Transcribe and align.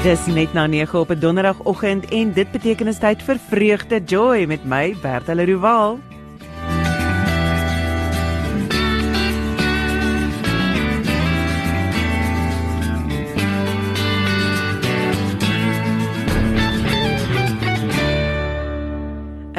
Dis 0.00 0.22
net 0.32 0.54
na 0.56 0.62
9 0.66 0.98
op 0.98 1.10
'n 1.10 1.18
donderdagoggend 1.18 2.08
en 2.08 2.32
dit 2.32 2.50
beteken 2.50 2.86
is 2.86 2.98
tyd 2.98 3.22
vir 3.22 3.38
vreugde 3.48 4.00
joy 4.04 4.44
met 4.44 4.64
my 4.64 4.96
Bertha 5.02 5.34
Leroux. 5.34 6.00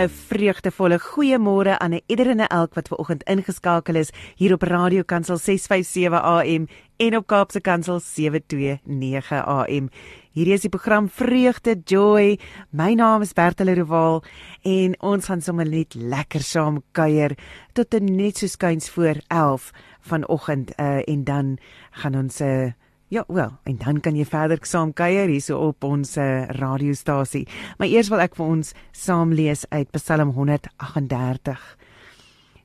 'n 0.02 0.10
vreugdevolle 0.10 0.98
goeiemôre 1.00 1.78
aan 1.78 1.94
'n 1.94 2.02
ieder 2.08 2.30
en 2.30 2.48
elk 2.48 2.74
wat 2.74 2.88
ver 2.88 2.98
oggend 2.98 3.24
ingeskakel 3.24 3.96
is 3.96 4.10
hier 4.36 4.54
op 4.54 4.62
Radio 4.62 5.04
Kansel 5.04 5.38
657 5.38 6.22
AM 6.22 6.68
en 6.98 7.16
op 7.18 7.28
Kaapse 7.28 7.62
Kansel 7.62 8.00
729 8.00 9.46
AM. 9.46 9.90
Hierdie 10.32 10.54
is 10.54 10.62
die 10.62 10.70
program 10.70 11.10
Vreugde 11.10 11.82
Joy. 11.86 12.40
My 12.70 12.94
naam 12.94 13.22
is 13.22 13.34
Bertelle 13.34 13.76
Rowaal 13.76 14.24
en 14.62 14.96
ons 15.02 15.26
gaan 15.26 15.42
sommer 15.42 15.70
net 15.70 15.94
lekker 15.94 16.42
saam 16.42 16.84
kuier 16.92 17.38
tot 17.74 18.00
net 18.00 18.38
so 18.38 18.48
skuins 18.48 18.90
voor 18.90 19.22
11 19.28 19.72
vanoggend 20.00 20.74
uh, 20.80 21.02
en 21.08 21.24
dan 21.24 21.58
gaan 21.92 22.16
ons 22.16 22.42
uh, 22.42 22.72
Ja, 23.12 23.26
wel, 23.28 23.52
en 23.64 23.76
dan 23.78 23.98
kan 24.00 24.16
jy 24.16 24.24
verder 24.24 24.62
saam 24.64 24.94
kuier 24.96 25.28
hierso 25.28 25.58
op 25.68 25.84
ons 25.84 26.14
uh, 26.16 26.46
radiostasie. 26.56 27.42
Maar 27.76 27.90
eers 27.92 28.08
wil 28.08 28.24
ek 28.24 28.38
vir 28.38 28.46
ons 28.54 28.70
saam 28.96 29.34
lees 29.36 29.66
uit 29.68 29.90
Psalm 29.98 30.32
138. 30.38 31.66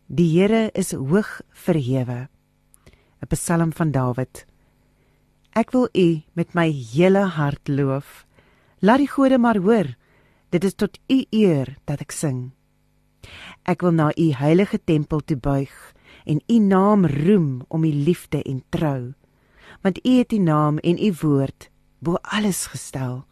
Die 0.06 0.28
Here 0.37 0.68
is 0.70 0.95
hoog 0.95 1.40
verhewe. 1.51 2.28
'n 3.18 3.28
Psalm 3.34 3.74
van 3.74 3.90
Dawid. 3.90 4.45
Ek 5.51 5.74
wil 5.74 5.90
U 5.90 6.23
met 6.38 6.54
my 6.54 6.70
hele 6.70 7.26
hart 7.26 7.66
loof. 7.66 8.23
Laat 8.79 9.02
die 9.02 9.10
gode 9.10 9.42
maar 9.42 9.59
hoor. 9.59 9.96
Dit 10.54 10.63
is 10.63 10.79
tot 10.79 10.95
U 11.10 11.24
eer 11.35 11.74
dat 11.90 11.98
ek 12.07 12.15
sing. 12.15 12.52
Ek 13.66 13.82
wil 13.82 13.98
na 13.98 14.13
U 14.15 14.30
heilige 14.30 14.79
tempel 14.79 15.26
toe 15.26 15.42
buig 15.42 15.74
en 16.23 16.38
U 16.46 16.59
naam 16.59 17.02
roem 17.02 17.65
om 17.66 17.82
U 17.82 17.90
liefde 17.90 18.46
en 18.46 18.63
trou 18.70 19.16
want 19.87 20.02
U 20.02 20.18
het 20.18 20.32
U 20.32 20.38
naam 20.38 20.79
en 20.82 20.98
U 20.98 21.15
woord 21.20 21.70
bo 22.02 22.18
alles 22.23 22.66
gestel. 22.66 23.23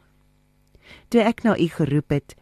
Toe 1.10 1.24
ek 1.26 1.42
na 1.42 1.56
U 1.58 1.66
geroep 1.66 2.14
het, 2.14 2.36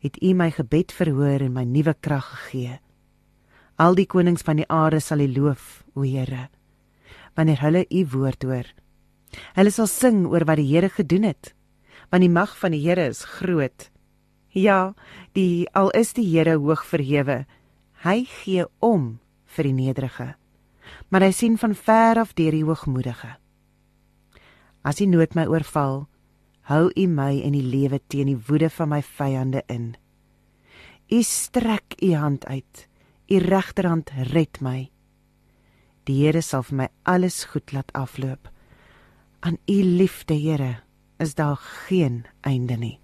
het 0.00 0.16
U 0.24 0.32
my 0.32 0.48
gebed 0.56 0.92
verhoor 0.96 1.42
en 1.44 1.52
my 1.52 1.66
nuwe 1.68 1.92
krag 2.00 2.24
gegee. 2.32 2.78
Al 3.76 3.98
die 3.98 4.06
konings 4.08 4.42
van 4.46 4.56
die 4.62 4.68
aarde 4.72 5.02
sal 5.04 5.20
U 5.20 5.28
loof, 5.28 5.84
o 5.92 6.02
Here, 6.06 6.48
wanneer 7.36 7.60
hulle 7.60 7.84
U 7.92 8.06
woord 8.14 8.46
hoor. 8.48 8.70
Hulle 9.58 9.72
sal 9.74 9.90
sing 9.90 10.24
oor 10.26 10.46
wat 10.48 10.62
die 10.62 10.70
Here 10.70 10.88
gedoen 10.88 11.28
het, 11.28 11.52
want 12.08 12.24
die 12.24 12.32
mag 12.32 12.54
van 12.56 12.72
die 12.72 12.80
Here 12.86 13.04
is 13.12 13.20
groot. 13.36 13.90
Ja, 14.56 14.94
die 15.36 15.68
al 15.76 15.92
is 15.92 16.14
die 16.16 16.24
Here 16.24 16.56
hoog 16.56 16.86
verhewe, 16.88 17.44
hy 18.00 18.24
gee 18.40 18.64
om 18.80 19.18
vir 19.44 19.68
die 19.68 19.76
nederige, 19.76 20.30
maar 21.12 21.26
hy 21.26 21.34
sien 21.36 21.60
van 21.60 21.76
ver 21.76 22.22
af 22.24 22.32
deur 22.32 22.56
die 22.56 22.64
hoogmoedige. 22.64 23.36
As 24.88 25.02
die 25.02 25.08
nood 25.10 25.34
my 25.36 25.44
oorval, 25.44 26.06
hou 26.70 26.86
U 26.88 27.04
my 27.12 27.34
in 27.44 27.52
die 27.52 27.64
lewe 27.64 27.98
teen 28.08 28.30
die 28.30 28.38
woede 28.48 28.70
van 28.72 28.88
my 28.94 29.02
vyande 29.04 29.60
in. 29.68 29.90
U 31.12 31.20
strek 31.24 31.98
U 32.00 32.14
hand 32.16 32.46
uit. 32.48 32.86
U 33.28 33.36
regterhand 33.44 34.14
red 34.32 34.62
my. 34.64 34.88
Die 36.08 36.22
Here 36.22 36.40
sal 36.40 36.64
vir 36.64 36.78
my 36.80 36.88
alles 37.04 37.42
goed 37.52 37.74
laat 37.76 37.92
afloop. 37.92 38.48
Aan 39.44 39.60
U 39.68 39.76
liefde, 39.84 40.34
Here, 40.40 40.80
is 41.20 41.34
daar 41.34 41.60
geen 41.60 42.24
einde 42.40 42.76
nie. 42.80 42.96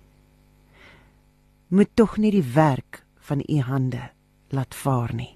Moet 1.69 1.93
tog 1.97 2.17
nie 2.17 2.33
die 2.33 2.47
werk 2.55 3.05
van 3.29 3.45
U 3.45 3.61
hande 3.61 4.09
laat 4.49 4.75
vaar 4.75 5.13
nie. 5.13 5.35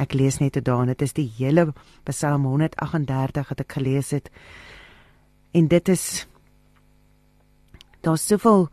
Ek 0.00 0.16
lees 0.16 0.40
net 0.40 0.56
tot 0.56 0.64
daar, 0.64 0.86
dit 0.88 1.02
is 1.04 1.12
die 1.12 1.28
hele 1.36 1.74
Psalm 2.08 2.48
138 2.48 3.52
wat 3.52 3.60
ek 3.60 3.76
gelees 3.76 4.14
het. 4.16 4.30
En 5.52 5.68
dit 5.68 5.88
is 5.88 6.26
daar's 8.00 8.26
soveel 8.26 8.68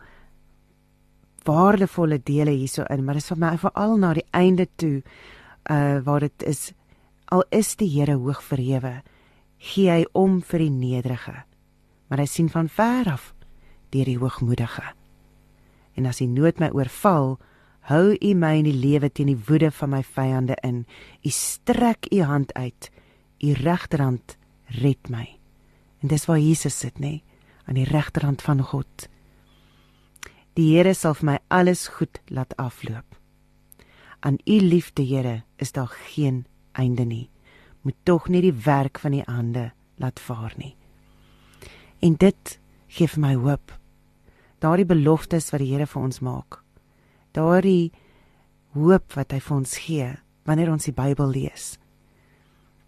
waardevolle 1.48 2.20
dele 2.24 2.52
hierso 2.52 2.84
in, 2.92 3.04
maar 3.04 3.18
dit 3.18 3.24
is 3.24 3.32
vir 3.32 3.42
my 3.42 3.56
veral 3.58 3.98
na 3.98 4.14
die 4.18 4.28
einde 4.36 4.68
toe 4.76 5.02
uh 5.72 6.00
waar 6.04 6.24
dit 6.28 6.44
is 6.48 6.72
al 7.28 7.44
is 7.52 7.76
die 7.76 7.90
Here 7.92 8.16
hoog 8.16 8.40
verhewe, 8.44 9.02
gee 9.58 9.92
hy 9.92 10.06
om 10.16 10.40
vir 10.42 10.64
die 10.64 10.72
nederige. 10.72 11.34
Maar 12.08 12.24
hy 12.24 12.28
sien 12.30 12.48
van 12.50 12.70
ver 12.72 13.10
af 13.12 13.34
deur 13.92 14.08
die 14.08 14.20
hoogmoedige. 14.20 14.84
En 15.98 16.08
as 16.08 16.22
die 16.22 16.30
nood 16.30 16.60
my 16.62 16.70
oorval, 16.76 17.36
hou 17.88 18.16
u 18.16 18.34
my 18.36 18.54
in 18.60 18.68
die 18.68 18.76
lewe 18.76 19.10
teen 19.10 19.32
die 19.32 19.44
woede 19.48 19.72
van 19.72 19.96
my 19.96 20.04
vyande 20.04 20.56
in. 20.64 20.86
U 21.24 21.32
strek 21.32 22.12
u 22.12 22.22
hand 22.22 22.54
uit, 22.54 22.92
u 23.44 23.56
regterhand 23.60 24.38
red 24.84 25.10
my. 25.10 25.37
En 26.02 26.12
dis 26.12 26.26
waar 26.26 26.40
Jesus 26.40 26.78
sit, 26.78 27.00
nê, 27.00 27.22
aan 27.66 27.78
die 27.80 27.88
regterhand 27.88 28.42
van 28.42 28.62
God. 28.64 29.08
Die 30.58 30.72
Here 30.74 30.94
sal 30.94 31.16
vir 31.18 31.26
my 31.32 31.38
alles 31.54 31.88
goed 31.98 32.22
laat 32.34 32.56
afloop. 32.58 33.18
Aan 34.26 34.40
u 34.46 34.60
liefde, 34.62 35.04
Here, 35.06 35.44
is 35.58 35.72
daar 35.72 35.92
geen 36.14 36.46
einde 36.72 37.06
nie. 37.06 37.30
Moet 37.82 37.96
tog 38.04 38.28
nie 38.30 38.42
die 38.42 38.56
werk 38.66 39.00
van 39.00 39.14
die 39.14 39.26
hande 39.26 39.72
laat 39.98 40.20
vaar 40.20 40.54
nie. 40.58 40.76
En 42.02 42.16
dit 42.18 42.60
gee 42.88 43.08
vir 43.08 43.22
my 43.22 43.34
hoop. 43.36 43.74
Daardie 44.62 44.86
beloftes 44.86 45.52
wat 45.52 45.62
die 45.62 45.72
Here 45.74 45.86
vir 45.86 46.02
ons 46.02 46.22
maak. 46.22 46.62
Daardie 47.38 47.92
hoop 48.74 49.14
wat 49.18 49.34
hy 49.34 49.40
vir 49.42 49.58
ons 49.58 49.78
gee 49.86 50.12
wanneer 50.48 50.72
ons 50.72 50.88
die 50.88 50.96
Bybel 50.96 51.30
lees. 51.34 51.78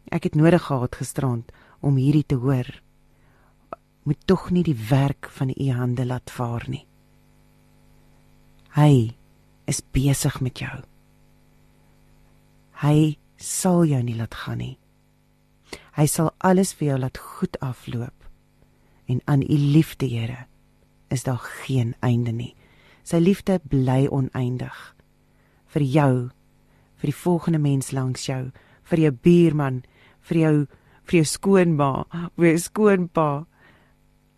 Ek 0.09 0.25
het 0.25 0.37
nodig 0.37 0.63
gehad 0.69 0.95
gisterand 0.97 1.51
om 1.85 1.97
hierdie 1.99 2.25
te 2.25 2.37
hoor 2.39 2.69
moet 4.03 4.19
tog 4.25 4.49
nie 4.51 4.63
die 4.63 4.77
werk 4.89 5.29
van 5.29 5.49
u 5.49 5.69
hande 5.71 6.05
laat 6.05 6.31
vaar 6.31 6.65
nie. 6.67 6.85
Hy 8.75 9.15
is 9.69 9.81
besig 9.93 10.39
met 10.41 10.61
jou. 10.61 10.77
Hy 12.83 13.17
sal 13.37 13.83
jou 13.85 14.01
nie 14.03 14.15
laat 14.15 14.35
gaan 14.45 14.61
nie. 14.63 14.77
Hy 15.97 16.05
sal 16.07 16.31
alles 16.39 16.73
vir 16.73 16.93
jou 16.93 16.99
laat 16.99 17.17
goed 17.17 17.59
afloop. 17.59 18.15
En 19.09 19.21
aan 19.25 19.41
u 19.41 19.57
liefde, 19.57 20.05
Here, 20.05 20.45
is 21.09 21.23
daar 21.23 21.41
geen 21.41 21.95
einde 21.99 22.31
nie. 22.31 22.55
Sy 23.03 23.17
liefde 23.17 23.59
bly 23.69 24.07
oneindig 24.07 24.95
vir 25.69 25.81
jou, 25.81 26.13
vir 26.97 27.09
die 27.11 27.21
volgende 27.21 27.59
mens 27.61 27.91
langs 27.91 28.25
jou, 28.25 28.51
vir 28.89 28.99
jou 28.99 29.11
buurman, 29.11 29.83
vir 30.21 30.37
jou 30.37 30.55
vir 31.09 31.23
jou 31.23 31.25
skoonma, 31.25 31.91
vir 32.37 32.51
jou 32.51 32.59
skoonpa, 32.61 33.29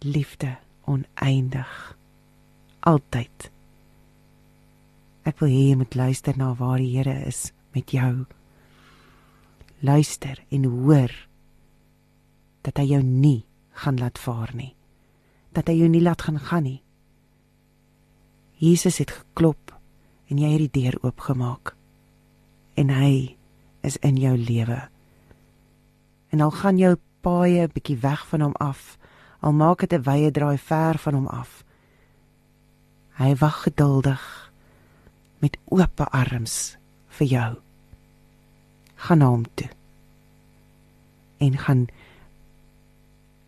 liefde 0.04 0.58
oneindig. 0.86 1.98
Altyd. 2.80 3.50
Ek 5.30 5.38
wil 5.42 5.52
hê 5.54 5.66
jy 5.70 5.78
moet 5.78 5.96
luister 5.96 6.38
na 6.38 6.52
waar 6.58 6.82
die 6.82 6.96
Here 6.96 7.14
is 7.30 7.52
met 7.76 7.94
jou. 7.94 8.26
Luister 9.86 10.42
en 10.50 10.66
hoor 10.66 11.14
dat 12.66 12.82
hy 12.82 12.88
jou 12.96 13.02
nie 13.06 13.44
gaan 13.78 14.00
laat 14.02 14.18
vaar 14.22 14.54
nie. 14.58 14.74
Dat 15.54 15.70
hy 15.70 15.78
jou 15.82 15.90
nie 15.90 16.02
laat 16.02 16.26
gaan 16.26 16.40
gaan 16.42 16.66
nie. 16.66 16.82
Jesus 18.62 18.98
het 19.02 19.14
geklop 19.14 19.74
en 20.30 20.42
jy 20.42 20.50
het 20.56 20.66
die 20.66 20.82
deur 20.82 20.98
oopgemaak. 21.06 21.76
En 22.78 22.90
hy 22.94 23.38
is 23.86 23.98
in 24.06 24.18
jou 24.22 24.34
lewe. 24.38 24.80
En 26.34 26.42
al 26.42 26.54
gaan 26.58 26.78
jou 26.78 26.96
paaie 27.22 27.68
'n 27.68 27.74
bietjie 27.74 27.98
weg 28.02 28.26
van 28.28 28.42
hom 28.42 28.56
af 28.58 28.98
al 29.42 29.54
maak 29.54 29.80
dit 29.80 29.94
'n 29.94 30.04
wye 30.04 30.32
draai 30.32 30.58
ver 30.58 30.98
van 30.98 31.14
hom 31.14 31.28
af. 31.28 31.64
Hy 33.18 33.36
wag 33.36 33.64
geduldig 33.64 34.52
met 35.40 35.58
oop 35.66 36.00
arms 36.00 36.78
vir 37.08 37.28
jou. 37.28 37.52
Gaan 38.96 39.18
na 39.18 39.26
hom 39.26 39.46
toe. 39.54 39.70
En 41.38 41.58
gaan 41.58 41.88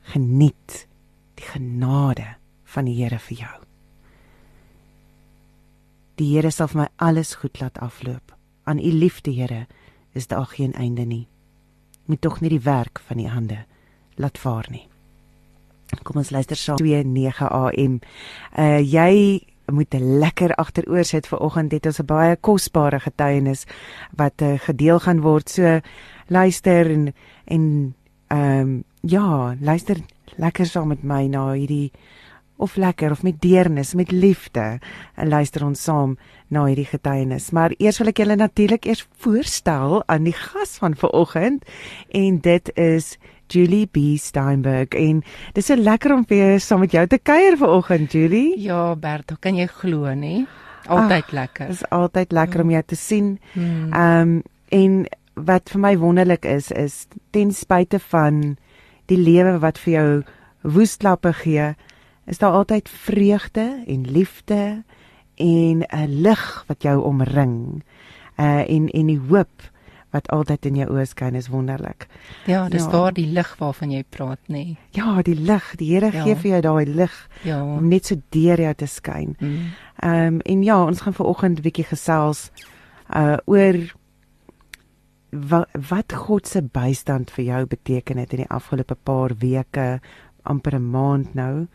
geniet 0.01 0.87
die 1.35 1.45
genade 1.45 2.35
van 2.63 2.85
die 2.85 3.03
Here 3.03 3.19
vir 3.19 3.37
jou. 3.37 3.57
Die 6.15 6.35
Here 6.35 6.51
sal 6.51 6.67
vir 6.67 6.81
my 6.81 6.87
alles 6.97 7.35
goed 7.35 7.59
laat 7.61 7.77
afloop. 7.77 8.35
Aan 8.63 8.79
u 8.79 8.91
liefde, 8.91 9.31
Here, 9.31 9.67
is 10.13 10.27
daar 10.27 10.45
geen 10.45 10.73
einde 10.73 11.05
nie. 11.05 11.27
Moet 12.05 12.21
tog 12.21 12.41
nie 12.41 12.49
die 12.49 12.61
werk 12.61 12.99
van 12.99 13.19
u 13.19 13.27
hande 13.27 13.65
laat 14.15 14.37
vaar 14.37 14.67
nie. 14.69 14.92
Kom 16.01 16.17
ons 16.17 16.31
luister 16.33 16.57
saam 16.57 16.77
29 16.81 17.49
AM. 17.49 17.99
Uh 18.57 18.79
jy 18.81 19.41
moet 19.71 19.93
lekker 19.93 20.55
agteroor 20.59 21.05
sit 21.07 21.27
vir 21.27 21.39
oggend 21.39 21.71
het 21.71 21.85
ons 21.85 21.99
'n 21.99 22.05
baie 22.05 22.35
kosbare 22.35 22.99
getuienis 22.99 23.65
wat 24.17 24.41
uh, 24.41 24.59
gedeel 24.59 24.99
gaan 24.99 25.21
word. 25.21 25.49
So 25.49 25.79
luister 26.27 26.89
en 26.91 27.13
en 27.45 27.95
ehm 28.27 28.59
um, 28.59 28.83
ja, 29.01 29.55
luister 29.59 29.97
lekker 30.37 30.65
saam 30.65 30.87
met 30.87 31.03
my 31.03 31.27
na 31.27 31.53
hierdie 31.53 31.91
of 32.57 32.75
lekker 32.75 33.11
of 33.11 33.23
met 33.23 33.41
deernis, 33.41 33.93
met 33.93 34.11
liefde. 34.11 34.79
En 35.15 35.29
luister 35.29 35.65
ons 35.65 35.83
saam 35.83 36.17
na 36.47 36.65
hierdie 36.65 36.87
getuienis. 36.87 37.51
Maar 37.51 37.73
eers 37.77 37.97
wil 37.97 38.07
ek 38.07 38.21
julle 38.23 38.35
natuurlik 38.35 38.85
eers 38.85 39.07
voorstel 39.17 40.03
aan 40.05 40.23
die 40.23 40.37
gas 40.37 40.77
van 40.77 40.95
vanoggend 40.95 41.65
en 42.09 42.39
dit 42.39 42.71
is 42.77 43.17
Julie 43.53 43.85
B 43.85 44.17
Steinberg 44.17 44.95
en 44.97 45.21
dis 45.53 45.65
so 45.65 45.77
lekker 45.77 46.13
om 46.15 46.25
weer 46.27 46.59
saam 46.59 46.83
met 46.83 46.91
jou 46.95 47.05
te 47.07 47.19
kuier 47.21 47.57
vanoggend 47.57 48.11
Julie. 48.11 48.59
Ja, 48.61 48.95
Bertha, 48.95 49.37
kan 49.39 49.55
jy 49.55 49.67
glo 49.69 50.13
nie? 50.17 50.45
Altyd 50.87 51.29
Ach, 51.29 51.31
lekker. 51.31 51.67
Dis 51.71 51.83
altyd 51.89 52.31
lekker 52.35 52.59
mm. 52.59 52.65
om 52.65 52.71
jou 52.73 52.83
te 52.85 52.99
sien. 52.99 53.35
Hmm. 53.53 53.93
Ehm 53.93 54.21
um, 54.21 54.41
en 54.73 55.03
wat 55.33 55.69
vir 55.69 55.81
my 55.81 55.91
wonderlik 56.01 56.45
is 56.49 56.71
is 56.71 57.05
ten 57.33 57.51
spyte 57.53 57.99
van 58.09 58.55
die 59.11 59.17
lewe 59.17 59.59
wat 59.61 59.77
vir 59.81 59.93
jou 59.93 60.07
woestklappe 60.63 61.33
gee, 61.43 61.73
is 62.25 62.41
daar 62.41 62.57
altyd 62.57 62.89
vreugde 62.89 63.83
en 63.87 64.07
liefde 64.09 64.83
en 65.35 65.83
'n 65.85 66.21
lig 66.21 66.63
wat 66.67 66.83
jou 66.83 67.01
omring. 67.03 67.83
Uh 68.39 68.65
en 68.69 68.89
en 68.89 69.07
die 69.07 69.21
hoop 69.29 69.72
wat 70.13 70.29
altyd 70.33 70.67
in 70.69 70.75
jou 70.83 70.87
oë 70.93 71.05
skyn 71.09 71.35
is 71.39 71.49
wonderlik. 71.49 72.07
Ja, 72.45 72.67
dis 72.69 72.85
ja. 72.85 72.91
waar 72.93 73.15
die 73.17 73.27
lig 73.33 73.55
waarvan 73.59 73.91
jy 73.91 74.03
praat, 74.09 74.41
nê. 74.47 74.53
Nee. 74.53 74.77
Ja, 74.97 75.21
die 75.25 75.35
lig, 75.35 75.71
die 75.81 75.89
Here 75.93 76.11
ja. 76.13 76.23
gee 76.23 76.35
vir 76.35 76.51
jou 76.51 76.61
daai 76.67 76.85
lig 76.85 77.17
ja. 77.43 77.63
om 77.63 77.89
net 77.89 78.11
so 78.11 78.19
deur 78.35 78.61
jou 78.61 78.73
te 78.73 78.89
skyn. 78.89 79.35
Mm. 79.39 79.73
Ehm 80.03 80.13
mm. 80.13 80.37
um, 80.37 80.39
en 80.53 80.63
ja, 80.63 80.77
ons 80.85 81.01
gaan 81.01 81.17
vanoggend 81.17 81.59
'n 81.59 81.65
bietjie 81.65 81.89
gesels 81.89 82.51
uh 83.09 83.37
oor 83.45 83.79
wat 85.33 85.69
wat 85.89 86.13
God 86.13 86.47
se 86.47 86.61
bystand 86.61 87.31
vir 87.31 87.45
jou 87.45 87.65
beteken 87.65 88.17
het 88.17 88.33
in 88.33 88.45
die 88.45 88.53
afgelope 88.53 88.95
paar 88.95 89.33
weke, 89.37 89.99
amper 90.43 90.75
'n 90.75 90.89
maand 90.91 91.33
nou 91.33 91.67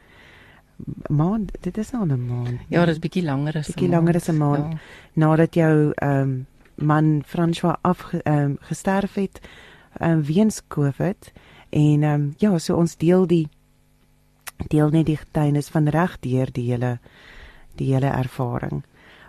maand 1.08 1.52
dit 1.60 1.78
is 1.78 1.90
nou 1.92 2.06
'n 2.06 2.26
maand 2.26 2.60
ja 2.68 2.84
dis 2.86 2.98
bietjie 2.98 3.24
langer 3.24 3.56
as 3.56 3.68
'n 3.68 3.72
bietjie 3.72 3.90
langer 3.90 4.16
as 4.16 4.28
'n 4.28 4.36
maand 4.36 4.72
ja. 4.72 4.78
nadat 5.14 5.54
jou 5.54 5.92
ehm 5.96 6.22
um, 6.22 6.46
man 6.80 7.22
François 7.26 7.76
af 7.82 8.12
um, 8.24 8.56
gesterf 8.60 9.14
het 9.14 9.40
um, 10.00 10.22
weens 10.22 10.62
Covid 10.68 11.32
en 11.70 12.02
um, 12.02 12.34
ja 12.38 12.58
so 12.58 12.76
ons 12.76 12.96
deel 12.96 13.26
die 13.26 13.48
deel 14.68 14.90
net 14.90 15.06
die 15.06 15.16
getuienis 15.16 15.68
van 15.68 15.88
reg 15.88 16.18
deur 16.20 16.52
die 16.52 16.70
hele 16.70 16.98
die 17.76 17.92
hele 17.94 18.06
ervaring 18.06 18.82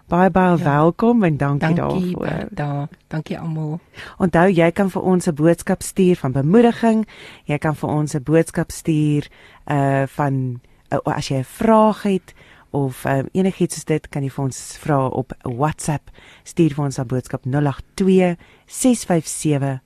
baie 0.09 0.29
baie 0.29 0.57
ja. 0.57 0.63
welkom 0.63 1.23
en 1.23 1.37
dankie, 1.37 1.75
dankie 1.75 2.13
daarvoor. 2.15 2.47
Da, 2.51 2.87
dankie 3.07 3.37
almal. 3.39 3.79
Onthou 4.17 4.47
jy 4.49 4.71
kan 4.71 4.89
vir 4.89 5.01
ons 5.01 5.27
'n 5.27 5.35
boodskap 5.35 5.81
stuur 5.81 6.15
van 6.15 6.31
bemoediging. 6.31 7.07
Jy 7.45 7.57
kan 7.57 7.75
vir 7.75 7.89
ons 7.89 8.15
'n 8.15 8.23
boodskap 8.23 8.71
stuur 8.71 9.29
uh 9.67 10.03
van 10.07 10.61
uh, 10.89 10.97
as 11.03 11.27
jy 11.27 11.37
'n 11.37 11.43
vraag 11.43 12.03
het 12.03 12.33
of 12.71 13.05
um, 13.05 13.27
enigiets 13.31 13.75
soos 13.75 13.85
dit 13.85 14.09
kan 14.09 14.23
jy 14.23 14.29
vir 14.29 14.43
ons 14.43 14.59
vra 14.83 15.07
op 15.07 15.33
WhatsApp. 15.43 16.09
Stuur 16.43 16.73
vir 16.75 16.85
ons 16.85 16.99
'n 16.99 17.07
boodskap 17.07 17.45
082 17.45 18.37
657 18.67 19.79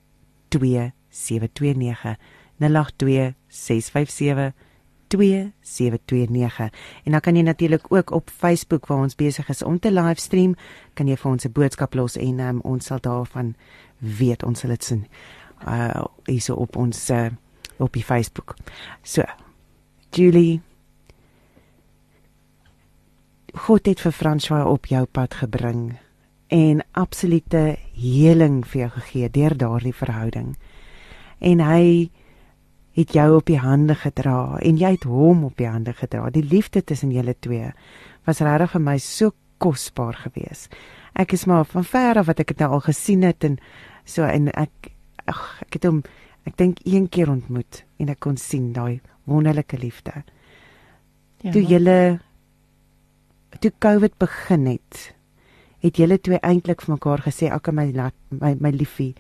2729 0.50 2.18
082 2.60 3.34
657 3.48 4.54
2729 5.14 6.72
en 7.04 7.12
dan 7.12 7.22
kan 7.22 7.36
jy 7.36 7.42
natuurlik 7.42 7.92
ook 7.94 8.12
op 8.12 8.30
Facebook 8.30 8.88
waar 8.88 8.98
ons 8.98 9.16
besig 9.16 9.50
is 9.50 9.64
om 9.64 9.80
te 9.80 9.92
livestream 9.92 10.56
kan 10.94 11.08
jy 11.08 11.18
vir 11.18 11.32
ons 11.32 11.46
'n 11.46 11.52
boodskap 11.52 11.94
los 11.94 12.18
en 12.18 12.40
um, 12.40 12.60
ons 12.64 12.86
sal 12.86 13.00
daarvan 13.00 13.56
weet. 14.00 14.44
Ons 14.44 14.60
sal 14.60 14.70
dit 14.70 14.84
sien 14.84 15.08
uh 15.68 16.04
hierso 16.26 16.56
op 16.56 16.76
ons 16.76 17.10
uh, 17.10 17.30
op 17.78 17.94
die 17.94 18.04
Facebook. 18.04 18.56
So 19.02 19.24
Julie 20.12 20.62
God 23.54 23.86
het 23.86 24.02
vir 24.02 24.12
François 24.12 24.66
op 24.66 24.88
jou 24.90 25.06
pad 25.06 25.36
gebring 25.38 26.00
en 26.54 26.82
absolute 26.98 27.78
heling 27.94 28.64
vir 28.66 28.80
jou 28.82 28.90
gegee 28.96 29.30
deur 29.30 29.54
daardie 29.58 29.94
verhouding 29.94 30.56
en 31.38 31.62
hy 31.62 32.10
het 32.98 33.14
jou 33.14 33.28
op 33.38 33.46
die 33.50 33.60
hande 33.62 33.96
gedra 33.98 34.58
en 34.62 34.82
jy 34.82 34.96
het 34.96 35.06
hom 35.10 35.46
op 35.46 35.58
die 35.58 35.70
hande 35.70 35.94
gedra. 35.98 36.30
Die 36.34 36.46
liefde 36.46 36.82
tussen 36.82 37.14
julle 37.14 37.36
twee 37.42 37.72
was 38.26 38.42
regtig 38.42 38.74
vir 38.74 38.86
my 38.86 38.98
so 39.02 39.34
kosbaar 39.62 40.18
geweest. 40.26 40.74
Ek 41.14 41.34
is 41.38 41.46
maar 41.46 41.66
van 41.70 41.86
ver 41.86 42.22
af 42.22 42.30
wat 42.30 42.42
ek 42.42 42.54
dit 42.54 42.62
nou 42.66 42.74
al 42.78 42.86
gesien 42.86 43.26
het 43.26 43.46
en 43.46 43.58
so 44.06 44.26
en 44.26 44.50
ek 44.50 44.94
ag 45.30 45.42
ek 45.68 45.78
het 45.78 45.90
hom 45.90 46.04
ek 46.50 46.58
dink 46.58 46.82
een 46.86 47.06
keer 47.10 47.30
ontmoet 47.32 47.84
en 48.02 48.10
ek 48.10 48.22
kon 48.26 48.38
sien 48.38 48.72
daai 48.74 49.02
wonderlike 49.30 49.78
liefde. 49.78 50.24
Ja. 51.42 51.52
Toe 51.52 51.64
julle 51.64 51.98
toe 53.60 53.72
Covid 53.80 54.18
begin 54.18 54.66
het, 54.66 55.14
het 55.80 55.98
julle 55.98 56.18
twee 56.18 56.40
eintlik 56.40 56.82
vir 56.82 56.96
mekaar 56.96 57.22
gesê, 57.22 57.52
"Ag 57.52 57.72
my 57.72 58.12
my 58.30 58.56
my 58.60 58.70
liefie, 58.72 59.16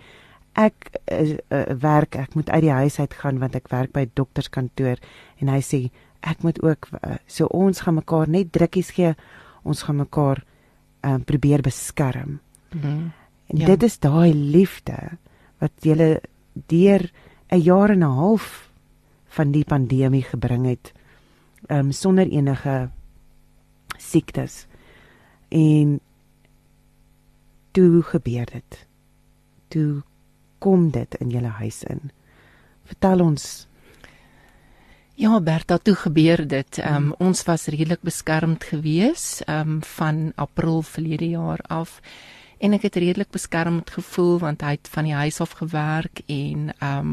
ek 0.53 0.89
uh, 1.12 1.38
uh, 1.50 1.65
werk, 1.81 2.15
ek 2.15 2.35
moet 2.35 2.50
uit 2.50 2.62
die 2.62 2.71
huis 2.71 3.00
uit 3.00 3.13
gaan 3.13 3.39
want 3.41 3.56
ek 3.56 3.71
werk 3.74 3.94
by 3.95 4.06
dokterskantoor 4.13 5.01
en 5.41 5.47
hy 5.47 5.62
sê 5.65 5.89
ek 6.21 6.44
moet 6.45 6.59
ook 6.63 6.88
uh, 6.94 7.18
so 7.27 7.50
ons 7.51 7.83
gaan 7.83 7.97
mekaar 8.00 8.30
net 8.30 8.53
drukkies 8.53 8.94
gee. 8.95 9.13
Ons 9.63 9.83
gaan 9.83 9.97
mekaar 9.97 10.44
um, 11.03 11.24
probeer 11.24 11.62
beskerm. 11.62 12.39
Mm 12.71 12.81
-hmm. 12.81 13.12
En 13.47 13.57
ja. 13.57 13.65
dit 13.65 13.83
is 13.83 14.00
daai 14.00 14.33
liefde 14.33 15.18
wat 15.59 15.71
julle 15.80 16.21
deur 16.68 17.12
'n 17.50 17.59
jaar 17.59 17.89
en 17.89 18.03
'n 18.03 18.18
half 18.18 18.69
van 19.25 19.51
die 19.51 19.65
pandemie 19.65 20.24
gebring 20.24 20.65
het 20.65 20.94
um, 21.69 21.91
sonder 21.91 22.27
enige 22.27 22.89
siektes. 23.98 24.66
En 25.50 26.00
toe 27.72 28.01
gebeur 28.01 28.45
dit. 28.45 28.80
Toe 29.68 30.01
kom 30.57 30.90
dit 30.92 31.16
in 31.19 31.30
julle 31.30 31.54
huis 31.60 31.84
in? 31.84 32.12
Vertel 32.84 33.19
ons. 33.19 33.68
Ja, 35.16 35.40
Bertha, 35.42 35.78
toe 35.78 35.95
gebeur 35.95 36.48
dit. 36.48 36.78
Um, 36.78 36.86
hmm. 36.86 37.16
Ons 37.18 37.44
was 37.45 37.68
redelik 37.69 38.01
beskermd 38.01 38.63
gewees 38.63 39.42
um 39.48 39.81
van 39.86 40.31
April 40.36 40.81
verlede 40.81 41.30
jaar 41.30 41.62
af 41.69 42.00
en 42.63 42.74
ek 42.74 42.88
het 42.88 42.95
redelik 42.95 43.30
beskermd 43.34 43.92
gevoel 43.92 44.38
want 44.40 44.63
hy 44.63 44.78
het 44.78 44.90
van 44.90 45.07
die 45.10 45.16
huis 45.18 45.42
af 45.44 45.57
gewerk 45.60 46.24
en 46.31 46.72
um 46.80 47.12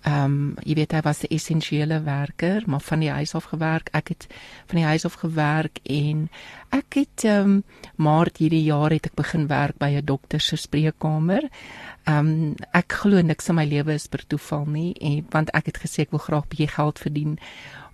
Ehm 0.00 0.24
um, 0.24 0.54
jy 0.64 0.74
weet 0.74 0.92
hy 0.96 1.00
was 1.04 1.22
'n 1.22 1.34
essensiële 1.34 2.02
werker, 2.02 2.62
maar 2.66 2.80
van 2.80 3.00
die 3.00 3.10
huis 3.10 3.34
af 3.34 3.44
gewerk. 3.44 3.88
Ek 3.92 4.08
het 4.08 4.26
van 4.66 4.76
die 4.76 4.84
huis 4.84 5.04
af 5.04 5.14
gewerk 5.14 5.78
en 5.82 6.30
ek 6.70 6.94
het 6.94 7.24
ehm 7.24 7.40
um, 7.40 7.64
maart 7.96 8.36
hierdie 8.36 8.64
jaar 8.64 8.90
het 8.90 9.06
ek 9.06 9.14
begin 9.14 9.46
werk 9.46 9.76
by 9.78 9.90
'n 9.90 10.04
dokter 10.04 10.40
se 10.40 10.56
spreekkamer. 10.56 11.48
Ehm 12.04 12.26
um, 12.26 12.54
ek 12.72 12.92
glo 12.92 13.20
niks 13.20 13.48
in 13.48 13.54
my 13.54 13.64
lewe 13.64 13.92
is 13.92 14.06
per 14.06 14.26
toeval 14.26 14.64
nie 14.66 14.94
en 15.00 15.26
want 15.30 15.50
ek 15.50 15.66
het 15.66 15.78
gesê 15.78 16.02
ek 16.02 16.10
wil 16.10 16.18
graag 16.18 16.48
bietjie 16.48 16.68
geld 16.68 16.98
verdien 16.98 17.38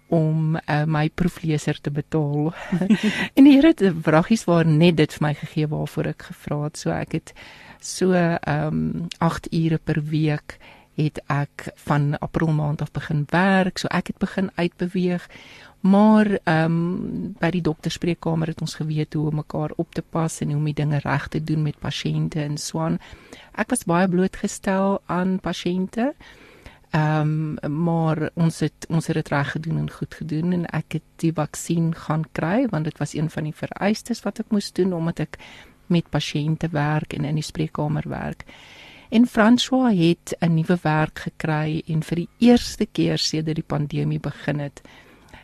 om 0.09 0.55
uh, 0.55 0.85
my 0.87 1.09
proefleser 1.09 1.81
te 1.81 1.91
betaal. 1.91 2.55
en 3.37 3.45
die 3.45 3.55
Here 3.57 3.75
het 3.75 3.83
vragies 4.03 4.45
waar 4.45 4.67
net 4.67 4.97
dit 4.97 5.13
vir 5.13 5.27
my 5.27 5.35
gegee 5.35 5.67
waarvoor 5.67 6.07
ek 6.07 6.23
gevra 6.23 6.63
het. 6.65 6.77
So 6.79 6.91
ek 6.91 7.13
het 7.13 7.33
so 7.81 8.13
ehm 8.13 8.41
um, 8.47 9.09
8 9.19 9.53
ure 9.53 9.79
per 9.79 10.03
week 10.05 10.59
het 10.97 11.21
ek 11.33 11.69
van 11.87 12.19
april 12.19 12.53
maand 12.57 12.83
af 12.83 12.91
begin 12.93 13.25
werk, 13.31 13.79
so 13.79 13.89
ek 13.93 14.13
het 14.13 14.19
begin 14.19 14.51
uitbeweeg. 14.57 15.29
Maar 15.81 16.39
ehm 16.45 16.65
um, 16.65 17.35
by 17.39 17.51
die 17.55 17.63
dokterspreekkamer 17.63 18.49
het 18.49 18.61
ons 18.61 18.75
geweet 18.75 19.15
hoe 19.15 19.29
om 19.29 19.39
mekaar 19.43 19.73
op 19.77 19.95
te 19.95 20.03
pas 20.03 20.41
en 20.41 20.49
hoe 20.49 20.57
om 20.57 20.65
die 20.65 20.75
dinge 20.75 20.99
reg 21.05 21.29
te 21.29 21.45
doen 21.45 21.63
met 21.63 21.79
pasiënte 21.79 22.41
en 22.43 22.57
so 22.59 22.81
aan. 22.81 22.99
Ek 23.55 23.71
was 23.71 23.85
baie 23.85 24.09
blootgestel 24.09 25.01
aan 25.07 25.39
pasiënte. 25.41 26.15
Ehm 26.91 27.57
um, 27.63 27.75
maar 27.83 28.31
ons 28.35 28.61
het 28.61 28.87
ons 28.89 29.07
het 29.07 29.15
dit 29.15 29.29
reg 29.29 29.51
gedoen 29.51 29.79
en 29.79 29.91
goed 29.91 30.15
gedoen 30.15 30.53
en 30.53 30.67
ek 30.67 30.99
het 30.99 31.07
die 31.23 31.33
vaksin 31.33 31.95
gaan 31.95 32.25
kry 32.33 32.67
want 32.71 32.85
dit 32.85 32.99
was 32.99 33.15
een 33.15 33.31
van 33.31 33.45
die 33.45 33.55
vereistes 33.55 34.23
wat 34.23 34.39
ek 34.39 34.51
moes 34.51 34.73
doen 34.73 34.93
omdat 34.93 35.21
ek 35.21 35.39
met 35.87 36.11
pasiënte 36.11 36.69
werk 36.73 37.13
en 37.13 37.25
in 37.25 37.35
die 37.35 37.47
spreekkamer 37.47 38.09
werk. 38.09 38.45
En 39.09 39.27
François 39.27 39.95
het 39.99 40.37
'n 40.41 40.55
nuwe 40.55 40.79
werk 40.83 41.19
gekry 41.19 41.83
en 41.87 42.03
vir 42.03 42.17
die 42.17 42.29
eerste 42.39 42.87
keer 42.87 43.19
sedert 43.19 43.55
die 43.57 43.65
pandemie 43.67 44.21
begin 44.21 44.59
het, 44.59 44.83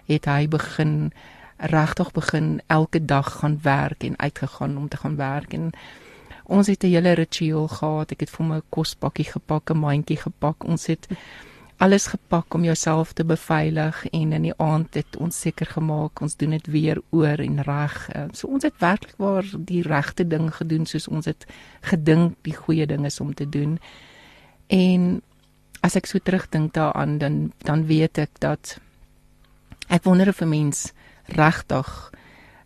het 0.07 0.25
hy 0.25 0.49
begin 0.49 1.13
regtig 1.57 2.13
begin 2.13 2.61
elke 2.67 3.05
dag 3.05 3.39
gaan 3.39 3.59
werk 3.63 4.03
en 4.05 4.19
uitgegaan 4.19 4.77
om 4.77 4.89
te 4.89 4.97
gaan 4.97 5.17
werk 5.17 5.53
en 5.53 5.71
ons 6.45 6.67
het 6.67 6.83
'n 6.83 6.87
hele 6.87 7.13
ritueel 7.13 7.69
gehad. 7.69 8.11
Ek 8.11 8.21
het 8.21 8.31
vir 8.31 8.47
hom 8.47 8.57
'n 8.57 8.63
kospakkie 8.69 9.25
gepak, 9.25 9.71
'n 9.71 9.79
mandjie 9.79 10.17
gepak. 10.17 10.65
Ons 10.65 10.87
het 10.87 11.09
alles 11.83 12.07
gepak 12.13 12.55
om 12.55 12.63
jouself 12.65 13.13
te 13.19 13.25
beveilig 13.27 14.05
en 14.15 14.33
in 14.33 14.47
die 14.47 14.55
aand 14.63 14.95
het 14.95 15.17
ons 15.19 15.41
seker 15.41 15.67
gemaak 15.67 16.21
ons 16.23 16.37
doen 16.39 16.55
dit 16.55 16.71
weer 16.71 17.01
oor 17.11 17.43
en 17.43 17.59
reg. 17.67 17.97
Eh, 18.15 18.29
so 18.33 18.47
ons 18.47 18.63
het 18.63 18.79
werklik 18.79 19.19
waar 19.19 19.47
die 19.59 19.83
regte 19.83 20.27
ding 20.27 20.53
gedoen 20.55 20.87
soos 20.87 21.09
ons 21.09 21.27
het 21.27 21.47
gedink 21.91 22.39
die 22.47 22.55
goeie 22.55 22.87
ding 22.87 23.07
is 23.07 23.21
om 23.21 23.35
te 23.35 23.49
doen. 23.49 23.79
En 24.71 25.23
as 25.83 25.99
ek 25.99 26.07
so 26.07 26.23
terugdink 26.23 26.73
daaraan 26.79 27.19
dan 27.19 27.53
dan 27.67 27.87
weet 27.87 28.19
ek 28.19 28.39
dat 28.39 28.79
Ek 29.93 30.05
wonder 30.05 30.29
of 30.29 30.41
'n 30.41 30.49
mens 30.49 30.93
regtig 31.27 32.13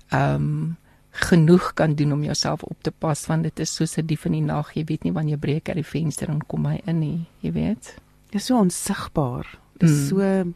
ehm 0.08 0.34
um, 0.34 0.76
genoeg 1.10 1.72
kan 1.74 1.94
doen 1.94 2.12
om 2.12 2.22
jouself 2.22 2.62
op 2.62 2.82
te 2.82 2.90
pas 2.90 3.26
want 3.26 3.42
dit 3.42 3.58
is 3.58 3.74
soos 3.74 3.96
'n 3.96 4.06
dief 4.06 4.24
in 4.24 4.32
die 4.32 4.42
nag. 4.42 4.72
Jy 4.74 4.84
weet 4.84 5.02
nie 5.02 5.12
wanneer 5.12 5.34
jy 5.34 5.40
breek 5.40 5.68
uit 5.68 5.76
die 5.76 5.90
venster 5.90 6.28
en 6.28 6.46
kom 6.46 6.66
hy 6.66 6.80
in 6.84 6.98
nie, 6.98 7.24
jy 7.40 7.52
weet. 7.52 7.96
Dit 8.36 8.42
is 8.44 8.50
so 8.52 8.58
onsigbaar. 8.60 9.48
Dit 9.78 9.88
is 9.88 9.96
Mm. 9.96 10.06
so 10.08 10.52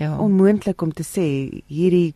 Ja. 0.00 0.16
onmoontlik 0.18 0.82
om 0.82 0.92
te 0.92 1.02
sê 1.04 1.62
hierdie 1.68 2.14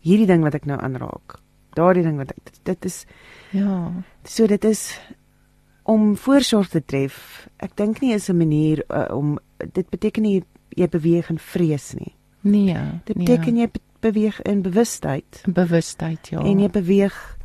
hierdie 0.00 0.26
ding 0.26 0.42
wat 0.42 0.54
ek 0.54 0.64
nou 0.66 0.78
aanraak. 0.80 1.38
Daardie 1.76 2.02
ding 2.04 2.16
wat 2.16 2.30
ek 2.30 2.44
dit, 2.44 2.60
dit 2.64 2.84
is 2.84 3.04
ja. 3.52 3.92
so 4.24 4.46
dit 4.46 4.64
is 4.64 4.98
om 5.84 6.14
voorsorg 6.16 6.68
te 6.68 6.80
tref. 6.84 7.48
Ek 7.60 7.76
dink 7.76 8.00
nie 8.00 8.14
is 8.14 8.28
'n 8.30 8.36
manier 8.36 8.84
uh, 8.90 9.14
om 9.16 9.38
dit 9.72 9.90
beteken 9.90 10.22
nie 10.22 10.44
jy 10.76 10.88
beweeg 10.88 11.30
in 11.30 11.38
vrees 11.38 11.94
nie. 11.94 12.14
Nee. 12.40 12.76
Dit 13.04 13.16
beteken 13.16 13.56
jy 13.56 13.68
be 13.70 13.80
beweeg 14.00 14.40
in 14.42 14.62
bewustheid 14.62 15.42
bewustheid, 15.46 16.28
ja. 16.28 16.38
en 16.40 16.58
jy 16.60 16.68
beweeg 16.70 17.36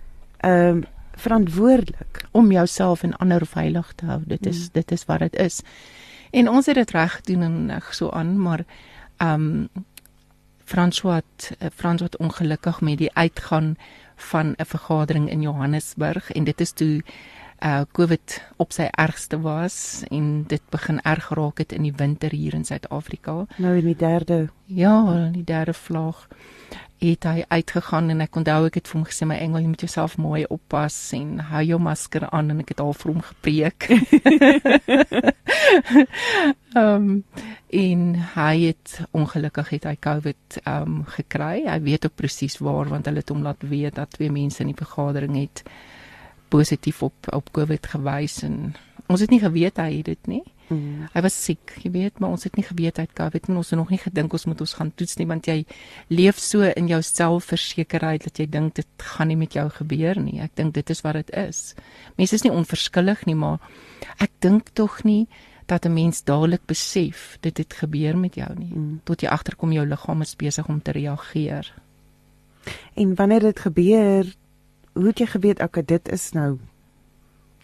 ehm 0.43 0.67
um, 0.77 0.83
verantwoordelik. 1.15 2.27
om 2.31 2.51
jouself 2.51 3.03
en 3.03 3.13
ander 3.17 3.45
veilig 3.45 3.93
te 3.95 4.05
hou. 4.05 4.21
Dit 4.27 4.45
is 4.45 4.57
Mm. 4.63 4.69
dit 4.73 4.91
is 4.91 5.05
wat 5.05 5.19
dit 5.19 5.35
is. 5.35 5.61
En 6.29 6.49
ons 6.49 6.65
het 6.65 6.75
dit 6.75 6.91
reg 6.91 7.15
gedoen 7.15 7.41
en 7.41 7.81
so 7.89 8.09
aan, 8.09 8.41
maar 8.41 8.65
ehm 9.17 9.41
um, 9.41 9.69
François 10.63 11.21
François 11.75 12.15
ongelukkig 12.17 12.81
met 12.81 12.97
die 12.97 13.13
uitgaan 13.13 13.75
van 14.15 14.53
'n 14.57 14.65
vergadering 14.65 15.29
in 15.29 15.41
Johannesburg 15.41 16.31
en 16.31 16.43
dit 16.43 16.61
is 16.61 16.71
toe 16.71 17.03
uh 17.63 17.81
COVID 17.91 18.41
op 18.57 18.71
sy 18.71 18.87
ergste 18.91 19.41
was 19.41 20.03
en 20.09 20.43
dit 20.47 20.61
begin 20.69 21.01
erg 21.01 21.29
raak 21.29 21.57
het 21.57 21.71
in 21.71 21.83
die 21.83 21.95
winter 21.95 22.31
hier 22.31 22.53
in 22.53 22.65
Suid-Afrika. 22.65 23.45
Nou 23.57 23.75
in 23.77 23.85
die 23.85 23.97
derde 23.97 24.49
Ja, 24.69 25.29
die 25.33 25.43
derde 25.43 25.73
vlaag 25.73 26.27
het 26.99 27.23
hy 27.23 27.43
uitgegaan 27.47 28.09
en 28.11 28.21
ek 28.21 28.35
onthou 28.35 28.67
ek 28.67 28.75
het 28.81 28.89
vir 28.91 28.97
hom 28.99 29.05
gesê 29.07 29.25
my 29.27 29.37
engel 29.39 29.63
jy 29.63 29.69
moet 29.71 29.83
jouself 29.85 30.17
mooi 30.19 30.43
oppas 30.51 30.95
en 31.15 31.39
hou 31.51 31.61
jou 31.63 31.79
masker 31.79 32.25
aan 32.29 32.51
en 32.51 32.59
ek 32.59 32.73
het 32.75 32.83
al 32.83 32.91
vir 32.93 33.13
hom 33.13 33.21
gepreek. 33.31 33.87
Ehm 36.69 36.85
um, 36.85 37.23
en 37.69 38.01
hy 38.35 38.53
het 38.61 38.99
ongelukkig 39.13 39.69
het 39.75 39.85
hy 39.89 39.95
COVID 40.01 40.59
ehm 40.63 40.99
um, 40.99 40.99
gekry. 41.15 41.63
Hy 41.65 41.79
weet 41.85 42.05
ook 42.05 42.15
presies 42.19 42.57
waar 42.61 42.89
want 42.91 43.09
hulle 43.09 43.23
het 43.23 43.33
hom 43.33 43.41
laat 43.45 43.63
weet 43.63 43.95
dat 43.97 44.11
twee 44.17 44.31
mense 44.33 44.61
in 44.61 44.73
die 44.73 44.77
vergadering 44.77 45.37
het 45.39 45.63
positief 46.49 47.03
op 47.03 47.33
op 47.33 47.51
COVID 47.55 47.91
gewys 47.95 48.43
en 48.47 48.73
ons 49.09 49.21
het 49.21 49.31
nie 49.33 49.41
geweet 49.41 49.77
hy 49.81 49.91
het 49.97 50.05
dit 50.05 50.27
nie. 50.27 50.43
mm, 50.69 51.09
Hy 51.13 51.21
was 51.25 51.37
siek, 51.45 51.73
jy 51.81 51.91
weet, 51.91 52.19
maar 52.19 52.35
ons 52.35 52.45
het 52.45 52.55
nie 52.57 52.65
geweet 52.65 52.97
hy 53.01 53.07
het 53.07 53.15
COVID 53.17 53.49
en 53.49 53.57
ons 53.61 53.69
het 53.69 53.79
nog 53.79 53.89
nie 53.89 54.01
gedink 54.01 54.33
ons 54.33 54.45
moet 54.45 54.61
ons 54.61 54.75
gaan 54.77 54.91
toets 54.95 55.17
nie 55.17 55.27
want 55.29 55.49
jy 55.49 55.65
leef 56.13 56.39
so 56.39 56.61
in 56.69 56.89
jou 56.91 57.01
selfversekerheid 57.01 58.27
dat 58.27 58.39
jy 58.39 58.45
dink 58.49 58.75
dit 58.81 59.05
gaan 59.15 59.31
nie 59.31 59.39
met 59.39 59.53
jou 59.57 59.67
gebeur 59.79 60.19
nie. 60.21 60.39
Ek 60.41 60.55
dink 60.55 60.73
dit 60.77 60.89
is 60.89 61.01
wat 61.05 61.21
dit 61.21 61.33
is. 61.37 61.73
Mense 62.17 62.35
is 62.35 62.45
nie 62.45 62.53
onverskillig 62.53 63.25
nie, 63.25 63.37
maar 63.37 63.57
ek 64.19 64.31
dink 64.45 64.73
tog 64.73 65.03
nie 65.03 65.27
dat 65.69 65.85
'n 65.85 65.93
mens 65.93 66.23
dadelik 66.23 66.65
besef 66.65 67.37
dit 67.41 67.57
het 67.57 67.73
gebeur 67.73 68.17
met 68.17 68.35
jou 68.35 68.49
nie 68.57 68.73
mm. 68.73 69.01
tot 69.03 69.21
jy 69.21 69.29
agterkom 69.29 69.71
jou 69.71 69.85
liggaam 69.85 70.21
is 70.21 70.35
besig 70.35 70.67
om 70.67 70.81
te 70.81 70.91
reageer. 70.91 71.73
En 72.93 73.15
wanneer 73.15 73.39
dit 73.39 73.59
gebeur, 73.59 74.25
hoe 74.93 75.07
het 75.07 75.21
jy 75.21 75.29
geweet 75.35 75.63
okay, 75.63 75.83
dit 75.85 76.11
is 76.13 76.31
nou 76.33 76.57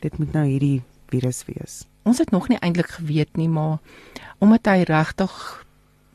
dit 0.03 0.17
moet 0.20 0.34
nou 0.36 0.46
hierdie 0.46 0.84
virus 1.10 1.44
wees? 1.48 1.84
Ons 2.05 2.20
het 2.22 2.32
nog 2.32 2.50
nie 2.51 2.60
eintlik 2.62 2.98
geweet 3.00 3.38
nie, 3.39 3.50
maar 3.50 3.79
omdat 4.44 4.67
hy 4.70 4.84
regtig 4.89 5.34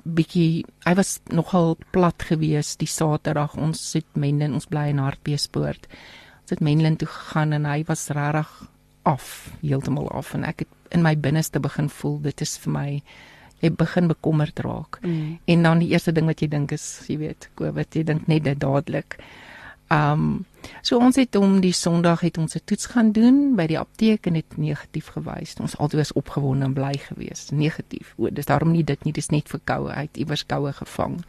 bietjie 0.04 0.64
hy 0.86 0.94
was 0.96 1.18
nogal 1.34 1.74
plat 1.92 2.22
gewees 2.28 2.76
die 2.80 2.88
Saterdag. 2.88 3.56
Ons 3.60 3.82
het 3.96 4.06
Menlyn, 4.14 4.54
ons 4.56 4.68
bly 4.70 4.88
in 4.92 5.02
Hartbeespoort. 5.02 5.88
Ons 6.44 6.54
het 6.54 6.62
Menlyn 6.64 6.96
toe 7.00 7.08
gegaan 7.10 7.56
en 7.56 7.66
hy 7.68 7.82
was 7.88 8.08
regtig 8.14 8.52
af, 9.08 9.50
heeltemal 9.64 10.08
af 10.12 10.34
en 10.36 10.44
ek 10.44 10.64
het 10.64 10.94
in 10.94 11.04
my 11.04 11.14
binneste 11.16 11.60
begin 11.62 11.88
voel 11.88 12.18
dit 12.24 12.42
is 12.44 12.56
vir 12.60 12.72
my 12.74 12.88
jy 13.60 13.70
begin 13.76 14.08
bekommerd 14.08 14.60
raak. 14.64 14.98
Mm. 15.04 15.38
En 15.52 15.62
dan 15.68 15.82
die 15.82 15.90
eerste 15.92 16.12
ding 16.16 16.28
wat 16.30 16.40
jy 16.40 16.48
dink 16.48 16.72
is, 16.72 16.86
jy 17.08 17.18
weet, 17.20 17.50
COVID, 17.60 17.96
jy 17.96 18.04
dink 18.08 18.28
net 18.30 18.46
dit 18.46 18.60
dadelik. 18.60 19.18
Um 19.92 20.44
so 20.82 20.98
ons 20.98 21.16
het 21.16 21.34
hom 21.34 21.60
die 21.60 21.72
Sondag 21.72 22.20
het 22.20 22.38
ons 22.38 22.54
'n 22.54 22.60
toets 22.64 22.86
gaan 22.86 23.12
doen 23.12 23.56
by 23.56 23.66
die 23.66 23.78
apteek 23.78 24.26
en 24.26 24.32
dit 24.32 24.56
negatief 24.56 25.06
gewys. 25.06 25.54
Ons 25.60 25.76
altyd 25.76 25.98
was 25.98 26.12
opgewonde 26.12 26.64
en 26.64 26.72
bly 26.72 26.94
geweest. 26.94 27.50
Negatief. 27.52 28.14
O, 28.16 28.28
dis 28.30 28.44
daarom 28.46 28.70
nie 28.70 28.84
dit 28.84 29.04
nie, 29.04 29.12
dis 29.12 29.28
net 29.30 29.48
verkoue. 29.48 29.92
Hy 29.92 30.00
het 30.02 30.16
iewers 30.16 30.46
koue 30.46 30.72
gevang 30.72 31.24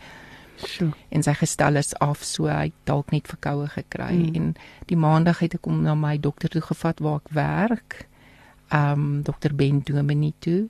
Sjoe. 0.65 0.91
en 1.09 1.23
sy 1.23 1.33
gestel 1.33 1.75
is 1.75 1.93
af, 1.99 2.23
so 2.23 2.45
hy 2.45 2.63
het 2.63 2.73
dalk 2.83 3.11
net 3.11 3.27
verkoue 3.27 3.67
gekry. 3.67 4.13
Mm. 4.13 4.35
En 4.35 4.55
die 4.85 4.97
maandag 4.97 5.39
het 5.39 5.53
ek 5.53 5.65
hom 5.65 5.81
na 5.81 5.95
my 5.95 6.17
dokter 6.19 6.49
toe 6.49 6.61
gevat 6.61 6.99
waar 6.99 7.21
ek 7.25 7.29
werk. 7.33 8.07
Um 8.73 9.21
dokter 9.23 9.55
Ben 9.55 9.81
Dominee 9.83 10.33
toe. 10.39 10.69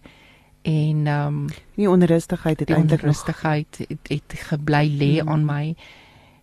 En 0.61 1.07
um 1.07 1.47
Die 1.75 1.89
onrustigheid 1.89 2.59
het 2.59 2.69
eintlik 2.69 2.89
nog 2.89 3.01
onrustigheid 3.01 3.77
het, 3.77 4.07
het 4.07 4.39
gebly 4.39 4.87
lê 4.97 5.21
Mm. 5.23 5.29
aan 5.29 5.45
my. 5.45 5.75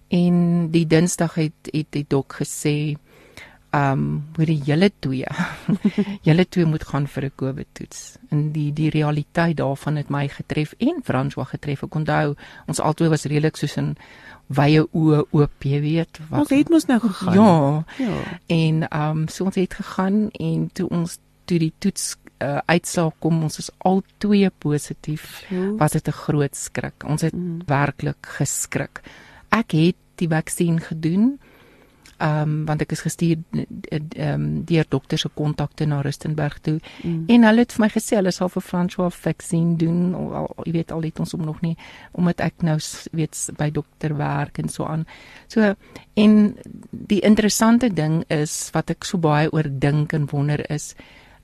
En 0.09 0.71
die 0.71 0.87
Dinsdag 0.87 1.35
het 1.35 1.69
het 1.73 1.87
die 1.91 2.05
dok 2.09 2.33
gesê, 2.41 2.97
ehm, 3.71 3.93
um, 3.93 4.25
hoe 4.37 4.47
die 4.47 4.61
julle 4.65 4.91
twee, 5.01 5.27
julle 6.29 6.47
twee 6.49 6.65
moet 6.65 6.85
gaan 6.85 7.07
vir 7.07 7.25
'n 7.25 7.33
COVID 7.37 7.67
toets. 7.73 8.17
En 8.31 8.53
die 8.53 8.73
die 8.73 8.91
realiteit 8.91 9.57
daarvan 9.57 9.97
het 9.97 10.09
my 10.09 10.29
getref 10.29 10.73
en 10.79 11.03
François 11.05 11.49
getref. 11.49 11.83
Ek 11.83 11.95
onthou 11.95 12.35
ons 12.67 12.81
albei 12.81 13.09
was 13.09 13.25
redelik 13.25 13.57
soos 13.57 13.77
in 13.77 13.97
wye 14.47 14.87
oë 14.93 15.25
oop, 15.31 15.63
jy 15.63 15.81
weet. 15.81 16.19
Ons 16.31 16.49
het 16.51 16.69
mos 16.71 16.87
nou 16.87 17.01
gegaan. 17.01 17.35
Ja, 17.35 17.85
Ja. 17.99 18.17
en 18.47 18.89
ehm 18.89 19.11
um, 19.19 19.29
so 19.29 19.45
ons 19.45 19.55
het 19.55 19.75
gegaan 19.75 20.31
en 20.31 20.71
toe 20.73 20.89
ons 20.89 21.19
toe 21.45 21.59
die 21.59 21.73
toets 21.79 22.17
uh, 22.43 22.59
uitslaag 22.67 23.13
kom, 23.19 23.43
ons 23.43 23.59
is 23.59 23.71
al 23.79 24.03
twee 24.19 24.51
positief 24.59 25.45
Sjoe. 25.49 25.77
was 25.77 25.93
dit 25.93 26.09
'n 26.09 26.13
groot 26.13 26.57
skrik. 26.57 27.05
Ons 27.05 27.21
het 27.23 27.35
Mm. 27.35 27.61
werklik 27.67 28.17
geskrik. 28.27 29.01
Ek 29.51 29.73
het 29.73 29.97
die 30.19 30.29
vaksin 30.29 30.81
gedoen. 30.81 31.39
Ehm 32.19 32.41
um, 32.43 32.65
want 32.67 32.81
ek 32.83 32.93
is 32.93 33.01
gestuur 33.01 33.37
ehm 33.55 34.07
um, 34.19 34.47
deur 34.67 34.87
dokter 34.89 35.19
se 35.19 35.29
kontakte 35.35 35.87
na 35.87 36.01
Rustenburg 36.03 36.59
toe 36.61 36.81
Mm. 37.05 37.25
en 37.29 37.43
hulle 37.43 37.59
het 37.59 37.73
vir 37.73 37.81
my 37.85 37.89
gesê 37.89 38.17
hulle 38.17 38.33
sal 38.33 38.49
vir 38.49 38.63
François 38.63 39.11
vaksin 39.15 39.77
doen. 39.77 40.15
Al, 40.15 40.35
al, 40.35 40.49
jy 40.67 40.73
weet 40.73 40.93
al 40.93 41.03
het 41.03 41.21
ons 41.21 41.33
hom 41.33 41.45
nog 41.45 41.61
nie 41.63 41.77
omdat 42.13 42.41
ek 42.41 42.63
nou 42.63 42.79
weet 43.13 43.51
by 43.59 43.71
dokter 43.71 44.17
werk 44.17 44.59
en 44.59 44.69
so 44.69 44.85
aan. 44.85 45.07
So 45.47 45.75
en 46.15 46.57
die 46.91 47.21
interessante 47.21 47.89
ding 47.95 48.25
is 48.29 48.71
wat 48.75 48.91
ek 48.91 49.05
so 49.05 49.19
baie 49.19 49.53
oor 49.53 49.69
dink 49.71 50.13
en 50.13 50.27
wonder 50.27 50.71
is 50.73 50.95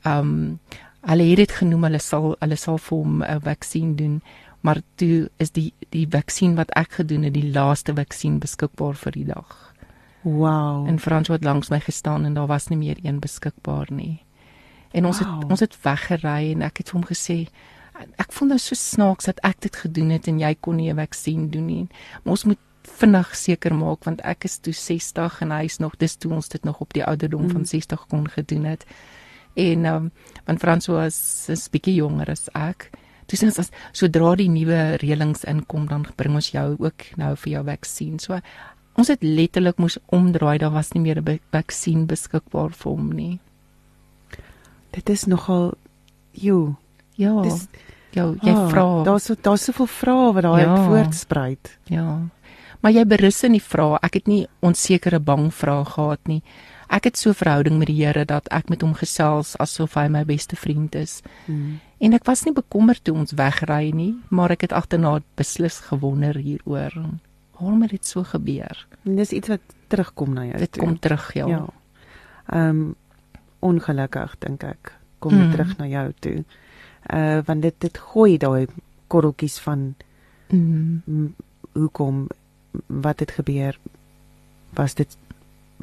ehm 0.03 0.19
um, 0.19 0.59
hulle 1.07 1.23
het 1.31 1.37
dit 1.37 1.53
genoem 1.53 1.83
hulle 1.85 1.99
sal 2.01 2.35
hulle 2.41 2.57
sal 2.57 2.79
vir 2.79 2.99
hom 2.99 3.23
'n 3.23 3.41
vaksin 3.41 3.95
doen 3.97 4.23
maar 4.65 4.81
toe 4.97 5.29
is 5.43 5.51
die 5.53 5.73
die 5.93 6.07
vaksin 6.11 6.55
wat 6.57 6.71
ek 6.79 6.93
gedoen 7.03 7.23
het 7.29 7.35
die 7.37 7.51
laaste 7.53 7.93
vaksin 7.95 8.39
beskikbaar 8.43 8.97
vir 8.97 9.13
die 9.13 9.25
dag. 9.29 9.53
Wow. 10.25 10.89
En 10.89 10.99
Frans 10.99 11.29
het 11.29 11.45
langs 11.45 11.69
my 11.71 11.81
gestaan 11.85 12.25
en 12.25 12.35
daar 12.35 12.49
was 12.49 12.69
nie 12.73 12.79
meer 12.81 12.97
een 13.03 13.21
beskikbaar 13.21 13.93
nie. 13.93 14.23
En 14.93 15.05
ons 15.07 15.21
Wow. 15.21 15.43
het 15.43 15.51
ons 15.51 15.61
het 15.61 15.77
weggery 15.85 16.53
en 16.55 16.63
ek 16.63 16.79
het 16.81 16.89
vir 16.91 17.01
hom 17.01 17.09
gesê 17.09 17.49
ek 18.19 18.33
voel 18.33 18.49
nou 18.49 18.59
so 18.59 18.75
snaaks 18.75 19.25
dat 19.25 19.39
ek 19.45 19.61
dit 19.61 19.77
gedoen 19.77 20.11
het 20.11 20.27
en 20.29 20.39
jy 20.41 20.55
kon 20.61 20.77
nie 20.77 20.91
'n 20.93 20.97
vaksin 20.97 21.51
doen 21.51 21.67
nie. 21.67 21.87
Maar 22.25 22.31
ons 22.33 22.45
moet 22.45 22.59
vinnig 22.83 23.37
seker 23.37 23.75
maak 23.75 24.05
want 24.05 24.21
ek 24.25 24.45
is 24.45 24.59
toe 24.59 24.73
60 24.73 25.41
en 25.43 25.51
hy 25.51 25.65
is 25.65 25.79
nog 25.79 25.97
dis 25.99 26.17
toe 26.17 26.33
ons 26.33 26.49
dit 26.49 26.65
nog 26.65 26.81
op 26.81 26.93
die 26.93 27.05
ouderdom 27.05 27.43
Mm. 27.43 27.51
van 27.51 27.65
60 27.67 28.07
kon 28.09 28.29
gedoen 28.29 28.65
het. 28.65 28.85
En 29.57 29.85
um, 29.85 30.11
want 30.47 30.59
Frans 30.61 30.87
was 30.87 31.47
'n 31.49 31.71
bietjie 31.71 31.95
jonger 31.95 32.31
as 32.31 32.49
ek. 32.55 32.91
Dis 33.27 33.43
net 33.43 33.59
as 33.59 33.71
sodra 33.93 34.35
die 34.37 34.49
nuwe 34.49 34.97
reëlings 35.01 35.45
inkom 35.45 35.87
dan 35.89 36.07
bring 36.17 36.35
ons 36.35 36.51
jou 36.53 36.77
ook 36.79 37.07
nou 37.17 37.35
vir 37.37 37.53
jou 37.53 37.65
vaksin. 37.65 38.19
So 38.19 38.41
ons 38.95 39.09
het 39.09 39.23
letterlik 39.23 39.79
moes 39.79 39.99
omdraai, 40.15 40.59
daar 40.59 40.71
was 40.71 40.93
nie 40.95 41.03
meer 41.03 41.21
'n 41.21 41.41
vaksin 41.53 42.07
beskikbaar 42.07 42.71
vir 42.71 42.93
hom 42.93 43.13
nie. 43.13 43.41
Dit 44.93 45.11
is 45.11 45.27
nogal 45.27 45.75
jo. 46.33 46.77
Ja. 47.17 47.43
Dis 47.43 47.69
jou 48.13 48.37
jy 48.43 48.53
ah, 48.53 48.69
vra. 48.71 49.03
Daar's 49.05 49.25
so 49.25 49.35
daar's 49.35 49.65
soveel 49.65 49.87
vrae 49.87 50.33
wat 50.35 50.43
daai 50.43 50.63
Ja. 50.63 50.77
voortspruit. 50.87 51.79
Ja. 51.85 52.21
Maar 52.81 52.93
jy 52.93 53.05
berus 53.05 53.43
in 53.45 53.53
die 53.53 53.63
vrae. 53.63 53.99
Ek 54.03 54.15
het 54.15 54.27
nie 54.27 54.47
onsekere 54.63 55.19
bang 55.21 55.51
vrae 55.55 55.85
gehad 55.85 56.21
nie. 56.29 56.43
Ek 56.89 57.05
het 57.05 57.17
so 57.19 57.31
'n 57.31 57.35
verhouding 57.35 57.79
met 57.79 57.87
die 57.87 58.05
Here 58.05 58.25
dat 58.25 58.49
ek 58.49 58.69
met 58.69 58.81
hom 58.81 58.95
gesels 58.95 59.57
asof 59.59 59.95
hy 59.95 60.09
my 60.09 60.25
beste 60.25 60.57
vriend 60.57 60.95
is. 60.95 61.23
Mm. 61.47 61.81
En 61.99 62.13
ek 62.13 62.25
was 62.25 62.45
nie 62.45 62.53
bekommerd 62.55 63.05
toe 63.05 63.15
ons 63.15 63.33
wegry 63.33 63.91
nie, 63.95 64.15
maar 64.29 64.51
ek 64.51 64.61
het 64.61 64.73
agterna 64.73 65.21
beslis 65.35 65.79
gewonder 65.79 66.37
hieroor. 66.37 66.93
Waarom 67.59 67.83
het 67.83 67.91
dit 67.91 68.07
so 68.07 68.23
gebeur? 68.23 68.87
En 69.05 69.17
dis 69.17 69.31
iets 69.33 69.49
wat 69.49 69.61
terugkom 69.89 70.33
na 70.35 70.45
jou. 70.45 70.59
Dit 70.59 70.73
toe. 70.73 70.83
kom 70.83 70.99
terug, 70.99 71.33
ja. 71.35 71.47
Ja. 71.47 71.67
Ehm 72.49 72.69
um, 72.69 72.95
ongelukkig 73.61 74.35
dink 74.39 74.63
ek 74.65 74.93
kom 75.19 75.31
dit 75.33 75.47
Mm. 75.47 75.51
terug 75.51 75.77
na 75.79 75.87
jou 75.87 76.13
toe. 76.21 76.45
Uh 77.15 77.41
want 77.45 77.63
dit 77.63 77.75
dit 77.79 77.99
gooi 77.99 78.37
daai 78.39 78.67
korreltjies 79.07 79.59
van 79.59 79.95
Mm. 80.49 81.35
hoekom 81.73 82.29
wat 82.87 83.21
het 83.21 83.31
gebeur 83.31 83.79
was 84.75 84.95
dit 84.95 85.17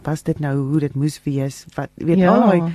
was 0.05 0.23
dit 0.23 0.39
nou 0.39 0.55
hoe 0.57 0.79
dit 0.79 0.95
moes 0.95 1.19
wees 1.25 1.65
wat 1.75 1.91
weet 1.95 2.23
ja, 2.23 2.33
al 2.33 2.47
daai 2.47 2.71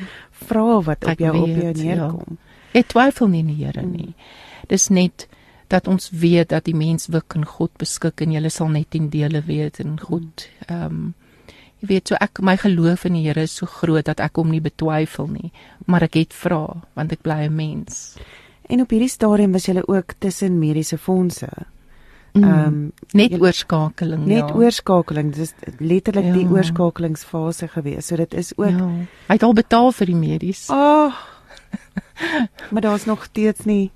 vrae 0.46 0.82
wat 0.86 1.04
op 1.04 1.18
jou 1.22 1.32
weet, 1.32 1.42
op 1.42 1.62
jou 1.62 1.72
neerkom 1.82 2.38
ja. 2.38 2.80
ek 2.82 2.92
twyfel 2.92 3.32
nie 3.32 3.42
in 3.44 3.52
die 3.52 3.64
Here 3.64 3.82
nie 3.82 4.12
mm. 4.12 4.14
dis 4.72 4.88
net 4.88 5.28
dat 5.72 5.88
ons 5.90 6.10
weet 6.14 6.52
dat 6.54 6.66
die 6.68 6.76
mens 6.78 7.08
wik 7.10 7.34
in 7.34 7.46
God 7.56 7.72
beskik 7.82 8.22
en 8.22 8.34
jy 8.36 8.48
sal 8.54 8.70
net 8.70 8.94
in 8.94 9.10
dele 9.10 9.42
weet 9.46 9.80
in 9.84 9.98
God 10.00 10.48
ehm 10.68 10.90
um, 10.90 11.06
jy 11.76 11.90
weet 11.90 12.08
so 12.08 12.16
ek 12.24 12.40
my 12.40 12.54
geloof 12.56 13.04
in 13.04 13.18
die 13.18 13.26
Here 13.26 13.42
is 13.44 13.58
so 13.60 13.66
groot 13.68 14.06
dat 14.06 14.20
ek 14.24 14.38
hom 14.40 14.48
nie 14.54 14.62
betwyfel 14.64 15.28
nie 15.28 15.52
maar 15.86 16.06
ek 16.06 16.16
het 16.22 16.32
vra 16.32 16.62
want 16.96 17.12
ek 17.12 17.22
bly 17.22 17.44
'n 17.46 17.56
mens 17.56 18.16
en 18.68 18.82
op 18.82 18.90
hierdie 18.90 19.10
stadium 19.10 19.52
was 19.54 19.66
jy 19.68 19.82
ook 19.86 20.16
tussen 20.18 20.58
mediese 20.58 20.98
fondse. 20.98 21.48
Ehm 22.36 22.66
um, 22.66 22.92
net 23.16 23.32
jy, 23.32 23.38
oorskakeling 23.40 24.26
net 24.26 24.48
ja. 24.48 24.54
oorskakeling 24.54 25.32
dis 25.34 25.54
letterlik 25.78 26.26
ja. 26.28 26.32
die 26.34 26.48
oorskakelingsfase 26.52 27.68
gewees 27.72 28.10
so 28.10 28.16
dit 28.20 28.34
is 28.34 28.52
ook 28.58 28.74
ja. 28.74 28.88
hy 29.28 29.36
het 29.38 29.46
al 29.46 29.54
betaal 29.56 29.92
vir 29.96 30.10
die 30.10 30.18
medies 30.18 30.66
ag 30.68 31.16
oh, 31.16 31.16
maar 32.70 32.84
daar's 32.84 33.06
nog 33.08 33.24
steeds 33.24 33.64
nie 33.64 33.90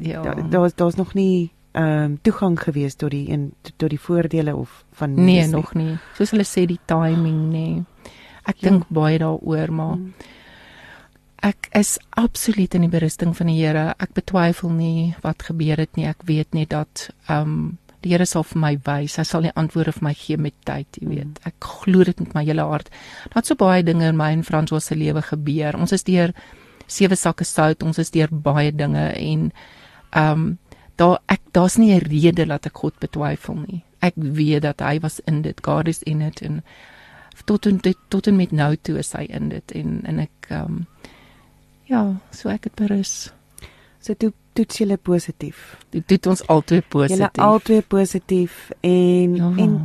ja 0.00 0.22
daar's 0.50 0.74
daar's 0.74 1.00
nog 1.00 1.14
nie 1.14 1.50
ehm 1.72 2.04
um, 2.04 2.18
toegang 2.22 2.60
gewees 2.60 2.94
tot 2.94 3.10
die 3.10 3.26
en 3.34 3.52
tot 3.76 3.90
die 3.90 4.00
voordele 4.00 4.54
of 4.56 4.84
van 4.92 5.14
nee 5.14 5.42
nie. 5.42 5.50
nog 5.50 5.74
nie 5.74 5.98
soos 6.14 6.30
hulle 6.30 6.46
sê 6.46 6.66
die 6.70 6.80
timing 6.86 7.40
nê 7.50 7.66
nee. 7.66 7.82
ek 8.44 8.56
ja. 8.60 8.68
dink 8.68 8.86
baie 8.88 9.18
daaroor 9.18 9.72
maar 9.72 9.96
mm. 9.96 10.12
Ek 11.44 11.68
is 11.76 11.98
absoluut 12.16 12.72
in 12.72 12.86
die 12.86 12.92
berusting 12.92 13.34
van 13.36 13.50
die 13.50 13.58
Here. 13.58 13.90
Ek 14.00 14.14
betwyfel 14.16 14.70
nie 14.72 15.12
wat 15.20 15.44
gebeur 15.44 15.82
het 15.82 15.92
nie. 15.98 16.06
Ek 16.08 16.24
weet 16.24 16.56
net 16.56 16.70
dat 16.72 17.10
ehm 17.28 17.50
um, 17.50 17.56
die 18.04 18.12
Here 18.12 18.24
sal 18.28 18.44
vir 18.48 18.60
my 18.60 18.72
wys. 18.86 19.18
Hy 19.20 19.24
sal 19.28 19.44
die 19.44 19.52
antwoorde 19.60 19.92
vir 19.96 20.06
my 20.06 20.12
gee 20.16 20.40
met 20.40 20.56
tyd, 20.68 20.88
jy 21.00 21.08
weet. 21.08 21.36
Mm. 21.36 21.50
Ek 21.50 21.68
glo 21.68 22.04
dit 22.04 22.18
met 22.20 22.34
my 22.36 22.44
hele 22.48 22.64
hart. 22.68 22.88
Daar't 23.34 23.48
so 23.48 23.60
baie 23.60 23.84
dinge 23.84 24.08
in 24.08 24.16
my 24.16 24.30
en 24.32 24.44
François 24.44 24.80
se 24.84 24.96
lewe 24.96 25.20
gebeur. 25.24 25.76
Ons 25.76 25.92
is 25.96 26.04
deur 26.08 26.32
sewe 26.88 27.16
sakke 27.16 27.44
sout. 27.44 27.84
Ons 27.84 28.00
is 28.00 28.12
deur 28.12 28.32
baie 28.32 28.72
dinge 28.72 29.10
en 29.12 29.50
ehm 30.16 30.32
um, 30.32 30.50
daar 30.96 31.18
ek 31.28 31.42
daar's 31.52 31.76
nie 31.76 31.92
'n 31.92 32.08
rede 32.08 32.46
dat 32.46 32.66
ek 32.66 32.78
God 32.78 32.96
betwyfel 33.00 33.54
nie. 33.68 33.84
Ek 34.00 34.14
weet 34.16 34.62
dat 34.62 34.80
hy 34.80 35.00
was 35.00 35.20
in 35.26 35.42
dit. 35.42 35.60
God 35.60 35.88
is 35.88 36.02
in 36.02 36.22
it 36.22 36.40
en 36.42 36.62
tot 37.44 37.66
en 37.66 37.80
tot 38.08 38.26
en 38.26 38.36
met 38.36 38.52
nou 38.52 38.76
toe 38.76 38.98
is 38.98 39.12
hy 39.12 39.26
in 39.28 39.48
dit 39.48 39.72
en 39.72 40.00
en 40.04 40.18
ek 40.18 40.48
ehm 40.48 40.64
um, 40.64 40.86
Ja, 41.84 42.20
so 42.30 42.48
ek 42.48 42.64
het 42.70 42.74
berus. 42.74 43.32
So 44.00 44.14
toe 44.14 44.32
toets 44.54 44.78
julle 44.78 44.96
positief. 44.96 45.74
Dit 45.90 46.06
toets 46.06 46.26
ons 46.26 46.46
albei 46.52 46.80
positief. 46.80 47.18
Julle 47.18 47.48
albei 47.48 47.82
positief 47.82 48.70
en 48.80 49.36
ja. 49.36 49.50
en 49.56 49.76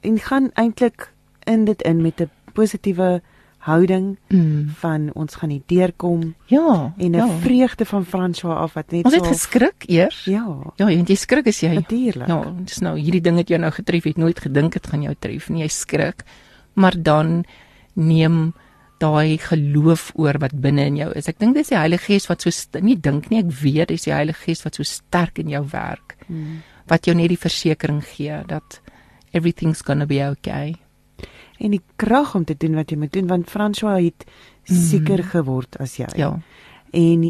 en 0.00 0.18
gaan 0.18 0.50
eintlik 0.54 1.12
in 1.44 1.64
dit 1.64 1.82
in 1.82 2.02
met 2.02 2.20
'n 2.20 2.30
positiewe 2.52 3.22
houding 3.66 4.18
mm. 4.28 4.68
van 4.78 5.10
ons 5.14 5.34
gaan 5.34 5.48
nie 5.48 5.62
deurkom. 5.66 6.34
Ja. 6.46 6.92
En 6.96 7.10
'n 7.10 7.14
ja. 7.14 7.28
vreugde 7.28 7.84
van 7.84 8.04
François 8.04 8.56
af 8.56 8.72
wat 8.72 8.90
net 8.90 9.04
ons 9.04 9.14
so 9.14 9.20
Ons 9.20 9.28
het 9.28 9.36
geskrik 9.36 9.84
eers. 9.86 10.24
Ja. 10.24 10.72
Ja, 10.76 10.86
want 10.86 11.08
jy 11.08 11.14
skrik 11.14 11.46
as 11.46 11.60
jy 11.60 11.74
Natuurlik. 11.74 12.28
Ja, 12.28 12.54
dis 12.64 12.78
nou 12.78 12.98
hierdie 12.98 13.20
ding 13.20 13.36
het 13.36 13.48
jou 13.48 13.60
nou 13.60 13.72
getref. 13.72 14.04
Jy 14.04 14.08
het 14.10 14.18
nooit 14.18 14.40
gedink 14.40 14.72
dit 14.72 14.86
gaan 14.86 15.02
jou 15.02 15.14
tref 15.18 15.48
nie. 15.48 15.62
Jy 15.62 15.68
skrik. 15.68 16.24
Maar 16.72 17.02
dan 17.02 17.44
neem 17.92 18.54
daai 19.02 19.36
geloof 19.42 20.10
oor 20.16 20.38
wat 20.40 20.54
binne 20.60 20.86
in 20.90 20.98
jou 21.00 21.10
is. 21.18 21.28
Ek 21.28 21.38
dink 21.42 21.56
dis 21.58 21.72
die 21.72 21.78
Heilige 21.78 22.12
Gees 22.12 22.28
wat 22.30 22.44
so 22.44 22.80
nie 22.84 22.96
dink 23.00 23.30
nie, 23.30 23.42
ek 23.44 23.52
weet 23.60 23.92
dis 23.92 24.06
die 24.08 24.14
Heilige 24.14 24.46
Gees 24.46 24.64
wat 24.64 24.78
so 24.78 24.86
sterk 24.86 25.40
in 25.42 25.52
jou 25.52 25.62
werk. 25.72 26.16
Hmm. 26.26 26.62
Wat 26.90 27.08
jou 27.08 27.16
net 27.18 27.32
die 27.32 27.40
versekering 27.40 28.02
gee 28.06 28.42
dat 28.48 28.80
everything's 29.32 29.82
going 29.84 30.00
to 30.00 30.06
be 30.06 30.22
okay. 30.24 30.76
En 31.58 31.72
die 31.72 31.82
krag 31.96 32.34
om 32.36 32.44
te 32.44 32.56
doen 32.56 32.76
wat 32.78 32.92
jy 32.92 33.00
moet 33.00 33.12
doen 33.12 33.28
want 33.30 33.50
François 33.50 33.98
het 34.00 34.26
seker 34.64 35.22
hmm. 35.22 35.32
geword 35.34 35.80
as 35.82 35.98
jy. 36.00 36.08
Ja. 36.20 36.34
En 36.96 37.26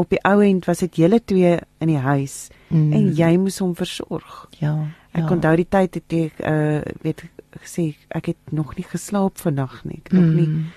op 0.00 0.12
die 0.12 0.20
ou 0.24 0.38
end 0.44 0.64
was 0.70 0.84
dit 0.86 1.02
julle 1.02 1.20
twee 1.20 1.58
in 1.82 1.90
die 1.90 2.00
huis 2.00 2.48
hmm. 2.68 2.92
en 2.96 3.10
jy 3.18 3.34
moes 3.42 3.60
hom 3.60 3.74
versorg. 3.76 4.46
Ja. 4.62 4.76
Ek 5.10 5.24
ja. 5.24 5.30
onthou 5.34 5.56
die 5.58 5.68
tyd 5.68 5.98
het 5.98 6.14
ek 6.14 6.42
uh 6.46 6.80
weet 7.02 7.24
gesê 7.60 7.90
ek 8.14 8.30
het 8.30 8.52
nog 8.54 8.76
nie 8.78 8.86
geslaap 8.86 9.40
vannag 9.42 9.80
nie. 9.84 9.98
Ek 10.04 10.12
nog 10.14 10.28
mm. 10.28 10.36
nie 10.38 10.68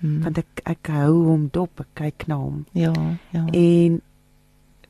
mm. 0.00 0.20
want 0.24 0.40
ek 0.42 0.62
ek 0.64 0.92
hou 0.94 1.14
hom 1.28 1.48
dop, 1.52 1.80
ek 1.80 1.94
kyk 2.02 2.28
na 2.30 2.40
hom. 2.40 2.64
Ja, 2.72 2.92
ja. 3.34 3.44
En 3.46 4.00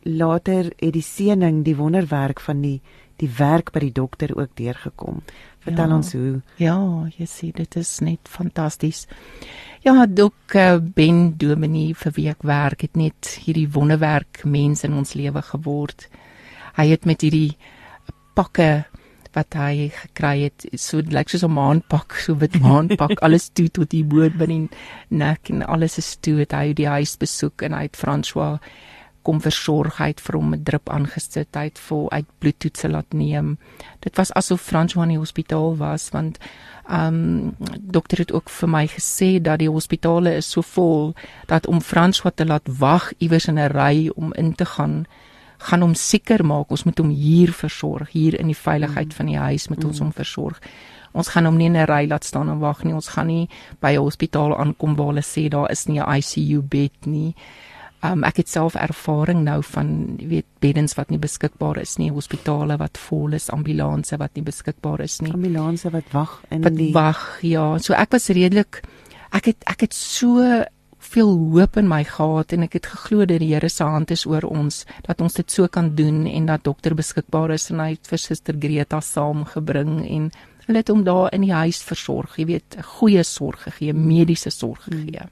later 0.02 0.72
het 0.80 0.94
die 0.96 1.04
seëning, 1.04 1.62
die 1.64 1.76
wonderwerk 1.76 2.40
van 2.40 2.62
die 2.64 2.80
die 3.20 3.28
werk 3.36 3.68
by 3.74 3.82
die 3.84 3.92
dokter 3.92 4.32
ook 4.32 4.54
deurgekom. 4.56 5.18
Vertel 5.60 5.90
ja, 5.90 5.96
ons 5.96 6.12
hoe. 6.16 6.38
Ja, 6.56 6.76
jy 7.18 7.26
sien 7.28 7.52
dit 7.56 7.76
is 7.76 7.90
net 8.00 8.30
fantasties. 8.32 9.02
Ja, 9.84 10.06
dok 10.06 10.56
uh, 10.56 10.78
Ben 10.80 11.34
Dominie 11.40 11.92
vir 11.96 12.14
wie 12.16 12.28
ek 12.32 12.46
werk 12.48 12.86
het 12.86 12.96
net 12.96 13.34
hierdie 13.44 13.68
wonderwerk 13.72 14.42
mens 14.44 14.86
in 14.88 14.96
ons 14.96 15.12
lewe 15.16 15.42
geword. 15.52 16.08
Hy 16.76 16.86
het 16.94 17.04
met 17.08 17.24
hierdie 17.24 17.58
pakke 18.36 18.86
wat 19.36 19.54
hy 19.54 19.90
gekry 19.94 20.36
het 20.42 20.66
so 20.74 20.98
lyk 20.98 21.12
like 21.12 21.30
soos 21.30 21.44
'n 21.44 21.54
maanpak 21.54 22.14
so 22.24 22.34
wit 22.34 22.60
maanpak 22.60 23.18
alles 23.26 23.50
toe 23.50 23.68
tot 23.68 23.90
die 23.90 24.04
boot 24.04 24.34
binne 24.38 24.68
nek 25.08 25.50
en 25.50 25.62
alles 25.62 25.98
is 25.98 26.16
toe 26.20 26.38
het 26.38 26.52
hy 26.52 26.72
die 26.72 26.88
huis 26.88 27.16
besoek 27.16 27.62
en 27.62 27.72
hy 27.72 27.82
het 27.82 27.96
François 27.96 28.58
kom 29.22 29.40
versorg. 29.40 29.98
Hy 30.00 30.10
het 30.14 30.20
vir 30.20 30.36
hom 30.38 30.54
'n 30.54 30.62
drip 30.64 30.88
aangesit. 30.88 31.48
Hy 31.54 31.64
het 31.68 31.78
vol 31.78 32.10
uit 32.10 32.26
bloedtoetse 32.38 32.88
laat 32.88 33.12
neem. 33.12 33.58
Dit 34.00 34.16
was 34.16 34.32
asof 34.32 34.62
François 34.62 35.02
in 35.02 35.14
die 35.14 35.18
hospitaal 35.18 35.76
was 35.76 36.10
want 36.10 36.38
ehm 36.88 37.14
um, 37.14 37.56
dokter 37.78 38.18
het 38.18 38.32
ook 38.32 38.50
vir 38.50 38.68
my 38.68 38.86
gesê 38.86 39.40
dat 39.40 39.58
die 39.58 39.70
hospitale 39.70 40.34
is 40.34 40.50
so 40.50 40.62
vol 40.62 41.14
dat 41.46 41.66
om 41.66 41.80
François 41.80 42.34
te 42.34 42.46
laat 42.46 42.66
wag 42.78 43.12
iewers 43.18 43.46
in 43.46 43.58
'n 43.58 43.70
ry 43.70 44.10
om 44.14 44.32
in 44.32 44.54
te 44.54 44.64
gaan 44.64 45.06
gaan 45.60 45.84
hom 45.84 45.94
seker 45.94 46.44
maak 46.46 46.72
ons 46.72 46.86
moet 46.88 46.98
hom 47.02 47.10
hier 47.12 47.52
versorg 47.52 48.12
hier 48.14 48.38
in 48.40 48.48
die 48.52 48.58
veiligheid 48.58 49.12
mm. 49.12 49.16
van 49.18 49.26
die 49.26 49.38
huis 49.38 49.68
moet 49.68 49.84
ons 49.84 50.00
mm. 50.00 50.04
hom 50.06 50.12
versorg 50.16 50.60
ons 51.12 51.32
gaan 51.34 51.48
hom 51.48 51.58
nie 51.58 51.66
in 51.66 51.76
'n 51.76 51.88
ry 51.90 52.06
laat 52.08 52.24
staan 52.24 52.48
en 52.48 52.62
wag 52.62 52.84
nie 52.84 52.94
ons 52.94 53.08
gaan 53.08 53.26
nie 53.26 53.48
by 53.80 53.92
'n 53.92 54.04
hospitaal 54.04 54.56
aankom 54.56 54.96
waar 54.96 55.12
hulle 55.12 55.26
sê 55.26 55.48
daar 55.48 55.70
is 55.70 55.86
nie 55.88 56.00
'n 56.00 56.08
ICU 56.18 56.62
bed 56.62 57.06
nie 57.06 57.34
um, 58.02 58.24
ek 58.24 58.42
het 58.42 58.48
self 58.48 58.74
ervaring 58.74 59.44
nou 59.44 59.62
van 59.62 60.16
weet 60.16 60.46
beddens 60.58 60.94
wat 60.94 61.10
nie 61.10 61.18
beskikbaar 61.18 61.80
is 61.80 61.96
nie 61.98 62.10
hospitale 62.10 62.76
wat 62.80 62.98
vol 62.98 63.36
is 63.36 63.50
ambulanse 63.50 64.16
wat 64.16 64.34
nie 64.34 64.44
beskikbaar 64.46 65.00
is 65.00 65.20
nie 65.20 65.32
ambulanse 65.32 65.90
wat 65.90 66.12
wag 66.12 66.40
in 66.50 66.62
wat 66.62 66.76
die 66.76 66.92
wag 66.92 67.38
ja 67.42 67.78
so 67.78 67.94
ek 67.94 68.12
was 68.16 68.28
redelik 68.28 68.82
ek 69.32 69.52
het 69.52 69.64
ek 69.66 69.80
het 69.80 69.94
so 69.94 70.64
veel 71.10 71.32
hoop 71.54 71.76
in 71.80 71.88
my 71.90 72.04
gehad 72.06 72.52
en 72.54 72.66
ek 72.66 72.76
het 72.78 72.86
geglo 72.92 73.26
dat 73.26 73.42
die 73.42 73.50
Here 73.54 73.68
se 73.68 73.84
hand 73.84 74.12
is 74.14 74.26
oor 74.30 74.46
ons 74.46 74.84
dat 75.06 75.20
ons 75.20 75.34
dit 75.34 75.50
so 75.50 75.66
kan 75.68 75.94
doen 75.98 76.26
en 76.26 76.46
dat 76.46 76.64
dokter 76.64 76.94
beskikbaar 76.94 77.56
is 77.56 77.70
en 77.70 77.82
hy 77.82 77.90
het 77.96 78.10
vir 78.10 78.22
suster 78.22 78.58
Greta 78.60 79.00
saamgebring 79.00 80.00
en 80.06 80.30
hulle 80.66 80.82
het 80.84 80.92
hom 80.92 81.02
daar 81.04 81.32
in 81.34 81.42
die 81.42 81.54
huis 81.54 81.80
versorg, 81.82 82.36
jy 82.38 82.46
weet, 82.46 82.76
goeie 82.98 83.24
sorg 83.26 83.64
gegee, 83.66 83.94
mediese 83.96 84.52
sorg 84.54 84.84
gegee. 84.86 85.26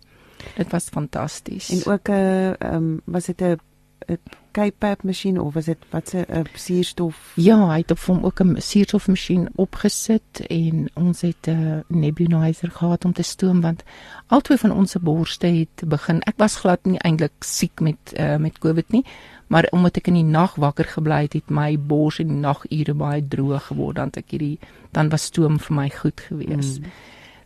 Dit 0.57 0.73
was 0.73 0.88
fantasties. 0.91 1.71
En 1.71 1.85
ook 1.93 2.09
'n 2.09 2.12
uh, 2.12 2.49
ehm 2.59 2.75
um, 2.75 3.01
was 3.05 3.27
dit 3.27 3.43
'n 3.43 3.59
'n 4.06 4.18
K-pap 4.52 5.02
masjien 5.02 5.40
of 5.40 5.54
was 5.54 5.64
dit 5.64 5.78
wat 5.90 6.08
se 6.08 6.26
'n 6.28 6.46
suurstof? 6.54 7.32
Ja, 7.34 7.68
hy 7.68 7.78
het 7.78 7.90
op 7.90 8.00
hom 8.00 8.24
ook 8.24 8.40
'n 8.40 8.61
suurstofmasjien 8.61 9.48
opgesit 9.54 10.40
en 10.46 10.90
ons 10.94 11.20
het 11.20 11.46
'n 11.48 11.84
nebulizer 11.88 12.70
gehad 12.70 13.04
om 13.04 13.12
te 13.12 13.22
stoom 13.22 13.61
want 13.61 13.82
albei 14.26 14.58
van 14.58 14.72
ons 14.72 14.90
se 14.90 14.98
borste 14.98 15.46
het 15.46 15.88
begin. 15.88 16.20
Ek 16.22 16.37
was 16.37 16.56
glad 16.56 16.84
nie 16.84 16.98
eintlik 16.98 17.32
siek 17.40 17.80
met 17.80 18.12
uh, 18.18 18.37
met 18.37 18.58
COVID 18.58 18.90
nie, 18.90 19.04
maar 19.46 19.66
omdat 19.70 19.96
ek 19.96 20.06
in 20.06 20.14
die 20.14 20.22
nag 20.22 20.54
wakker 20.54 20.84
gebly 20.84 21.22
het, 21.22 21.32
het 21.32 21.50
my 21.50 21.78
bors 21.78 22.18
in 22.18 22.28
die 22.28 22.37
nagure 22.37 22.94
baie 22.94 23.28
droog 23.28 23.66
geword 23.66 23.96
dan 23.96 24.11
ek 24.12 24.30
hierdie 24.30 24.58
dan 24.92 25.08
was 25.08 25.22
stoom 25.22 25.58
vir 25.58 25.76
my 25.76 25.90
goed 25.90 26.20
gewees. 26.20 26.78
Mm. 26.78 26.84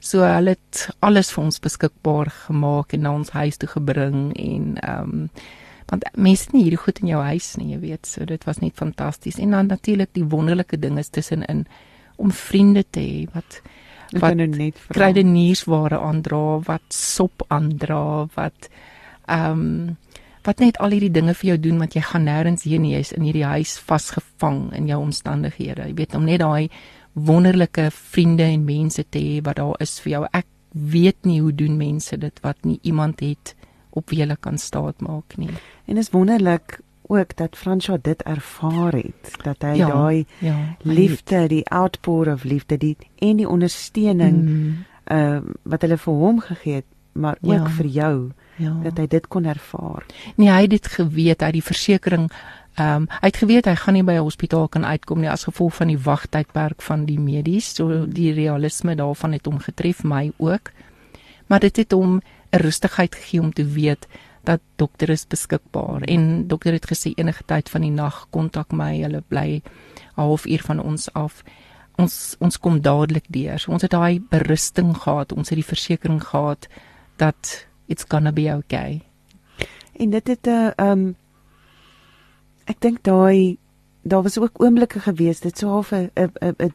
So 0.02 0.24
hulle 0.26 0.56
het 0.56 0.88
alles 0.98 1.30
vir 1.30 1.44
ons 1.44 1.60
beskikbaar 1.62 2.30
gemaak 2.30 2.92
en 2.92 3.00
na 3.00 3.12
ons 3.14 3.30
huis 3.30 3.56
toe 3.56 3.68
gebring 3.68 4.32
en 4.34 4.78
ehm 4.82 5.10
um, 5.10 5.28
want 5.90 6.04
mense 6.14 6.44
het 6.44 6.54
nie 6.56 6.64
hierdie 6.66 6.80
goed 6.80 7.00
in 7.02 7.12
jou 7.12 7.22
huis 7.22 7.54
nie, 7.58 7.72
jy 7.74 7.80
weet, 7.82 8.06
so 8.06 8.24
dit 8.28 8.44
was 8.48 8.60
net 8.62 8.76
fantasties. 8.78 9.38
En 9.38 9.56
dan 9.56 9.70
natuurlik 9.72 10.12
die 10.16 10.24
wonderlike 10.24 10.78
ding 10.78 10.98
is 10.98 11.10
tussenin 11.12 11.66
om 12.16 12.30
vriende 12.30 12.84
te 12.90 13.00
hê 13.00 13.26
wat 13.34 13.62
wat 14.20 14.36
nou 14.36 14.70
kruideniersware 14.92 15.98
aandra, 16.04 16.60
wat 16.66 16.84
sop 16.92 17.46
aandra, 17.48 18.28
wat 18.36 18.68
ehm 19.26 19.60
um, 19.60 19.96
wat 20.42 20.58
net 20.58 20.78
al 20.82 20.90
hierdie 20.90 21.12
dinge 21.14 21.36
vir 21.38 21.52
jou 21.52 21.58
doen 21.68 21.76
want 21.78 21.94
jy 21.94 22.00
gaan 22.02 22.24
nêrens 22.26 22.64
heen 22.66 22.82
nie, 22.82 22.96
jy's 22.96 23.12
in 23.14 23.22
hierdie 23.28 23.46
huis 23.46 23.76
vasgevang 23.78 24.72
in 24.74 24.88
jou 24.90 24.98
omstandighede. 25.04 25.86
Jy 25.86 25.94
weet 26.00 26.16
om 26.18 26.26
net 26.26 26.42
daai 26.42 26.66
wonderlike 27.14 27.90
vriende 27.94 28.48
en 28.48 28.64
mense 28.66 29.04
te 29.04 29.22
hê 29.22 29.36
wat 29.46 29.60
daar 29.60 29.78
is 29.84 29.98
vir 30.02 30.16
jou. 30.16 30.22
Ek 30.32 30.48
weet 30.72 31.28
nie 31.28 31.38
hoe 31.44 31.52
doen 31.54 31.76
mense 31.78 32.18
dit 32.18 32.42
wat 32.42 32.58
nie 32.66 32.80
iemand 32.82 33.22
het 33.22 33.54
op 33.92 34.10
wie 34.10 34.20
hulle 34.20 34.36
kan 34.40 34.58
staat 34.58 35.00
maak 35.00 35.36
nie. 35.36 35.50
En 35.86 35.96
is 35.96 36.10
wonderlik 36.10 36.80
ook 37.12 37.36
dat 37.36 37.56
François 37.56 37.98
dit 38.02 38.22
ervaar 38.22 38.92
het 38.92 39.32
dat 39.42 39.62
hy 39.62 39.76
Ja, 39.76 39.88
daai 39.88 40.24
ja, 40.38 40.56
liefde, 40.82 41.46
die 41.48 41.64
outpour 41.68 42.32
of 42.32 42.44
liefde, 42.44 42.78
die 42.78 42.96
en 43.18 43.36
die 43.36 43.48
ondersteuning 43.48 44.36
Mm, 44.42 44.84
uh 45.10 45.40
wat 45.62 45.82
hulle 45.82 45.98
vir 45.98 46.14
hom 46.14 46.40
gegee 46.40 46.74
het, 46.74 46.84
maar 47.12 47.36
ook 47.40 47.52
Ja. 47.52 47.68
vir 47.68 47.86
jou 47.86 48.30
ja. 48.56 48.76
dat 48.82 48.98
hy 48.98 49.06
dit 49.06 49.28
kon 49.28 49.44
ervaar. 49.44 50.06
Nee, 50.36 50.48
hy 50.48 50.60
het 50.60 50.70
dit 50.70 50.86
geweet, 50.86 51.40
hy 51.40 51.46
het 51.46 51.52
die 51.52 51.62
versekering 51.62 52.30
ehm 52.74 52.96
um, 53.02 53.06
hy 53.20 53.26
het 53.28 53.36
geweet 53.36 53.64
hy 53.64 53.74
gaan 53.74 53.94
nie 53.94 54.02
by 54.02 54.12
'n 54.12 54.22
hospitaal 54.24 54.68
kan 54.68 54.84
uitkom 54.84 55.20
nie 55.20 55.30
as 55.30 55.44
gevolg 55.44 55.74
van 55.74 55.88
die 55.88 55.98
wagtydperk 55.98 56.82
van 56.82 57.04
die 57.04 57.18
medies. 57.20 57.74
So 57.74 58.06
die 58.06 58.32
realisme 58.32 58.94
daarvan 58.94 59.32
het 59.32 59.46
hom 59.46 59.58
getref, 59.58 60.02
my 60.04 60.32
ook. 60.38 60.70
Maar 61.46 61.60
dit 61.60 61.76
het 61.76 61.92
hom 61.92 62.22
'n 62.52 62.60
rustigheid 62.60 63.14
gegee 63.14 63.40
om 63.40 63.52
te 63.52 63.64
weet 63.64 64.06
dat 64.44 64.60
dokter 64.76 65.08
is 65.08 65.26
beskikbaar 65.26 66.02
en 66.02 66.46
dokter 66.46 66.72
het 66.72 66.86
gesê 66.86 67.12
enige 67.14 67.44
tyd 67.46 67.68
van 67.70 67.80
die 67.80 67.90
nag 67.90 68.26
kontak 68.30 68.72
my, 68.72 69.02
hulle 69.02 69.22
bly 69.28 69.62
'n 69.62 69.62
halfuur 70.14 70.62
van 70.62 70.80
ons 70.80 71.12
af. 71.12 71.42
Ons 71.96 72.36
ons 72.38 72.58
kom 72.58 72.80
dadelik 72.80 73.24
deur. 73.28 73.58
So 73.58 73.72
ons 73.72 73.82
het 73.82 73.90
daai 73.90 74.20
berusting 74.30 74.96
gehad, 74.96 75.32
ons 75.32 75.48
het 75.48 75.56
die 75.56 75.66
versekering 75.74 76.22
gehad 76.24 76.68
dat 77.16 77.66
it's 77.86 78.04
gonna 78.08 78.32
be 78.32 78.54
okay. 78.56 79.00
En 79.92 80.10
dit 80.10 80.26
het 80.28 80.46
'n 80.46 80.50
uh, 80.50 80.90
um 80.90 81.16
ek 82.64 82.80
dink 82.80 83.02
daai 83.02 83.58
daar 84.02 84.22
was 84.22 84.38
ook 84.38 84.62
oomblikke 84.62 85.00
gewees 85.00 85.40
dit 85.40 85.58
so 85.58 85.68
half 85.68 85.92
'n 85.92 86.10
'n 86.14 86.32
'n 86.40 86.54
'n 86.58 86.72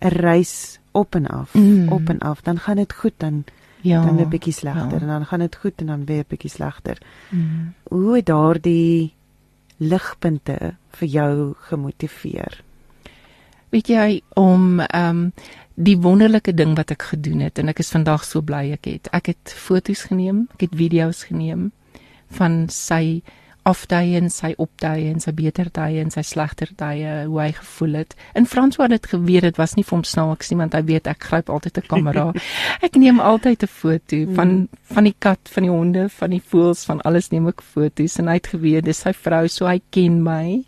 'n 0.00 0.08
reis 0.08 0.78
op 0.92 1.14
en 1.14 1.26
af, 1.26 1.54
Mm. 1.54 1.88
op 1.92 2.08
en 2.08 2.18
af. 2.18 2.40
Dan 2.40 2.58
gaan 2.58 2.76
dit 2.76 2.92
goed 2.92 3.12
dan 3.16 3.44
Ja. 3.80 4.04
dan 4.04 4.20
'n 4.20 4.28
bietjie 4.28 4.52
slegter 4.52 4.98
ja. 4.98 5.00
en 5.00 5.06
dan 5.06 5.26
gaan 5.26 5.40
dit 5.40 5.56
goed 5.56 5.80
en 5.80 5.86
dan 5.86 6.04
weer 6.04 6.24
bietjie 6.28 6.50
slegter. 6.50 6.98
Mm. 7.30 7.74
Hoe 7.88 8.16
het 8.16 8.26
daardie 8.26 9.14
ligpunte 9.76 10.76
vir 10.88 11.08
jou 11.08 11.54
gemotiveer? 11.68 12.62
Weet 13.68 13.88
jy 13.88 14.22
om 14.34 14.80
ehm 14.80 15.08
um, 15.16 15.32
die 15.76 15.98
wonderlike 16.00 16.54
ding 16.54 16.76
wat 16.76 16.90
ek 16.90 17.02
gedoen 17.02 17.40
het 17.44 17.58
en 17.58 17.68
ek 17.68 17.78
is 17.78 17.92
vandag 17.92 18.24
so 18.24 18.40
bly 18.40 18.70
ek 18.72 18.88
het. 18.88 19.08
Ek 19.12 19.26
het 19.26 19.52
foto's 19.52 20.06
geneem, 20.08 20.48
ek 20.56 20.60
het 20.60 20.74
video's 20.74 21.24
geneem 21.28 21.72
van 22.38 22.68
sy 22.72 23.20
afdae 23.66 24.14
en 24.20 24.28
sy 24.30 24.52
opdae 24.62 25.08
en 25.10 25.18
sy 25.22 25.32
beter 25.34 25.68
dae 25.74 25.98
en 26.02 26.12
sy 26.14 26.22
slegter 26.26 26.70
dae 26.78 27.26
hoe 27.26 27.40
hy 27.40 27.48
gevoel 27.56 27.98
het. 28.00 28.14
En 28.38 28.46
Frans 28.46 28.78
het 28.78 28.92
dit 28.94 29.08
geweet 29.10 29.46
dit 29.48 29.58
was 29.58 29.74
nie 29.76 29.84
vir 29.84 29.96
hom 29.96 30.04
snaaks 30.06 30.50
nie 30.50 30.58
want 30.60 30.76
hy 30.78 30.82
weet 30.86 31.10
ek 31.10 31.26
gryp 31.30 31.50
altyd 31.50 31.78
'n 31.82 31.88
kamera. 31.88 32.26
ek 32.86 32.96
neem 32.96 33.20
altyd 33.20 33.62
'n 33.62 33.72
foto 33.72 34.16
van 34.38 34.68
van 34.94 35.04
die 35.04 35.16
kat, 35.18 35.40
van 35.50 35.62
die 35.62 35.72
honde, 35.72 36.08
van 36.08 36.30
die 36.30 36.42
voëls, 36.42 36.84
van 36.86 37.00
alles 37.02 37.30
neem 37.30 37.48
ek 37.48 37.62
foto's 37.62 38.18
en 38.18 38.28
hy 38.28 38.38
het 38.38 38.46
geweet 38.54 38.84
dis 38.84 39.02
sy 39.02 39.12
vrou 39.12 39.48
so 39.48 39.66
hy 39.66 39.80
ken 39.90 40.22
my. 40.22 40.62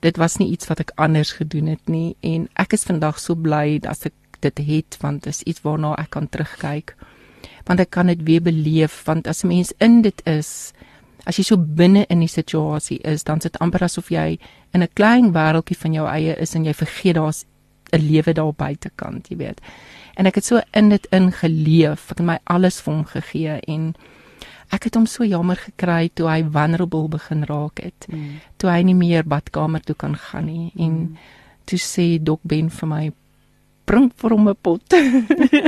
Dit 0.00 0.16
was 0.16 0.38
nie 0.38 0.52
iets 0.52 0.68
wat 0.68 0.80
ek 0.80 0.94
anders 0.96 1.32
gedoen 1.32 1.66
het 1.66 1.88
nie 1.88 2.16
en 2.22 2.48
ek 2.54 2.72
is 2.72 2.84
vandag 2.84 3.18
so 3.18 3.34
bly 3.34 3.80
as 3.82 4.06
ek 4.06 4.14
dit 4.40 4.58
het 4.58 4.96
want 5.02 5.24
dit 5.24 5.34
is 5.34 5.42
iets 5.42 5.62
waarna 5.66 5.96
ek 5.98 6.10
kan 6.10 6.28
terugkyk. 6.28 6.94
Want 7.66 7.80
ek 7.80 7.90
kan 7.90 8.06
dit 8.06 8.22
weer 8.22 8.42
beleef 8.42 9.02
want 9.06 9.26
as 9.26 9.42
'n 9.42 9.48
mens 9.48 9.72
in 9.78 10.02
dit 10.02 10.22
is, 10.26 10.72
as 11.28 11.36
jy 11.38 11.44
so 11.44 11.56
binne 11.60 12.06
in 12.08 12.20
die 12.24 12.30
situasie 12.32 12.98
is, 13.04 13.24
dan 13.24 13.40
sit 13.44 13.58
amper 13.60 13.84
asof 13.84 14.10
jy 14.10 14.38
in 14.74 14.82
'n 14.82 14.88
klein 14.94 15.32
wêreltjie 15.32 15.76
van 15.76 15.92
jou 15.92 16.06
eie 16.08 16.34
is 16.40 16.54
en 16.54 16.64
jy 16.64 16.72
vergeet 16.74 17.14
daar's 17.14 17.44
'n 17.92 18.00
lewe 18.00 18.32
daar 18.34 18.52
buitekant, 18.52 19.28
jy 19.28 19.36
weet. 19.36 19.60
En 20.16 20.26
ek 20.26 20.34
het 20.34 20.44
so 20.44 20.60
in 20.72 20.88
dit 20.88 21.06
ingeleef, 21.12 22.10
ek 22.10 22.18
het 22.18 22.26
my 22.26 22.38
alles 22.46 22.80
vir 22.80 22.94
hom 22.94 23.04
gegee 23.04 23.60
en 23.68 23.94
ek 24.70 24.84
het 24.84 24.94
hom 24.94 25.06
so 25.06 25.24
jammer 25.24 25.56
gekry 25.56 26.10
toe 26.14 26.28
hy 26.28 26.42
vulnerable 26.42 27.08
begin 27.08 27.44
raak 27.44 27.80
het. 27.82 28.06
Mm. 28.08 28.40
Toe 28.58 28.70
hy 28.70 28.82
nie 28.82 28.94
meer 28.94 29.24
badkamer 29.24 29.80
toe 29.80 29.94
kan 29.96 30.16
gaan 30.16 30.46
nie 30.46 30.72
en 30.76 30.92
Mm. 30.92 31.16
toe 31.64 31.78
sê 31.78 32.18
Dok 32.22 32.40
Ben 32.44 32.70
vir 32.70 32.88
my 32.88 33.12
bring 33.88 34.10
vir 34.20 34.34
hom 34.36 34.48
'n 34.52 34.56
pot. 34.62 34.94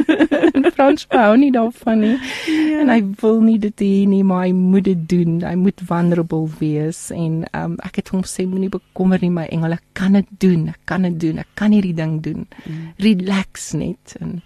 Frans 0.77 1.07
hou 1.11 1.37
nie 1.41 1.51
daarvan 1.55 2.01
nie. 2.05 2.17
Ja. 2.47 2.81
En 2.83 2.89
hy 2.93 3.01
wil 3.23 3.41
nie 3.45 3.59
dit 3.61 3.83
hê 3.85 4.07
nie, 4.09 4.23
maar 4.25 4.45
hy 4.47 4.53
moet 4.57 4.85
dit 4.89 5.03
doen. 5.09 5.41
Hy 5.45 5.55
moet 5.61 5.81
vulnerable 5.89 6.49
wees 6.61 7.01
en 7.17 7.43
um, 7.57 7.77
ek 7.87 8.01
het 8.03 8.13
hom 8.15 8.23
sê 8.29 8.47
moenie 8.49 8.71
bekommer 8.73 9.21
nie 9.25 9.33
my 9.35 9.47
engel, 9.53 9.77
ek 9.77 9.85
kan 9.99 10.17
dit 10.19 10.31
doen. 10.45 10.69
Ek 10.73 10.81
kan 10.89 11.03
dit 11.09 11.19
doen. 11.21 11.39
Ek 11.45 11.51
kan 11.61 11.73
hierdie 11.77 11.97
ding 11.97 12.21
doen. 12.25 12.47
Mm. 12.65 12.87
Relax 13.05 13.73
net 13.81 14.17
en 14.21 14.41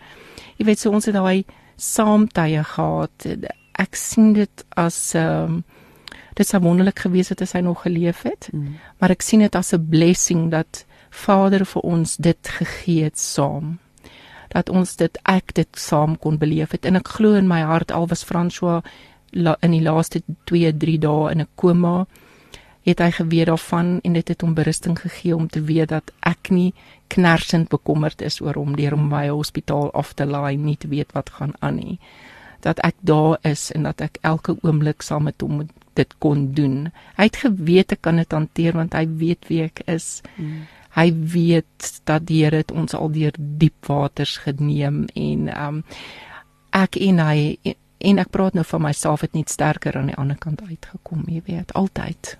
jy 0.59 0.67
weet 0.71 0.79
so 0.83 0.91
ons 0.95 1.07
het 1.11 1.15
daai 1.19 1.45
saamtye 1.77 2.63
gehad. 2.75 3.27
Ek 3.79 3.97
sien 3.99 4.33
dit 4.39 4.67
as 4.79 4.99
ehm 5.19 5.45
um, 5.59 5.63
dit 6.35 6.49
sou 6.51 6.59
wonderlik 6.65 6.99
gewees 6.99 7.29
het 7.31 7.43
as 7.45 7.53
hy 7.55 7.61
nog 7.63 7.85
geleef 7.85 8.25
het 8.27 8.49
Mm. 8.53 8.73
maar 8.99 9.11
ek 9.15 9.23
sien 9.23 9.39
dit 9.41 9.55
as 9.55 9.73
'n 9.73 9.87
blessing 9.91 10.51
dat 10.51 10.85
Vader 11.15 11.65
vir 11.71 11.83
ons 11.87 12.17
dit 12.17 12.53
gegee 12.59 13.09
het 13.09 13.19
saam 13.19 13.79
dat 14.55 14.71
ons 14.71 14.97
dit 14.97 15.19
ek 15.31 15.55
dit 15.55 15.81
saam 15.81 16.19
kon 16.19 16.39
beleef 16.39 16.75
het 16.77 16.87
en 16.87 16.99
ek 17.01 17.15
glo 17.17 17.39
in 17.39 17.51
my 17.51 17.63
hart 17.67 17.95
al 17.95 18.07
was 18.11 18.27
François 18.27 18.83
la, 19.33 19.57
in 19.63 19.75
die 19.75 19.83
laaste 19.83 20.23
2 20.51 20.75
3 20.85 20.99
dae 21.07 21.33
in 21.33 21.41
'n 21.43 21.51
koma 21.55 22.07
het 22.85 23.01
hy 23.01 23.11
geweet 23.11 23.49
daarvan 23.49 24.01
en 24.05 24.13
dit 24.13 24.29
het 24.29 24.41
hom 24.45 24.55
berusting 24.55 24.99
gegee 25.01 25.37
om 25.37 25.49
te 25.49 25.63
weet 25.63 25.89
dat 25.89 26.13
ek 26.23 26.51
nie 26.51 26.75
knersend 27.09 27.69
bekommerd 27.69 28.23
is 28.23 28.41
oor 28.41 28.55
hom 28.55 28.77
deur 28.77 28.97
hom 28.97 29.09
by 29.09 29.25
'n 29.27 29.39
hospitaal 29.41 29.91
af 29.93 30.13
te 30.15 30.27
laai 30.27 30.57
nie 30.57 30.77
te 30.77 30.89
weet 30.89 31.13
wat 31.13 31.31
gaan 31.31 31.55
aan 31.61 31.77
nie 31.77 31.99
dat 32.61 32.81
ek 32.81 32.97
daar 33.01 33.39
is 33.43 33.73
en 33.73 33.83
dat 33.83 34.01
ek 34.01 34.19
elke 34.23 34.57
oomblik 34.63 35.03
saam 35.03 35.29
met 35.29 35.41
hom 35.45 35.67
dit 35.95 36.15
kon 36.19 36.47
doen. 36.57 36.89
Hy 37.19 37.29
het 37.29 37.37
geweet 37.45 37.93
ek 37.93 38.03
kan 38.07 38.17
dit 38.17 38.33
hanteer 38.33 38.73
want 38.79 38.97
hy 38.97 39.05
weet 39.21 39.49
wie 39.51 39.63
ek 39.67 39.85
is. 39.91 40.23
Mm. 40.37 40.65
Hy 40.95 41.13
weet 41.13 42.01
dat 42.05 42.27
die 42.27 42.45
Here 42.45 42.57
het 42.63 42.71
ons 42.73 42.95
al 42.95 43.11
deur 43.11 43.35
diep 43.37 43.87
waters 43.87 44.37
geneem 44.45 45.05
en 45.15 45.49
um 45.67 45.83
ek 46.75 46.97
en 46.97 47.19
hy 47.19 47.59
en 47.99 48.19
ek 48.19 48.31
praat 48.31 48.55
nou 48.55 48.65
van 48.65 48.83
myself 48.83 49.21
het 49.21 49.35
net 49.35 49.51
sterker 49.51 49.97
aan 49.97 50.11
die 50.13 50.17
ander 50.21 50.37
kant 50.39 50.63
uitgekom, 50.63 51.25
jy 51.27 51.41
weet, 51.47 51.73
altyd. 51.73 52.37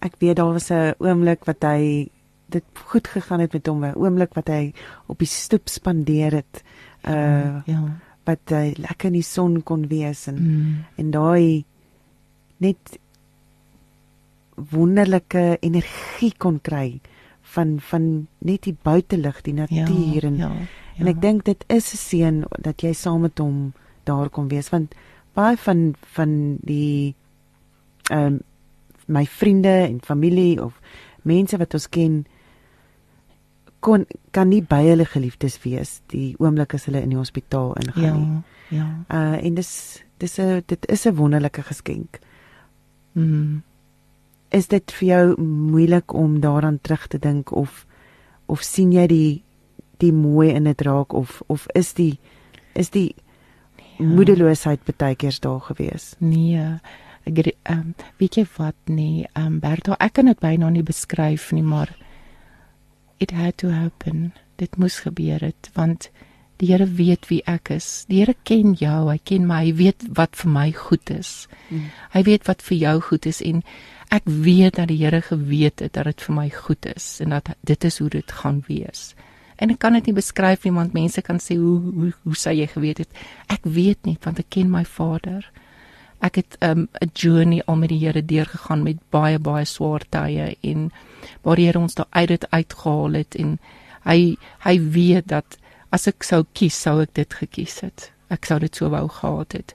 Ek 0.00 0.14
weet 0.22 0.36
daar 0.36 0.52
was 0.52 0.70
'n 0.70 0.94
oomblik 0.98 1.44
wat 1.44 1.62
hy 1.62 2.08
dit 2.48 2.64
goed 2.88 3.06
gegaan 3.08 3.40
het 3.40 3.52
met 3.52 3.66
hom, 3.66 3.84
'n 3.84 3.94
oomblik 3.94 4.34
wat 4.34 4.48
hy 4.48 4.72
op 5.06 5.18
die 5.18 5.26
stoep 5.28 5.68
spandeer 5.68 6.32
het. 6.32 6.62
Uh 7.04 7.62
ja. 7.66 7.82
wat 8.24 8.50
hy 8.50 8.74
lekker 8.76 9.06
in 9.06 9.12
die 9.12 9.22
son 9.22 9.62
kon 9.62 9.86
wees 9.88 10.26
en 10.26 10.34
Mm. 10.36 10.84
en 10.96 11.10
daai 11.10 11.64
net 12.58 12.98
wonderlike 14.70 15.58
energie 15.60 16.32
kon 16.38 16.60
kry 16.60 17.00
van 17.54 17.78
van 17.80 18.26
net 18.38 18.62
die 18.62 18.76
buitelug, 18.82 19.42
die 19.42 19.54
natuur 19.54 20.24
en 20.24 20.36
ja, 20.36 20.50
en 20.98 21.06
ek 21.06 21.20
dink 21.22 21.44
dit 21.44 21.64
is 21.68 21.92
'n 21.94 21.96
seën 21.96 22.44
dat 22.58 22.82
jy 22.82 22.92
saam 22.92 23.20
met 23.20 23.38
hom 23.38 23.72
daar 24.04 24.28
kon 24.28 24.48
wees 24.48 24.70
want 24.70 24.94
baie 25.34 25.56
van 25.56 25.94
van 26.14 26.58
die 26.62 27.14
ehm 28.10 28.26
um, 28.26 28.40
my 29.06 29.24
vriende 29.26 29.88
en 29.88 30.00
familie 30.04 30.64
of 30.64 30.80
mense 31.22 31.56
wat 31.56 31.74
ons 31.74 31.88
ken 31.88 32.26
kon 33.80 34.06
kan 34.30 34.48
nie 34.48 34.62
by 34.62 34.82
hulle 34.84 35.06
geliefdes 35.08 35.58
wees 35.62 36.00
die 36.12 36.34
oomblik 36.38 36.74
as 36.74 36.84
hulle 36.84 37.02
in 37.02 37.14
die 37.14 37.20
hospitaal 37.20 37.74
ingaan 37.80 38.04
ja, 38.04 38.14
nie. 38.16 38.42
ja. 38.78 38.86
Uh 39.08 39.46
en 39.46 39.54
dis 39.54 40.02
dis 40.18 40.38
'n 40.38 40.62
dit 40.66 40.88
is 40.88 41.06
'n 41.06 41.14
wonderlike 41.14 41.62
geskenk. 41.62 42.18
Mm. 43.12 43.62
Is 44.50 44.68
dit 44.68 44.92
vir 45.00 45.08
jou 45.08 45.40
moeilik 45.42 46.12
om 46.12 46.40
daaraan 46.40 46.78
terug 46.80 47.06
te 47.06 47.18
dink 47.18 47.52
of 47.52 47.86
of 48.46 48.62
sien 48.64 48.92
jy 48.92 49.06
die 49.06 49.42
die 50.00 50.12
mooi 50.12 50.48
in 50.54 50.64
dit 50.64 50.80
raak 50.86 51.12
of 51.12 51.42
of 51.46 51.66
is 51.74 51.92
die 51.92 52.18
is 52.72 52.90
die 52.90 53.14
ja. 53.98 54.06
moedeloosheid 54.06 54.80
baie 54.96 55.14
keer 55.14 55.36
daar 55.40 55.60
gewees? 55.60 56.14
Nee. 56.18 56.78
Ek 57.28 57.38
ehm 57.44 57.78
um, 57.78 57.94
weet 58.16 58.38
jy 58.38 58.46
wat 58.56 58.76
nee, 58.86 59.26
ehm 59.34 59.46
um, 59.46 59.58
Bertha, 59.60 59.96
ek 60.00 60.12
kan 60.16 60.30
dit 60.30 60.38
byna 60.40 60.70
nie 60.70 60.82
beskryf 60.82 61.50
nie, 61.52 61.62
maar 61.62 61.92
it 63.18 63.30
had 63.30 63.58
to 63.58 63.68
happen. 63.68 64.32
Dit 64.56 64.76
moes 64.76 65.00
gebeur 65.04 65.44
het 65.44 65.70
want 65.74 66.10
die 66.58 66.72
Here 66.72 66.86
weet 66.86 67.28
wie 67.30 67.42
ek 67.46 67.70
is. 67.70 68.04
Die 68.10 68.20
Here 68.20 68.34
ken 68.48 68.74
jou, 68.78 69.08
hy 69.10 69.18
ken 69.22 69.46
my, 69.46 69.62
hy 69.68 69.74
weet 69.78 70.08
wat 70.18 70.36
vir 70.40 70.50
my 70.50 70.66
goed 70.74 71.10
is. 71.14 71.46
Mm. 71.70 71.86
Hy 72.14 72.22
weet 72.26 72.48
wat 72.50 72.64
vir 72.66 72.78
jou 72.78 72.96
goed 73.10 73.28
is 73.30 73.40
en 73.44 73.62
ek 74.14 74.26
weet 74.26 74.78
dat 74.80 74.90
die 74.90 74.98
Here 74.98 75.20
geweet 75.22 75.84
het 75.84 75.94
dat 75.94 76.10
dit 76.10 76.26
vir 76.26 76.34
my 76.34 76.48
goed 76.50 76.88
is 76.96 77.06
en 77.22 77.36
dat 77.36 77.52
dit 77.68 77.84
is 77.84 77.98
hoe 78.02 78.10
dit 78.10 78.36
gaan 78.42 78.62
wees. 78.66 79.12
En 79.58 79.70
ek 79.74 79.80
kan 79.82 79.94
dit 79.98 80.10
nie 80.10 80.16
beskryf 80.18 80.64
nie 80.64 80.74
want 80.74 80.96
mense 80.96 81.22
kan 81.26 81.40
sê 81.42 81.58
hoe 81.58 81.78
hoe 81.82 82.12
hoe 82.24 82.36
sou 82.38 82.54
jy 82.54 82.66
geweet 82.70 83.04
het? 83.04 83.24
Ek 83.50 83.66
weet 83.66 84.06
nie 84.06 84.18
want 84.24 84.38
ek 84.42 84.50
ken 84.54 84.70
my 84.70 84.84
Vader. 84.86 85.46
Ek 86.22 86.40
het 86.42 86.58
'n 86.60 86.70
um, 86.70 86.88
'n 87.02 87.10
journey 87.14 87.62
al 87.66 87.76
met 87.76 87.90
die 87.90 87.98
Here 87.98 88.22
deurgegaan 88.22 88.82
met 88.82 88.98
baie 89.10 89.38
baie 89.38 89.64
swaar 89.64 90.02
tye 90.10 90.56
en 90.62 90.90
waar 91.42 91.56
die 91.56 91.66
Here 91.66 91.78
ons 91.78 91.94
daar 91.94 92.10
uit 92.10 92.28
dit 92.28 92.50
uitgehaal 92.50 93.12
het 93.12 93.34
en 93.34 93.58
hy 94.04 94.36
hy 94.64 94.76
weet 94.80 95.28
dat 95.28 95.58
as 95.90 96.08
ek 96.10 96.24
sou 96.26 96.44
kies 96.54 96.76
sou 96.76 97.00
ek 97.02 97.14
dit 97.14 97.34
gekies 97.40 97.80
het. 97.84 98.10
Ek 98.32 98.46
sou 98.48 98.58
dit 98.60 98.74
so 98.74 98.90
wou 98.92 99.06
gehad 99.08 99.56
het. 99.56 99.74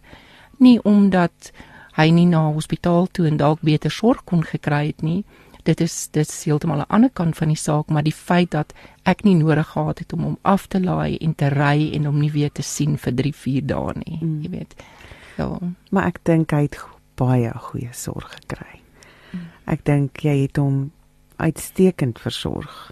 Nie 0.60 0.80
omdat 0.86 1.52
hy 1.98 2.10
nie 2.14 2.28
na 2.30 2.46
hospitaal 2.54 3.08
toe 3.14 3.28
en 3.30 3.38
dalk 3.38 3.62
beter 3.66 3.92
sorg 3.94 4.24
kon 4.30 4.44
gekry 4.46 4.88
het 4.92 5.02
nie. 5.06 5.24
Dit 5.64 5.82
is 5.82 6.10
dit 6.12 6.28
is 6.28 6.44
heeltemal 6.44 6.84
'n 6.84 6.90
ander 6.90 7.10
kant 7.10 7.38
van 7.38 7.48
die 7.48 7.58
saak, 7.58 7.90
maar 7.90 8.04
die 8.04 8.14
feit 8.14 8.52
dat 8.52 8.74
ek 9.06 9.24
nie 9.24 9.36
nodig 9.36 9.68
gehad 9.68 10.00
het 10.00 10.14
om 10.14 10.24
hom 10.24 10.38
af 10.42 10.68
te 10.68 10.80
laai 10.80 11.18
en 11.18 11.36
te 11.36 11.50
ry 11.50 11.92
en 11.94 12.06
hom 12.06 12.20
nie 12.20 12.32
weer 12.32 12.52
te 12.52 12.62
sien 12.62 12.98
vir 12.98 13.14
3, 13.14 13.34
4 13.34 13.62
dae 13.66 13.94
nie, 14.06 14.20
mm. 14.22 14.42
jy 14.42 14.50
weet. 14.50 14.76
Ja, 15.38 15.60
maar 15.90 16.08
ek 16.08 16.20
dink 16.24 16.52
hy 16.52 16.62
het 16.62 16.78
baie 17.16 17.52
goeie 17.56 17.90
sorg 17.92 18.32
gekry. 18.32 18.82
Mm. 19.32 19.40
Ek 19.66 19.86
dink 19.86 20.18
jy 20.18 20.42
het 20.42 20.58
hom 20.58 20.92
uitstekend 21.38 22.20
versorg 22.20 22.92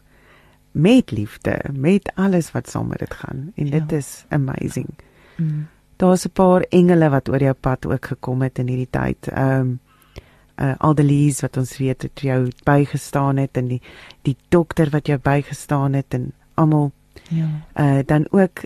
met 0.71 1.11
liefde, 1.11 1.59
met 1.73 2.11
alles 2.15 2.51
wat 2.51 2.69
saam 2.69 2.87
met 2.87 2.99
dit 2.99 3.13
gaan 3.13 3.51
en 3.55 3.65
ja. 3.65 3.71
dit 3.71 3.91
is 3.91 4.25
amazing. 4.29 4.89
Mm. 5.35 5.67
Daar's 5.95 6.25
'n 6.25 6.31
paar 6.33 6.61
engele 6.61 7.09
wat 7.09 7.29
oor 7.29 7.41
jou 7.41 7.53
pad 7.53 7.85
ook 7.85 8.05
gekom 8.05 8.41
het 8.41 8.57
in 8.57 8.67
hierdie 8.67 8.89
tyd. 8.89 9.27
Ehm 9.27 9.59
um, 9.59 9.79
uh 10.55 10.73
Aldelies 10.77 11.41
wat 11.41 11.57
ons 11.57 11.77
weet 11.77 12.01
het 12.01 12.21
jou 12.21 12.51
bygestaan 12.63 13.37
het 13.37 13.57
en 13.57 13.67
die 13.67 13.81
die 14.21 14.37
dokter 14.49 14.89
wat 14.89 15.07
jou 15.07 15.19
bygestaan 15.19 15.93
het 15.93 16.13
en 16.13 16.33
almal 16.53 16.91
ja. 17.29 17.47
Uh 17.75 17.99
dan 18.05 18.27
ook 18.29 18.63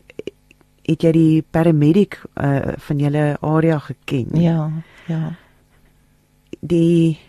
het 0.82 1.02
jy 1.02 1.12
die 1.12 1.46
paramedic 1.52 2.22
uh 2.36 2.74
van 2.78 2.98
julle 2.98 3.38
area 3.42 3.80
geken. 3.80 4.42
Ja, 4.42 4.72
ja. 5.06 5.36
Die 6.60 7.20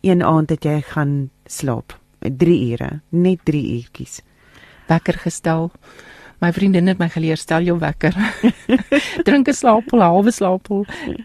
een 0.00 0.22
aand 0.22 0.50
het 0.50 0.64
jy 0.64 0.80
gaan 0.80 1.30
slaap 1.44 1.98
3 2.20 2.72
ure, 2.72 3.00
net 3.08 3.44
3 3.44 3.62
uurtjies. 3.76 4.20
Wekker 4.86 5.18
gestel. 5.18 5.70
My 6.40 6.52
vriendin 6.52 6.86
het 6.90 6.98
my 7.00 7.08
geleer 7.08 7.40
stel 7.40 7.64
jou 7.64 7.78
wekker. 7.80 8.16
Drink 9.26 9.48
'n 9.48 9.56
slaapel, 9.56 10.02
halwe 10.04 10.30
slaapel. 10.30 10.84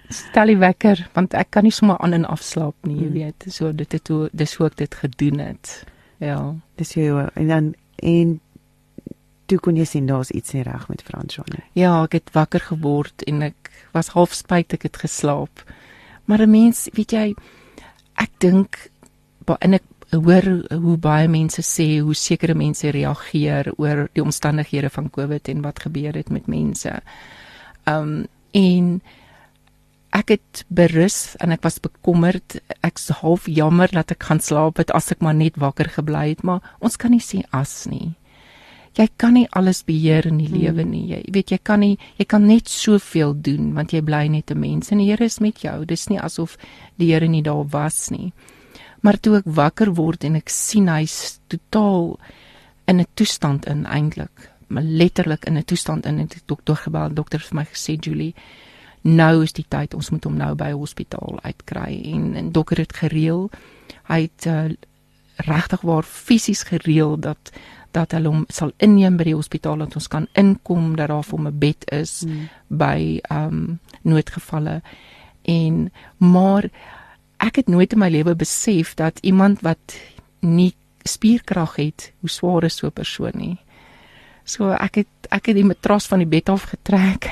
Stel 0.10 0.54
die 0.54 0.58
wekker 0.58 1.10
want 1.14 1.34
ek 1.34 1.52
kan 1.52 1.64
nie 1.64 1.76
sommer 1.76 1.98
aan 2.00 2.14
en 2.14 2.26
af 2.26 2.42
slaap 2.42 2.76
nie, 2.88 2.96
jy 2.96 3.10
hmm. 3.10 3.14
weet. 3.14 3.46
So 3.48 3.72
dit 3.72 3.92
het 3.92 4.08
hoe 4.08 4.30
dis 4.32 4.56
hoe 4.56 4.68
ek 4.68 4.78
dit 4.78 4.96
gedoen 4.96 5.40
het. 5.40 5.84
Ja, 6.18 6.56
dis 6.80 6.96
jy 6.96 7.12
en 7.36 7.48
dan 7.48 7.74
en 8.00 8.40
toe 9.52 9.60
kon 9.60 9.76
jy 9.76 9.86
sien 9.86 10.08
daar's 10.08 10.32
iets 10.32 10.54
nie 10.56 10.64
reg 10.64 10.88
met 10.88 11.04
Fransjo 11.04 11.44
nie. 11.52 11.64
Ja, 11.76 12.04
ek 12.06 12.16
het 12.16 12.32
wakker 12.32 12.64
geword 12.72 13.26
en 13.28 13.42
ek 13.52 13.72
was 13.92 14.14
half 14.16 14.34
spyt 14.34 14.74
ek 14.74 14.88
het 14.88 14.98
geslaap. 15.04 15.66
Maar 16.26 16.48
'n 16.48 16.52
mens, 16.52 16.88
weet 16.96 17.12
jy, 17.12 17.36
ek 18.16 18.32
dink 18.40 18.92
en 19.60 19.74
ek 19.74 19.84
hoor 20.12 20.68
hoe 20.70 20.98
baie 20.98 21.28
mense 21.32 21.64
sê 21.64 22.02
hoe 22.04 22.16
sekere 22.16 22.56
mense 22.58 22.92
reageer 22.92 23.72
oor 23.78 24.08
die 24.14 24.24
omstandighede 24.24 24.90
van 24.92 25.10
COVID 25.10 25.48
en 25.48 25.64
wat 25.64 25.80
gebeur 25.80 26.18
het 26.18 26.30
met 26.30 26.48
mense. 26.52 27.00
Um 27.88 28.28
en 28.52 29.02
ek 30.12 30.34
het 30.36 30.64
berus 30.68 31.38
en 31.40 31.56
ek 31.56 31.64
was 31.64 31.80
bekommerd. 31.80 32.60
Ek's 32.84 33.08
half 33.22 33.48
jammer 33.48 33.92
dat 33.92 34.12
ek 34.12 34.28
gaan 34.28 34.44
slaap 34.44 34.82
het 34.84 34.92
as 34.92 35.12
ek 35.16 35.24
maar 35.24 35.38
net 35.38 35.56
wakker 35.56 35.88
gebly 35.88 36.34
het, 36.34 36.44
maar 36.44 36.60
ons 36.84 37.00
kan 37.00 37.16
nie 37.16 37.24
sê 37.24 37.46
as 37.56 37.86
nie. 37.88 38.12
Jy 39.00 39.08
kan 39.16 39.38
nie 39.38 39.48
alles 39.56 39.86
beheer 39.88 40.28
in 40.28 40.42
die 40.42 40.50
hmm. 40.50 40.60
lewe 40.60 40.84
nie. 40.84 41.06
Jy 41.14 41.22
weet 41.32 41.54
jy 41.56 41.60
kan 41.64 41.80
nie 41.80 41.96
jy 42.20 42.28
kan 42.28 42.44
net 42.44 42.68
soveel 42.68 43.32
doen 43.40 43.72
want 43.78 43.96
jy 43.96 44.02
bly 44.04 44.28
net 44.28 44.52
'n 44.52 44.60
mens 44.60 44.92
en 44.92 45.00
die 45.00 45.08
Here 45.08 45.24
is 45.24 45.40
met 45.40 45.64
jou. 45.64 45.86
Dis 45.86 46.10
nie 46.10 46.20
asof 46.20 46.58
die 46.98 47.14
Here 47.14 47.28
nie 47.28 47.42
daar 47.42 47.64
was 47.64 48.12
nie. 48.12 48.34
Maar 49.02 49.20
toe 49.20 49.38
ek 49.40 49.50
wakker 49.50 49.94
word 49.98 50.24
en 50.24 50.38
ek 50.38 50.50
sien 50.54 50.90
hy's 50.92 51.40
totaal 51.50 52.20
in 52.88 53.00
'n 53.00 53.08
toestand 53.14 53.66
in 53.66 53.86
eintlik, 53.86 54.52
maar 54.68 54.84
letterlik 54.84 55.46
in 55.46 55.58
'n 55.58 55.66
toestand 55.66 56.06
in 56.06 56.20
en 56.20 56.28
die 56.28 56.42
dokter 56.46 56.76
gebel, 56.76 57.08
die 57.08 57.16
dokter 57.16 57.40
vir 57.40 57.56
my 57.56 57.66
gesê 57.66 57.98
Julie, 58.00 58.34
nou 59.02 59.44
is 59.44 59.54
die 59.54 59.66
tyd, 59.68 59.94
ons 59.94 60.10
moet 60.10 60.24
hom 60.24 60.38
nou 60.38 60.56
by 60.56 60.72
hospitaal 60.72 61.40
uitkry 61.42 62.02
en 62.14 62.36
en 62.36 62.52
dokter 62.52 62.78
het 62.78 62.94
gereël. 62.94 63.50
Hy 64.08 64.22
het 64.22 64.46
uh, 64.46 64.70
regtig 65.36 65.82
waar 65.82 66.04
fisies 66.04 66.64
gereël 66.64 67.20
dat 67.20 67.52
dat 67.92 68.12
hulle 68.12 68.30
hom 68.32 68.46
sal 68.50 68.72
inneem 68.78 69.18
by 69.18 69.24
die 69.24 69.36
hospitaal 69.36 69.78
dat 69.78 69.96
ons 69.96 70.08
kan 70.08 70.28
inkom 70.40 70.96
dat 70.96 71.10
daar 71.12 71.24
vir 71.24 71.38
hom 71.38 71.48
'n 71.48 71.60
bed 71.60 71.92
is 71.92 72.22
hmm. 72.22 72.50
by 72.68 73.20
ehm 73.22 73.48
um, 73.48 73.80
noodgevalle 74.02 74.82
en 75.42 75.92
maar 76.18 76.70
ek 77.42 77.62
het 77.62 77.68
nooit 77.68 77.94
in 77.94 78.02
my 78.02 78.10
lewe 78.14 78.36
besef 78.38 78.94
dat 79.00 79.20
iemand 79.26 79.64
wat 79.66 79.98
nie 80.46 80.74
spierkrag 81.08 81.76
het, 81.82 82.12
hoe 82.22 82.30
swaar 82.30 82.64
is 82.64 82.78
so 82.78 82.88
'n 82.88 82.94
persoon 82.94 83.34
nie. 83.36 83.58
So 84.46 84.72
ek 84.72 84.96
het 84.96 85.08
ek 85.32 85.46
het 85.46 85.56
die 85.56 85.66
matras 85.66 86.08
van 86.08 86.20
die 86.20 86.28
bed 86.28 86.50
af 86.50 86.64
getrek. 86.64 87.30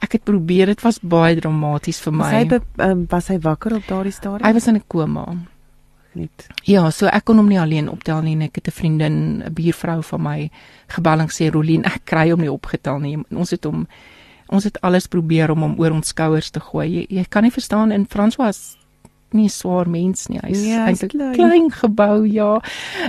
Ek 0.00 0.12
het 0.12 0.24
probeer, 0.24 0.66
dit 0.66 0.80
was 0.80 0.98
baie 1.00 1.36
dramaties 1.40 2.00
vir 2.00 2.12
my. 2.12 2.18
Was 2.18 2.32
hy 2.32 2.44
be, 2.44 2.60
um, 2.84 3.06
was 3.08 3.28
hy 3.28 3.38
wakker 3.38 3.76
op 3.76 3.86
daardie 3.88 4.12
stadium? 4.12 4.44
Hy 4.44 4.52
was 4.52 4.66
in 4.66 4.76
'n 4.76 4.84
koma. 4.86 5.36
Net. 6.12 6.48
Ja, 6.64 6.90
so 6.90 7.06
ek 7.06 7.24
kon 7.24 7.36
hom 7.36 7.48
nie 7.48 7.60
alleen 7.60 7.88
optel 7.88 8.22
nie. 8.22 8.36
Ek 8.44 8.54
het 8.54 8.68
'n 8.68 8.70
vriendin, 8.70 9.42
'n 9.42 9.52
buurvrou 9.52 10.02
van 10.02 10.22
my 10.22 10.50
gebel 10.86 11.20
en 11.20 11.28
sê 11.28 11.50
Rolien, 11.50 11.84
ek 11.84 12.04
kry 12.04 12.30
hom 12.30 12.40
nie 12.40 12.52
opgetel 12.52 12.98
nie. 12.98 13.18
Ons 13.30 13.50
het 13.50 13.64
hom 13.64 13.86
ons 14.48 14.64
het 14.64 14.80
alles 14.80 15.06
probeer 15.06 15.50
om 15.50 15.60
hom 15.60 15.80
oor 15.80 15.90
ons 15.90 16.08
skouers 16.08 16.50
te 16.50 16.60
gooi. 16.60 16.88
Jy, 16.88 17.06
jy 17.08 17.24
kan 17.28 17.42
nie 17.42 17.50
verstaan 17.50 17.92
in 17.92 18.06
François 18.06 18.76
nie 19.34 19.48
swaar 19.50 19.88
mens 19.90 20.28
nie. 20.28 20.40
Hy's 20.42 20.62
ja, 20.66 20.84
eintlik 20.86 21.14
klein. 21.14 21.34
klein 21.34 21.70
gebou, 21.74 22.24
ja. 22.30 22.60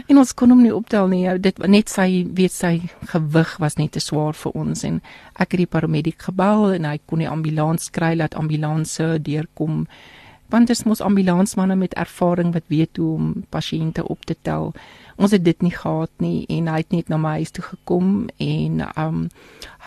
En 0.08 0.18
ons 0.18 0.34
kon 0.34 0.54
hom 0.54 0.64
nie 0.66 0.74
optel 0.74 1.10
nie. 1.12 1.26
Dit 1.44 1.60
net 1.68 1.92
sy 1.94 2.26
weet 2.38 2.56
sy 2.56 2.74
gewig 3.12 3.56
was 3.62 3.78
net 3.78 3.94
te 3.98 4.04
swaar 4.04 4.38
vir 4.38 4.58
ons 4.58 4.86
en 4.88 5.02
ek 5.38 5.54
het 5.54 5.62
die 5.64 5.70
paramediek 5.70 6.30
gebel 6.30 6.74
en 6.78 6.90
hy 6.90 6.98
kon 7.06 7.22
die 7.24 7.30
ambulans 7.30 7.92
kry 7.94 8.16
laat 8.18 8.38
ambulanse 8.40 9.18
deurkom. 9.24 9.86
Want 10.50 10.68
dit 10.68 10.78
is 10.78 10.84
mos 10.84 11.02
ambulansmanne 11.02 11.76
met 11.76 11.94
ervaring 11.94 12.54
wat 12.54 12.64
weet 12.68 12.98
hoe 12.98 13.14
om 13.16 13.44
pasiënte 13.50 14.08
op 14.08 14.26
te 14.26 14.36
tel 14.42 14.74
ons 15.18 15.34
het 15.34 15.44
dit 15.44 15.62
nie 15.66 15.74
gehad 15.74 16.12
nie 16.22 16.46
en 16.54 16.70
hy 16.70 16.82
het 16.84 16.94
net 16.94 17.10
na 17.10 17.18
my 17.22 17.38
huis 17.42 17.54
toe 17.56 17.66
gekom 17.66 18.28
en 18.44 18.84
um 18.94 19.24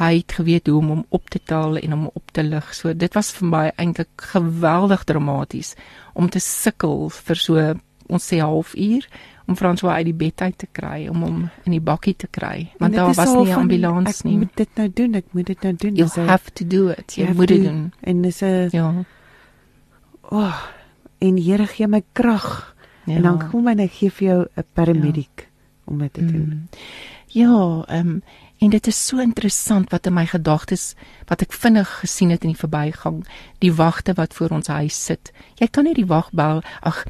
hy 0.01 0.13
het 0.19 0.35
geweet 0.41 0.71
hoe 0.71 0.79
om 0.81 0.89
hom 0.95 1.05
op 1.15 1.31
te 1.31 1.41
tel 1.47 1.79
en 1.79 1.95
hom 1.95 2.07
op 2.15 2.33
te 2.35 2.43
lig. 2.43 2.73
So 2.75 2.95
dit 2.97 3.15
was 3.15 3.31
vir 3.37 3.49
my 3.51 3.65
eintlik 3.77 4.25
geweldig 4.33 5.05
dramaties 5.07 5.75
om 6.15 6.31
te 6.31 6.43
sukkel 6.43 7.11
vir 7.15 7.39
so 7.39 7.67
ons 8.11 8.27
sê 8.27 8.41
halfuur 8.43 9.07
om 9.47 9.59
François 9.59 10.01
uit 10.01 10.09
die 10.09 10.17
bed 10.19 10.43
uit 10.43 10.59
te 10.59 10.67
kry 10.67 11.07
om 11.11 11.23
hom 11.23 11.39
in 11.67 11.77
die 11.77 11.83
bakkie 11.83 12.17
te 12.19 12.27
kry 12.27 12.71
want 12.83 12.99
daar 12.99 13.15
was 13.15 13.35
nie 13.35 13.53
'n 13.53 13.61
ambulans 13.61 14.23
nie. 14.23 14.35
Ek 14.35 14.39
moet 14.39 14.57
dit 14.57 14.77
nou 14.77 14.89
doen, 14.95 15.15
ek 15.15 15.27
moet 15.31 15.47
dit 15.47 15.63
nou 15.63 15.75
doen. 15.77 15.95
You 15.95 16.27
have 16.27 16.51
to 16.53 16.67
do 16.67 16.89
it. 16.89 17.15
Jy 17.15 17.33
moet 17.35 17.49
dit 17.49 17.63
doen. 17.63 17.93
En 18.01 18.23
dis 18.23 18.43
'n 18.43 18.69
Ja. 18.73 18.95
Oh, 20.31 20.57
en 21.19 21.37
Here 21.37 21.67
gee 21.67 21.89
my 21.89 22.03
krag 22.13 22.71
Ja. 23.05 23.17
En 23.17 23.23
dan 23.23 23.49
kom 23.49 23.69
en 23.69 23.79
hy 23.79 23.89
gee 23.89 24.11
vir 24.11 24.27
jou 24.27 24.47
'n 24.57 24.65
paramedic 24.73 25.37
ja. 25.37 25.45
om 25.85 25.99
dit 25.99 26.13
te 26.13 26.25
doen. 26.25 26.47
Mm. 26.47 26.69
Ja, 27.27 27.85
ehm 27.87 28.09
um, 28.09 28.23
en 28.59 28.71
dit 28.71 28.87
is 28.87 29.07
so 29.07 29.19
interessant 29.19 29.91
wat 29.91 30.07
in 30.07 30.13
my 30.13 30.27
gedagtes 30.27 30.95
wat 31.27 31.41
ek 31.41 31.53
vinnig 31.53 31.99
gesien 32.01 32.31
het 32.31 32.43
in 32.43 32.53
die 32.53 32.59
verbygang, 32.59 33.27
die 33.59 33.73
wagte 33.73 34.13
wat 34.13 34.35
voor 34.35 34.49
ons 34.49 34.67
huis 34.67 35.05
sit. 35.05 35.33
Jy 35.55 35.67
kan 35.67 35.85
nie 35.85 35.95
die 35.95 36.07
wagbel 36.07 36.63
ag 36.81 37.05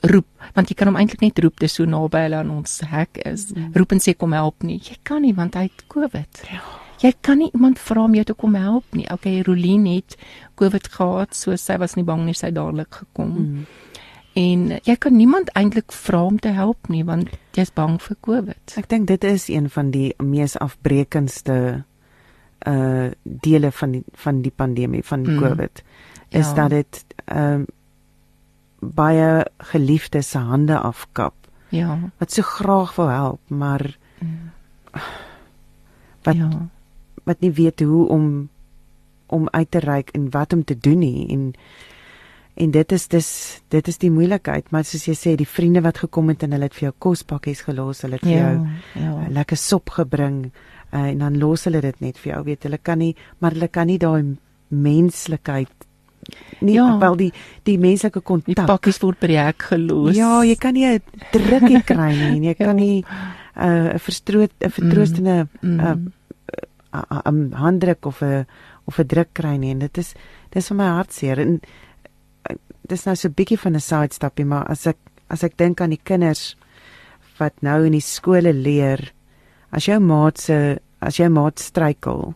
roep 0.00 0.26
want 0.54 0.68
jy 0.68 0.74
kan 0.74 0.86
hom 0.86 0.96
eintlik 0.96 1.20
net 1.20 1.38
roep 1.38 1.58
dis 1.58 1.74
so 1.74 1.84
naby 1.84 2.18
hulle 2.18 2.36
aan 2.36 2.50
ons 2.50 2.80
hek 2.80 3.16
is. 3.16 3.52
Mm. 3.54 3.70
Roep 3.74 3.92
en 3.92 4.00
sê 4.00 4.16
kom 4.16 4.32
help 4.32 4.62
nie. 4.62 4.80
Jy 4.82 4.96
kan 5.02 5.22
nie 5.22 5.34
want 5.34 5.54
hy 5.54 5.62
het 5.62 5.86
COVID. 5.86 6.42
Ja. 6.50 6.85
Jy 7.02 7.12
kan 7.20 7.38
nie 7.38 7.50
iemand 7.52 7.78
vra 7.78 8.04
om 8.04 8.14
jou 8.14 8.24
te 8.24 8.34
kom 8.34 8.54
help 8.54 8.94
nie. 8.96 9.04
Okay, 9.12 9.42
Roline 9.44 9.98
het 9.98 10.16
COVID 10.56 10.88
gehad, 10.88 11.34
so 11.34 11.56
sy 11.56 11.76
was 11.78 11.96
nie 11.96 12.04
bang 12.04 12.24
nie, 12.24 12.34
sy 12.34 12.50
dadelik 12.50 13.02
gekom. 13.02 13.34
Mm 13.36 13.66
en 14.36 14.64
jy 14.84 14.96
kan 15.00 15.16
niemand 15.16 15.48
eintlik 15.56 15.94
vra 15.96 16.20
om 16.28 16.38
te 16.38 16.52
help 16.52 16.90
nie 16.92 17.02
want 17.08 17.32
jy's 17.56 17.72
bang 17.72 17.96
vir 18.02 18.16
COVID. 18.26 18.74
Ek 18.76 18.88
dink 18.90 19.08
dit 19.08 19.24
is 19.24 19.48
een 19.48 19.70
van 19.72 19.90
die 19.94 20.10
mees 20.20 20.58
afbreekendste 20.60 21.56
uh 22.66 23.08
dele 23.24 23.70
van 23.78 23.96
die 23.96 24.02
van 24.24 24.42
die 24.44 24.52
pandemie 24.52 25.02
van 25.04 25.24
mm. 25.24 25.40
COVID 25.40 25.82
is 26.36 26.52
ja. 26.52 26.54
dat 26.60 26.70
dit 26.76 27.02
ehm 27.24 27.64
uh, 27.64 27.72
baie 28.86 29.44
geliefdes 29.72 30.28
se 30.30 30.38
hande 30.38 30.76
afkap. 30.78 31.34
Ja. 31.72 31.96
Wat 32.20 32.32
so 32.32 32.42
graag 32.42 32.92
wil 32.96 33.08
help, 33.08 33.40
maar 33.48 33.96
mm. 34.20 34.50
wat 36.28 36.36
ja. 36.36 36.50
Wat 37.26 37.42
nie 37.44 37.52
weet 37.52 37.82
hoe 37.84 38.06
om 38.08 38.48
om 39.26 39.48
uit 39.50 39.70
te 39.70 39.82
reik 39.82 40.14
en 40.14 40.30
wat 40.30 40.52
om 40.54 40.62
te 40.64 40.78
doen 40.78 40.98
nie 41.02 41.26
en 41.34 41.52
En 42.56 42.70
dit 42.72 42.92
is 42.92 43.04
dis 43.12 43.26
dit 43.68 43.88
is 43.88 43.98
die 44.00 44.10
moeilikheid, 44.10 44.70
maar 44.72 44.86
soos 44.88 45.04
jy 45.04 45.14
sê, 45.18 45.34
die 45.36 45.48
vriende 45.48 45.82
wat 45.84 45.98
gekom 46.00 46.30
het 46.32 46.46
en 46.46 46.54
hulle 46.56 46.70
het 46.70 46.76
vir 46.76 46.86
jou 46.86 46.94
kospakkies 47.04 47.60
gelos, 47.66 48.00
hulle 48.06 48.16
het 48.16 48.24
vir 48.24 48.32
ja, 48.32 48.46
jou 48.46 49.02
ja. 49.02 49.10
uh, 49.10 49.26
lekker 49.36 49.60
sop 49.60 49.92
gebring 49.98 50.38
uh, 50.46 51.02
en 51.02 51.20
dan 51.20 51.36
los 51.42 51.66
hulle 51.68 51.82
dit 51.84 52.00
net 52.00 52.16
vir 52.22 52.32
jou. 52.32 52.40
Weet 52.46 52.64
hulle 52.64 52.80
kan 52.80 53.02
nie, 53.04 53.12
maar 53.44 53.52
hulle 53.52 53.68
kan 53.68 53.90
nie 53.92 53.98
daai 54.00 54.38
menslikheid 54.72 55.84
nie 56.64 56.78
ja. 56.78 56.88
wel 56.98 57.20
die 57.20 57.30
die 57.68 57.76
menslike 57.78 58.24
kontak. 58.24 58.54
Die 58.54 58.68
pakkies 58.72 59.02
word 59.04 59.20
by 59.20 59.30
die 59.34 59.38
hek 59.38 59.68
gelos. 59.74 60.16
Ja, 60.16 60.40
jy 60.42 60.56
kan 60.56 60.74
nie 60.74 60.88
'n 60.88 61.26
drukkie 61.36 61.82
kry 61.84 62.10
nie 62.16 62.32
en 62.38 62.42
jy 62.48 62.54
kan 62.62 62.72
ja. 62.72 62.80
nie 62.80 63.04
uh, 63.04 63.20
'n 63.68 63.92
uh, 63.92 63.98
verstroot 64.00 64.52
'n 64.64 64.72
vertroostende 64.72 65.36
mm. 65.60 65.76
uh, 65.76 65.92
uh, 65.92 65.96
um, 67.24 67.52
handdruk 67.52 68.06
of 68.06 68.22
'n 68.22 68.46
of 68.86 68.98
'n 68.98 69.06
druk 69.06 69.34
kry 69.34 69.56
nie 69.56 69.70
en 69.70 69.78
dit 69.78 69.98
is 69.98 70.14
dis 70.50 70.68
vir 70.68 70.76
my 70.76 70.88
hartseer 70.88 71.38
en 71.38 71.60
dis 72.88 73.06
nou 73.06 73.16
so 73.16 73.28
'n 73.28 73.34
bietjie 73.34 73.58
van 73.58 73.74
'n 73.74 73.80
side 73.80 74.14
stapie, 74.14 74.44
maar 74.44 74.66
as 74.70 74.86
ek 74.86 74.98
as 75.28 75.42
ek 75.42 75.56
dink 75.56 75.80
aan 75.80 75.90
die 75.90 76.04
kinders 76.04 76.56
wat 77.38 77.52
nou 77.62 77.84
in 77.84 77.92
die 77.92 78.00
skole 78.00 78.52
leer, 78.52 79.12
as 79.70 79.86
jou 79.86 79.98
maat 80.00 80.38
se 80.38 80.78
as 81.00 81.16
jou 81.16 81.28
maat 81.28 81.58
struikel, 81.58 82.34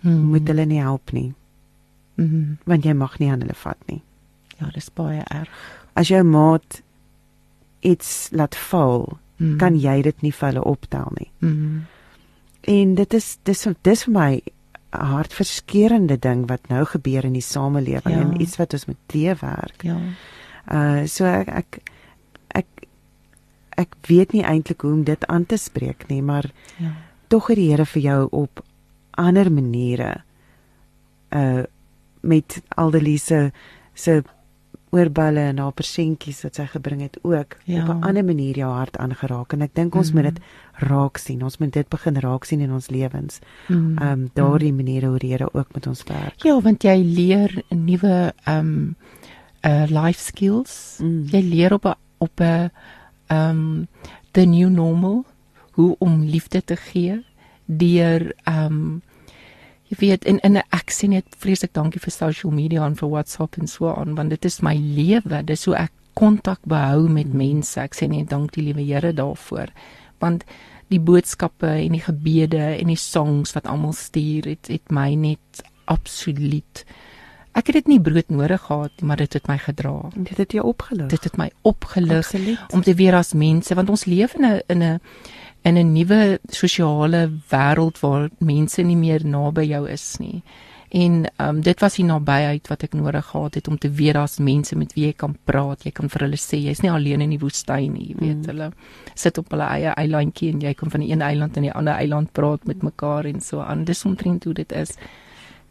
hmm. 0.00 0.24
moet 0.30 0.48
hulle 0.48 0.66
nie 0.66 0.80
help 0.80 1.12
nie. 1.12 1.34
Mhm. 2.16 2.58
Want 2.64 2.84
jy 2.84 2.92
mag 2.92 3.18
nie 3.18 3.30
aan 3.30 3.40
hulle 3.40 3.54
vat 3.54 3.78
nie. 3.86 4.02
Ja, 4.58 4.70
dis 4.74 4.90
baie 4.90 5.22
erg. 5.30 5.48
As 5.94 6.08
jou 6.08 6.22
maat 6.22 6.82
iets 7.80 8.28
laat 8.32 8.56
val, 8.56 9.18
hmm. 9.36 9.58
kan 9.58 9.78
jy 9.78 10.02
dit 10.02 10.22
nie 10.22 10.32
vir 10.32 10.48
hulle 10.48 10.64
optel 10.64 11.12
nie. 11.18 11.30
Mhm. 11.38 11.86
En 12.68 12.94
dit 12.94 13.14
is 13.16 13.28
dis 13.48 13.66
dis 13.86 14.04
vir 14.04 14.14
my 14.14 14.30
'n 14.88 15.04
hartverskeurende 15.12 16.18
ding 16.18 16.46
wat 16.48 16.68
nou 16.68 16.84
gebeur 16.84 17.24
in 17.24 17.36
die 17.36 17.44
samelewing 17.44 18.14
ja. 18.16 18.20
en 18.20 18.40
iets 18.40 18.56
wat 18.56 18.72
ons 18.72 18.86
moet 18.86 19.14
leefwerk. 19.14 19.82
Ja. 19.82 19.98
Uh 20.72 21.06
so 21.06 21.24
ek 21.24 21.48
ek 21.48 21.80
ek 22.48 22.66
ek 23.76 23.94
weet 24.08 24.32
nie 24.32 24.44
eintlik 24.44 24.80
hoe 24.80 24.92
om 24.92 25.04
dit 25.04 25.26
aan 25.26 25.46
te 25.46 25.56
spreek 25.56 26.08
nie, 26.08 26.22
maar 26.22 26.50
ja. 26.76 26.92
tog 27.28 27.46
het 27.46 27.56
die 27.56 27.70
Here 27.70 27.86
vir 27.86 28.02
jou 28.02 28.28
op 28.30 28.64
ander 29.10 29.52
maniere 29.52 30.22
uh 31.32 31.64
met 32.20 32.62
Aldelise 32.68 33.52
se 33.94 34.22
oorballe 34.90 35.40
en 35.40 35.58
haar 35.58 35.72
persentjies 35.72 36.42
wat 36.42 36.58
sy 36.60 36.66
gebring 36.66 37.00
het 37.00 37.18
ook 37.22 37.56
ja. 37.64 37.82
op 37.82 37.88
'n 37.88 38.02
ander 38.02 38.24
manier 38.24 38.56
jou 38.56 38.72
hart 38.72 38.96
aangeraak 38.96 39.52
en 39.52 39.62
ek 39.62 39.74
dink 39.74 39.94
ons 39.94 40.12
mm 40.12 40.16
-hmm. 40.16 40.24
moet 40.24 40.34
dit 40.34 40.44
raak 40.88 41.16
sien. 41.16 41.42
Ons 41.42 41.58
moet 41.58 41.72
dit 41.72 41.88
begin 41.88 42.16
raak 42.16 42.44
sien 42.44 42.60
in 42.60 42.72
ons 42.72 42.88
lewens. 42.88 43.38
Ehm 43.68 43.78
mm 43.78 43.96
-hmm. 43.96 44.08
um, 44.08 44.30
daardie 44.32 44.72
maniere 44.72 45.06
hoe 45.06 45.18
Here 45.18 45.48
ook 45.52 45.74
met 45.74 45.86
ons 45.86 46.02
werk. 46.02 46.42
Ja, 46.42 46.60
want 46.60 46.82
jy 46.82 47.02
leer 47.02 47.62
nuwe 47.68 48.32
ehm 48.44 48.58
um, 48.58 48.96
uh 49.66 49.84
life 49.86 50.20
skills. 50.20 50.98
Mm. 51.02 51.24
Jy 51.30 51.40
leer 51.40 51.72
op 51.72 51.84
'n 51.84 51.94
op 52.18 52.40
'n 52.40 52.70
ehm 53.26 53.50
um, 53.50 53.88
the 54.30 54.44
new 54.44 54.68
normal 54.68 55.24
hoe 55.70 55.96
om 55.98 56.22
liefde 56.22 56.64
te 56.64 56.76
gee 56.76 57.24
deur 57.64 58.32
ehm 58.44 58.64
um, 58.64 59.02
jy 59.88 59.96
weet 60.00 60.24
en 60.24 60.40
en 60.44 60.60
ek 60.60 60.92
sê 60.92 61.08
net 61.08 61.36
vreeslik 61.40 61.72
dankie 61.72 62.00
vir 62.00 62.12
social 62.12 62.52
media 62.52 62.86
en 62.86 62.96
vir 62.98 63.08
WhatsApp 63.08 63.58
en 63.58 63.66
so 63.66 63.88
aan 63.92 64.14
want 64.14 64.30
dit 64.30 64.44
is 64.44 64.60
my 64.62 64.74
lewe. 64.76 65.42
Dis 65.44 65.64
hoe 65.64 65.76
ek 65.76 65.92
kontak 66.18 66.60
behou 66.66 67.08
met 67.08 67.32
mense. 67.32 67.78
Ek 67.80 67.94
sê 67.94 68.08
net 68.10 68.30
dankie 68.30 68.62
liewe 68.62 68.82
Here 68.82 69.12
daarvoor. 69.12 69.70
Want 70.18 70.44
die 70.88 71.00
boodskappe 71.00 71.68
en 71.68 71.94
die 71.96 72.04
gebede 72.04 72.62
en 72.78 72.90
die 72.90 73.00
songs 73.00 73.52
wat 73.56 73.68
almal 73.68 73.92
stuur 73.92 74.48
het 74.54 74.70
het 74.72 74.92
my 74.94 75.12
net 75.14 75.62
absoluut 75.88 76.84
ek 77.58 77.70
het 77.70 77.80
dit 77.80 77.90
nie 77.94 78.00
brood 78.00 78.30
nodig 78.32 78.62
gehad 78.68 79.02
maar 79.02 79.20
dit 79.20 79.32
het 79.32 79.48
my 79.50 79.58
gedra. 79.58 79.94
Dit 80.14 80.36
het 80.38 80.52
jou 80.54 80.64
opgelig. 80.68 81.08
Dit 81.10 81.24
het 81.26 81.36
my 81.40 81.48
opgelig 81.66 82.26
absoluut. 82.26 82.72
om 82.72 82.82
te 82.86 82.94
weer 82.94 83.16
as 83.18 83.34
mense 83.34 83.74
want 83.74 83.90
ons 83.90 84.04
leef 84.04 84.34
in 84.38 84.46
'n 84.46 84.60
in 84.68 84.82
'n 84.82 85.00
in 85.68 85.76
'n 85.76 85.92
nuwe 85.92 86.40
sosiale 86.48 87.28
wêreld 87.52 88.00
waar 88.00 88.30
mense 88.38 88.82
nie 88.82 88.96
meer 88.96 89.26
naby 89.26 89.66
jou 89.68 89.88
is 89.88 90.16
nie. 90.18 90.42
En 90.88 91.24
ehm 91.36 91.56
um, 91.56 91.60
dit 91.60 91.80
was 91.80 91.94
die 91.94 92.04
nabyheid 92.04 92.68
wat 92.68 92.82
ek 92.82 92.94
nodig 92.94 93.26
gehad 93.26 93.54
het 93.54 93.68
om 93.68 93.78
te 93.78 93.90
weet 93.90 94.14
daar's 94.14 94.38
mense 94.38 94.76
met 94.76 94.92
wie 94.94 95.04
jy 95.04 95.12
kan 95.12 95.36
praat. 95.44 95.84
Jy 95.84 95.90
kan 95.90 96.08
vir 96.08 96.20
hulle 96.20 96.36
sê 96.40 96.56
jy's 96.56 96.80
nie 96.80 96.90
alleen 96.90 97.20
in 97.20 97.30
die 97.30 97.38
woestyn 97.38 97.92
nie, 97.92 98.08
jy 98.08 98.16
weet. 98.18 98.36
Mm. 98.36 98.46
Hulle 98.46 98.70
sit 99.14 99.38
op 99.38 99.50
hulle 99.50 99.68
eie 99.68 99.92
eilandjie 99.94 100.52
en 100.52 100.60
jy 100.60 100.74
kan 100.74 100.90
van 100.90 101.00
die 101.00 101.12
een 101.12 101.22
eiland 101.22 101.54
na 101.54 101.62
die 101.62 101.72
ander 101.72 101.94
eiland 101.94 102.32
praat 102.32 102.64
met 102.66 102.82
mekaar 102.82 103.24
en 103.24 103.40
so 103.40 103.60
aan. 103.60 103.84
Dis 103.84 104.04
omtrent 104.04 104.44
hoe 104.44 104.54
dit 104.54 104.72
is. 104.72 104.96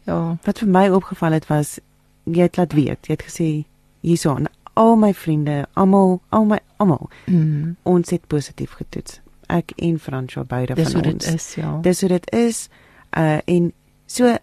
Ja, 0.06 0.36
wat 0.44 0.58
vir 0.58 0.68
my 0.68 0.88
opgeval 0.88 1.32
het 1.32 1.48
was 1.48 1.80
jy 2.24 2.42
het 2.42 2.56
laat 2.56 2.72
weet. 2.72 3.06
Jy 3.06 3.18
het 3.18 3.26
gesê 3.26 3.64
hierso 4.00 4.36
aan 4.36 4.46
al 4.74 4.96
my 4.96 5.14
vriende, 5.14 5.66
almal, 5.74 6.20
al 6.28 6.44
my 6.44 6.60
almal. 6.76 7.10
Mm. 7.26 7.76
Ons 7.82 8.10
het 8.10 8.26
positief 8.26 8.78
getoets 8.78 9.18
ek 9.52 9.72
en 9.76 9.98
Fransjo 9.98 10.44
beide 10.48 10.76
Dis 10.78 10.92
van 10.92 11.04
ons. 11.04 11.24
Dis 11.24 11.26
hoe 11.26 11.34
dit 11.34 11.40
is, 11.40 11.54
ja. 11.54 11.78
Dis 11.82 12.00
hoe 12.00 12.08
dit 12.08 12.30
is. 12.36 12.68
Uh 13.16 13.38
en 13.44 13.72
so 14.06 14.36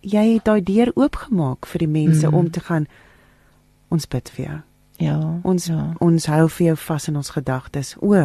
jy 0.00 0.24
het 0.34 0.44
daai 0.48 0.62
deur 0.64 0.90
oopgemaak 0.94 1.66
vir 1.68 1.84
die 1.84 1.90
mense 1.90 2.26
mm. 2.28 2.34
om 2.34 2.50
te 2.50 2.60
gaan 2.60 2.86
ons 3.88 4.08
bid 4.08 4.30
vir 4.36 4.44
jou. 4.44 4.58
Ja. 5.00 5.18
Ons 5.42 5.66
ja. 5.70 5.94
ons 5.98 6.26
hou 6.26 6.48
vir 6.48 6.66
jou 6.66 6.76
vas 6.86 7.08
in 7.08 7.16
ons 7.16 7.32
gedagtes. 7.36 7.94
O, 8.00 8.16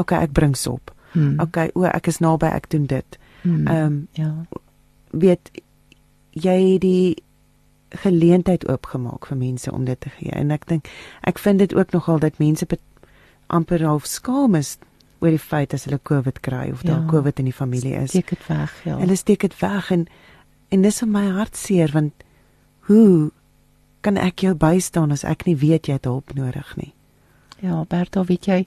okay, 0.00 0.22
ek 0.26 0.32
bring 0.34 0.56
sop. 0.58 0.94
Mm. 1.12 1.38
Okay, 1.40 1.70
o, 1.74 1.84
ek 1.86 2.10
is 2.10 2.18
naby, 2.22 2.50
ek 2.50 2.70
doen 2.74 2.88
dit. 2.90 3.18
Hmm. 3.42 3.66
Ehm 3.66 3.76
mm. 3.76 3.84
um, 3.84 4.08
ja. 4.18 4.32
weet 5.14 5.50
jy 6.34 6.78
die 6.82 7.22
geleentheid 7.94 8.64
oopgemaak 8.66 9.28
vir 9.30 9.38
mense 9.38 9.70
om 9.72 9.84
dit 9.86 10.00
te 10.00 10.10
gee. 10.16 10.32
En 10.34 10.50
ek 10.50 10.66
dink 10.66 10.90
ek 11.22 11.38
vind 11.38 11.62
dit 11.62 11.74
ook 11.74 11.94
nogal 11.94 12.18
dat 12.18 12.40
mense 12.42 12.66
amper 13.46 13.84
half 13.84 14.06
skaam 14.06 14.54
is 14.58 14.78
oor 15.24 15.32
die 15.32 15.40
feit 15.40 15.74
as 15.74 15.86
hulle 15.88 15.98
COVID 15.98 16.42
kry 16.44 16.68
of 16.72 16.84
daar 16.84 17.00
ja, 17.00 17.08
COVID 17.10 17.40
in 17.40 17.48
die 17.48 17.56
familie 17.56 17.94
is. 18.02 18.12
Steek 18.12 18.34
dit 18.34 18.44
weg, 18.48 18.74
ja. 18.84 18.98
Hulle 19.00 19.16
steek 19.16 19.46
dit 19.46 19.56
weg 19.62 19.90
en 19.94 20.06
en 20.74 20.82
dis 20.82 21.02
in 21.04 21.10
my 21.14 21.24
hart 21.36 21.56
seer 21.56 21.92
want 21.94 22.24
hoe 22.88 23.30
kan 24.04 24.18
ek 24.20 24.42
jou 24.44 24.52
bystaan 24.58 25.14
as 25.14 25.24
ek 25.24 25.46
nie 25.48 25.56
weet 25.56 25.88
jy 25.88 25.96
het 25.96 26.08
hulp 26.08 26.34
nodig 26.36 26.74
nie? 26.76 26.92
Ja, 27.64 27.84
Bertha, 27.88 28.24
weet 28.28 28.48
jy, 28.50 28.64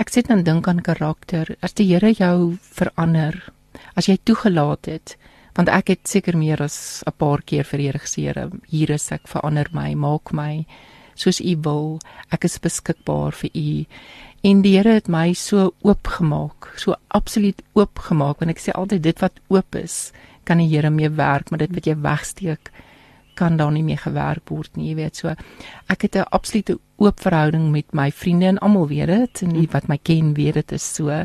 ek 0.00 0.12
sit 0.14 0.30
en 0.32 0.44
dink 0.46 0.68
aan 0.70 0.80
karakter. 0.84 1.50
As 1.60 1.74
die 1.76 1.84
Here 1.90 2.14
jou 2.14 2.54
verander, 2.78 3.36
as 3.98 4.08
jy 4.08 4.16
toegelaat 4.24 4.88
het, 4.88 5.16
want 5.58 5.68
ek 5.68 5.92
het 5.92 6.08
seker 6.08 6.38
meer 6.38 6.62
as 6.64 7.02
'n 7.04 7.12
paar 7.18 7.42
keer 7.42 7.64
vir 7.64 7.80
Here 7.80 7.98
gesê, 7.98 8.32
hier 8.70 8.90
is 8.90 9.12
ek, 9.12 9.28
verander 9.28 9.68
my, 9.72 9.94
maak 9.94 10.32
my 10.32 10.64
soos 11.14 11.40
U 11.40 11.56
wil. 11.64 12.00
Ek 12.32 12.44
is 12.44 12.58
beskikbaar 12.58 13.32
vir 13.32 13.50
U. 13.54 13.84
En 14.42 14.62
die 14.64 14.74
Here 14.74 14.96
het 14.98 15.06
my 15.06 15.32
so 15.38 15.70
oopgemaak, 15.86 16.72
so 16.76 16.96
absoluut 17.14 17.62
oopgemaak 17.78 18.40
want 18.42 18.50
ek 18.50 18.62
sê 18.62 18.72
altyd 18.74 19.04
dit 19.04 19.20
wat 19.22 19.38
oop 19.54 19.76
is, 19.78 20.10
kan 20.42 20.58
die 20.58 20.66
Here 20.66 20.90
mee 20.90 21.10
werk, 21.14 21.50
maar 21.50 21.62
dit 21.62 21.74
wat 21.76 21.86
jy 21.86 21.94
wegsteek 22.02 22.72
kan 23.38 23.56
daar 23.56 23.70
nie 23.72 23.84
mee 23.86 23.96
gewerk 23.96 24.50
word 24.50 24.74
nie, 24.76 24.90
jy 24.90 24.96
weet 24.98 25.20
so. 25.22 25.34
Ek 25.88 26.02
het 26.02 26.16
'n 26.16 26.26
absolute 26.30 26.78
oop 26.98 27.20
verhouding 27.20 27.70
met 27.70 27.94
my 27.94 28.10
vriende 28.10 28.46
en 28.46 28.58
almal 28.58 28.88
weet 28.88 29.06
dit 29.06 29.42
en 29.42 29.52
die 29.54 29.68
wat 29.70 29.88
my 29.88 29.98
ken 30.02 30.34
weet 30.34 30.54
dit 30.54 30.72
is 30.72 30.94
so. 30.94 31.24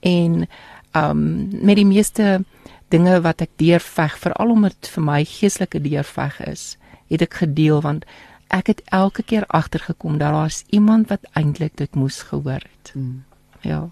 En 0.00 0.48
um 0.94 1.48
met 1.64 1.76
die 1.76 1.86
meeste 1.86 2.44
dinge 2.88 3.20
wat 3.20 3.40
ek 3.40 3.50
deurveg, 3.56 4.18
veral 4.18 4.50
omdat 4.50 4.74
dit 4.80 4.90
vir 4.90 5.02
my 5.02 5.24
geestelike 5.24 5.80
deurveg 5.80 6.40
is, 6.46 6.76
het 7.08 7.22
ek 7.22 7.34
gedeel 7.34 7.80
want 7.80 8.04
ek 8.50 8.66
het 8.72 8.82
elke 8.90 9.22
keer 9.22 9.46
agtergekom 9.46 10.18
dat 10.18 10.34
daar's 10.34 10.64
iemand 10.68 11.08
wat 11.08 11.26
eintlik 11.38 11.76
dit 11.78 11.94
moes 11.94 12.22
gehoor 12.22 12.62
het. 12.62 12.92
Mm. 12.94 13.22
Ja. 13.60 13.88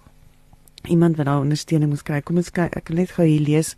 Iemand 0.83 1.17
wat 1.17 1.27
daar 1.27 1.41
ondersteuning 1.41 1.91
moes 1.91 2.03
kry. 2.03 2.21
Kom 2.21 2.37
ons 2.37 2.51
kyk, 2.51 2.77
ek 2.77 2.91
wil 2.91 3.03
net 3.03 3.15
gou 3.15 3.27
hier 3.27 3.45
lees 3.45 3.77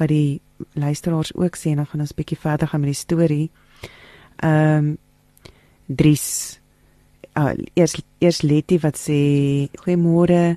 wat 0.00 0.10
die 0.10 0.40
luisteraars 0.78 1.34
ook 1.34 1.56
sê 1.58 1.72
en 1.72 1.82
dan 1.82 1.86
gaan 1.90 2.02
ons 2.04 2.14
bietjie 2.16 2.38
verder 2.38 2.68
gaan 2.68 2.82
met 2.82 2.94
die 2.94 2.98
storie. 2.98 3.46
Ehm 4.42 4.76
um, 4.76 4.92
Dries 5.92 6.58
uh, 7.36 7.52
eers 7.74 7.98
eers 8.22 8.40
Letty 8.42 8.78
wat 8.82 8.96
sê 8.96 9.18
goeiemôre. 9.82 10.56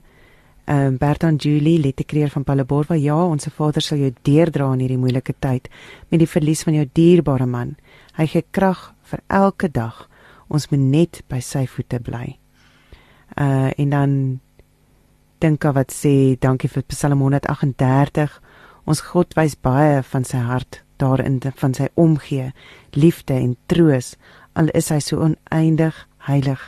Ehm 0.66 0.94
um, 0.94 0.98
Bertan 0.98 1.36
Julie 1.36 1.80
Lettekreer 1.82 2.30
van 2.30 2.44
Palaborwa. 2.44 2.96
Ja, 2.96 3.18
ons 3.26 3.50
Vader 3.54 3.82
sal 3.82 4.02
jou 4.02 4.14
deerdra 4.22 4.72
in 4.74 4.86
hierdie 4.86 5.02
moeilike 5.02 5.36
tyd 5.40 5.70
met 6.10 6.22
die 6.22 6.30
verlies 6.30 6.64
van 6.64 6.78
jou 6.80 6.86
dierbare 6.94 7.46
man. 7.46 7.76
Hy 8.18 8.26
gee 8.32 8.46
krag 8.52 8.95
vir 9.12 9.22
elke 9.28 9.70
dag. 9.72 10.06
Ons 10.48 10.70
moet 10.72 10.82
net 10.82 11.22
by 11.30 11.40
sy 11.44 11.66
voete 11.70 12.00
bly. 12.00 12.38
Uh 13.36 13.72
en 13.78 13.90
dan 13.90 14.18
dink 15.44 15.66
ek 15.66 15.76
wat 15.76 15.94
sê 15.94 16.38
dankie 16.40 16.70
vir 16.72 16.86
Psalm 16.90 17.22
138. 17.22 18.40
Ons 18.86 19.02
God 19.12 19.34
wys 19.38 19.56
baie 19.58 20.02
van 20.04 20.26
sy 20.26 20.42
hart 20.46 20.82
daarin 21.02 21.42
van 21.44 21.74
sy 21.76 21.90
omgee, 22.00 22.52
liefde 22.94 23.34
en 23.34 23.56
troos. 23.68 24.16
Al 24.56 24.70
is 24.78 24.90
hy 24.94 25.00
so 25.04 25.20
oneindig 25.20 25.98
heilig, 26.30 26.62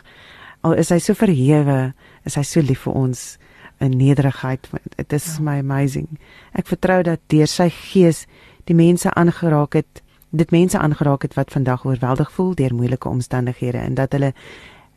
al 0.62 0.76
is 0.78 0.92
hy 0.92 1.00
so 1.00 1.16
verhewe, 1.16 1.94
is 2.28 2.36
hy 2.36 2.44
so 2.44 2.62
lief 2.62 2.84
vir 2.86 2.98
ons 3.00 3.38
in 3.80 3.96
nederigheid. 3.98 4.68
It 4.98 5.14
is 5.14 5.38
ja. 5.38 5.44
my 5.46 5.60
amazing. 5.62 6.18
Ek 6.58 6.68
vertrou 6.68 7.04
dat 7.06 7.24
deur 7.32 7.48
sy 7.48 7.70
gees 7.72 8.26
die 8.68 8.76
mense 8.76 9.12
aangeraak 9.16 9.78
het 9.80 10.02
dit 10.30 10.52
mense 10.52 10.80
aangeraak 10.80 11.22
het 11.22 11.34
wat 11.34 11.52
vandag 11.52 11.86
oorweldig 11.86 12.32
voel 12.32 12.56
deur 12.56 12.76
moeilike 12.76 13.10
omstandighede 13.10 13.78
en 13.78 13.94
dat 13.94 14.12
hulle 14.12 14.34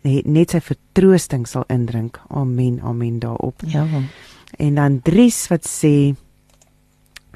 net 0.02 0.50
sy 0.50 0.60
vertroosting 0.64 1.46
sal 1.48 1.64
indrink. 1.68 2.20
Amen. 2.28 2.80
Amen 2.80 3.18
daarop. 3.18 3.62
Ja. 3.66 3.86
En 4.56 4.74
dan 4.74 5.00
Dries 5.02 5.48
wat 5.48 5.68
sê 5.68 6.14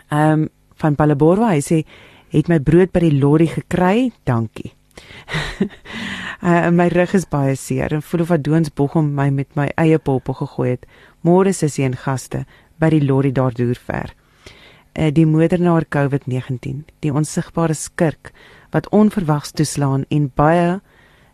ehm 0.08 0.40
um, 0.40 0.48
van 0.74 0.94
Palaborwa, 0.94 1.52
hy 1.54 1.60
sê 1.62 1.84
het 2.34 2.48
my 2.50 2.58
brood 2.60 2.90
by 2.92 3.00
die 3.04 3.14
lorry 3.14 3.46
gekry. 3.46 4.10
Dankie. 4.26 4.72
uh, 6.42 6.70
my 6.70 6.88
rug 6.92 7.14
is 7.14 7.28
baie 7.30 7.54
seer 7.56 7.94
en 7.94 8.02
voel 8.02 8.24
of 8.24 8.32
wat 8.34 8.42
doons 8.44 8.72
bogom 8.74 9.12
my 9.14 9.28
met 9.30 9.54
my 9.54 9.68
eie 9.80 9.98
poppe 9.98 10.34
gegooi 10.34 10.74
het. 10.74 10.86
Môre 11.22 11.54
is 11.54 11.62
hy 11.62 11.86
en 11.86 11.96
gaste 11.96 12.44
by 12.82 12.90
die 12.90 13.04
lorry 13.04 13.32
daar 13.32 13.54
deur 13.54 13.78
ver. 13.78 14.12
Uh, 14.98 15.10
die 15.12 15.26
moordenaar 15.26 15.86
COVID-19, 15.88 16.84
die 17.00 17.12
onsigbare 17.12 17.74
skurk 17.74 18.32
wat 18.74 18.88
onverwags 18.88 19.52
toeslaan 19.54 20.04
en 20.08 20.30
baie 20.34 20.80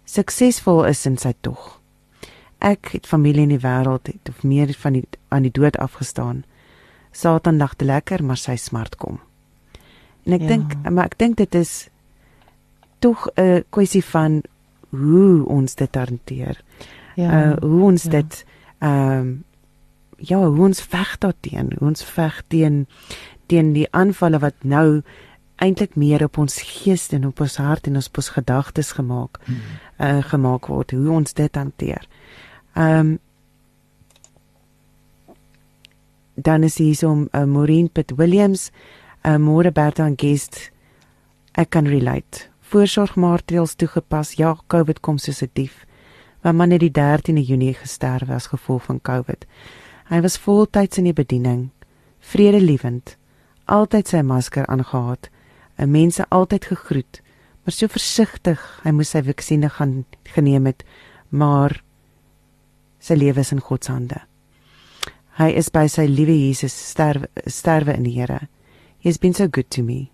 suksesvol 0.04 0.84
is 0.88 1.06
in 1.06 1.16
sy 1.20 1.32
tog. 1.40 1.78
Ek 2.60 2.92
het 2.92 3.08
familie 3.08 3.46
in 3.46 3.54
die 3.54 3.62
wêreld 3.62 4.10
het 4.10 4.28
of 4.28 4.42
meer 4.44 4.72
van 4.82 4.98
die 4.98 5.04
aan 5.32 5.46
die 5.46 5.54
dood 5.54 5.78
afgestaan. 5.80 6.44
Satan 7.12 7.56
lag 7.56 7.74
te 7.74 7.84
lekker, 7.84 8.22
maar 8.24 8.36
sy 8.36 8.56
smart 8.60 8.96
kom. 9.00 9.20
En 10.26 10.36
ek 10.36 10.44
ja. 10.44 10.50
dink 10.52 10.74
maar 10.90 11.08
ek 11.08 11.18
dink 11.18 11.38
dit 11.40 11.54
is 11.54 11.88
tog 13.00 13.28
'n 13.36 13.64
kwessie 13.70 14.04
van 14.04 14.42
hoe 14.90 15.46
ons 15.46 15.74
dit 15.74 15.94
hanteer. 15.94 16.60
Ja. 17.16 17.28
Uh 17.30 17.56
hoe 17.60 17.82
ons 17.82 18.02
ja. 18.02 18.10
dit 18.10 18.44
ehm 18.78 19.20
um, 19.20 19.44
ja, 20.20 20.38
hoe 20.38 20.66
ons 20.66 20.82
veg 20.82 21.18
daarteen, 21.18 21.72
hoe 21.78 21.88
ons 21.88 22.04
veg 22.04 22.42
teen 22.48 22.86
teen 23.50 23.72
die 23.74 23.88
aanvalle 23.90 24.38
wat 24.42 24.62
nou 24.62 25.02
eintlik 25.60 25.96
meer 26.00 26.24
op 26.24 26.38
ons 26.40 26.60
gees 26.64 27.08
en 27.16 27.26
op 27.28 27.40
ons 27.44 27.56
hart 27.60 27.88
en 27.90 27.98
op 28.00 28.20
ons 28.22 28.28
gedagtes 28.36 28.94
gemaak 28.96 29.40
hmm. 29.44 29.58
uh 30.06 30.22
gemaak 30.30 30.70
word 30.72 30.94
hoe 30.96 31.10
ons 31.20 31.34
dit 31.34 31.60
hanteer. 31.62 32.06
Ehm 32.74 33.00
um, 33.00 33.18
dan 36.40 36.62
is 36.64 36.78
hier 36.78 36.94
so 36.96 37.12
'n 37.14 37.28
uh, 37.32 37.44
Maureen 37.44 37.90
Pitt 37.90 38.12
Williams, 38.16 38.70
'n 39.24 39.28
uh, 39.28 39.36
môre 39.36 39.72
Bertha 39.72 40.06
en 40.06 40.16
guest 40.16 40.70
ek 41.52 41.70
kan 41.70 41.86
relate. 41.86 42.48
Voorsorgmaatreëls 42.60 43.74
toegepas. 43.74 44.32
Ja, 44.32 44.56
COVID 44.66 45.00
kom 45.00 45.18
soos 45.18 45.42
'n 45.42 45.50
dief. 45.52 45.84
My 46.42 46.52
man 46.52 46.70
het 46.70 46.80
die 46.80 46.90
13de 46.90 47.42
Junie 47.42 47.74
gesterf 47.74 48.30
as 48.30 48.46
gevolg 48.46 48.82
van 48.82 49.00
COVID. 49.00 49.46
Hy 50.08 50.20
was 50.20 50.38
voltyds 50.38 50.98
in 50.98 51.04
die 51.04 51.12
bediening, 51.12 51.70
vredelewend, 52.18 53.16
altyd 53.70 54.08
sy 54.08 54.22
masker 54.26 54.66
aangehad, 54.66 55.30
'n 55.78 55.90
mense 55.90 56.24
altyd 56.28 56.64
gegroet, 56.64 57.20
maar 57.64 57.72
so 57.72 57.86
versigtig. 57.86 58.80
Hy 58.84 58.90
moes 58.90 59.10
sy 59.10 59.22
vaksines 59.22 59.72
gaan 59.72 60.04
geneem 60.24 60.66
het, 60.66 60.84
maar 61.28 61.82
sy 62.98 63.14
lewe 63.14 63.40
is 63.40 63.52
in 63.52 63.60
God 63.60 63.84
se 63.84 63.92
hande. 63.92 64.20
Hy 65.38 65.50
is 65.56 65.70
by 65.70 65.86
sy 65.86 66.06
liewe 66.06 66.34
Jesus 66.34 66.74
sterwe 66.90 67.28
sterwe 67.46 67.94
in 67.94 68.02
die 68.02 68.12
Here. 68.12 68.48
He 68.98 69.08
has 69.08 69.18
been 69.18 69.34
so 69.34 69.48
good 69.48 69.70
to 69.70 69.82
me. 69.82 70.10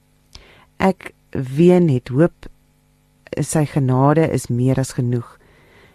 Ek 0.78 1.14
ween 1.32 1.88
het 1.88 2.08
hoop 2.08 2.46
sy 3.42 3.64
genade 3.66 4.28
is 4.32 4.46
meer 4.48 4.78
as 4.78 4.94
genoeg. 4.96 5.38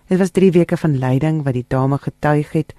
Dit 0.09 0.19
was 0.19 0.33
3 0.35 0.51
weke 0.51 0.77
van 0.77 0.97
lyding 0.99 1.43
wat 1.45 1.55
die 1.55 1.65
dame 1.67 1.97
getuig 1.97 2.51
het. 2.51 2.73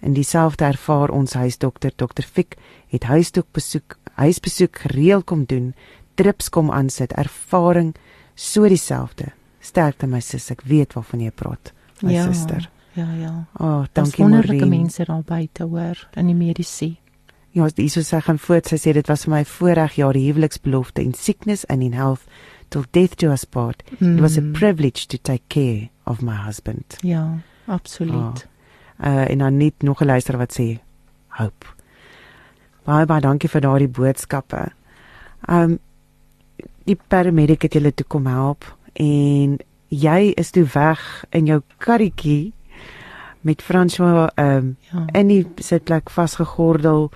In 0.00 0.14
dieselfde 0.14 0.64
ervaar 0.64 1.10
ons 1.10 1.34
huisdokter 1.34 1.92
Dr 1.96 2.24
Fik 2.24 2.56
het 2.88 3.04
huisdok 3.04 3.50
besoek, 3.52 3.97
huisbesoek 4.18 4.84
gereeld 4.86 5.26
kom 5.30 5.44
doen, 5.48 5.72
drips 6.18 6.48
kom 6.48 6.70
aansit, 6.74 7.14
ervaring 7.18 7.94
so 8.34 8.68
dieselfde. 8.68 9.32
Sterkte 9.60 10.06
my 10.06 10.20
sis, 10.24 10.50
ek 10.54 10.64
weet 10.66 10.94
waarvan 10.96 11.22
jy 11.26 11.34
praat, 11.34 11.72
my 12.02 12.14
ja. 12.14 12.26
suster. 12.26 12.68
Ja, 12.98 13.12
ja. 13.14 13.32
Oh, 13.62 13.84
dankie 13.94 14.24
Wonderlike 14.24 14.66
mense 14.66 15.04
daar 15.06 15.22
buite 15.22 15.68
hoor 15.70 16.08
in 16.18 16.26
die 16.26 16.34
mediese. 16.34 16.96
Ja, 17.54 17.68
dis 17.74 17.94
so 17.94 18.02
sy 18.02 18.20
gaan 18.24 18.40
voort. 18.42 18.68
Sy 18.70 18.78
sê 18.80 18.92
dit 18.96 19.08
was 19.08 19.24
vir 19.26 19.34
my 19.36 19.42
voorreg 19.48 19.98
jaar 19.98 20.16
die 20.16 20.26
huweliksbelofte 20.26 21.02
in 21.02 21.14
sickness 21.14 21.64
and 21.70 21.82
in 21.82 21.94
health 21.96 22.26
till 22.70 22.84
death 22.92 23.16
do 23.16 23.32
us 23.32 23.44
part. 23.44 23.82
Mm. 23.98 24.18
It 24.18 24.22
was 24.22 24.36
a 24.38 24.42
privilege 24.42 25.06
to 25.08 25.18
take 25.18 25.48
care 25.48 25.88
of 26.06 26.22
my 26.22 26.36
husband. 26.36 26.98
Ja, 27.02 27.40
absoluut. 27.66 28.44
Oh. 28.44 28.54
Uh 28.98 29.30
en 29.30 29.38
dan 29.38 29.56
net 29.56 29.82
nog 29.82 30.02
'n 30.02 30.06
luister 30.06 30.36
wat 30.36 30.58
sê 30.60 30.78
hope. 31.28 31.66
Baie 32.88 33.04
baie 33.04 33.20
dankie 33.20 33.50
vir 33.52 33.60
daardie 33.60 33.90
boodskappe. 33.92 34.70
Um 35.44 35.78
die 36.88 36.96
paramedic 36.96 37.66
het 37.66 37.74
julle 37.76 37.92
toe 37.92 38.06
kom 38.08 38.26
help 38.32 38.64
en 38.96 39.58
jy 39.92 40.20
is 40.40 40.54
toe 40.56 40.64
weg 40.72 41.02
in 41.36 41.50
jou 41.50 41.58
karretjie 41.84 42.54
met 43.44 43.60
François 43.62 44.30
um 44.40 44.70
ja. 44.88 45.04
in 45.20 45.28
die 45.28 45.42
sitplek 45.60 46.08
vasgegordel 46.10 47.10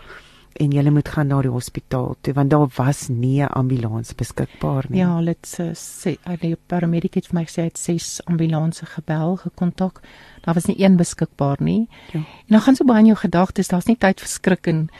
en 0.61 0.75
jy 0.77 0.83
moet 0.93 1.09
gaan 1.09 1.31
na 1.33 1.39
die 1.41 1.55
hospitaal 1.55 2.19
toe 2.21 2.35
want 2.37 2.53
daar 2.53 2.69
was 2.77 3.09
nie 3.09 3.41
'n 3.41 3.49
ambulans 3.49 4.13
beskikbaar 4.15 4.85
nie. 4.91 5.01
Ja, 5.01 5.21
dit 5.21 5.47
sê 5.73 6.19
die 6.41 6.57
paramedic 6.67 7.15
het 7.15 7.27
vir 7.27 7.41
my 7.41 7.45
gesê 7.45 7.63
hy 7.63 7.69
het 7.69 7.79
ses 7.79 8.21
ambulanse 8.27 8.87
gebel, 8.87 9.37
gekontak. 9.37 10.03
Daar 10.45 10.55
was 10.55 10.67
nie 10.67 10.79
een 10.79 10.97
beskikbaar 10.97 11.57
nie. 11.61 11.89
Ja. 12.13 12.19
En 12.21 12.49
dan 12.49 12.61
gaan 12.61 12.77
so 12.77 12.85
baie 12.85 13.01
in 13.01 13.07
jou 13.07 13.19
gedagtes, 13.19 13.69
daar's 13.69 13.87
nie 13.87 13.97
tyd 13.97 14.21
vir 14.21 14.29
skrik 14.29 14.67
en 14.67 14.91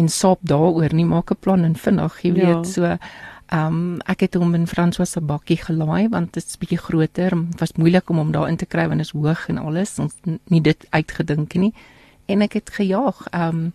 en 0.00 0.08
saap 0.08 0.40
daaroor 0.42 0.94
nie. 0.96 1.04
Maak 1.04 1.30
'n 1.30 1.40
plan 1.40 1.64
en 1.64 1.76
vinnig, 1.76 2.22
jy 2.22 2.32
ja. 2.34 2.46
weet, 2.46 2.66
so 2.66 2.96
Ehm 3.50 3.66
um, 3.66 4.00
ek 4.06 4.20
het 4.20 4.36
hom 4.38 4.52
in 4.54 4.66
François 4.70 5.10
se 5.10 5.20
bakkie 5.20 5.56
gelaai 5.58 6.08
want 6.08 6.36
dit 6.36 6.44
is 6.46 6.58
bietjie 6.58 6.78
groter. 6.78 7.34
Dit 7.34 7.60
was 7.60 7.72
moeilik 7.74 8.10
om 8.10 8.20
hom 8.22 8.30
daarin 8.32 8.56
te 8.56 8.66
kry 8.66 8.84
want 8.86 9.02
dit 9.02 9.08
is 9.08 9.16
hoog 9.16 9.48
en 9.50 9.58
alles. 9.58 9.98
Ons 9.98 10.14
nie 10.46 10.60
dit 10.62 10.86
uitgedink 10.90 11.54
nie. 11.58 11.72
En 12.30 12.44
ek 12.46 12.52
het 12.60 12.70
gejaag 12.70 13.24
ehm 13.32 13.56
um, 13.56 13.72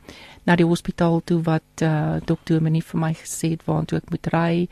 na 0.47 0.55
die 0.55 0.67
hospitaal 0.67 1.19
toe 1.25 1.41
wat 1.43 1.83
eh 1.83 1.89
uh, 1.89 2.21
dokter 2.25 2.61
my 2.61 2.69
nie 2.69 2.83
vir 2.83 2.99
my 2.99 3.11
gesê 3.13 3.49
het 3.57 3.65
waartoe 3.67 3.97
ek 3.97 4.09
moet 4.09 4.27
ry. 4.31 4.67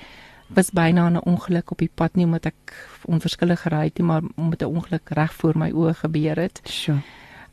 Was 0.56 0.72
byna 0.72 1.10
'n 1.10 1.20
ongeluk 1.20 1.72
op 1.72 1.78
die 1.78 1.92
pad 1.96 2.16
nie 2.16 2.26
omdat 2.26 2.46
ek 2.46 2.74
onverskillig 3.06 3.62
gery 3.62 3.84
het 3.84 3.98
nie, 3.98 4.08
maar 4.08 4.22
omdat 4.36 4.62
'n 4.62 4.76
ongeluk 4.76 5.10
reg 5.10 5.34
voor 5.34 5.58
my 5.58 5.72
oë 5.72 5.94
gebeur 5.94 6.40
het. 6.40 6.62
Sjoe. 6.64 7.02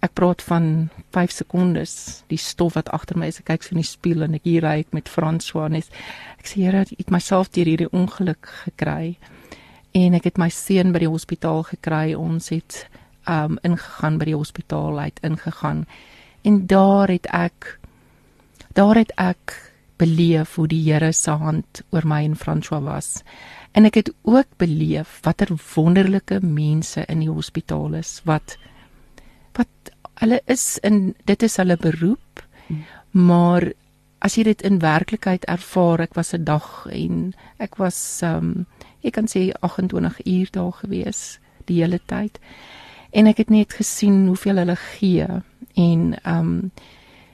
Ek 0.01 0.14
praat 0.16 0.42
van 0.42 0.88
5 1.12 1.34
sekondes. 1.42 1.94
Die 2.32 2.40
stof 2.40 2.78
wat 2.78 2.88
agter 2.96 3.18
my 3.20 3.28
is, 3.28 3.40
ek 3.42 3.51
kyk 3.51 3.66
so 3.66 3.74
in 3.74 3.82
die 3.82 3.88
spieël 3.88 4.24
en 4.24 4.38
ek 4.38 4.46
hier 4.48 4.64
ry 4.64 4.78
ek 4.84 4.94
met 4.96 5.11
François 5.12 5.68
net. 5.72 5.90
Ek 6.40 6.48
sê 6.48 6.62
Here, 6.64 6.86
ek 6.86 7.05
het 7.05 7.12
myself 7.12 7.53
deur 7.53 7.68
hierdie 7.68 7.90
ongeluk 7.92 8.48
gekry. 8.64 9.18
En 9.92 10.16
ek 10.16 10.30
het 10.30 10.38
my 10.40 10.48
seun 10.55 10.94
by 10.94 11.03
die 11.05 11.11
hospitaal 11.11 11.66
gekry. 11.68 12.14
Ons 12.16 12.48
het 12.55 12.86
um 13.28 13.59
ingegaan 13.66 14.16
by 14.18 14.30
die 14.30 14.38
hospitaal 14.38 14.98
uit 14.98 15.20
ingegaan. 15.26 15.84
En 16.48 16.64
daar 16.66 17.12
het 17.12 17.28
ek 17.36 17.76
daar 18.72 18.96
het 18.96 19.12
ek 19.20 19.57
beleef 20.01 20.55
hoe 20.57 20.68
die 20.70 20.80
Here 20.86 21.12
se 21.12 21.34
hand 21.36 21.82
oor 21.92 22.07
my 22.09 22.22
en 22.24 22.36
François 22.38 22.80
was. 22.80 23.20
En 23.76 23.84
ek 23.84 24.01
het 24.01 24.11
ook 24.22 24.48
beleef 24.57 25.20
watter 25.26 25.53
wonderlike 25.74 26.40
mense 26.40 27.05
in 27.09 27.20
die 27.20 27.30
hospitaal 27.30 27.98
is 28.01 28.20
wat 28.24 28.57
wat 29.59 29.92
hulle 30.20 30.40
is 30.46 30.78
in 30.82 31.14
dit 31.24 31.42
is 31.42 31.57
hulle 31.57 31.76
beroep 31.76 32.44
hmm. 32.68 32.84
maar 33.12 33.70
as 34.20 34.36
jy 34.36 34.44
dit 34.51 34.62
in 34.68 34.80
werklikheid 34.82 35.46
ervaar 35.48 36.03
ek 36.05 36.14
was 36.18 36.34
'n 36.34 36.44
dag 36.44 36.86
en 36.92 37.34
ek 37.59 37.76
was 37.80 38.22
um 38.22 38.66
ek 39.03 39.14
kan 39.16 39.26
sê 39.26 39.51
28 39.61 40.20
uur 40.26 40.48
daar 40.53 40.72
gewees 40.72 41.40
die 41.66 41.80
hele 41.82 42.01
tyd 42.07 42.38
en 43.12 43.26
ek 43.26 43.38
het 43.38 43.51
net 43.51 43.72
gesien 43.72 44.26
hoeveel 44.26 44.57
hulle 44.57 44.76
gee 44.76 45.26
en 45.76 46.16
um 46.24 46.70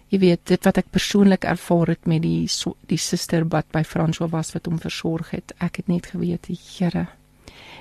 jy 0.08 0.18
weet 0.22 0.44
dit 0.46 0.64
wat 0.64 0.78
ek 0.78 0.92
persoonlik 0.94 1.44
ervaar 1.44 1.88
het 1.88 2.06
met 2.06 2.22
die 2.22 2.46
so, 2.48 2.76
die 2.86 3.00
suster 3.00 3.44
wat 3.50 3.66
by 3.72 3.82
François 3.82 4.30
was 4.30 4.54
wat 4.54 4.66
hom 4.66 4.78
versorg 4.78 5.30
het 5.34 5.52
ek 5.58 5.82
het 5.82 5.88
net 5.88 6.06
geweet 6.14 6.46
die 6.46 6.58
Here 6.58 7.08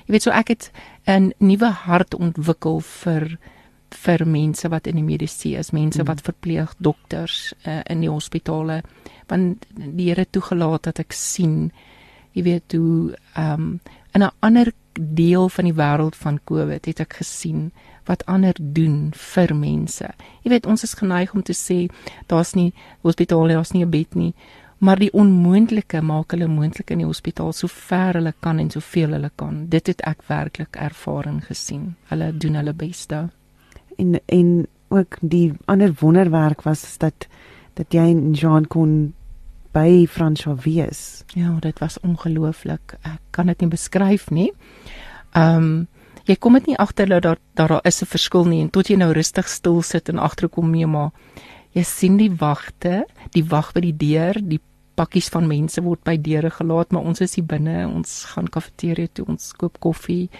jy 0.06 0.12
weet 0.14 0.22
so 0.22 0.30
ek 0.30 0.48
het 0.48 0.72
'n 1.06 1.32
nuwe 1.38 1.70
hart 1.70 2.14
ontwikkel 2.14 2.80
vir 2.80 3.38
vir 4.04 4.26
mense 4.26 4.68
wat 4.68 4.86
in 4.86 5.00
die 5.00 5.04
mediese 5.06 5.56
is, 5.58 5.72
mense 5.72 6.02
mm. 6.02 6.06
wat 6.06 6.24
verpleeg, 6.24 6.72
dokters 6.78 7.54
uh, 7.66 7.80
in 7.90 8.00
die 8.04 8.10
hospitale, 8.10 8.82
want 9.28 9.66
die 9.76 10.08
Here 10.10 10.26
toegelaat 10.30 10.82
dat 10.90 11.00
ek 11.02 11.12
sien, 11.16 11.70
jy 12.36 12.42
weet 12.42 12.76
hoe 12.76 13.14
ehm 13.34 13.52
um, 13.52 13.80
in 14.16 14.22
'n 14.22 14.32
ander 14.40 14.72
deel 14.92 15.48
van 15.48 15.64
die 15.64 15.74
wêreld 15.76 16.16
van 16.16 16.38
COVID 16.44 16.86
het 16.86 17.00
ek 17.00 17.18
gesien 17.20 17.72
wat 18.08 18.24
ander 18.26 18.54
doen 18.58 19.10
vir 19.12 19.54
mense. 19.54 20.08
Jy 20.42 20.50
weet 20.50 20.66
ons 20.66 20.82
is 20.82 20.94
geneig 20.94 21.34
om 21.34 21.42
te 21.42 21.52
sê 21.52 21.88
daar's 22.26 22.54
nie 22.54 22.72
hospitale, 23.02 23.52
daar's 23.52 23.72
nie 23.72 23.84
'n 23.84 23.90
bed 23.90 24.14
nie, 24.14 24.34
maar 24.78 24.98
die 24.98 25.12
onmoontlike 25.12 26.02
maak 26.02 26.30
hulle 26.30 26.46
moontlik 26.46 26.90
in 26.90 26.98
die 26.98 27.06
hospitaal 27.06 27.52
so 27.52 27.66
ver 27.68 28.14
hulle 28.14 28.34
kan 28.40 28.58
en 28.58 28.70
soveel 28.70 29.10
hulle 29.10 29.30
kan. 29.36 29.66
Dit 29.68 29.86
het 29.86 30.00
ek 30.00 30.22
werklik 30.28 30.76
ervaar 30.76 31.26
en 31.26 31.40
gesien. 31.40 31.96
Hulle 32.08 32.32
doen 32.36 32.54
hulle 32.54 32.72
beste 32.72 33.28
en 33.96 34.20
en 34.26 34.66
ook 34.88 35.16
die 35.20 35.52
ander 35.64 35.94
wonderwerk 36.00 36.62
was 36.62 36.98
dat 36.98 37.26
dat 37.74 37.92
jy 37.92 38.06
en 38.08 38.32
Jean 38.32 38.66
kon 38.66 39.14
by 39.76 40.06
François 40.08 40.56
wees. 40.64 41.24
Ja, 41.34 41.50
dit 41.60 41.78
was 41.78 42.00
ongelooflik. 42.00 42.96
Ek 43.02 43.20
kan 43.30 43.46
dit 43.52 43.60
nie 43.60 43.68
beskryf 43.68 44.30
nie. 44.30 44.52
Ehm 45.32 45.56
um, 45.56 45.86
jy 46.26 46.34
kom 46.42 46.56
dit 46.58 46.72
nie 46.72 46.78
agter 46.82 47.06
dat 47.06 47.22
daar 47.22 47.38
daar 47.54 47.80
is 47.84 48.02
'n 48.02 48.06
verskil 48.06 48.44
nie 48.44 48.60
en 48.60 48.70
tot 48.70 48.88
jy 48.88 48.96
nou 48.96 49.12
rustig 49.12 49.48
stil 49.48 49.82
sit 49.82 50.08
en 50.08 50.18
agterkom 50.18 50.70
mee 50.70 50.86
maar 50.86 51.10
jy 51.72 51.82
sien 51.82 52.16
die 52.16 52.32
wagte, 52.32 53.04
die 53.30 53.44
wag 53.44 53.72
by 53.72 53.80
die 53.80 53.96
deur, 53.96 54.34
die 54.40 54.60
pakkies 54.94 55.28
van 55.28 55.46
mense 55.46 55.82
word 55.82 56.02
by 56.04 56.16
deure 56.16 56.50
gelaat, 56.50 56.92
maar 56.92 57.04
ons 57.04 57.20
is 57.20 57.34
hier 57.34 57.44
binne, 57.44 57.88
ons 57.88 58.24
gaan 58.32 58.48
kafeteria 58.48 59.06
toe, 59.12 59.26
ons 59.28 59.52
koop 59.52 59.78
koffie 59.78 60.30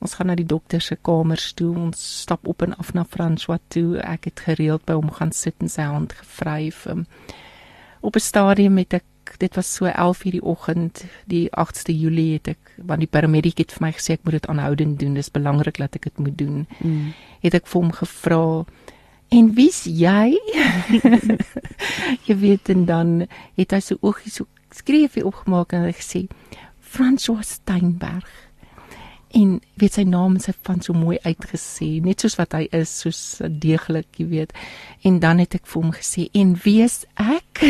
Ons 0.00 0.16
gaan 0.16 0.30
na 0.32 0.34
die 0.34 0.48
dokter 0.48 0.80
se 0.80 0.96
kamers 0.96 1.52
toe. 1.52 1.70
Ons 1.76 2.00
stap 2.22 2.48
op 2.48 2.62
en 2.62 2.74
af 2.80 2.94
na 2.96 3.04
François 3.04 3.60
toe. 3.68 4.00
Ek 4.00 4.30
het 4.30 4.40
gereeld 4.48 4.84
by 4.88 4.96
hom 4.98 5.12
gaan 5.12 5.32
sit 5.36 5.54
en 5.60 5.68
sy 5.68 5.86
hand 5.88 6.12
gevryf. 6.16 6.86
Um, 6.86 7.06
op 8.00 8.16
'n 8.16 8.20
stadium 8.20 8.76
het 8.78 8.94
ek 8.94 9.04
dit 9.38 9.54
was 9.54 9.74
so 9.74 9.86
11:00 9.86 10.30
die 10.30 10.42
oggend, 10.42 11.04
die 11.26 11.48
8ste 11.52 11.92
Julie 11.92 12.32
het 12.32 12.48
ek 12.48 12.74
want 12.76 13.00
die 13.00 13.08
paramedic 13.08 13.58
het 13.58 13.72
vir 13.72 13.86
my 13.86 13.92
gesê 13.92 14.12
ek 14.12 14.24
moet 14.24 14.32
dit 14.32 14.46
aanhoudend 14.46 14.98
doen. 14.98 15.14
Dis 15.14 15.30
belangrik 15.30 15.76
dat 15.76 15.94
ek 15.94 16.02
dit 16.02 16.18
moet 16.18 16.38
doen. 16.38 16.66
Mm. 16.78 17.12
Het 17.40 17.54
ek 17.54 17.66
vir 17.66 17.80
hom 17.80 17.92
gevra 17.92 18.64
En 19.30 19.52
wie's 19.54 19.84
jy? 19.86 20.34
jy 22.26 22.34
weet 22.34 22.70
en 22.72 22.84
dan 22.88 23.10
het 23.54 23.70
hy 23.70 23.78
so 23.84 23.98
oogies 24.02 24.40
so 24.40 24.48
skreefie 24.74 25.22
opgemaak 25.26 25.74
en 25.74 25.86
hy 25.86 25.92
gesê 25.94 26.24
François 26.90 27.46
Steinberg. 27.46 28.26
En 29.30 29.60
weet 29.78 29.94
sy 29.94 30.02
naam 30.02 30.34
en 30.34 30.42
sy 30.42 30.52
van 30.66 30.80
so 30.82 30.96
mooi 30.96 31.18
uitgesê, 31.22 32.00
net 32.02 32.22
soos 32.22 32.34
wat 32.40 32.56
hy 32.58 32.64
is, 32.74 32.90
soos 33.04 33.20
deeglik, 33.62 34.08
jy 34.18 34.26
weet. 34.32 34.54
En 35.06 35.20
dan 35.22 35.38
het 35.42 35.54
ek 35.60 35.68
vir 35.70 35.82
hom 35.82 35.92
gesê, 35.94 36.28
"En 36.34 36.56
wie's 36.64 37.04
ek?" 37.14 37.62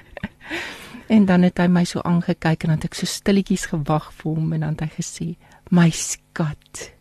en 1.14 1.24
dan 1.26 1.42
het 1.42 1.58
hy 1.58 1.68
my 1.68 1.84
so 1.84 2.00
aangekyk 2.04 2.64
en 2.64 2.74
dan 2.74 2.82
het 2.82 2.90
ek 2.92 3.00
so 3.00 3.06
stilletjies 3.06 3.66
gewag 3.72 4.12
vir 4.12 4.34
hom 4.34 4.52
en 4.52 4.60
dan 4.60 4.76
het 4.76 4.84
hy 4.88 4.92
gesê, 5.00 5.36
"My 5.70 5.90
skat." 5.90 6.92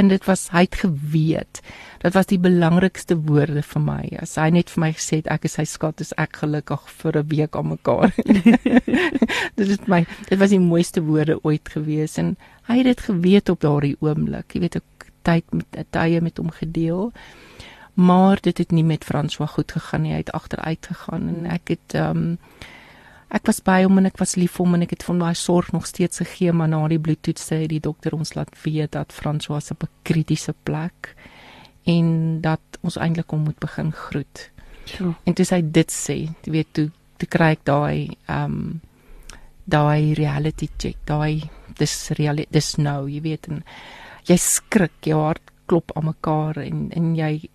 En 0.00 0.08
dit 0.08 0.24
was 0.24 0.48
hy 0.48 0.62
het 0.64 0.74
geweet. 0.80 1.60
Dit 2.00 2.14
was 2.16 2.28
die 2.30 2.38
belangrikste 2.40 3.18
woorde 3.28 3.60
vir 3.62 3.82
my. 3.84 4.04
As 4.22 4.38
hy 4.40 4.48
net 4.54 4.70
vir 4.72 4.80
my 4.80 4.90
gesê 4.96 5.18
het 5.20 5.28
ek 5.34 5.44
is 5.44 5.58
sy 5.58 5.66
skat, 5.68 6.00
is 6.00 6.14
ek 6.16 6.40
gelukkig 6.40 6.86
vir 7.02 7.18
'n 7.20 7.28
week 7.28 7.56
aan 7.56 7.68
mekaar. 7.68 8.14
dit 9.58 9.68
is 9.68 9.82
my 9.86 10.06
dit 10.28 10.38
was 10.38 10.54
die 10.56 10.62
mooiste 10.62 11.04
woorde 11.04 11.36
ooit 11.44 11.68
gewees 11.68 12.16
en 12.16 12.36
hy 12.70 12.80
het 12.80 12.90
dit 12.90 13.00
geweet 13.08 13.48
op 13.50 13.60
daardie 13.60 13.96
oomblik. 14.00 14.54
Jy 14.54 14.60
weet 14.64 14.80
ek 14.80 15.06
tyd 15.26 15.54
met 15.54 15.78
tye 15.94 16.20
met 16.22 16.38
hom 16.38 16.50
gedeel. 16.54 17.10
Maar 17.98 18.40
dit 18.40 18.58
het 18.58 18.70
nie 18.72 18.84
met 18.86 19.04
François 19.04 19.50
goed 19.50 19.72
gegaan 19.72 20.06
nie. 20.06 20.12
Hy 20.14 20.22
het 20.22 20.34
agteruit 20.36 20.86
gegaan 20.92 21.28
en 21.34 21.48
ek 21.58 21.74
het 21.76 21.98
ehm 21.98 22.26
um, 22.34 22.36
ek 23.30 23.46
was 23.46 23.60
by 23.62 23.84
hom 23.84 24.00
en 24.00 24.08
ek 24.08 24.16
was 24.18 24.34
lief 24.34 24.56
vir 24.56 24.64
hom 24.64 24.74
en 24.74 24.82
ek 24.82 24.96
het 24.96 25.04
van 25.06 25.20
daai 25.22 25.36
sorg 25.38 25.68
nog 25.70 25.84
steeds 25.86 26.18
gegee 26.18 26.50
maar 26.50 26.66
na 26.68 26.80
die 26.90 26.98
bloedtoetse 26.98 27.60
het 27.60 27.68
die 27.70 27.78
dokter 27.78 28.16
ons 28.16 28.34
laat 28.34 28.50
weet 28.64 28.90
dat 28.96 29.14
François 29.14 29.70
op 29.70 29.84
'n 29.86 29.92
kritiese 30.02 30.54
plek 30.64 31.14
en 31.86 32.40
dat 32.40 32.60
ons 32.82 32.96
eintlik 32.96 33.30
hom 33.30 33.44
moet 33.46 33.58
begin 33.58 33.92
groet. 33.92 34.50
Ja. 34.98 35.14
En 35.24 35.34
toe 35.34 35.44
sy 35.44 35.60
dit 35.62 35.90
sê, 35.92 36.16
jy 36.42 36.52
weet 36.52 36.72
toe 36.72 36.90
toe 37.16 37.28
kry 37.28 37.50
ek 37.52 37.64
daai 37.64 38.16
ehm 38.26 38.44
um, 38.44 38.80
daai 39.70 40.14
reality 40.14 40.68
check, 40.76 40.96
daai 41.06 41.50
dis 41.78 42.10
real 42.18 42.42
dis 42.50 42.76
nou, 42.78 43.08
jy 43.08 43.20
weet 43.20 43.48
en 43.48 43.62
jy 44.28 44.36
skrik, 44.36 44.98
jou 45.06 45.20
hart 45.20 45.42
klop 45.70 45.92
aan 45.96 46.10
mekaar 46.10 46.58
en 46.58 46.88
en 46.96 47.14
jy 47.16 47.48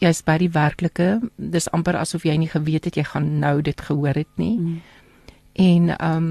jy's 0.00 0.22
by 0.24 0.38
die 0.40 0.52
werklike, 0.52 1.08
dis 1.36 1.68
amper 1.76 1.98
asof 2.00 2.24
jy 2.24 2.38
nie 2.40 2.48
geweet 2.48 2.88
het 2.88 2.96
jy 2.96 3.04
gaan 3.04 3.34
nou 3.42 3.58
dit 3.64 3.80
gehoor 3.88 4.16
het 4.16 4.30
nie. 4.40 4.54
Mm. 4.58 4.78
En 5.52 5.90
ehm 5.96 6.16
um, 6.16 6.30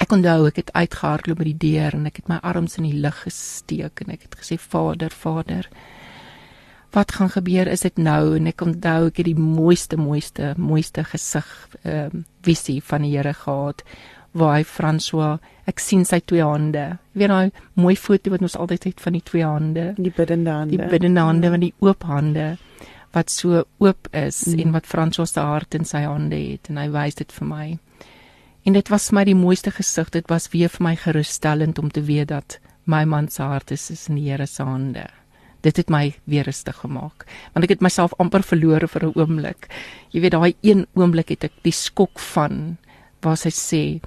ek 0.00 0.12
onthou 0.16 0.46
ek 0.48 0.56
het 0.56 0.70
uitgehardloop 0.72 1.40
by 1.42 1.46
die 1.50 1.60
deur 1.60 1.92
en 1.96 2.06
ek 2.08 2.22
het 2.22 2.28
my 2.30 2.38
arms 2.46 2.78
in 2.80 2.86
die 2.88 3.00
lug 3.04 3.18
gesteek 3.26 4.00
en 4.00 4.14
ek 4.14 4.22
het 4.28 4.36
gesê 4.40 4.56
Vader, 4.56 5.12
Vader. 5.12 5.68
Wat 6.94 7.12
gaan 7.12 7.28
gebeur 7.30 7.68
is 7.68 7.84
dit 7.84 7.98
nou 8.00 8.36
en 8.38 8.48
ek 8.48 8.64
onthou 8.64 9.10
ek 9.10 9.20
het 9.20 9.28
die 9.28 9.36
mooiste 9.36 9.98
mooiste 10.00 10.54
mooiste 10.56 11.04
gesig 11.04 11.50
ehm 11.82 12.20
um, 12.20 12.24
visie 12.40 12.80
van 12.80 13.04
die 13.04 13.12
Here 13.16 13.34
gehad 13.36 13.84
waar 14.32 14.56
hy 14.58 14.64
François 14.64 15.38
ek 15.70 15.82
sien 15.82 16.04
sy 16.06 16.20
twee 16.20 16.44
hande. 16.44 16.98
Jy 17.14 17.22
weet 17.22 17.32
daai 17.32 17.50
mooi 17.78 17.96
foto 17.98 18.30
wat 18.30 18.42
ons 18.46 18.56
altyd 18.56 18.90
het 18.90 19.02
van 19.04 19.16
die 19.18 19.24
twee 19.26 19.46
hande, 19.46 19.92
die 19.98 20.12
biddende 20.14 20.54
hande. 20.54 20.76
Die 20.76 20.90
biddende 20.90 21.26
hande 21.26 21.46
ja. 21.46 21.54
met 21.54 21.64
die 21.66 21.74
oop 21.84 22.06
hande 22.08 22.56
wat 23.14 23.30
so 23.30 23.64
oop 23.82 24.06
is 24.14 24.44
mm. 24.46 24.60
en 24.62 24.74
wat 24.76 24.86
François 24.86 25.26
se 25.26 25.42
hart 25.42 25.74
in 25.74 25.86
sy 25.88 26.04
hande 26.06 26.38
het 26.38 26.70
en 26.70 26.78
hy 26.78 26.86
wys 26.94 27.18
dit 27.18 27.32
vir 27.38 27.48
my. 27.48 27.66
En 28.68 28.76
dit 28.76 28.92
was 28.92 29.08
vir 29.10 29.18
my 29.18 29.24
die 29.26 29.38
mooiste 29.38 29.72
gesig. 29.74 30.10
Dit 30.14 30.28
was 30.30 30.50
weer 30.52 30.70
vir 30.70 30.84
my 30.84 30.92
gerusstellend 31.00 31.80
om 31.80 31.88
te 31.90 32.04
weet 32.06 32.28
dat 32.30 32.60
my 32.84 33.02
man 33.08 33.28
se 33.28 33.42
hart 33.42 33.72
is, 33.74 33.88
is 33.90 34.06
in 34.10 34.20
die 34.20 34.28
Here 34.28 34.46
se 34.46 34.62
hande. 34.66 35.08
Dit 35.64 35.76
het 35.76 35.90
my 35.92 36.14
weer 36.30 36.46
rustig 36.48 36.78
gemaak 36.80 37.26
want 37.52 37.66
ek 37.66 37.74
het 37.76 37.82
myself 37.84 38.14
amper 38.22 38.46
verlore 38.46 38.88
vir 38.88 39.10
'n 39.10 39.12
oomblik. 39.18 39.68
Jy 40.12 40.20
weet 40.20 40.32
daai 40.32 40.54
een 40.62 40.86
oomblik 40.94 41.34
het 41.34 41.44
ek 41.44 41.52
die 41.62 41.74
skok 41.74 42.18
van 42.18 42.78
waar 43.20 43.36
sy 43.36 43.50
sê 43.50 44.00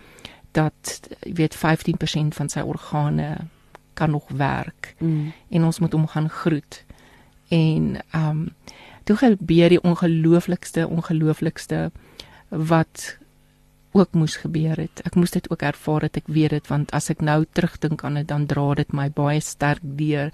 dat 0.54 1.00
jy 1.26 1.34
weet 1.40 1.58
15% 1.58 2.38
van 2.38 2.50
sy 2.50 2.62
organe 2.62 3.48
kan 3.94 4.12
nog 4.12 4.30
werk 4.38 4.96
mm. 5.00 5.34
en 5.50 5.64
ons 5.64 5.80
moet 5.80 5.94
hom 5.94 6.08
gaan 6.08 6.30
groet. 6.30 6.84
En 7.50 8.00
ehm 8.12 8.30
um, 8.30 8.48
toe 9.04 9.18
gebeur 9.20 9.70
die 9.70 9.82
ongelooflikste 9.84 10.88
ongelooflikste 10.88 11.92
wat 12.50 13.18
ook 13.92 14.14
moes 14.14 14.36
gebeur 14.42 14.80
het. 14.80 15.02
Ek 15.06 15.16
moes 15.16 15.34
dit 15.36 15.50
ook 15.52 15.62
ervaar 15.62 16.08
het 16.08 16.18
ek 16.18 16.32
weet 16.32 16.56
dit 16.56 16.70
want 16.72 16.94
as 16.96 17.10
ek 17.14 17.22
nou 17.22 17.44
terugdink 17.52 18.04
aan 18.04 18.22
dit 18.22 18.28
dan 18.28 18.48
dra 18.50 18.74
dit 18.80 18.94
my 18.94 19.10
baie 19.14 19.42
sterk 19.42 19.84
deur 19.84 20.32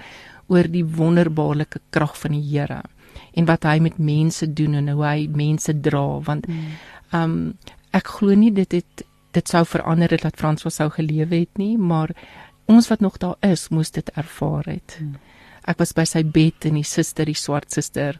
oor 0.47 0.69
die 0.69 0.85
wonderbaarlike 0.85 1.81
krag 1.89 2.15
van 2.17 2.37
die 2.37 2.45
Here 2.45 2.83
en 3.33 3.45
wat 3.49 3.65
hy 3.67 3.79
met 3.83 3.97
mense 3.97 4.47
doen 4.53 4.77
en 4.79 4.89
hoe 4.93 5.05
hy 5.05 5.27
mense 5.33 5.73
dra 5.81 6.05
want 6.25 6.47
mm. 6.47 6.71
um 7.15 7.35
ek 7.95 8.11
glo 8.19 8.35
nie 8.37 8.51
dit 8.53 8.79
het 8.79 9.03
dit 9.37 9.49
sou 9.49 9.63
verander 9.65 10.11
het 10.15 10.25
dat 10.25 10.37
Frans 10.39 10.65
sou 10.65 10.89
gelewe 10.93 11.43
het 11.43 11.61
nie 11.61 11.77
maar 11.77 12.13
ons 12.69 12.87
wat 12.89 13.01
nog 13.01 13.17
daar 13.17 13.37
is 13.41 13.69
moes 13.73 13.91
dit 13.91 14.09
ervaar 14.13 14.65
het. 14.69 14.97
Mm. 15.01 15.15
Ek 15.69 15.79
was 15.81 15.93
by 15.93 16.05
sy 16.05 16.21
bed 16.23 16.65
en 16.69 16.77
die 16.77 16.85
suster 16.85 17.25
die 17.25 17.37
swart 17.37 17.73
suster 17.73 18.19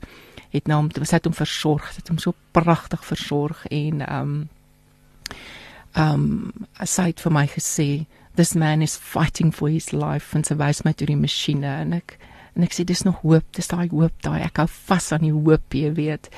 het 0.49 0.67
na 0.67 0.79
hom 0.79 0.89
sy 1.03 1.19
het 1.19 1.27
hom 1.29 1.37
versorg, 1.37 1.91
het 1.97 2.09
hom 2.09 2.17
so 2.21 2.33
pragtig 2.57 3.03
versorg 3.05 3.65
en 3.69 4.01
um 4.05 4.33
um 5.97 6.25
sy 6.85 7.09
het 7.11 7.21
vir 7.21 7.33
my 7.33 7.45
gesê 7.49 7.89
this 8.37 8.55
man 8.55 8.81
is 8.85 8.97
fighting 8.97 9.51
for 9.51 9.69
his 9.69 9.91
life 9.93 10.35
en 10.37 10.45
sy 10.45 10.57
wys 10.57 10.83
my 10.85 10.93
toe 10.93 11.09
die 11.09 11.19
masjiene 11.19 11.69
en 11.83 11.97
ek 11.97 12.17
en 12.55 12.65
ek 12.65 12.75
sê 12.75 12.85
dis 12.87 13.05
nog 13.05 13.21
hoop 13.23 13.45
dis 13.57 13.69
daai 13.71 13.89
hoop 13.91 14.15
daai 14.25 14.41
ek 14.45 14.61
hou 14.61 14.67
vas 14.89 15.11
aan 15.15 15.25
die 15.25 15.33
hoop 15.35 15.77
jy 15.77 15.91
weet 15.97 16.29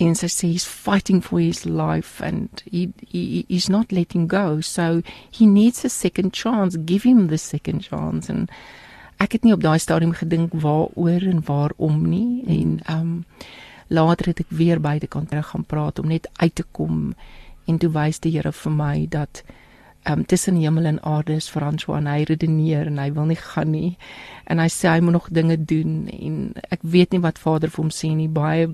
en 0.00 0.14
sy 0.16 0.28
sê 0.32 0.48
he's 0.48 0.64
fighting 0.64 1.20
for 1.20 1.40
his 1.40 1.66
life 1.66 2.24
and 2.24 2.62
he, 2.64 2.88
he 3.06 3.44
he's 3.48 3.68
not 3.68 3.92
letting 3.92 4.26
go. 4.26 4.60
So 4.60 5.02
he 5.30 5.46
needs 5.46 5.84
a 5.84 5.90
second 5.90 6.32
chance. 6.32 6.76
Give 6.76 7.02
him 7.02 7.28
the 7.28 7.38
second 7.38 7.84
chance. 7.84 8.32
En 8.32 8.48
ek 9.20 9.36
het 9.36 9.44
nie 9.44 9.52
op 9.52 9.60
daai 9.60 9.78
stadium 9.78 10.14
gedink 10.16 10.56
waaroor 10.56 11.26
en 11.28 11.44
waarom 11.44 12.00
nie. 12.08 12.40
En 12.48 12.80
um 12.88 13.12
later 13.88 14.32
het 14.32 14.40
ek 14.40 14.54
weer 14.54 14.80
by 14.80 14.96
die 15.02 15.10
kant 15.10 15.34
gaan 15.34 15.66
praat 15.66 15.98
om 15.98 16.08
net 16.08 16.30
uit 16.40 16.54
te 16.54 16.64
kom 16.72 17.12
en 17.66 17.78
toe 17.78 17.90
wys 17.92 18.20
die 18.22 18.32
Here 18.32 18.52
vir 18.52 18.72
my 18.72 19.06
dat 19.10 19.42
um, 20.08 20.26
tussen 20.26 20.56
hemel 20.56 20.84
en 20.84 21.02
aarde 21.02 21.32
is 21.32 21.50
François 21.50 21.98
en 21.98 22.06
hy 22.06 22.24
redeneer 22.28 22.86
en 22.86 22.98
hy 22.98 23.10
wil 23.16 23.28
nie 23.30 23.38
gaan 23.38 23.72
nie. 23.74 23.96
En 24.50 24.62
hy 24.62 24.68
sê 24.72 24.88
hy 24.94 25.00
moet 25.04 25.16
nog 25.18 25.28
dinge 25.34 25.56
doen 25.64 26.06
en 26.12 26.38
ek 26.72 26.82
weet 26.82 27.14
nie 27.14 27.22
wat 27.24 27.40
Vader 27.42 27.72
vir 27.72 27.84
hom 27.84 27.92
sê 27.94 28.12
nie. 28.16 28.28
Baie 28.28 28.68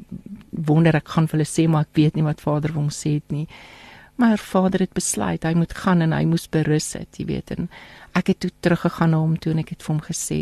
wonder 0.50 0.96
ek 0.96 1.10
gaan 1.14 1.28
vir 1.30 1.40
hulle 1.40 1.50
sê 1.50 1.66
maar 1.70 1.88
ek 1.88 1.96
weet 1.98 2.16
nie 2.16 2.26
wat 2.26 2.44
Vader 2.44 2.74
vir 2.74 2.82
hom 2.82 2.92
sê 2.94 3.18
nie. 3.34 3.46
Maar 4.16 4.40
Vader 4.40 4.86
het 4.86 4.94
besluit 4.96 5.44
hy 5.44 5.54
moet 5.58 5.74
gaan 5.76 6.04
en 6.04 6.14
hy 6.16 6.24
moes 6.28 6.46
berus 6.48 6.92
het 6.96 7.20
jy 7.20 7.28
weet. 7.32 7.52
En 7.56 7.68
ek 8.16 8.32
het 8.32 8.44
toe 8.44 8.52
teruggegaan 8.64 9.12
na 9.12 9.20
hom 9.24 9.36
toe 9.36 9.52
en 9.52 9.64
ek 9.64 9.76
het 9.76 9.84
vir 9.84 9.94
hom 9.94 10.04
gesê 10.06 10.40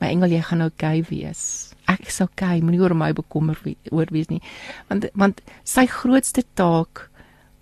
my 0.00 0.10
engel 0.10 0.34
jy 0.34 0.42
gaan 0.44 0.64
oukei 0.64 1.00
okay 1.00 1.08
wees. 1.10 1.42
Ek 1.88 2.08
is 2.08 2.20
oukei 2.24 2.58
okay, 2.58 2.64
moenie 2.64 2.80
oor 2.82 2.94
my 2.96 3.12
bekommer 3.16 3.58
wees 3.64 4.30
nie. 4.30 4.40
Want 4.88 5.10
want 5.14 5.42
sy 5.68 5.86
grootste 5.90 6.44
taak 6.58 7.08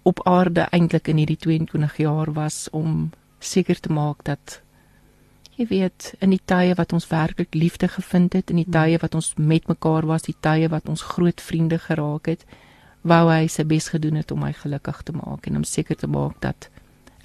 op 0.03 0.23
aarde 0.27 0.67
eintlik 0.71 1.09
in 1.09 1.23
hierdie 1.23 1.39
22 1.39 1.97
jaar 1.97 2.33
was 2.33 2.69
om 2.71 3.11
seker 3.39 3.81
te 3.81 3.93
maak 3.93 4.25
dat 4.25 4.61
jy 5.57 5.67
weet 5.69 6.15
in 6.25 6.33
die 6.33 6.41
tye 6.45 6.75
wat 6.79 6.93
ons 6.97 7.07
werklik 7.11 7.55
liefde 7.55 7.89
gevind 7.89 8.33
het, 8.33 8.51
in 8.51 8.63
die 8.63 8.71
tye 8.71 8.99
wat 9.03 9.15
ons 9.15 9.33
met 9.37 9.69
mekaar 9.69 10.07
was, 10.09 10.27
die 10.27 10.37
tye 10.41 10.69
wat 10.73 10.89
ons 10.89 11.05
groot 11.15 11.41
vriende 11.41 11.79
geraak 11.79 12.31
het, 12.33 12.47
wou 13.03 13.25
hy 13.29 13.47
sy 13.51 13.65
bes 13.69 13.91
gedoen 13.93 14.21
het 14.21 14.31
om 14.33 14.43
my 14.43 14.53
gelukkig 14.57 15.03
te 15.07 15.15
maak 15.17 15.47
en 15.47 15.61
om 15.61 15.67
seker 15.67 15.99
te 15.99 16.11
maak 16.11 16.39
dat 16.43 16.71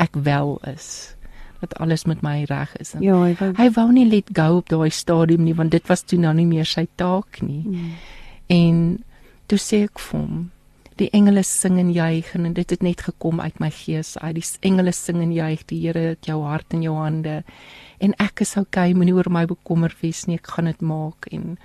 ek 0.01 0.17
wel 0.25 0.57
is 0.73 1.13
dat 1.61 1.73
alles 1.81 2.05
met 2.05 2.21
my 2.21 2.43
reg 2.45 2.75
is. 2.77 2.93
Ja, 3.01 3.17
hy 3.23 3.33
wou 3.39 3.49
hy 3.57 3.67
wou 3.73 3.87
nie 3.93 4.05
let 4.05 4.29
go 4.33 4.59
op 4.59 4.69
daai 4.69 4.91
stadium 4.93 5.41
nie 5.45 5.55
want 5.57 5.73
dit 5.73 5.87
was 5.89 6.03
toe 6.05 6.19
nou 6.21 6.33
nie 6.37 6.45
meer 6.45 6.69
sy 6.69 6.85
taak 7.01 7.41
nie. 7.41 7.63
Mm. 7.65 7.95
En 8.53 8.83
toe 9.49 9.57
sê 9.61 9.83
ek 9.87 10.01
vir 10.03 10.19
hom, 10.19 10.43
die 10.97 11.09
engele 11.15 11.43
sing 11.45 11.77
en 11.79 11.91
juig 11.93 12.33
en 12.35 12.53
dit 12.53 12.69
het 12.73 12.83
net 12.85 13.01
gekom 13.05 13.41
uit 13.41 13.59
my 13.61 13.69
gees 13.73 14.15
uit. 14.17 14.35
Die 14.39 14.69
engele 14.69 14.91
sing 14.95 15.21
en 15.21 15.33
juig 15.33 15.65
die 15.69 15.79
Here 15.85 16.13
het 16.13 16.25
jou 16.25 16.41
hart 16.43 16.73
in 16.73 16.83
jou 16.85 16.95
hande. 16.97 17.43
En 18.01 18.13
ek 18.21 18.41
is 18.45 18.55
okay 18.57 18.93
moenie 18.93 19.15
oor 19.15 19.29
my 19.29 19.45
bekommer 19.49 19.93
wees 20.01 20.25
nie 20.27 20.37
ek 20.39 20.53
gaan 20.55 20.71
dit 20.71 20.81
maak. 20.81 21.29
En 21.31 21.57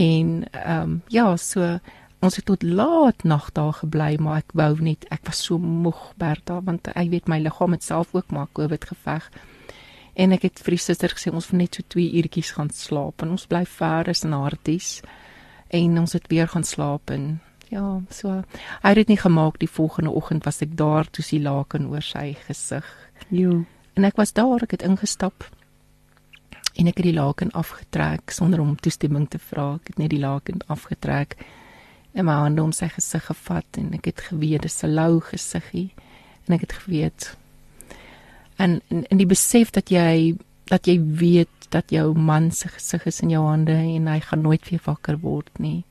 en 0.00 0.30
ehm 0.52 0.82
um, 0.82 1.02
ja 1.12 1.36
so 1.36 1.78
ons 2.20 2.36
het 2.36 2.44
tot 2.48 2.62
laat 2.62 3.24
nag 3.24 3.50
daar 3.56 3.72
gebly 3.72 4.16
maar 4.20 4.40
ek 4.40 4.52
wou 4.56 4.74
net 4.80 5.04
ek 5.10 5.24
was 5.28 5.40
so 5.44 5.58
moeg 5.58 6.12
Bertha 6.16 6.60
want 6.64 6.88
ek 6.92 7.10
weet 7.12 7.28
my 7.28 7.38
liggaam 7.40 7.76
het 7.76 7.84
self 7.84 8.14
ook 8.14 8.30
maar 8.30 8.48
covid 8.52 8.84
geveg. 8.84 9.30
En 10.14 10.32
ek 10.32 10.42
het 10.48 10.64
vir 10.64 10.76
die 10.76 10.84
suster 10.84 11.12
gesê 11.12 11.32
ons 11.32 11.52
moet 11.52 11.66
net 11.66 11.76
so 11.76 11.84
2 11.96 12.16
uurtjies 12.20 12.54
gaan 12.56 12.72
slaap 12.72 13.22
en 13.22 13.36
ons 13.36 13.46
bly 13.46 13.64
ver 13.64 14.08
is 14.08 14.24
in 14.24 14.32
Harties 14.32 15.00
en 15.70 15.98
ons 15.98 16.12
het 16.12 16.26
weer 16.28 16.48
gaan 16.48 16.64
slaap 16.64 17.10
en 17.10 17.40
ja, 17.70 18.00
so 18.10 18.40
hy 18.82 18.92
het 18.92 19.00
dit 19.02 19.14
nie 19.14 19.20
gemaak 19.20 19.60
die 19.62 19.70
volgende 19.70 20.10
oggend 20.10 20.44
was 20.48 20.60
ek 20.64 20.76
daar 20.78 21.08
toe 21.10 21.24
sy 21.24 21.40
laken 21.42 21.88
oor 21.90 22.04
sy 22.04 22.34
gesig. 22.46 22.86
Jo. 23.30 23.62
En 23.94 24.06
ek 24.08 24.18
was 24.20 24.34
daar, 24.36 24.62
ek 24.62 24.76
het 24.78 24.86
ingestap 24.86 25.46
en 26.76 26.86
ek 26.86 27.00
het 27.00 27.08
die 27.10 27.16
laken 27.16 27.50
afgetrek 27.56 28.30
sonder 28.34 28.62
om 28.62 28.76
toestemming 28.78 29.28
te 29.30 29.38
vra. 29.38 29.74
Ek 29.80 29.92
het 29.92 29.98
net 29.98 30.14
die 30.14 30.22
laken 30.22 30.62
afgetrek 30.70 31.36
en 32.12 32.26
my 32.26 32.38
hande 32.42 32.62
om 32.62 32.72
sy 32.74 32.88
gesig 32.90 33.26
gevat 33.30 33.78
en 33.78 33.92
ek 33.98 34.10
het 34.10 34.24
geweet 34.30 34.66
dis 34.66 34.82
'n 34.82 34.94
lou 34.94 35.20
gesiggie 35.20 35.90
en 36.46 36.54
ek 36.54 36.66
het 36.66 36.72
geweet 36.72 37.36
en 38.60 38.80
in, 38.88 39.04
in 39.08 39.20
die 39.20 39.28
besef 39.28 39.70
dat 39.70 39.90
jy 39.90 40.36
dat 40.70 40.86
jy 40.86 40.98
weet 41.00 41.70
dat 41.74 41.90
jou 41.90 42.12
man 42.14 42.50
se 42.54 42.68
gesig 42.68 43.06
is 43.06 43.20
in 43.24 43.32
jou 43.34 43.42
hande 43.46 43.74
en 43.74 44.06
hy 44.10 44.20
gaan 44.20 44.42
nooit 44.42 44.68
weer 44.70 44.82
wakker 44.84 45.18
word 45.22 45.50
nie. 45.58 45.82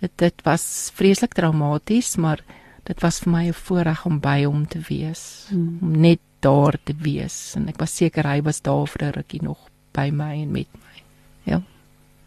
Dit 0.00 0.16
dit 0.16 0.42
was 0.42 0.90
vreeslik 0.94 1.34
traumaties, 1.36 2.16
maar 2.16 2.40
dit 2.88 3.00
was 3.00 3.20
vir 3.20 3.32
my 3.32 3.44
'n 3.48 3.52
voorreg 3.52 4.06
om 4.06 4.20
by 4.20 4.44
hom 4.44 4.66
te 4.66 4.80
wees, 4.88 5.46
hmm. 5.48 5.78
om 5.82 6.00
net 6.00 6.20
daar 6.40 6.78
te 6.84 6.94
wees 6.96 7.54
en 7.56 7.68
ek 7.68 7.78
was 7.80 7.96
seker 7.96 8.24
hy 8.24 8.40
was 8.42 8.60
daar 8.60 8.86
vir 8.88 9.04
'n 9.06 9.12
rukkie 9.12 9.42
nog 9.42 9.68
by 9.92 10.10
my 10.10 10.42
en 10.42 10.52
met 10.52 10.68
my. 10.72 11.02
Ja. 11.44 11.62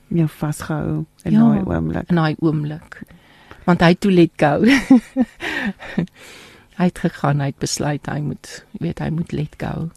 Jou 0.07 0.27
vasgehou 0.27 1.05
in 1.23 1.31
ja, 1.31 1.39
daai 1.39 1.63
oomblik. 1.65 2.09
In 2.09 2.15
daai 2.15 2.35
oomblik. 2.39 3.01
Want 3.65 3.81
hy 3.81 3.93
toe 3.95 4.11
let 4.11 4.31
go. 4.37 4.61
hy 6.79 6.85
het 6.89 6.99
gegaan, 6.99 7.39
hy 7.39 7.45
het 7.45 7.61
besluit 7.61 8.05
hy 8.05 8.19
moet, 8.19 8.65
weet 8.81 8.99
hy 8.99 9.09
moet 9.09 9.31
let 9.31 9.55
go. 9.57 9.89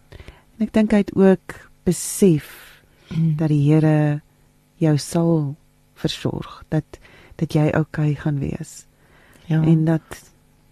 En 0.57 0.67
ek 0.67 0.73
dink 0.73 0.93
hy 0.93 1.03
het 1.05 1.15
ook 1.17 1.57
besef 1.85 2.83
mm. 3.09 3.37
dat 3.37 3.49
die 3.49 3.65
Here 3.67 4.21
jou 4.81 4.97
sal 4.99 5.57
versorg, 5.95 6.63
dat 6.69 7.01
dat 7.37 7.53
jy 7.53 7.69
oukei 7.71 8.11
okay 8.11 8.15
gaan 8.15 8.39
wees. 8.39 8.87
Ja. 9.47 9.63
En 9.63 9.85
dat 9.85 10.23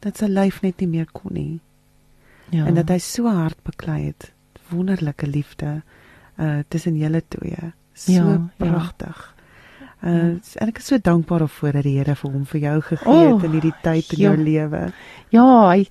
dat 0.05 0.21
sy 0.21 0.29
lyf 0.29 0.61
net 0.62 0.81
nie 0.83 0.89
meer 0.89 1.09
kon 1.12 1.33
nie. 1.33 1.61
Ja. 2.53 2.67
En 2.67 2.75
dat 2.77 2.91
hy 2.93 2.99
so 3.01 3.31
hard 3.31 3.61
beklei 3.65 4.05
het. 4.11 4.33
Wonderlike 4.69 5.27
liefde 5.27 5.83
uh 6.41 6.61
tussen 6.69 6.97
julle 6.97 7.23
twee. 7.29 7.73
So 7.95 8.12
ja, 8.12 8.51
pragtig. 8.57 9.17
Ja. 9.17 9.35
Uh 10.05 10.37
en 10.61 10.69
ek 10.69 10.83
is 10.83 10.91
so 10.91 11.01
dankbaar 11.01 11.47
daarvoor 11.47 11.79
dat 11.79 11.87
die 11.87 11.95
Here 11.97 12.15
vir 12.21 12.33
hom 12.35 12.43
vir 12.45 12.61
jou 12.61 12.75
gegee 12.91 13.21
het 13.23 13.39
oh, 13.39 13.45
in 13.47 13.55
hierdie 13.57 13.77
tyd 13.83 14.11
in 14.12 14.21
jou 14.21 14.33
ja. 14.35 14.43
lewe. 14.49 14.81
Ja, 15.33 15.47
hy 15.71 15.87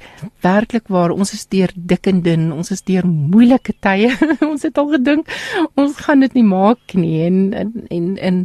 werklik 0.46 0.92
waar 0.94 1.16
ons 1.16 1.34
is 1.34 1.48
deur 1.50 1.74
dik 1.74 2.08
en 2.12 2.22
dun, 2.22 2.52
ons 2.54 2.70
is 2.76 2.86
deur 2.86 3.08
moeilike 3.10 3.74
tye. 3.82 4.12
ons 4.52 4.68
het 4.68 4.78
al 4.78 4.92
gedink 4.94 5.34
ons 5.74 5.98
gaan 6.06 6.22
dit 6.22 6.38
nie 6.38 6.46
maak 6.46 6.94
nie 6.94 7.24
en 7.26 7.40
en 7.58 7.74
en, 7.90 8.14
en 8.30 8.44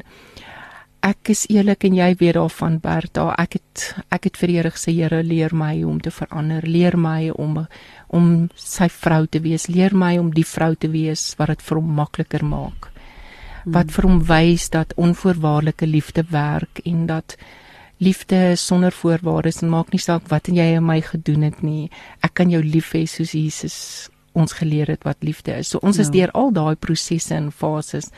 ek 1.05 1.31
is 1.33 1.45
eerlik 1.53 1.85
en 1.87 1.95
jy 1.97 2.09
weet 2.19 2.37
daarvan 2.37 2.79
Bertha, 2.83 3.31
ek 3.39 3.59
het 3.59 3.85
ek 4.15 4.29
het 4.29 4.41
vir 4.41 4.51
die 4.51 4.57
Here 4.59 4.73
gesê 4.75 4.95
Here 4.97 5.23
leer 5.23 5.55
my 5.55 5.85
om 5.85 6.01
te 6.01 6.11
verander, 6.11 6.67
leer 6.67 6.97
my 6.97 7.31
om 7.31 7.67
om 8.09 8.49
sy 8.57 8.89
vrou 8.89 9.27
te 9.27 9.41
wees, 9.45 9.69
leer 9.69 9.95
my 9.95 10.17
om 10.19 10.33
die 10.35 10.47
vrou 10.47 10.75
te 10.75 10.91
wees 10.91 11.35
wat 11.39 11.55
dit 11.55 11.63
vir 11.63 11.81
hom 11.81 11.95
makliker 12.01 12.45
maak. 12.45 12.91
Wat 13.69 13.91
vir 13.93 14.09
hom 14.09 14.21
wys 14.25 14.69
dat 14.73 14.95
onvoorwaardelike 14.97 15.87
liefde 15.87 16.25
werk 16.31 16.81
en 16.85 17.07
dat 17.07 17.37
liefde 17.99 18.57
sonder 18.57 18.95
voorwaardes 18.95 19.63
en 19.63 19.75
maak 19.75 19.91
nie 19.93 20.01
saak 20.01 20.29
wat 20.31 20.49
jy 20.49 20.77
aan 20.77 20.87
my 20.87 21.01
gedoen 21.03 21.43
het 21.51 21.63
nie. 21.63 21.91
Ek 22.23 22.39
kan 22.39 22.51
jou 22.51 22.63
lief 22.63 22.95
hê 22.95 23.05
soos 23.07 23.35
Jesus 23.35 24.09
ons 24.39 24.57
geleer 24.61 24.91
het 24.95 25.05
wat 25.07 25.25
liefde 25.27 25.57
is. 25.59 25.73
So 25.73 25.83
ons 25.83 25.99
ja. 25.99 26.07
is 26.07 26.13
deur 26.15 26.33
al 26.39 26.53
daai 26.55 26.77
prosesse 26.77 27.35
en 27.35 27.51
fases. 27.53 28.11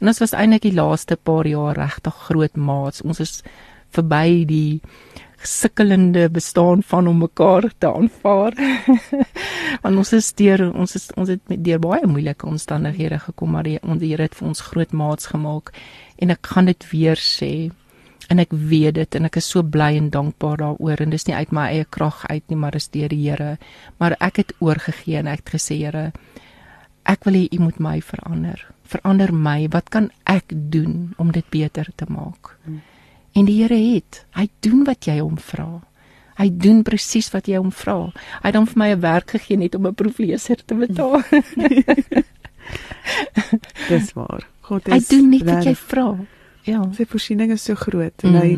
En 0.00 0.10
ons 0.10 0.20
was 0.22 0.34
eintlik 0.34 0.66
die 0.68 0.76
laaste 0.76 1.16
paar 1.16 1.46
jaar 1.46 1.78
regtig 1.78 2.14
groot 2.28 2.56
maats. 2.56 3.04
Ons 3.04 3.20
is 3.24 3.34
verby 3.94 4.44
die 4.48 4.80
sukkelende 5.42 6.28
bestaan 6.34 6.82
van 6.82 7.06
om 7.06 7.18
mekaar 7.22 7.70
te 7.78 7.86
aanvaar. 7.86 8.54
Want 9.82 9.96
ons 9.96 10.12
is 10.12 10.32
deur 10.34 10.64
ons 10.72 10.94
is 10.98 11.10
ons 11.14 11.30
het 11.30 11.42
met 11.50 11.62
deur 11.64 11.78
baie 11.82 12.06
moeilike 12.06 12.46
omstandighede 12.46 13.20
gekom 13.28 13.54
maar 13.54 13.68
die 13.68 13.78
ons 13.82 14.02
Here 14.02 14.26
het 14.26 14.34
vir 14.34 14.48
ons 14.48 14.64
groot 14.70 14.92
maats 14.92 15.30
gemaak 15.30 15.70
en 16.18 16.34
ek 16.34 16.50
gaan 16.54 16.70
dit 16.70 16.88
weer 16.90 17.20
sê 17.22 17.70
en 18.28 18.38
ek 18.38 18.52
weet 18.52 18.94
dit 18.94 19.14
en 19.14 19.24
ek 19.24 19.40
is 19.40 19.48
so 19.48 19.62
bly 19.62 19.96
en 19.96 20.10
dankbaar 20.10 20.60
daaroor 20.60 21.00
en 21.00 21.10
dis 21.10 21.26
nie 21.26 21.36
uit 21.36 21.52
my 21.52 21.68
eie 21.72 21.84
krag 21.84 22.26
uit 22.28 22.44
nie 22.48 22.56
maar 22.56 22.76
dis 22.76 22.88
deur 22.88 23.08
die 23.08 23.24
Here. 23.24 23.56
Maar 23.98 24.16
ek 24.20 24.36
het 24.36 24.52
oorgegee 24.60 25.18
en 25.18 25.26
ek 25.26 25.44
het 25.44 25.54
gesê 25.56 25.80
Here 25.80 26.12
ek 27.08 27.24
wil 27.24 27.40
hê 27.40 27.48
u 27.56 27.58
moet 27.64 27.80
my 27.80 27.98
verander. 28.04 28.60
Verander 28.88 29.32
my. 29.32 29.68
Wat 29.72 29.88
kan 29.88 30.10
ek 30.28 30.52
doen 30.72 31.14
om 31.16 31.32
dit 31.32 31.44
beter 31.50 31.88
te 31.96 32.04
maak? 32.08 32.56
Hmm. 32.64 32.82
En 33.32 33.48
die 33.48 33.62
Here 33.62 33.76
het, 33.76 34.24
hy 34.36 34.48
doen 34.64 34.84
wat 34.88 35.08
jy 35.08 35.18
hom 35.20 35.38
vra. 35.40 35.80
Hy 36.38 36.48
doen 36.54 36.84
presies 36.86 37.32
wat 37.34 37.48
jy 37.50 37.58
hom 37.58 37.72
vra. 37.74 38.12
Hy 38.42 38.46
het 38.46 38.54
dan 38.54 38.66
vir 38.66 38.78
my 38.78 38.88
'n 38.94 39.00
werk 39.00 39.30
gegee 39.30 39.56
net 39.56 39.74
om 39.74 39.86
'n 39.86 39.94
proefleser 39.94 40.64
te 40.64 40.74
betaal. 40.74 41.22
Dis 43.88 44.12
waar. 44.12 44.46
God 44.60 44.88
is 44.88 44.94
Hy 44.94 45.16
doen 45.16 45.30
net 45.30 45.42
wat 45.42 45.64
jy 45.64 45.74
vra. 45.74 46.16
Ja. 46.68 46.82
Sy 46.96 47.06
voorsiening 47.08 47.54
is 47.54 47.64
so 47.64 47.78
groot 47.78 48.26
en 48.26 48.34
mm. 48.34 48.40
hy 48.42 48.50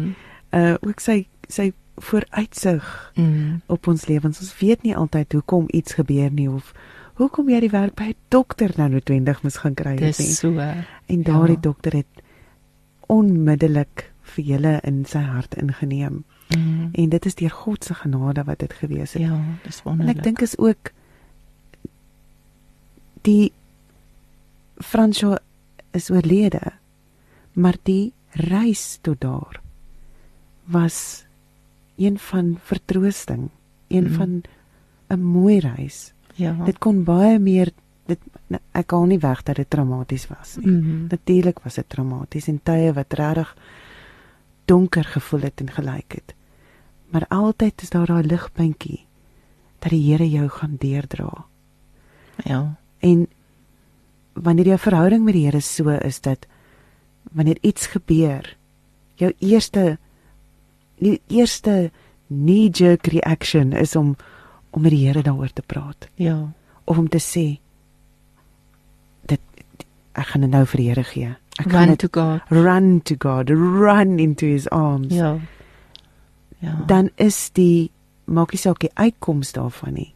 uh 0.59 0.77
ook 0.83 1.03
sy 1.03 1.23
sy 1.51 1.71
vooruitsig 2.01 3.13
mm. 3.15 3.61
op 3.71 3.87
ons 3.87 4.07
lewens. 4.09 4.41
Ons 4.41 4.55
weet 4.59 4.83
nie 4.87 4.97
altyd 4.97 5.37
hoekom 5.39 5.69
iets 5.77 5.95
gebeur 5.99 6.33
nie 6.33 6.49
of 6.51 6.73
hoekom 7.21 7.51
jy 7.53 7.61
die 7.67 7.73
werk 7.75 7.95
by 7.99 8.11
'n 8.15 8.19
dokter 8.33 8.73
nou 8.77 8.89
noodwendig 8.89 9.43
moet 9.43 9.57
gaan 9.57 9.75
kry 9.75 9.95
nie. 9.99 10.13
Dis 10.13 10.39
so. 10.39 10.57
En 11.07 11.23
daardie 11.23 11.61
ja. 11.61 11.67
dokter 11.69 11.93
het 11.93 12.25
onmiddellik 13.07 14.11
vir 14.23 14.45
julle 14.45 14.81
in 14.87 15.05
sy 15.05 15.23
hart 15.27 15.55
ingeneem. 15.55 16.25
Mm. 16.57 16.91
En 16.93 17.09
dit 17.09 17.27
is 17.27 17.35
deur 17.35 17.51
God 17.51 17.85
se 17.85 17.95
genade 17.95 18.45
wat 18.45 18.59
dit 18.59 18.73
gewees 18.73 19.13
het. 19.13 19.23
Ja, 19.23 19.39
dis 19.63 19.83
wonderlik. 19.83 20.17
En 20.17 20.19
ek 20.19 20.25
dink 20.25 20.41
is 20.41 20.59
ook 20.59 20.93
die 23.23 23.53
Fransjo 24.81 25.37
is 25.91 26.11
oorlede, 26.11 26.73
maar 27.53 27.77
die 27.83 28.13
reis 28.31 28.99
tot 29.01 29.21
daar 29.21 29.61
was 30.65 31.27
een 31.97 32.19
van 32.19 32.59
vertroosting, 32.63 33.49
een 33.89 34.07
mm. 34.07 34.13
van 34.13 34.43
'n 35.09 35.23
mooi 35.23 35.59
reis. 35.59 36.13
Ja. 36.35 36.53
Dit 36.65 36.79
kon 36.79 37.05
baie 37.05 37.39
meer 37.39 37.73
dit 38.07 38.19
ek 38.73 38.87
kan 38.87 39.09
nie 39.09 39.19
weg 39.19 39.43
dat 39.43 39.57
dit 39.57 39.71
traumaties 39.71 40.27
was 40.29 40.57
nie. 40.57 40.71
Mm 40.71 40.83
-hmm. 40.83 41.07
Natuurlik 41.11 41.59
was 41.63 41.75
dit 41.75 41.89
traumaties 41.89 42.47
en 42.47 42.61
tye 42.63 42.93
wat 42.93 43.13
regtig 43.13 43.57
donker 44.65 45.05
gevoel 45.05 45.41
het 45.41 45.61
en 45.61 45.71
gelyk 45.71 46.13
het. 46.13 46.35
Maar 47.11 47.27
altyd 47.29 47.83
is 47.83 47.91
daar 47.91 48.07
daai 48.07 48.23
ligpuntjie 48.23 49.07
dat 49.79 49.91
die 49.91 50.13
Here 50.13 50.31
jou 50.31 50.49
gaan 50.49 50.77
deurdra. 50.79 51.45
Ja. 52.45 52.77
En 52.99 53.29
wanneer 54.33 54.67
jou 54.67 54.79
verhouding 54.79 55.25
met 55.25 55.35
die 55.35 55.45
Here 55.45 55.61
so 55.61 55.89
is 55.89 56.21
dat 56.21 56.47
wanneer 57.33 57.59
iets 57.61 57.87
gebeur, 57.87 58.57
jou 59.15 59.33
eerste 59.39 59.99
die 61.01 61.21
eerste 61.29 61.91
knee 62.29 62.69
jerk 62.71 63.07
reaction 63.07 63.73
is 63.73 63.97
om 63.97 64.17
om 64.71 64.83
met 64.83 64.93
die 64.95 65.07
Here 65.07 65.23
daaroor 65.23 65.53
te 65.53 65.63
praat. 65.67 66.07
Ja. 66.15 66.53
Of 66.85 66.99
om 66.99 67.09
te 67.09 67.19
sê 67.19 67.59
dit 69.27 69.41
ek 70.13 70.27
gaan 70.27 70.47
dit 70.47 70.51
nou 70.51 70.65
vir 70.67 70.83
die 70.83 70.89
Here 70.89 71.05
gee. 71.05 71.33
Run 71.67 71.97
to 71.97 72.09
God. 72.13 72.41
Run 72.49 73.01
to 73.03 73.17
God. 73.19 73.51
Run 73.51 74.19
into 74.19 74.47
his 74.47 74.69
arms. 74.69 75.15
Ja. 75.15 75.39
Ja. 76.61 76.77
Dan 76.87 77.11
is 77.17 77.51
die 77.57 77.91
maak 78.25 78.53
nie 78.53 78.61
saak 78.61 78.81
die 78.85 78.93
uitkoms 78.95 79.53
daarvan 79.57 79.97
nie. 79.97 80.11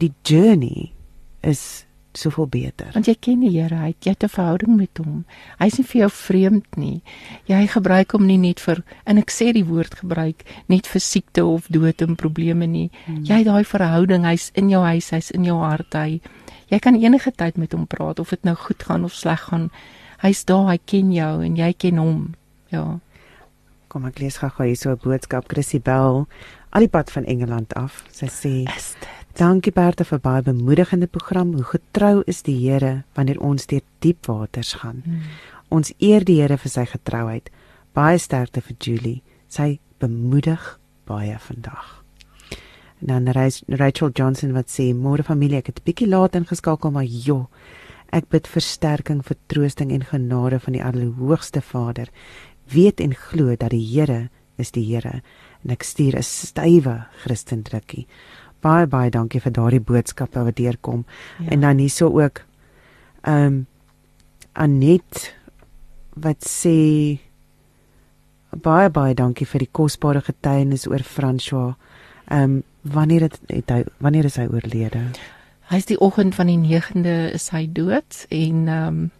Die 0.00 0.12
journey 0.24 0.92
is 1.40 1.84
soveel 2.18 2.46
beter. 2.46 2.90
Want 2.94 3.08
jy 3.08 3.14
ken 3.20 3.40
die 3.40 3.50
Here, 3.54 3.76
hy 3.76 3.94
het 4.00 4.24
'n 4.24 4.28
verhouding 4.28 4.76
met 4.76 4.98
hom. 4.98 5.24
Hy's 5.58 5.78
nie 5.78 5.86
vir 5.86 6.00
jou 6.00 6.10
vreemd 6.10 6.76
nie. 6.76 7.02
Jy 7.46 7.66
gebruik 7.66 8.12
hom 8.12 8.26
nie 8.26 8.38
net 8.38 8.60
vir 8.60 8.82
en 9.06 9.18
ek 9.18 9.30
sê 9.30 9.52
die 9.52 9.64
woord 9.64 9.94
gebruik 9.94 10.44
net 10.68 10.86
vir 10.86 11.00
siekte 11.00 11.44
of 11.44 11.66
dood 11.68 12.02
en 12.02 12.16
probleme 12.16 12.66
nie. 12.66 12.90
Hmm. 13.06 13.24
Jy 13.24 13.34
het 13.34 13.46
daai 13.46 13.64
verhouding, 13.64 14.24
hy's 14.24 14.50
in 14.54 14.68
jou 14.68 14.82
huis, 14.82 15.10
hy's 15.10 15.30
in 15.30 15.44
jou 15.44 15.58
hart. 15.58 15.94
Hy 15.94 16.20
jy 16.68 16.78
kan 16.78 16.94
enige 16.94 17.32
tyd 17.32 17.56
met 17.56 17.72
hom 17.72 17.86
praat 17.86 18.18
of 18.18 18.30
dit 18.30 18.44
nou 18.44 18.54
goed 18.54 18.82
gaan 18.82 19.04
of 19.04 19.12
sleg 19.12 19.40
gaan. 19.40 19.70
Hy's 20.20 20.44
daar, 20.44 20.68
hy 20.68 20.78
ken 20.84 21.12
jou 21.12 21.42
en 21.42 21.56
jy 21.56 21.72
ken 21.72 21.96
hom. 21.96 22.34
Ja. 22.70 23.00
Kom 23.88 24.04
ek 24.04 24.18
lees 24.18 24.36
gou-gou 24.36 24.66
hier 24.66 24.76
so 24.76 24.90
'n 24.90 25.00
boodskap 25.02 25.48
Chrissy 25.48 25.78
Bell 25.78 26.26
al 26.72 26.86
die 26.86 26.88
pad 26.88 27.10
van 27.12 27.24
Engeland 27.24 27.74
af. 27.76 28.02
Sy 28.12 28.26
sê: 28.26 28.54
"Dankie 29.36 29.72
Bertha 29.72 30.04
vir 30.04 30.18
baie 30.18 30.42
bemoedigende 30.42 31.06
program. 31.06 31.54
Hoe 31.54 31.64
getrou 31.64 32.22
is 32.26 32.42
die 32.42 32.70
Here 32.70 33.04
wanneer 33.14 33.40
ons 33.40 33.66
deur 33.66 33.82
diep 33.98 34.26
waters 34.26 34.72
gaan. 34.72 35.02
Hmm. 35.04 35.20
Ons 35.68 35.92
eer 35.98 36.24
die 36.24 36.40
Here 36.40 36.58
vir 36.58 36.70
sy 36.70 36.84
getrouheid. 36.84 37.50
Baie 37.92 38.18
sterkte 38.18 38.60
vir 38.60 38.76
Julie. 38.78 39.22
Sy 39.48 39.78
bemoedig 39.98 40.78
baie 41.04 41.38
vandag." 41.38 42.02
En 43.00 43.06
dan 43.06 43.28
Rachel 43.68 44.10
Johnson 44.14 44.52
wat 44.52 44.66
sê: 44.68 44.94
"Môre 44.94 45.22
familie, 45.22 45.58
ek 45.58 45.66
het 45.66 45.78
'n 45.78 45.84
bietjie 45.84 46.08
laat 46.08 46.34
ingeskakel, 46.34 46.90
maar 46.90 47.04
joh, 47.04 47.46
Ek 48.12 48.26
bid 48.28 48.44
versterking, 48.44 49.22
vertroosting 49.24 49.88
en 49.94 50.02
genade 50.04 50.58
van 50.60 50.74
die 50.76 50.82
Allerhoogste 50.84 51.62
Vader. 51.64 52.10
Weet 52.68 53.00
en 53.00 53.14
glo 53.16 53.54
dat 53.56 53.72
die 53.72 53.86
Here 53.86 54.28
is 54.60 54.74
die 54.76 54.84
Here 54.84 55.22
en 55.64 55.72
ek 55.72 55.82
stuur 55.82 56.18
'n 56.18 56.22
stywe 56.22 57.06
Christen 57.22 57.62
drukkie. 57.62 58.06
Baie 58.62 58.86
baie 58.86 59.10
dankie 59.10 59.40
vir 59.42 59.52
daardie 59.52 59.82
boodskappe 59.82 60.44
wat 60.46 60.56
deurkom. 60.56 61.04
Ja. 61.38 61.50
En 61.56 61.60
dan 61.60 61.78
hierso 61.82 62.10
ook 62.20 62.44
ehm 63.22 63.46
um, 63.46 63.66
Anet 64.52 65.34
wat 66.14 66.44
sê 66.44 67.18
baie 68.50 68.90
baie 68.90 69.14
dankie 69.14 69.46
vir 69.46 69.64
die 69.64 69.70
kosbare 69.72 70.20
getuienis 70.20 70.86
oor 70.86 71.02
François. 71.02 71.74
Ehm 72.28 72.42
um, 72.42 72.62
wanneer 72.82 73.20
het, 73.20 73.40
het 73.46 73.70
hy 73.70 73.84
wanneer 73.98 74.24
is 74.24 74.36
hy 74.36 74.46
oorlede? 74.50 75.04
Hy's 75.70 75.86
die 75.86 75.98
oggend 76.00 76.34
van 76.34 76.46
die 76.50 76.58
9de 76.58 77.32
is 77.32 77.48
hy 77.54 77.66
dood 77.72 78.26
en 78.28 78.68
ehm 78.68 78.86
um, 78.88 79.10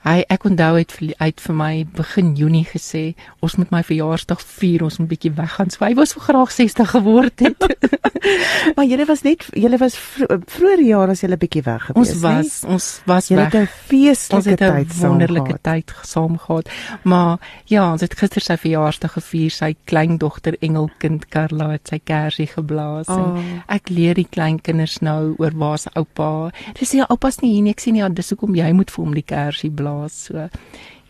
Hy 0.00 0.22
ek 0.32 0.46
onthou 0.48 0.78
het 0.78 0.94
uit 1.20 1.40
vir 1.44 1.56
my 1.56 1.72
begin 1.96 2.32
Junie 2.38 2.64
gesê 2.64 3.02
ons 3.44 3.56
moet 3.60 3.72
my 3.74 3.82
verjaarsdag 3.84 4.40
vier, 4.40 4.84
ons 4.86 4.96
moet 5.02 5.10
bietjie 5.10 5.32
weggaan. 5.36 5.68
So 5.72 5.84
hy 5.84 5.92
wou 5.98 6.06
so 6.08 6.22
graag 6.24 6.52
60 6.56 6.94
geword 6.94 7.44
het. 7.44 7.66
maar 8.76 8.86
julle 8.88 9.04
was 9.08 9.22
net 9.24 9.44
julle 9.56 9.76
was 9.80 9.96
vroeër 9.96 10.82
jaar 10.84 11.12
as 11.12 11.20
julle 11.24 11.36
bietjie 11.40 11.62
weg 11.66 11.84
gewees, 11.88 12.14
Ons 12.14 12.22
was 12.24 12.52
nie? 12.62 12.72
ons 12.72 12.86
was 13.10 13.28
julle 13.28 13.44
weg. 13.44 13.52
het 13.52 13.60
'n 13.60 13.88
feestelike 13.90 14.56
tyd, 14.56 14.96
wonderlike 15.00 15.58
tyd 15.62 15.92
saam 16.02 16.38
gehad. 16.38 16.68
Maar 17.04 17.38
ja, 17.64 17.92
ons 17.92 18.00
het 18.00 18.14
gister 18.14 18.40
sy 18.40 18.56
verjaarsdag 18.56 19.12
gevier. 19.12 19.50
Sy 19.50 19.74
kleindogter 19.84 20.56
Engelkind 20.60 21.28
Karla 21.28 21.70
het 21.76 21.88
sy 21.88 22.00
kersie 22.04 22.46
geblaas 22.46 23.08
oh. 23.08 23.16
en 23.16 23.62
ek 23.68 23.88
leer 23.88 24.14
die 24.14 24.28
kleinkinders 24.30 25.00
nou 25.00 25.34
oor 25.38 25.52
waar 25.54 25.78
se 25.78 25.90
oupa. 25.94 26.50
Dis 26.78 26.92
ja, 26.92 27.04
oupa's 27.08 27.40
nie 27.40 27.52
hier 27.52 27.62
nie. 27.62 27.70
Ek 27.76 27.84
nie 27.86 28.00
ja, 28.00 28.08
dis 28.08 28.30
hoekom 28.30 28.54
jy 28.54 28.72
moet 28.72 28.90
vir 28.90 29.04
hom 29.04 29.14
die 29.14 29.26
kersie 29.26 29.70
blaas 29.70 29.89
plaas. 29.90 30.26
So 30.26 30.48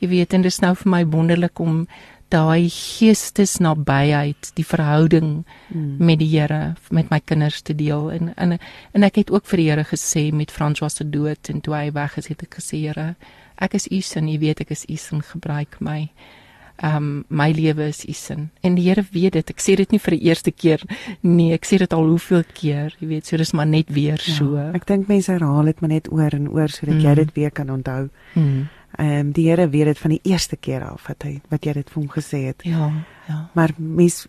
jy 0.01 0.09
weet 0.09 0.35
en 0.35 0.47
dit 0.47 0.53
is 0.53 0.63
nou 0.63 0.75
vir 0.75 0.91
my 0.91 1.05
wonderlik 1.13 1.61
om 1.61 1.85
daai 2.31 2.71
geestesnabyheid, 2.71 4.53
die 4.55 4.65
verhouding 4.65 5.45
hmm. 5.69 5.97
met 5.99 6.21
die 6.21 6.29
Here 6.31 6.77
met 6.95 7.11
my 7.11 7.19
kinders 7.21 7.61
te 7.63 7.75
deel 7.75 8.11
en 8.15 8.35
en 8.37 8.59
en 8.95 9.03
ek 9.07 9.25
het 9.25 9.31
ook 9.31 9.47
vir 9.51 9.63
die 9.63 9.71
Here 9.71 9.85
gesê 9.85 10.31
met 10.33 10.55
François 10.55 10.95
se 10.95 11.05
dood 11.05 11.51
en 11.51 11.61
toe 11.61 11.75
hy 11.75 11.89
weg 11.93 12.17
is 12.19 12.31
het 12.31 12.43
ek 12.47 12.61
gesê 12.61 12.85
Here, 12.87 13.15
ek 13.59 13.75
is 13.75 13.91
u 13.91 14.01
sin, 14.01 14.29
jy 14.29 14.39
weet 14.39 14.63
ek 14.63 14.71
is 14.71 14.87
u 14.89 14.97
sin, 14.97 15.23
gebruik 15.23 15.81
my. 15.81 16.07
Ehm 16.07 16.40
um, 16.83 17.25
my 17.29 17.51
lewe 17.53 17.89
is 17.89 18.05
u 18.05 18.13
sin. 18.13 18.51
En 18.61 18.75
die 18.75 18.89
Here 18.89 19.05
weet 19.13 19.33
dit. 19.33 19.53
Ek 19.53 19.63
sê 19.63 19.77
dit 19.77 19.93
nie 19.93 20.01
vir 20.01 20.17
die 20.17 20.29
eerste 20.31 20.53
keer 20.53 20.83
nie, 21.21 21.53
ek 21.55 21.69
sê 21.69 21.81
dit 21.83 21.93
al 21.93 22.07
hoeveel 22.09 22.45
keer, 22.57 22.95
jy 23.01 23.11
weet, 23.11 23.29
so 23.29 23.41
dis 23.41 23.53
maar 23.57 23.69
net 23.69 23.91
weer 23.93 24.21
ja, 24.21 24.35
so. 24.37 24.57
Ek 24.77 24.87
dink 24.89 25.11
mense 25.11 25.33
herhaal 25.33 25.71
dit 25.71 25.83
maar 25.83 25.93
net 25.93 26.11
oor 26.13 26.37
en 26.37 26.49
oor 26.49 26.73
sodat 26.73 26.97
mm. 26.97 27.05
jy 27.07 27.15
dit 27.21 27.35
weer 27.37 27.55
kan 27.55 27.71
onthou. 27.71 28.09
Mm. 28.35 28.69
Ehm 28.99 29.21
um, 29.21 29.29
die 29.37 29.47
Here 29.49 29.69
weet 29.71 29.93
dit 29.93 29.99
van 29.99 30.17
die 30.17 30.23
eerste 30.33 30.57
keer 30.57 30.83
af 30.89 31.07
wat 31.09 31.23
hy 31.29 31.37
wat 31.53 31.67
jy 31.67 31.77
dit 31.79 31.93
vir 31.93 32.01
hom 32.01 32.11
gesê 32.11 32.43
het. 32.49 32.65
Ja, 32.67 32.91
ja. 33.29 33.39
Maar 33.55 33.77
mens 33.77 34.25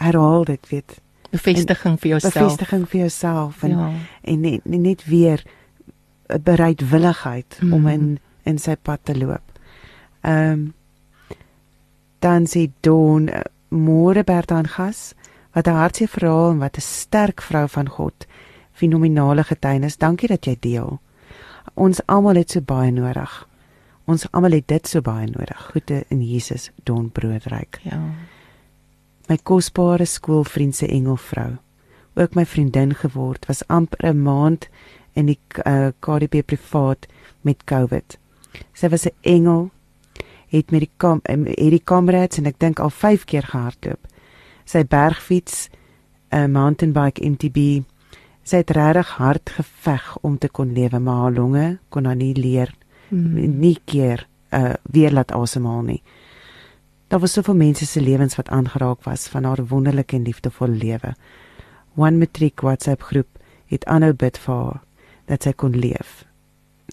herhaal 0.00 0.44
dit, 0.48 0.68
weet. 0.72 0.98
Bevestiging 1.30 2.00
vir 2.00 2.16
jouself. 2.16 2.34
Bevestiging 2.34 2.88
vir 2.88 3.00
jouself 3.04 3.62
en 3.62 3.76
ja. 3.76 3.92
en 4.32 4.40
net, 4.40 4.64
net 4.64 5.04
weer 5.04 5.44
'n 6.28 6.42
bereidwilligheid 6.42 7.58
mm. 7.60 7.72
om 7.72 7.86
in 7.86 8.18
in 8.42 8.58
sy 8.58 8.76
pad 8.76 9.00
te 9.04 9.18
loop. 9.18 9.46
Ehm 10.20 10.52
um, 10.52 10.68
dan 12.20 12.46
sê 12.46 12.70
Don 12.80 13.28
eh, 13.28 13.42
môre 13.68 14.24
Bertha 14.24 14.58
en 14.58 14.68
gas 14.68 15.14
wat 15.54 15.66
'n 15.66 15.74
hartseer 15.74 16.08
verhaal 16.08 16.50
en 16.50 16.58
wat 16.58 16.76
'n 16.76 16.80
sterk 16.80 17.42
vrou 17.42 17.68
van 17.68 17.88
God. 17.88 18.26
Fenominale 18.72 19.44
getuienis. 19.44 19.96
Dankie 19.96 20.28
dat 20.28 20.44
jy 20.44 20.56
deel. 20.60 21.00
Ons 21.74 22.06
almal 22.06 22.34
het 22.34 22.50
so 22.50 22.60
baie 22.60 22.90
nodig. 22.90 23.48
Ons 24.04 24.26
almal 24.32 24.50
het 24.50 24.68
dit 24.68 24.88
so 24.88 25.00
baie 25.00 25.26
nodig. 25.26 25.70
Goeie 25.72 26.04
in 26.08 26.22
Jesus, 26.22 26.70
Don 26.84 27.10
Broodryk. 27.10 27.80
Ja. 27.82 28.00
My 29.28 29.38
kosbare 29.42 30.04
skoolvriend 30.04 30.74
se 30.74 30.86
engelvrou, 30.86 31.58
ook 32.14 32.34
my 32.34 32.46
vriendin 32.46 32.94
geword, 32.94 33.46
was 33.46 33.66
amper 33.66 33.98
'n 34.06 34.22
maand 34.22 34.68
in 35.12 35.26
die 35.26 35.38
uh, 35.66 35.86
eh, 35.86 35.92
KDP 35.98 36.46
privaat 36.46 37.06
met 37.40 37.64
COVID. 37.64 38.18
Sy 38.72 38.88
was 38.88 39.06
'n 39.06 39.14
engel, 39.20 39.70
het 40.50 40.70
met 40.70 40.84
die 40.86 40.90
kam 40.96 41.20
het 41.24 41.70
die 41.70 41.82
kamerads 41.84 42.40
en 42.40 42.48
ek 42.50 42.58
dink 42.58 42.80
al 42.82 42.90
5 42.90 43.24
keer 43.30 43.46
gehardloop. 43.46 44.06
Sy 44.64 44.84
bergfiets, 44.84 45.68
'n 46.30 46.36
uh, 46.36 46.46
mountain 46.46 46.92
bike 46.92 47.22
MTB. 47.22 47.82
Sy 48.42 48.62
het 48.62 48.70
regtig 48.70 49.08
hard 49.18 49.50
geveg 49.50 50.16
om 50.22 50.38
te 50.38 50.48
kon 50.48 50.72
lewe, 50.72 50.98
maar 50.98 51.22
haar 51.22 51.32
longe 51.32 51.78
kon 51.88 52.04
haar 52.04 52.16
nie 52.16 52.34
leer 52.34 52.74
mm. 53.10 53.58
nie 53.60 53.78
keer 53.84 54.26
uh 54.50 54.74
weer 54.82 55.12
laat 55.12 55.32
asemhaal 55.32 55.82
nie. 55.82 56.02
Daar 57.10 57.20
was 57.20 57.32
soveel 57.32 57.54
mense 57.54 57.86
se 57.86 58.00
lewens 58.00 58.36
wat 58.36 58.48
aangeraak 58.48 59.02
was 59.02 59.28
van 59.28 59.44
haar 59.44 59.66
wonderlike 59.66 60.16
en 60.16 60.22
liefdevolle 60.22 60.76
lewe. 60.76 61.14
One 61.96 62.16
Matric 62.16 62.60
WhatsApp 62.60 63.02
groep 63.02 63.38
het 63.66 63.84
aanhou 63.84 64.12
bid 64.12 64.38
vir 64.38 64.54
haar 64.54 64.80
dat 65.26 65.42
sy 65.42 65.52
kon 65.52 65.74
leef. 65.76 66.24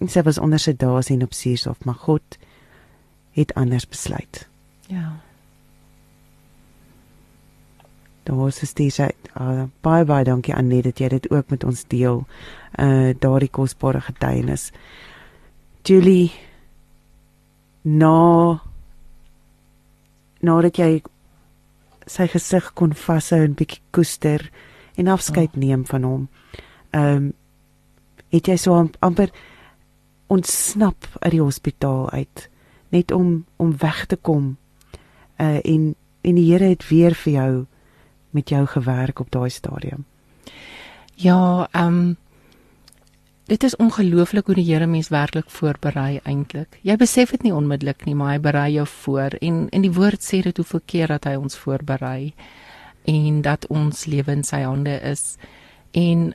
En 0.01 0.09
sy 0.09 0.21
was 0.25 0.37
onder 0.37 0.59
sy 0.59 0.73
dae 0.77 1.01
sien 1.01 1.23
op 1.23 1.33
suurstof, 1.33 1.85
maar 1.85 1.95
God 2.05 2.37
het 3.37 3.53
anders 3.53 3.87
besluit. 3.87 4.47
Ja. 4.87 5.19
Daar 8.23 8.35
was 8.35 8.59
dit 8.59 8.93
sê 8.93 9.11
uh, 9.39 9.67
baie 9.81 10.05
baie 10.05 10.25
dankie 10.25 10.55
aan 10.55 10.67
net 10.67 10.83
dat 10.83 10.99
jy 10.99 11.07
dit 11.13 11.29
ook 11.31 11.49
met 11.53 11.63
ons 11.63 11.85
deel. 11.87 12.25
Uh 12.79 13.13
daardie 13.19 13.49
kosbare 13.49 14.01
getuienis. 14.01 14.71
Julie 15.83 16.33
na 17.83 18.59
nadat 20.41 20.77
jy 20.81 21.01
sy 22.07 22.27
gesig 22.31 22.73
kon 22.73 22.93
vashou 22.93 23.43
en 23.43 23.55
bietjie 23.55 23.81
koester 23.91 24.49
en 24.97 25.07
afskeid 25.07 25.53
oh. 25.53 25.61
neem 25.61 25.85
van 25.85 26.03
hom. 26.03 26.29
Ehm 26.91 27.15
um, 27.15 27.33
het 28.27 28.47
jy 28.47 28.57
so 28.59 28.75
amper 28.99 29.31
ontsnap 30.27 31.05
uit 31.19 31.31
die 31.31 31.41
hospitaal 31.41 32.09
uit 32.11 32.49
net 32.89 33.11
om 33.11 33.45
om 33.55 33.77
weg 33.77 34.05
te 34.05 34.15
kom. 34.15 34.57
Uh 35.37 35.59
en 35.63 35.95
en 36.21 36.35
die 36.35 36.51
Here 36.51 36.69
het 36.69 36.87
weer 36.89 37.15
vir 37.15 37.33
jou 37.33 37.65
met 38.29 38.49
jou 38.49 38.65
gewerk 38.65 39.19
op 39.19 39.31
daai 39.31 39.49
stadium. 39.49 40.05
Ja, 41.15 41.67
ehm 41.71 41.87
um, 41.87 42.17
Dit 43.47 43.63
is 43.63 43.75
ongelooflik 43.75 44.45
hoe 44.45 44.55
die 44.55 44.73
Here 44.73 44.85
mens 44.85 45.07
werklik 45.07 45.49
voorberei 45.49 46.19
eintlik. 46.23 46.81
Jy 46.83 46.97
besef 46.99 47.29
dit 47.31 47.45
nie 47.47 47.53
onmiddellik 47.55 48.03
nie, 48.03 48.15
maar 48.15 48.33
hy 48.33 48.41
berei 48.43 48.71
jou 48.73 48.83
voor 48.91 49.37
en 49.39 49.69
en 49.71 49.85
die 49.85 49.91
woord 49.95 50.19
sê 50.23 50.41
dit 50.43 50.57
hoeveel 50.59 50.81
keer 50.85 51.13
dat 51.13 51.29
hy 51.29 51.37
ons 51.39 51.55
voorberei 51.55 52.33
en 53.07 53.41
dat 53.41 53.67
ons 53.71 54.05
lewe 54.05 54.35
in 54.35 54.43
sy 54.43 54.59
hande 54.65 54.97
is. 54.99 55.37
En 55.95 56.33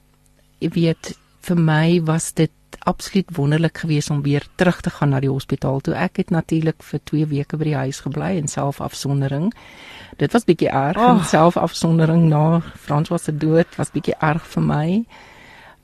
jy 0.64 0.70
weet, 0.72 1.12
vir 1.42 1.58
my 1.58 1.86
was 2.06 2.32
dit 2.38 2.52
absoluut 2.88 3.28
wonderlik 3.36 3.82
geweest 3.84 4.10
om 4.10 4.22
weer 4.22 4.46
terug 4.56 4.80
te 4.80 4.90
gaan 4.90 5.12
na 5.12 5.20
die 5.20 5.30
hospitaal 5.30 5.80
toe. 5.80 5.94
Ek 5.94 6.16
het 6.22 6.30
natuurlik 6.30 6.82
vir 6.82 7.00
2 7.10 7.26
weke 7.30 7.58
by 7.60 7.68
die 7.68 7.80
huis 7.84 8.00
gebly 8.00 8.36
in 8.38 8.48
selfafsondering. 8.48 9.52
Dit 10.18 10.32
was 10.32 10.46
bietjie 10.48 10.70
erg, 10.70 10.98
oh. 10.98 11.20
selfafsondering 11.26 12.28
na 12.30 12.62
Frans 12.76 13.12
was 13.12 13.28
se 13.28 13.36
dood 13.36 13.76
was 13.76 13.92
bietjie 13.92 14.16
erg 14.20 14.46
vir 14.54 14.66
my 14.66 14.86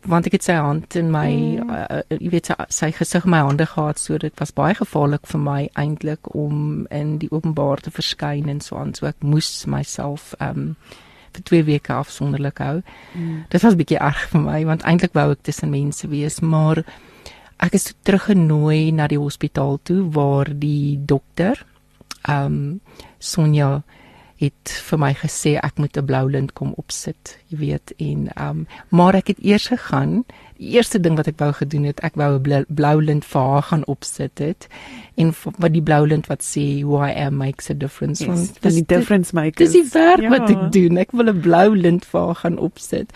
want 0.06 0.28
ek 0.28 0.38
het 0.38 0.46
sy 0.46 0.54
hand 0.54 0.94
in 0.98 1.10
my 1.10 1.30
mm. 1.58 1.70
uh, 1.74 2.02
jy 2.14 2.30
weet 2.32 2.50
sy, 2.50 2.56
sy 2.70 2.90
gesig 2.94 3.26
in 3.26 3.34
my 3.34 3.40
hande 3.42 3.66
gehad 3.66 3.98
so 3.98 4.18
dit 4.20 4.34
was 4.40 4.54
baie 4.54 4.76
gevaarlik 4.78 5.26
vir 5.26 5.42
my 5.42 5.58
eintlik 5.80 6.30
om 6.38 6.86
in 6.94 7.16
die 7.22 7.30
openbaar 7.34 7.82
te 7.82 7.92
verskyn 7.94 8.48
en 8.52 8.62
so 8.64 8.78
aan 8.78 8.94
so 8.94 9.08
ek 9.10 9.26
moes 9.26 9.66
myself 9.66 10.34
um 10.44 10.76
vir 11.38 11.46
2 11.50 11.64
weke 11.68 11.94
afsonderlik 11.96 12.60
hou. 12.64 12.78
Mm. 13.14 13.44
Dit 13.52 13.64
was 13.64 13.78
bietjie 13.78 14.00
erg 14.02 14.28
vir 14.32 14.44
my 14.44 14.62
want 14.68 14.84
eintlik 14.88 15.16
wou 15.16 15.30
ek 15.32 15.46
tussen 15.48 15.72
mense 15.72 16.10
wees 16.10 16.40
maar 16.42 16.82
ek 17.64 17.74
is 17.74 17.90
teruggenooi 18.06 18.92
na 18.94 19.08
die 19.10 19.18
hospitaal 19.18 19.80
toe 19.88 20.04
waar 20.14 20.50
die 20.50 20.98
dokter 20.98 21.64
um 22.28 22.80
Sonja 23.18 23.82
het 24.38 24.72
vir 24.86 25.00
my 25.02 25.10
gesê 25.18 25.56
ek 25.58 25.80
moet 25.82 25.96
'n 25.98 26.06
blou 26.06 26.30
lint 26.30 26.52
kom 26.52 26.72
opsit, 26.76 27.38
jy 27.48 27.58
weet, 27.58 27.92
en 27.98 28.28
ehm 28.34 28.48
um, 28.48 28.66
maar 28.88 29.14
ek 29.14 29.26
het 29.26 29.38
eers 29.42 29.66
gegaan. 29.66 30.24
Die 30.58 30.70
eerste 30.74 31.00
ding 31.00 31.16
wat 31.16 31.26
ek 31.26 31.38
wou 31.38 31.52
gedoen 31.52 31.84
het, 31.84 32.00
ek 32.00 32.14
wou 32.14 32.38
'n 32.38 32.66
blou 32.68 33.02
lint 33.02 33.24
vir 33.24 33.42
haar 33.42 33.62
gaan 33.62 33.84
opsit 33.86 34.38
het 34.38 34.68
en 35.16 35.34
wat 35.58 35.72
die 35.72 35.82
blou 35.82 36.06
lint 36.06 36.26
wat 36.26 36.42
sê 36.42 36.82
who 36.82 37.02
I 37.02 37.10
am 37.10 37.36
makes 37.36 37.70
a 37.70 37.74
difference. 37.74 38.24
Yes, 38.24 38.52
dis 38.60 38.74
die 38.74 38.86
difference 38.86 39.34
maker. 39.34 39.66
Dis 39.66 39.72
die 39.72 39.90
werk 39.92 40.20
ja. 40.20 40.30
wat 40.30 40.50
ek 40.50 40.72
doen. 40.72 40.98
Ek 40.98 41.12
wil 41.12 41.28
'n 41.28 41.40
blou 41.40 41.76
lint 41.76 42.04
vir 42.04 42.20
haar 42.20 42.34
gaan 42.34 42.58
opsit. 42.58 43.12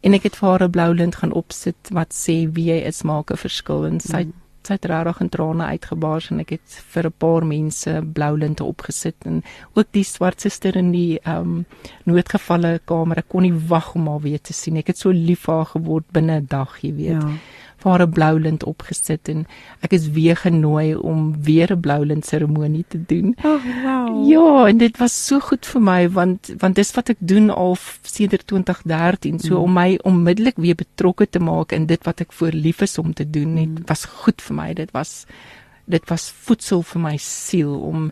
En 0.00 0.14
ek 0.14 0.22
het 0.22 0.36
vir 0.36 0.48
haar 0.48 0.64
'n 0.64 0.70
blou 0.70 0.94
lint 0.94 1.14
gaan 1.14 1.32
opsit 1.32 1.76
wat 1.90 2.12
sê 2.12 2.48
wie 2.52 2.72
jy 2.72 2.80
is 2.86 3.02
maak 3.02 3.30
'n 3.30 3.36
verskil 3.36 3.86
en 3.86 4.00
sy 4.00 4.24
mm 4.24 4.43
sy 4.66 4.76
het 4.78 4.84
regtig 4.90 5.20
in 5.20 5.28
trane 5.28 5.64
uitgebars 5.74 6.30
en 6.30 6.40
ek 6.40 6.50
het 6.56 6.78
vir 6.94 7.06
'n 7.06 7.18
paar 7.18 7.46
mense 7.46 8.02
blou 8.14 8.36
linte 8.38 8.64
opgesit 8.64 9.26
en 9.26 9.42
ook 9.74 9.88
die 9.92 10.04
swart 10.04 10.40
suster 10.40 10.76
in 10.76 10.92
die 10.92 11.18
ehm 11.24 11.40
um, 11.40 11.66
noodgevalle 12.04 12.80
kamer. 12.84 13.18
Ek 13.18 13.28
kon 13.28 13.42
nie 13.42 13.52
wag 13.68 13.94
om 13.94 14.08
haar 14.08 14.20
weer 14.20 14.40
te 14.40 14.52
sien. 14.52 14.76
Ek 14.76 14.86
het 14.86 14.98
so 14.98 15.10
lief 15.10 15.44
vir 15.46 15.54
haar 15.54 15.70
geword 15.76 16.04
binne 16.12 16.40
'n 16.40 16.46
dag, 16.48 16.80
jy 16.80 16.94
weet. 16.94 17.22
Ja. 17.22 17.38
Vir 17.84 17.92
haar 17.92 18.06
'n 18.06 18.10
blou 18.16 18.40
lint 18.40 18.64
opgesit 18.64 19.28
en 19.28 19.44
ek 19.84 19.92
is 19.92 20.08
weer 20.16 20.36
genooi 20.36 20.94
om 20.96 21.34
weer 21.42 21.72
'n 21.72 21.80
blou 21.80 22.04
lint 22.04 22.24
seremonie 22.26 22.84
te 22.88 23.00
doen. 23.06 23.36
Oh, 23.44 23.60
wow. 23.84 24.28
Ja, 24.28 24.66
en 24.68 24.78
dit 24.78 24.96
was 24.98 25.26
so 25.26 25.40
goed 25.40 25.66
vir 25.66 25.80
my 25.80 26.08
want 26.08 26.54
want 26.58 26.74
dis 26.74 26.94
wat 26.94 27.08
ek 27.08 27.20
doen 27.20 27.50
al 27.50 27.76
sedert 28.02 28.46
2013, 28.46 29.38
so 29.38 29.58
mm. 29.58 29.62
om 29.62 29.72
my 29.72 29.98
onmiddellik 30.02 30.56
weer 30.56 30.74
betrokke 30.74 31.28
te 31.28 31.38
maak 31.38 31.72
in 31.72 31.86
dit 31.86 32.04
wat 32.04 32.20
ek 32.20 32.32
voor 32.32 32.52
lief 32.52 32.80
is 32.80 32.98
om 32.98 33.12
te 33.12 33.30
doen, 33.30 33.54
net 33.54 33.68
mm. 33.68 33.86
was 33.86 34.04
goed 34.04 34.40
vir 34.42 34.56
my. 34.56 34.72
Dit 34.74 34.90
was 34.92 35.26
dit 35.84 36.08
was 36.08 36.30
voedsel 36.46 36.82
vir 36.82 37.00
my 37.00 37.16
siel 37.20 37.74
om 37.80 38.10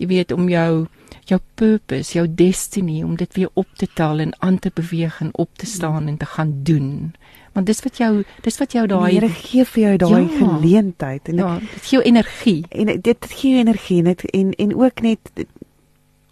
jy 0.00 0.08
weet 0.10 0.32
om 0.32 0.48
jou 0.48 0.86
jou 1.30 1.38
purpose, 1.54 2.16
jou 2.16 2.26
destiny 2.26 3.02
om 3.06 3.14
dit 3.16 3.36
weer 3.38 3.50
op 3.54 3.68
te 3.78 3.86
tel 3.94 4.18
en 4.18 4.32
aan 4.42 4.58
te 4.58 4.70
beweeg 4.74 5.20
en 5.22 5.30
op 5.38 5.50
te 5.58 5.66
staan 5.66 6.08
en 6.08 6.16
te 6.16 6.26
gaan 6.26 6.54
doen. 6.66 7.12
Want 7.52 7.66
dis 7.66 7.82
wat 7.82 7.98
jou 7.98 8.24
dis 8.42 8.58
wat 8.58 8.72
jou 8.72 8.86
daai 8.90 9.14
Here 9.14 9.28
gee 9.28 9.64
vir 9.64 9.82
jou 9.82 9.96
daai 10.04 10.22
ja, 10.22 10.28
geleentheid 10.38 11.28
en 11.28 11.42
ja, 11.42 11.54
dit 11.60 11.86
gee 11.86 11.98
jou 11.98 12.04
energie. 12.06 12.60
En 12.68 12.92
dit 13.00 13.26
gee 13.30 13.54
jou 13.54 13.60
energie 13.60 14.02
net 14.02 14.24
en 14.30 14.52
en 14.52 14.76
ook 14.76 15.02
net 15.06 15.46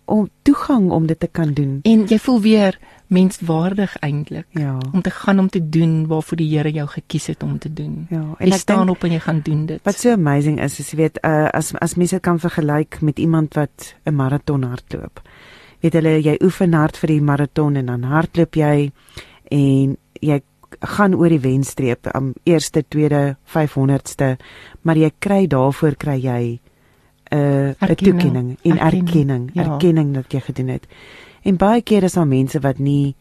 om 0.09 0.29
toegang 0.43 0.91
om 0.91 1.07
dit 1.07 1.21
te 1.21 1.29
kan 1.29 1.53
doen. 1.53 1.81
En 1.83 2.07
jy 2.09 2.19
voel 2.19 2.41
weer 2.41 2.79
menswaardig 3.09 3.97
eintlik 4.05 4.47
ja. 4.51 4.79
om 4.93 5.03
te 5.03 5.11
gaan 5.11 5.39
om 5.39 5.49
te 5.49 5.69
doen 5.69 6.07
waarvoor 6.07 6.37
die 6.37 6.49
Here 6.49 6.73
jou 6.73 6.87
gekies 6.89 7.27
het 7.27 7.43
om 7.43 7.59
te 7.59 7.73
doen. 7.73 8.07
Ja, 8.11 8.23
en 8.39 8.51
jy 8.51 8.59
staan 8.59 8.87
denk, 8.87 8.97
op 8.97 9.05
en 9.05 9.15
jy 9.17 9.21
gaan 9.25 9.41
doen 9.45 9.67
dit. 9.67 9.81
Wat 9.85 9.97
so 9.97 10.13
amazing 10.13 10.61
is, 10.61 10.79
is 10.83 10.93
jy 10.93 10.99
weet 11.01 11.21
uh, 11.25 11.49
as 11.57 11.73
as 11.81 11.97
mense 11.97 12.17
dit 12.17 12.25
kan 12.25 12.41
vergelyk 12.41 13.01
met 13.01 13.19
iemand 13.19 13.57
wat 13.57 13.95
'n 14.05 14.15
maraton 14.15 14.63
hardloop. 14.63 15.23
Weet 15.81 15.93
hulle 15.93 16.21
jy 16.21 16.37
oefen 16.45 16.73
hard 16.73 16.97
vir 16.97 17.09
die 17.09 17.23
maraton 17.23 17.77
en 17.77 17.87
dan 17.87 18.03
hardloop 18.03 18.55
jy 18.55 18.91
en 19.51 19.97
jy 20.21 20.41
gaan 20.81 21.15
oor 21.15 21.29
die 21.29 21.41
wenstreep 21.41 22.07
am 22.13 22.25
um, 22.25 22.35
eerste, 22.45 22.85
tweede, 22.89 23.37
500ste, 23.45 24.37
maar 24.83 24.97
jy 24.97 25.11
kry 25.19 25.47
daarvoor 25.47 25.97
kry 25.97 26.19
jy 26.21 26.61
'n 27.31 27.37
uh, 27.37 27.89
'n 27.89 27.95
toekenning 27.95 28.59
en 28.63 28.79
erkenning, 28.79 29.09
erkenning, 29.09 29.51
ja. 29.53 29.63
erkenning 29.63 30.15
dat 30.15 30.33
jy 30.33 30.41
gedoen 30.41 30.69
het. 30.69 30.87
En 31.43 31.57
baie 31.57 31.83
keer 31.83 32.03
is 32.03 32.13
daar 32.13 32.27
mense 32.27 32.61
wat 32.61 32.79
nie 32.79 33.15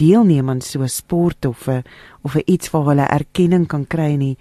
deelneem 0.00 0.48
aan 0.48 0.60
so 0.60 0.82
'n 0.82 0.88
sport 0.88 1.44
of 1.46 1.68
'n 1.68 1.82
of 2.22 2.34
'n 2.34 2.42
iets 2.44 2.70
waar 2.70 2.84
hulle 2.84 3.06
erkenning 3.06 3.66
kan 3.66 3.86
kry 3.86 4.14
nie. 4.14 4.36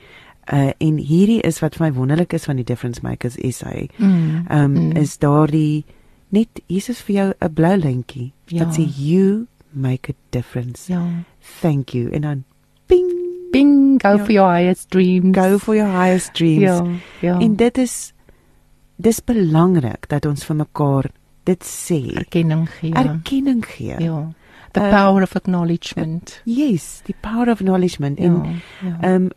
Uh 0.54 0.72
en 0.78 0.98
hierdie 0.98 1.42
is 1.42 1.60
wat 1.60 1.76
vir 1.76 1.88
my 1.88 1.94
wonderlik 1.94 2.34
is 2.34 2.46
van 2.46 2.56
die 2.56 2.66
difference 2.66 3.02
makers 3.04 3.36
is 3.36 3.62
hy. 3.62 3.90
Mm, 3.98 4.46
um 4.50 4.72
mm. 4.72 4.98
is 4.98 5.18
daardie 5.18 5.86
net 6.30 6.62
Jesus 6.68 7.02
vir 7.02 7.16
jou 7.16 7.34
'n 7.42 7.54
blou 7.54 7.76
lintjie 7.78 8.32
ja. 8.46 8.64
wat 8.64 8.78
sê 8.78 8.88
you 8.98 9.48
make 9.72 10.12
a 10.12 10.16
difference. 10.30 10.92
Ja. 10.92 11.06
Thank 11.62 11.90
you 11.90 12.10
en 12.12 12.22
dan 12.22 12.44
ping 12.86 13.12
ping 13.52 14.02
go 14.02 14.10
ja. 14.10 14.24
for 14.26 14.32
your 14.32 14.50
highest 14.50 14.90
dreams. 14.90 15.38
Go 15.38 15.58
for 15.58 15.76
your 15.76 15.92
highest 15.92 16.34
dreams. 16.34 16.62
Ja. 16.62 16.86
Ja. 17.20 17.40
En 17.40 17.56
dit 17.56 17.78
is 17.78 18.14
dis 18.96 19.24
belangrik 19.24 20.10
dat 20.10 20.26
ons 20.26 20.46
vir 20.46 20.56
mekaar 20.56 21.12
dit 21.50 21.66
sê 21.66 22.00
erkenning 22.22 22.68
gee. 22.80 22.94
Erkenning 22.94 23.66
gee. 23.66 23.98
Ja. 24.04 24.22
The 24.72 24.86
uh, 24.86 24.90
power 24.94 25.26
of 25.26 25.36
acknowledgement. 25.36 26.42
Uh, 26.46 26.58
yes, 26.58 27.02
the 27.06 27.16
power 27.22 27.50
of 27.50 27.60
acknowledgement. 27.60 28.20
En 28.20 28.42
ja, 28.44 28.90
ja. 28.90 28.98
ehm 29.02 29.14
um, 29.24 29.30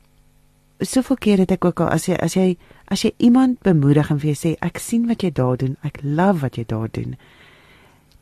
soveel 0.83 1.17
keer 1.17 1.39
het 1.39 1.53
ek 1.55 1.65
ook 1.65 1.81
al 1.81 1.93
as 1.95 2.09
jy 2.11 2.17
as 2.19 2.35
jy 2.35 2.57
as 2.91 3.05
jy 3.07 3.13
iemand 3.23 3.61
bemoedig 3.63 4.11
en 4.11 4.19
vir 4.19 4.33
jou 4.33 4.39
sê 4.41 4.51
ek 4.67 4.81
sien 4.83 5.07
wat 5.07 5.23
jy 5.23 5.31
daar 5.31 5.57
doen, 5.57 5.77
ek 5.87 6.01
love 6.03 6.43
wat 6.43 6.59
jy 6.59 6.65
daar 6.67 6.91
doen. 6.91 7.15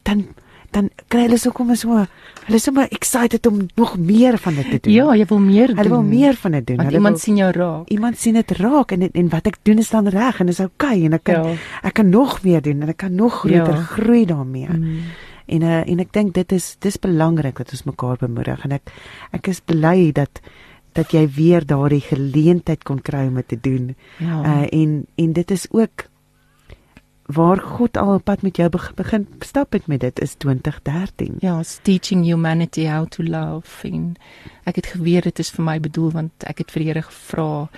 Dan 0.04 0.26
dan 0.70 0.90
kry 1.10 1.24
hulle 1.26 1.38
so 1.38 1.52
kom 1.54 1.72
so 1.76 1.96
hulle 1.96 2.58
is 2.58 2.64
sommer 2.66 2.86
excited 2.90 3.46
om 3.46 3.62
nog 3.76 3.96
meer 3.98 4.38
van 4.38 4.54
dit 4.54 4.70
te 4.70 4.78
doen. 4.82 4.92
Ja, 4.94 5.14
jy 5.18 5.26
wil 5.30 5.40
meer 5.42 5.72
doen. 5.72 5.80
Hulle 5.80 5.94
wil 5.94 6.02
meer 6.06 6.38
van 6.42 6.56
dit 6.58 6.66
doen. 6.66 6.76
Want 6.76 6.88
hulle 6.88 7.00
iemand 7.00 7.18
wil, 7.18 7.24
sien 7.24 7.40
jou 7.40 7.50
raak. 7.56 7.88
Iemand 7.88 8.18
sien 8.18 8.38
dit 8.38 8.54
raak 8.58 8.94
en 8.96 9.08
en 9.10 9.32
wat 9.34 9.50
ek 9.50 9.58
doen 9.62 9.82
is 9.82 9.90
dan 9.90 10.08
reg 10.08 10.40
en 10.40 10.52
is 10.52 10.60
oukei 10.60 10.96
okay, 10.96 11.04
en 11.08 11.18
ek 11.18 11.24
kan 11.28 11.50
ja. 11.50 11.56
ek 11.90 11.98
kan 12.00 12.08
nog 12.10 12.38
meer 12.46 12.62
doen 12.62 12.82
en 12.82 12.94
ek 12.94 13.02
kan 13.04 13.14
nog 13.14 13.42
groter 13.42 13.76
ja. 13.76 13.84
groei 13.94 14.24
daarmee. 14.26 14.68
Mm. 14.68 14.98
En 15.50 15.62
uh, 15.66 15.78
en 15.82 16.02
ek 16.06 16.12
dink 16.14 16.34
dit 16.34 16.52
is 16.52 16.74
dis 16.78 16.98
belangrik 16.98 17.62
dat 17.62 17.72
ons 17.74 17.86
mekaar 17.90 18.20
bemoedig 18.20 18.66
en 18.66 18.78
ek 18.78 18.92
ek 19.36 19.50
is 19.50 19.62
bly 19.64 20.12
dat 20.14 20.42
dat 20.98 21.12
jy 21.14 21.22
weer 21.36 21.62
daardie 21.66 22.02
geleentheid 22.02 22.82
kon 22.82 22.98
kry 22.98 23.28
om 23.28 23.38
dit 23.38 23.48
te 23.54 23.58
doen. 23.62 23.92
Ja. 24.18 24.42
Uh, 24.42 24.66
en 24.74 25.04
en 25.16 25.32
dit 25.32 25.50
is 25.50 25.66
ook 25.70 26.09
waar 27.32 27.58
God 27.58 27.96
al 27.96 28.14
op 28.14 28.24
pad 28.24 28.42
met 28.42 28.56
jou 28.56 28.68
begin 28.96 29.26
stap 29.44 29.72
het 29.72 29.86
met 29.86 30.00
dit 30.00 30.20
is 30.20 30.34
2013. 30.34 31.36
Ja, 31.38 31.62
teaching 31.82 32.24
humanity 32.24 32.86
how 32.86 33.06
to 33.06 33.22
love. 33.22 33.88
En 33.88 34.16
ek 34.64 34.76
het 34.76 34.86
geweet 34.86 35.22
dit 35.22 35.38
is 35.38 35.50
vir 35.50 35.64
my 35.64 35.80
bedoel 35.80 36.10
want 36.10 36.46
ek 36.46 36.64
het 36.64 36.70
vir 36.70 36.82
die 36.82 36.88
Here 36.90 37.02
gevra 37.02 37.68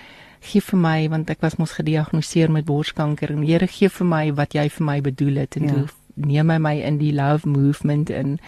gee 0.42 0.60
vir 0.60 0.78
my 0.78 1.08
want 1.08 1.30
ek 1.30 1.40
was 1.40 1.56
mos 1.60 1.76
gediagnoseer 1.78 2.50
met 2.50 2.66
borskanker 2.66 3.30
en 3.30 3.44
Here 3.46 3.68
gee 3.70 3.88
vir 3.88 4.06
my 4.06 4.24
wat 4.34 4.56
jy 4.58 4.68
vir 4.68 4.86
my 4.86 5.00
bedoel 5.00 5.44
het 5.44 5.56
en 5.56 5.68
ja. 5.68 5.74
toe 5.74 5.86
neem 6.14 6.50
hy 6.50 6.58
my 6.58 6.74
in 6.82 6.98
die 6.98 7.12
love 7.14 7.48
movement 7.48 8.10
in 8.10 8.38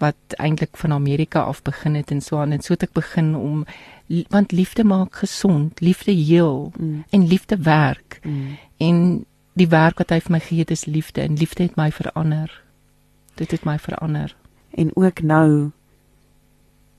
wat 0.00 0.36
eintlik 0.40 0.76
van 0.80 0.92
Amerika 0.96 1.44
af 1.44 1.62
begin 1.62 1.94
het 1.94 2.10
en 2.10 2.20
so 2.24 2.40
aan 2.40 2.56
en 2.56 2.64
so 2.64 2.74
het 2.74 2.88
ek 2.88 2.96
begin 2.96 3.34
om 3.36 3.64
want 4.28 4.52
liefde 4.52 4.84
maak 4.84 5.20
gesond, 5.22 5.80
liefde 5.80 6.12
heel 6.12 6.72
mm. 6.76 7.04
en 7.10 7.26
liefde 7.26 7.56
werk. 7.62 8.18
Mm. 8.22 8.56
En 8.76 9.24
die 9.52 9.68
werk 9.68 9.98
wat 9.98 10.10
hy 10.10 10.20
vir 10.20 10.32
my 10.32 10.40
gegee 10.40 10.64
het 10.64 10.70
is 10.70 10.86
liefde 10.86 11.22
en 11.22 11.38
liefde 11.38 11.66
het 11.66 11.76
my 11.76 11.90
verander. 11.92 12.52
Dit 13.34 13.50
het 13.50 13.64
my 13.64 13.78
verander. 13.78 14.36
En 14.70 14.90
ook 14.96 15.22
nou 15.22 15.70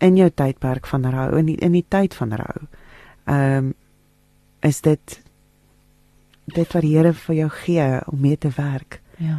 in 0.02 0.16
jou 0.18 0.30
tydperk 0.30 0.88
van 0.88 1.06
rou 1.06 1.38
in 1.38 1.52
die, 1.52 1.58
in 1.62 1.76
die 1.78 1.86
tyd 1.88 2.16
van 2.18 2.34
rou. 2.34 2.68
Ehm 3.26 3.58
um, 3.58 3.74
is 4.62 4.82
dit 4.82 5.22
dit 6.45 6.74
wat 6.74 6.84
die 6.84 6.93
Here 6.93 7.14
vir 7.14 7.36
jou 7.36 7.49
gee 7.49 7.88
om 8.06 8.20
mee 8.22 8.38
te 8.38 8.52
werk. 8.56 9.02
Ja. 9.18 9.38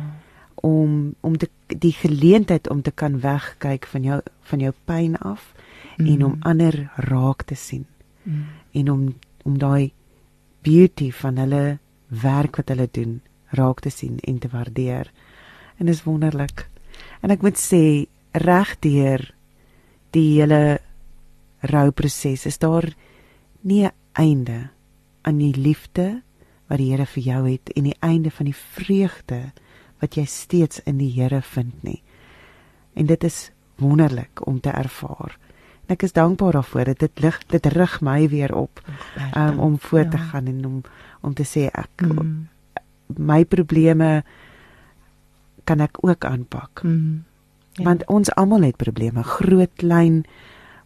Om 0.55 1.15
om 1.21 1.37
te, 1.39 1.49
die 1.67 1.93
geleentheid 1.93 2.71
om 2.71 2.83
te 2.83 2.91
kan 2.91 3.21
wegkyk 3.21 3.87
van 3.87 4.03
jou 4.03 4.21
van 4.51 4.61
jou 4.61 4.73
pyn 4.85 5.17
af 5.17 5.53
mm. 5.97 6.07
en 6.07 6.25
om 6.25 6.37
ander 6.41 6.91
raak 6.97 7.43
te 7.43 7.55
sien. 7.55 7.87
Mm. 8.23 8.47
En 8.73 8.91
om 8.91 9.15
om 9.43 9.59
daai 9.59 9.93
beauty 10.63 11.11
van 11.11 11.37
hulle 11.37 11.79
werk 12.13 12.57
wat 12.61 12.69
hulle 12.69 12.89
doen 12.91 13.21
raak 13.57 13.81
te 13.81 13.91
sien 13.91 14.19
en 14.21 14.39
te 14.39 14.49
waardeer. 14.53 15.11
En 15.79 15.87
dis 15.87 16.05
wonderlik. 16.05 16.69
En 17.21 17.31
ek 17.31 17.43
moet 17.43 17.59
sê 17.59 18.07
regdeur 18.33 19.25
die 20.13 20.41
hele 20.41 20.81
rouproses 21.63 22.47
is 22.47 22.59
daar 22.59 22.89
nie 23.61 23.85
'n 23.85 23.93
einde 24.13 24.71
aan 25.23 25.39
die 25.39 25.55
liefde 25.57 26.23
wat 26.67 26.79
die 26.79 26.91
Here 26.91 27.07
vir 27.07 27.23
jou 27.23 27.51
het 27.51 27.73
en 27.77 27.83
die 27.83 27.97
einde 28.01 28.31
van 28.31 28.47
die 28.47 28.57
vreugde 28.57 29.53
wat 30.01 30.15
jy 30.15 30.25
steeds 30.25 30.81
in 30.85 30.99
die 30.99 31.13
Here 31.13 31.43
vind 31.43 31.83
nie. 31.83 32.03
En 32.95 33.07
dit 33.07 33.25
is 33.25 33.51
wonderlik 33.77 34.47
om 34.47 34.61
te 34.61 34.71
ervaar. 34.71 35.39
En 35.87 35.95
ek 35.95 36.03
is 36.03 36.13
dankbaar 36.13 36.53
daarvoor 36.53 36.85
dat 36.85 36.99
dit 36.99 37.21
lig 37.21 37.39
dit 37.47 37.67
rig 37.67 38.01
my 38.01 38.29
weer 38.29 38.55
op 38.55 38.83
um, 39.37 39.59
om 39.59 39.79
voort 39.79 40.11
te 40.11 40.17
ja. 40.17 40.23
gaan 40.23 40.47
en 40.47 40.67
om 40.67 40.83
om 41.23 41.35
te 41.35 41.47
sê 41.47 41.69
ek 41.71 42.05
mm. 42.07 42.33
my 43.19 43.43
probleme 43.45 44.23
kan 45.65 45.81
ek 45.81 46.03
ook 46.03 46.25
aanpak. 46.27 46.83
Mm. 46.83 47.23
Ja. 47.79 47.85
Want 47.85 48.05
ons 48.07 48.31
almal 48.37 48.67
het 48.67 48.77
probleme, 48.77 49.23
groot, 49.23 49.71
klein. 49.81 50.25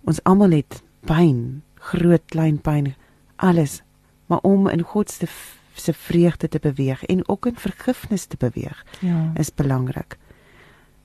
Ons 0.06 0.22
almal 0.22 0.54
het 0.54 0.82
pyn, 1.08 1.62
groot, 1.90 2.22
klein 2.30 2.60
pyn, 2.62 2.92
alles. 3.42 3.80
Maar 4.30 4.44
om 4.46 4.68
in 4.68 4.82
God 4.82 5.10
se 5.10 5.26
se 5.76 5.92
vreugde 5.92 6.48
te 6.48 6.58
beweeg 6.58 7.04
en 7.04 7.28
ook 7.28 7.46
in 7.46 7.56
vergifnis 7.60 8.24
te 8.24 8.36
beweeg, 8.40 8.84
ja. 9.04 9.32
is 9.36 9.54
belangrik. 9.54 10.16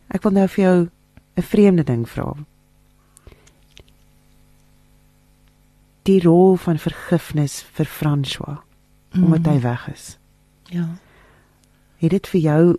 Ek 0.07 0.23
wil 0.23 0.31
nou 0.31 0.47
vir 0.47 0.63
jou 0.63 0.89
'n 1.35 1.41
vreemde 1.41 1.83
ding 1.83 2.07
vra. 2.09 2.35
Die 6.07 6.21
rol 6.23 6.55
van 6.55 6.77
vergifnis 6.79 7.61
vir 7.61 7.85
François 7.85 8.63
mm. 9.11 9.23
omdat 9.23 9.45
hy 9.45 9.59
weg 9.61 9.87
is. 9.93 10.17
Ja. 10.71 10.87
Het 11.97 12.09
dit 12.09 12.27
vir 12.27 12.41
jou 12.41 12.77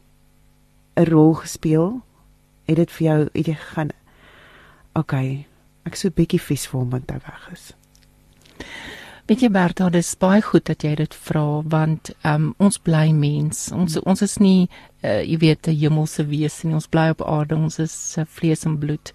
'n 0.95 1.05
rol 1.05 1.35
gespeel? 1.35 2.03
Het 2.65 2.77
dit 2.77 2.91
vir 2.91 3.07
jou 3.07 3.29
het 3.33 3.47
jy 3.47 3.55
gaan 3.55 3.91
OK, 4.93 5.13
ek 5.85 5.97
so 5.97 6.09
'n 6.09 6.15
bietjie 6.15 6.41
vies 6.41 6.67
vir 6.67 6.81
hom 6.81 6.91
want 6.91 7.11
hy 7.11 7.19
weg 7.25 7.49
is. 7.53 7.73
Weet 9.27 9.41
jy 9.41 9.49
Bertha, 9.49 9.89
dit 9.89 10.03
is 10.03 10.17
baie 10.19 10.43
goed 10.43 10.65
dat 10.67 10.83
jy 10.83 10.95
dit 10.95 11.15
vra 11.15 11.63
want 11.65 12.11
um, 12.25 12.55
ons 12.59 12.79
bly 12.79 13.13
mens. 13.13 13.71
Ons 13.73 13.97
mm. 13.97 14.03
ons 14.05 14.23
is 14.23 14.39
nie 14.39 14.69
uh, 15.03 15.23
jy 15.23 15.39
weet 15.39 15.69
'n 15.69 15.79
hemelse 15.79 16.27
wese 16.27 16.67
nie. 16.67 16.75
Ons 16.75 16.91
bly 16.91 17.09
op 17.15 17.23
aarde. 17.23 17.57
Ons 17.57 17.79
is 17.79 18.17
uh, 18.19 18.25
vlees 18.27 18.65
en 18.65 18.79
bloed. 18.79 19.13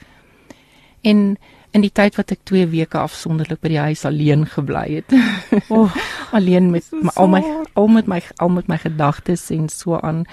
En 1.03 1.37
in 1.77 1.85
die 1.85 1.93
tyd 1.93 2.17
wat 2.17 2.33
ek 2.33 2.43
2 2.49 2.67
weke 2.73 2.99
afsonderlik 2.99 3.61
by 3.61 3.71
die 3.73 3.81
huis 3.89 4.03
alleen 4.09 4.45
gebly 4.49 4.85
het. 4.97 5.13
oh, 5.73 5.93
alleen 6.37 6.71
met 6.73 6.85
so 6.89 6.99
my, 7.01 7.13
al 7.15 7.31
my 7.31 7.41
al 7.77 7.89
met 7.93 8.09
my 8.09 8.21
al 8.43 8.53
met 8.53 8.69
my 8.71 8.79
gedagtes 8.81 9.47
en 9.53 9.69
so 9.69 9.99
aan. 10.01 10.25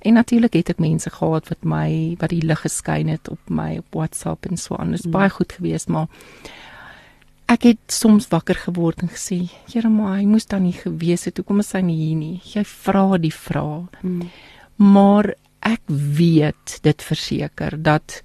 En 0.00 0.16
natuurlik 0.16 0.56
het 0.56 0.72
ek 0.72 0.80
mense 0.80 1.10
gehad 1.12 1.50
wat 1.52 1.66
my 1.68 2.16
wat 2.20 2.32
die 2.32 2.42
lig 2.42 2.64
geskyn 2.64 3.12
het 3.12 3.28
op 3.30 3.52
my 3.52 3.76
op 3.82 4.00
WhatsApp 4.00 4.48
en 4.48 4.58
so 4.58 4.78
aan. 4.80 4.94
Dit 4.96 5.04
is 5.04 5.06
mm. 5.06 5.14
baie 5.14 5.30
goed 5.30 5.52
geweest, 5.52 5.92
maar 5.92 6.08
ek 7.50 7.66
het 7.68 7.94
soms 7.94 8.30
wakker 8.30 8.56
geword 8.56 9.02
en 9.04 9.10
gesê, 9.12 9.42
Here, 9.70 9.90
maar 9.90 10.16
hy 10.18 10.26
moes 10.30 10.46
dan 10.46 10.64
nie 10.64 10.76
gewees 10.76 11.26
het. 11.28 11.40
Hoekom 11.42 11.62
is 11.62 11.72
hy 11.74 11.82
nie 11.84 11.98
hier 11.98 12.18
nie? 12.18 12.36
Jy 12.46 12.64
vra 12.64 13.18
die 13.18 13.34
vraag. 13.34 14.00
Mm. 14.02 14.30
Maar 14.80 15.34
ek 15.66 15.82
weet 15.90 16.78
dit 16.86 17.02
verseker 17.04 17.76
dat 17.76 18.22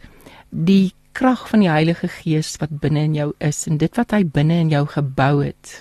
die 0.49 0.93
krag 1.16 1.47
van 1.49 1.63
die 1.63 1.72
Heilige 1.72 2.09
Gees 2.11 2.55
wat 2.59 2.74
binne 2.84 3.05
in 3.07 3.16
jou 3.16 3.30
is 3.43 3.63
en 3.70 3.80
dit 3.80 3.99
wat 3.99 4.11
hy 4.16 4.24
binne 4.28 4.57
in 4.66 4.72
jou 4.74 4.84
gebou 4.91 5.39
het. 5.45 5.76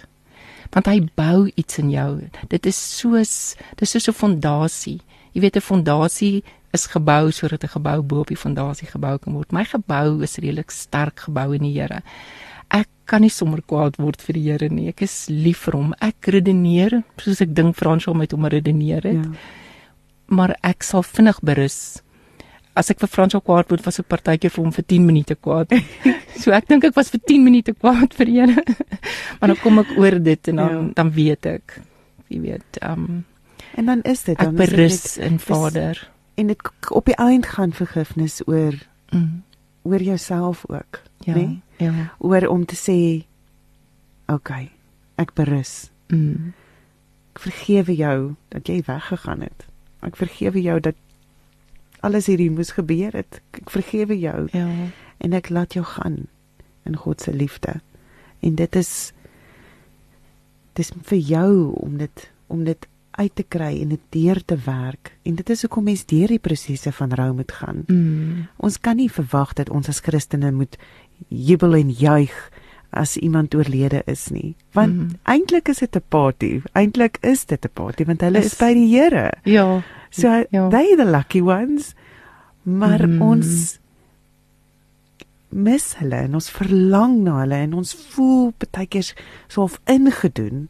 Want 0.75 0.91
hy 0.91 1.01
bou 1.19 1.49
iets 1.59 1.79
in 1.83 1.91
jou. 1.91 2.11
Dit 2.51 2.67
is 2.71 2.79
soos 2.79 3.57
dis 3.79 3.91
soos 3.91 4.09
'n 4.09 4.21
fondasie. 4.21 5.01
Jy 5.35 5.41
weet 5.41 5.57
'n 5.57 5.61
fondasie 5.61 6.45
is 6.73 6.87
gebou 6.87 7.31
sodat 7.31 7.65
'n 7.65 7.75
gebou 7.77 8.03
bo 8.03 8.21
op 8.21 8.29
die 8.29 8.37
fondasie 8.37 8.89
gebou 8.89 9.19
kan 9.19 9.35
word. 9.35 9.53
My 9.53 9.65
gebou 9.65 10.23
is 10.23 10.39
redelik 10.39 10.71
sterk 10.71 11.21
gebou 11.27 11.55
in 11.55 11.63
die 11.63 11.81
Here. 11.81 12.03
Ek 12.71 12.89
kan 13.05 13.21
nie 13.21 13.31
sommer 13.31 13.63
kwaad 13.63 13.97
word 13.97 14.23
vir 14.23 14.35
die 14.35 14.51
Here 14.51 14.69
nie. 14.69 14.89
Ek 14.89 15.03
is 15.03 15.27
lief 15.29 15.59
vir 15.59 15.73
hom. 15.73 15.95
Ek 16.01 16.27
redeneer 16.27 17.03
soos 17.19 17.41
ek 17.41 17.55
dink 17.55 17.77
Frans 17.77 18.05
hom 18.05 18.19
met 18.19 18.33
hom 18.33 18.47
redeneer 18.47 19.03
het. 19.03 19.25
Ja. 19.25 19.31
Maar 20.27 20.57
ek 20.63 20.83
sal 20.83 21.03
vinnig 21.03 21.41
berus. 21.41 22.04
As 22.75 22.91
ek 22.91 22.99
vir 23.05 23.11
Frans 23.11 23.37
kwaad 23.39 23.71
word, 23.71 23.85
was 23.87 24.01
ek 24.03 24.09
partykeer 24.11 24.51
vir 24.51 24.65
hom 24.65 24.73
vir 24.75 24.85
10 24.91 25.05
minute 25.07 25.37
kwaad. 25.39 25.75
so 26.43 26.55
ek 26.57 26.67
dink 26.71 26.89
ek 26.89 26.97
was 26.97 27.13
vir 27.15 27.23
10 27.23 27.45
minute 27.45 27.75
kwaad 27.77 28.17
vir 28.19 28.33
Here. 28.33 28.65
maar 29.39 29.53
dan 29.53 29.61
kom 29.63 29.79
ek 29.85 29.95
oor 29.99 30.19
dit 30.19 30.51
en 30.51 30.63
dan 30.63 30.75
ja. 30.75 30.83
dan 30.99 31.15
weet 31.15 31.47
ek. 31.47 31.79
Jy 32.33 32.41
weet, 32.49 32.83
ehm 32.83 33.07
um, 33.07 33.23
En 33.75 33.85
dan 33.85 34.03
is 34.03 34.23
dit 34.23 34.39
dan 34.39 34.55
berus 34.55 35.17
in 35.17 35.39
Vader. 35.39 35.91
Is, 35.91 36.11
en 36.35 36.47
dit 36.47 36.91
op 36.91 37.05
die 37.05 37.17
eind 37.17 37.47
gaan 37.47 37.73
vergifnis 37.73 38.43
oor 38.47 38.75
mm. 39.11 39.43
oor 39.83 40.03
jouself 40.03 40.65
ook, 40.67 41.03
ja, 41.19 41.35
né? 41.35 41.41
Nee? 41.41 41.63
Ja. 41.77 42.15
Oor 42.19 42.47
om 42.47 42.65
te 42.65 42.77
sê 42.79 43.27
OK, 44.27 44.51
ek 45.15 45.35
berus. 45.35 45.91
Mm. 46.09 46.55
Ek 47.35 47.43
vergewe 47.49 47.95
jou 47.97 48.35
dat 48.49 48.69
jy 48.69 48.83
weggegaan 48.87 49.43
het. 49.43 49.67
Ek 50.07 50.17
vergewe 50.17 50.63
jou 50.63 50.79
dat 50.81 50.99
alles 52.05 52.29
hierdie 52.31 52.51
moes 52.53 52.75
gebeur 52.77 53.17
het. 53.17 53.41
Ek 53.57 53.73
vergewe 53.73 54.17
jou. 54.21 54.47
Ja. 54.53 54.69
En 55.25 55.37
ek 55.37 55.51
laat 55.55 55.77
jou 55.77 55.85
gaan 55.85 56.25
in 56.85 56.97
God 57.01 57.25
se 57.25 57.33
liefde. 57.33 57.81
En 58.45 58.57
dit 58.61 58.77
is 58.77 59.13
dis 60.75 60.91
vir 61.11 61.19
jou 61.19 61.53
om 61.81 61.97
dit 61.99 62.31
om 62.53 62.65
dit 62.67 62.89
uit 63.15 63.35
te 63.39 63.45
kry 63.47 63.79
en 63.81 63.95
dit 63.95 64.03
deur 64.17 64.41
te 64.45 64.57
werk. 64.67 65.15
En 65.23 65.37
dit 65.39 65.51
is 65.51 65.63
hoekom 65.63 65.87
mens 65.87 66.03
deur 66.11 66.35
die 66.35 66.43
prosesse 66.43 66.93
van 66.93 67.15
rou 67.15 67.31
moet 67.35 67.53
gaan. 67.53 67.85
Mm. 67.87 68.47
Ons 68.57 68.81
kan 68.83 68.99
nie 68.99 69.11
verwag 69.11 69.55
dat 69.59 69.71
ons 69.71 69.89
as 69.89 70.03
Christene 70.03 70.51
moet 70.53 70.77
jubel 71.29 71.79
en 71.79 71.93
juig 71.95 72.35
as 72.95 73.17
iemand 73.17 73.55
oorlede 73.55 74.03
is 74.11 74.29
nie. 74.35 74.55
Want 74.75 74.95
mm. 74.95 75.19
eintlik 75.31 75.69
is 75.69 75.83
dit 75.83 75.97
'n 75.97 76.03
party. 76.09 76.63
Eintlik 76.73 77.19
is 77.23 77.45
dit 77.45 77.65
'n 77.65 77.73
party 77.73 78.05
want 78.05 78.21
hulle 78.21 78.39
is, 78.39 78.53
is 78.53 78.59
by 78.59 78.73
die 78.75 78.89
Here. 78.89 79.33
Ja. 79.43 79.83
So 80.15 80.45
ja. 80.51 80.69
they 80.69 80.95
the 80.97 81.05
lucky 81.05 81.43
ones. 81.43 81.95
Maar 82.63 83.09
mm. 83.09 83.23
ons 83.23 83.79
mis 85.55 85.87
hulle 86.01 86.21
en 86.27 86.35
ons 86.35 86.51
verlang 86.51 87.21
na 87.23 87.41
hulle 87.43 87.59
en 87.67 87.75
ons 87.79 87.95
voel 88.15 88.53
baie 88.59 88.89
keer 88.91 89.11
so 89.47 89.63
of 89.63 89.79
ingedoen 89.91 90.69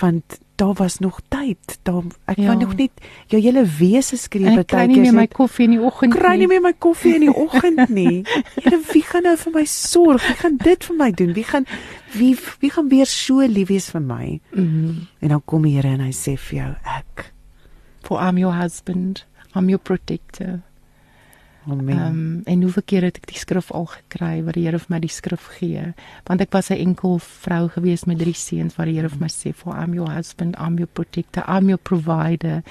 want 0.00 0.38
daar 0.60 0.74
was 0.76 0.98
nog 0.98 1.20
tyd. 1.28 1.78
Daar 1.82 2.04
ek 2.28 2.36
ja. 2.40 2.50
wou 2.50 2.56
nog 2.60 2.74
net 2.76 2.92
jou 3.32 3.40
hele 3.42 3.64
wese 3.78 4.16
skryf 4.20 4.44
baie 4.48 4.64
keer. 4.64 4.76
Kry 4.76 4.86
nie 4.88 5.00
meer 5.00 5.16
my 5.16 5.26
koffie 5.28 5.66
in 5.68 5.74
die 5.76 5.80
oggend 5.88 6.12
nie. 6.12 6.20
Kry 6.20 6.34
nie 6.40 6.48
meer 6.48 6.62
my 6.64 6.72
koffie 6.86 7.14
in 7.16 7.26
die 7.26 7.34
oggend 7.34 7.92
nie. 7.92 8.20
Here, 8.60 8.80
wie 8.92 9.02
gaan 9.08 9.28
nou 9.28 9.34
vir 9.40 9.56
my 9.56 9.64
sorg? 9.72 10.24
Wie 10.28 10.38
gaan 10.40 10.56
dit 10.60 10.88
vir 10.88 11.00
my 11.00 11.10
doen? 11.16 11.34
Wie 11.36 11.44
gaan 11.48 11.68
wie 12.16 12.32
wie 12.64 12.72
gaan 12.72 12.88
weer 12.92 13.08
so 13.08 13.44
lief 13.44 13.72
wees 13.72 13.90
vir 13.92 14.04
my? 14.04 14.40
Mm 14.52 14.68
-hmm. 14.68 14.96
En 15.20 15.36
dan 15.36 15.42
kom 15.44 15.68
die 15.68 15.76
Here 15.76 15.88
en 15.88 16.04
hy 16.04 16.12
sê 16.12 16.36
vir 16.36 16.58
jou, 16.58 16.72
ek 16.96 17.32
for 18.10 18.18
I'm 18.18 18.38
your 18.38 18.50
husband. 18.50 19.22
I'm 19.54 19.68
your 19.68 19.78
protector. 19.78 20.62
Amen. 21.70 21.98
Um, 21.98 22.40
en 22.44 22.62
hoeveel 22.62 22.82
keer 22.84 23.04
het 23.06 23.20
ek 23.20 23.28
die 23.30 23.38
skrif 23.38 23.68
al 23.76 23.86
gekry 23.92 24.40
wat 24.42 24.56
die 24.56 24.64
Here 24.64 24.80
vir 24.82 24.90
my 24.90 24.98
die 25.04 25.12
skrif 25.12 25.44
gee? 25.60 25.84
Want 26.26 26.42
ek 26.42 26.50
was 26.56 26.72
'n 26.74 26.80
enkel 26.88 27.20
vrou 27.22 27.68
gewees 27.68 28.06
met 28.10 28.18
drie 28.18 28.34
seuns 28.34 28.74
wat 28.74 28.90
die 28.90 28.96
Here 28.96 29.12
vir 29.12 29.20
my 29.20 29.30
sê, 29.30 29.54
"For 29.54 29.78
I'm 29.78 29.94
your 29.94 30.10
husband, 30.10 30.56
I'm 30.58 30.78
your 30.78 30.90
protector, 30.90 31.44
I'm 31.46 31.68
your 31.68 31.78
provider." 31.78 32.64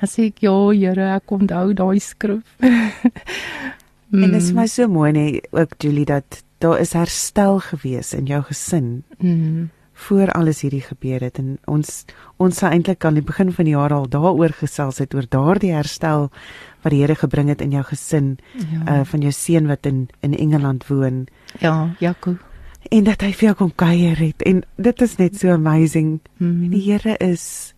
Dan 0.00 0.08
sê 0.08 0.32
ek, 0.32 0.40
"Ja, 0.40 0.56
Here, 0.72 1.16
ek 1.16 1.30
onthou 1.30 1.74
daai 1.74 2.00
skrif." 2.00 2.56
mm. 2.60 4.22
En 4.24 4.30
dit 4.30 4.42
is 4.42 4.52
my 4.52 4.66
so 4.66 4.88
mooi 4.88 5.12
nee, 5.12 5.42
ook 5.50 5.74
Julie 5.78 6.06
dat 6.06 6.44
daar 6.60 6.80
is 6.80 6.92
herstel 6.92 7.60
gewees 7.60 8.14
in 8.14 8.24
jou 8.24 8.42
gesin. 8.42 9.04
Mm 9.18 9.68
voor 9.98 10.30
alles 10.32 10.60
hierdie 10.62 10.84
gebeur 10.84 11.24
het 11.26 11.38
en 11.42 11.56
ons 11.66 12.04
ons 12.38 12.60
sou 12.60 12.70
eintlik 12.70 13.04
aan 13.04 13.18
die 13.18 13.24
begin 13.26 13.50
van 13.54 13.66
die 13.66 13.74
jaar 13.74 13.94
al 13.94 14.06
daaroor 14.10 14.54
gesels 14.60 15.00
het 15.02 15.14
oor 15.14 15.26
daardie 15.26 15.72
herstel 15.74 16.28
wat 16.84 16.94
die 16.94 17.00
Here 17.02 17.16
gebring 17.18 17.50
het 17.50 17.62
in 17.64 17.74
jou 17.74 17.82
gesin 17.88 18.36
ja. 18.54 19.00
uh 19.00 19.04
van 19.04 19.24
jou 19.26 19.32
seun 19.34 19.66
wat 19.66 19.86
in 19.86 20.06
in 20.22 20.36
Engeland 20.36 20.86
woon. 20.86 21.26
Ja, 21.60 21.94
Jaco. 21.98 22.36
En 22.90 23.04
dat 23.04 23.20
hy 23.20 23.32
vir 23.32 23.48
jou 23.48 23.54
kom 23.54 23.72
kuier 23.74 24.16
het 24.16 24.42
en 24.46 24.62
dit 24.76 25.02
is 25.02 25.16
net 25.18 25.36
so 25.36 25.50
amazing. 25.52 26.20
Hmm. 26.38 26.70
Die 26.70 26.82
Here 26.92 27.16
is 27.18 27.74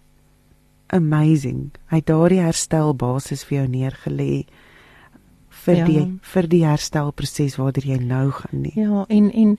amazing. 0.86 1.70
Hy 1.88 2.02
het 2.02 2.06
daardie 2.06 2.42
herstel 2.44 2.94
basis 2.94 3.44
vir 3.48 3.62
jou 3.62 3.68
neergelê 3.68 4.44
vir 5.64 5.80
ja. 5.80 5.86
die 5.86 6.02
vir 6.32 6.48
die 6.50 6.64
herstelproses 6.64 7.56
waartoe 7.60 7.86
jy 7.92 8.00
nou 8.02 8.30
gaan 8.34 8.62
nie. 8.64 8.74
Ja, 8.78 9.04
en 9.08 9.30
en 9.30 9.56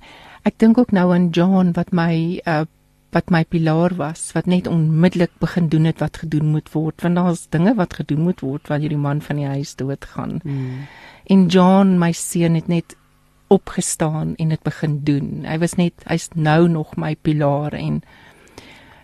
ek 0.47 0.57
dink 0.61 0.77
ook 0.81 0.93
nou 0.95 1.09
aan 1.13 1.31
John 1.35 1.73
wat 1.77 1.91
my 1.95 2.41
uh 2.45 2.65
wat 3.11 3.27
my 3.27 3.43
pilaar 3.43 3.91
was 3.99 4.29
wat 4.31 4.47
net 4.47 4.69
onmiddellik 4.71 5.33
begin 5.43 5.67
doen 5.67 5.83
het 5.89 5.99
wat 5.99 6.21
gedoen 6.23 6.53
moet 6.53 6.69
word 6.71 7.03
want 7.03 7.19
daar's 7.19 7.41
dinge 7.51 7.73
wat 7.75 7.97
gedoen 7.99 8.21
moet 8.23 8.39
word 8.39 8.71
wanneer 8.71 8.93
die 8.93 9.01
man 9.01 9.19
van 9.21 9.41
die 9.41 9.49
huis 9.51 9.75
doodgaan. 9.75 10.39
Mm. 10.43 10.87
En 11.27 11.45
John 11.51 11.97
my 11.99 12.11
seun 12.15 12.55
het 12.55 12.67
net 12.71 12.95
opgestaan 13.51 14.35
en 14.39 14.49
dit 14.49 14.63
begin 14.63 15.01
doen. 15.03 15.43
Hy 15.43 15.57
was 15.59 15.75
net 15.75 16.05
hy's 16.07 16.29
nou 16.35 16.69
nog 16.71 16.95
my 16.95 17.15
pilaar 17.19 17.75
en 17.75 17.99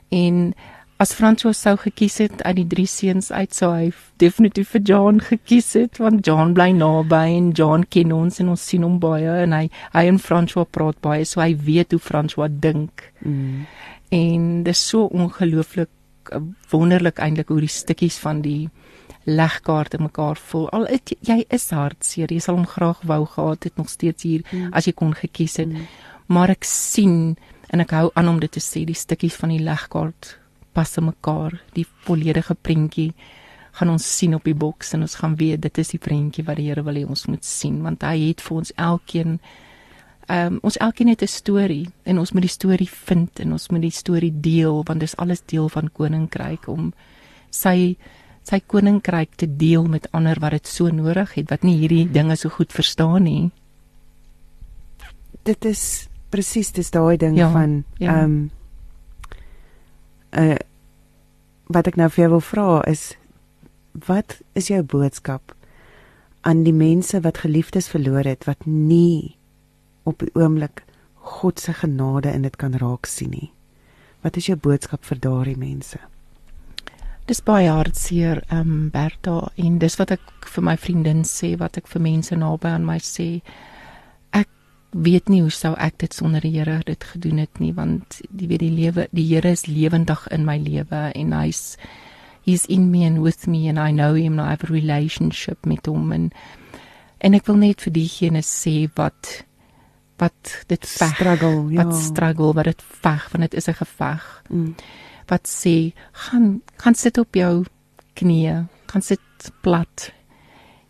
en 0.09 0.53
as 0.97 1.13
François 1.13 1.53
sou 1.53 1.75
gekies 1.77 2.17
het 2.23 2.41
uit 2.41 2.55
die 2.57 2.67
drie 2.67 2.87
seuns 2.89 3.31
uit 3.31 3.53
sou 3.53 3.69
hy 3.73 3.91
definitief 4.21 4.71
vir 4.75 4.81
John 4.89 5.19
gekies 5.21 5.73
het 5.77 5.99
want 6.01 6.25
John 6.25 6.55
bly 6.57 6.71
naby 6.73 7.25
en 7.35 7.51
John 7.57 7.85
ken 7.89 8.15
ons 8.15 8.41
en 8.41 8.49
ons 8.55 8.69
sien 8.71 8.85
hom 8.85 8.97
baie 9.03 9.35
en 9.43 9.53
hy 9.53 9.67
hy 9.93 10.07
en 10.09 10.17
François 10.21 10.65
praat 10.65 10.97
baie 11.05 11.25
so 11.25 11.43
hy 11.43 11.53
weet 11.53 11.93
hoe 11.93 12.01
François 12.01 12.49
dink. 12.49 13.11
Mm 13.21 13.67
en 14.09 14.63
dis 14.63 14.87
so 14.87 15.05
ongelooflik 15.11 15.89
eh, 16.31 16.39
wonderlik 16.71 17.19
eintlik 17.19 17.49
hoe 17.51 17.59
die 17.63 17.71
stukkies 17.71 18.17
van 18.23 18.41
die 18.41 18.69
legkaarte 19.27 19.99
mekaar 19.99 20.39
voel. 20.39 20.69
Al 20.71 20.85
het, 20.87 21.11
jy 21.27 21.41
is 21.51 21.69
hartseer, 21.75 22.31
jy 22.31 22.39
sal 22.39 22.55
hom 22.55 22.67
graag 22.67 23.01
wou 23.03 23.25
gehad 23.27 23.67
het 23.67 23.75
nog 23.75 23.89
steeds 23.91 24.23
hier 24.23 24.45
mm. 24.47 24.71
as 24.71 24.87
jy 24.87 24.95
kon 24.95 25.11
gekies 25.15 25.57
het. 25.59 25.73
Mm. 25.73 25.87
Maar 26.31 26.55
ek 26.55 26.67
sien 26.67 27.35
en 27.67 27.83
ek 27.83 27.91
hou 27.91 28.07
aan 28.15 28.31
om 28.31 28.39
dit 28.39 28.51
te 28.51 28.63
sê, 28.63 28.85
die 28.87 28.95
stukkies 28.95 29.35
van 29.35 29.51
die 29.51 29.63
legkaart 29.63 30.37
pas 30.77 30.97
in 30.99 31.09
mekaar, 31.09 31.57
die 31.73 31.85
volledige 32.05 32.55
prentjie 32.55 33.11
gaan 33.77 33.93
ons 33.93 34.05
sien 34.17 34.33
op 34.37 34.45
die 34.47 34.57
boks 34.57 34.93
en 34.93 35.05
ons 35.05 35.19
gaan 35.21 35.35
weet 35.37 35.61
dit 35.61 35.77
is 35.81 35.93
die 35.93 36.01
prentjie 36.01 36.45
wat 36.45 36.57
die 36.57 36.69
Here 36.69 36.83
wil 36.85 36.97
hê 36.97 37.05
ons 37.05 37.27
moet 37.29 37.45
sien 37.45 37.81
want 37.85 38.05
hy 38.05 38.29
het 38.29 38.43
vir 38.45 38.61
ons 38.61 38.75
elkeen 38.89 39.39
Ehm 40.27 40.53
um, 40.53 40.59
ons 40.67 40.75
elkeen 40.83 41.07
het 41.07 41.21
'n 41.23 41.27
storie 41.31 41.87
en 42.03 42.19
ons 42.19 42.31
moet 42.31 42.41
die 42.41 42.51
storie 42.51 42.89
vind 42.89 43.39
en 43.39 43.51
ons 43.51 43.69
moet 43.69 43.81
die 43.81 43.91
storie 43.95 44.33
deel 44.41 44.83
want 44.83 44.99
dit 44.99 45.07
is 45.09 45.15
alles 45.15 45.41
deel 45.45 45.69
van 45.69 45.89
koninkryk 45.91 46.67
om 46.67 46.93
sy 47.49 47.95
sy 48.43 48.59
koninkryk 48.59 49.35
te 49.35 49.47
deel 49.55 49.85
met 49.85 50.11
ander 50.11 50.39
wat 50.39 50.51
dit 50.51 50.67
so 50.67 50.89
nodig 50.89 51.33
het 51.33 51.49
wat 51.49 51.63
nie 51.63 51.77
hierdie 51.77 52.11
dinge 52.11 52.35
so 52.35 52.49
goed 52.49 52.73
verstaan 52.73 53.23
nie. 53.23 53.51
Dit 55.43 55.65
is 55.65 56.09
presies 56.29 56.71
dis 56.71 56.91
daai 56.91 57.17
ding 57.17 57.37
ja, 57.37 57.51
van 57.51 57.83
ehm 57.99 58.03
ja. 58.03 58.23
um, 58.23 58.51
uh 60.37 60.57
wat 61.67 61.87
ek 61.89 61.97
nou 61.99 62.07
vir 62.07 62.23
jou 62.23 62.29
wil 62.31 62.43
vra 62.47 62.81
is 62.87 63.01
wat 64.07 64.37
is 64.55 64.69
jou 64.71 64.79
boodskap 64.83 65.51
aan 66.47 66.63
die 66.63 66.75
mense 66.75 67.19
wat 67.25 67.41
geliefdes 67.43 67.89
verloor 67.91 68.23
het 68.23 68.47
wat 68.47 68.63
nie 68.65 69.35
op 70.07 70.23
die 70.23 70.31
oomblik 70.39 70.85
God 71.27 71.59
se 71.59 71.73
genade 71.73 72.31
in 72.31 72.45
dit 72.47 72.55
kan 72.55 72.73
raak 72.79 73.05
sien 73.05 73.33
nie. 73.35 73.49
Wat 74.23 74.37
is 74.39 74.47
jou 74.47 74.55
boodskap 74.57 75.03
vir 75.05 75.19
daardie 75.19 75.57
mense? 75.59 75.99
Dis 77.27 77.43
baie 77.43 77.67
hartseer, 77.67 78.39
ehm 78.47 78.71
um, 78.71 78.83
Berta, 78.93 79.49
en 79.59 79.79
dis 79.83 79.97
wat 79.99 80.13
ek 80.15 80.23
vir 80.47 80.63
my 80.63 80.77
vriendin 80.79 81.25
sê, 81.27 81.57
wat 81.59 81.77
ek 81.77 81.89
vir 81.91 82.01
mense 82.05 82.35
naby 82.35 82.71
aan 82.71 82.87
my 82.87 82.97
sê. 83.03 83.41
Weet 84.97 85.29
nie 85.29 85.43
hoe 85.43 85.53
sou 85.53 85.75
ek 85.77 85.99
dit 86.01 86.13
sonder 86.13 86.41
die 86.41 86.55
Here 86.55 86.79
dit 86.85 87.03
gedoen 87.03 87.37
het 87.43 87.59
nie, 87.61 87.73
want 87.77 88.21
die 88.29 88.47
weet 88.49 88.63
die 88.63 88.73
lewe, 88.73 89.07
die 89.13 89.27
Here 89.29 89.51
is 89.53 89.67
lewendig 89.69 90.27
in 90.33 90.45
my 90.47 90.57
lewe 90.57 91.11
en 91.13 91.35
hy's 91.37 91.77
he's 92.47 92.65
in 92.65 92.89
me 92.91 93.03
and 93.05 93.21
with 93.21 93.45
me 93.47 93.67
and 93.67 93.77
I 93.77 93.91
know 93.91 94.15
him 94.15 94.39
and 94.39 94.41
I 94.41 94.49
have 94.55 94.63
a 94.63 94.71
relationship 94.71 95.65
met 95.65 95.85
hom 95.85 96.11
en 96.15 96.31
en 97.19 97.33
ek 97.33 97.49
wil 97.49 97.59
net 97.61 97.83
vir 97.83 97.93
diegene 97.93 98.41
sê 98.45 98.87
wat 98.95 99.43
wat 100.17 100.53
dit 100.71 100.81
veg, 100.81 101.13
struggle, 101.13 101.67
ja. 101.69 101.83
wat 101.83 101.93
struggle, 102.01 102.53
wat 102.57 102.71
dit 102.71 102.83
veg, 103.03 103.27
want 103.33 103.43
dit 103.45 103.53
is 103.53 103.67
'n 103.69 103.77
geveg. 103.83 104.23
Mm. 104.49 104.75
Wat 105.29 105.45
sê, 105.45 105.93
gaan 106.11 106.61
gaan 106.77 106.95
sit 106.95 107.17
op 107.17 107.35
jou 107.35 107.65
knieë, 108.15 108.65
gaan 108.85 109.01
sit 109.01 109.51
plat. 109.61 110.11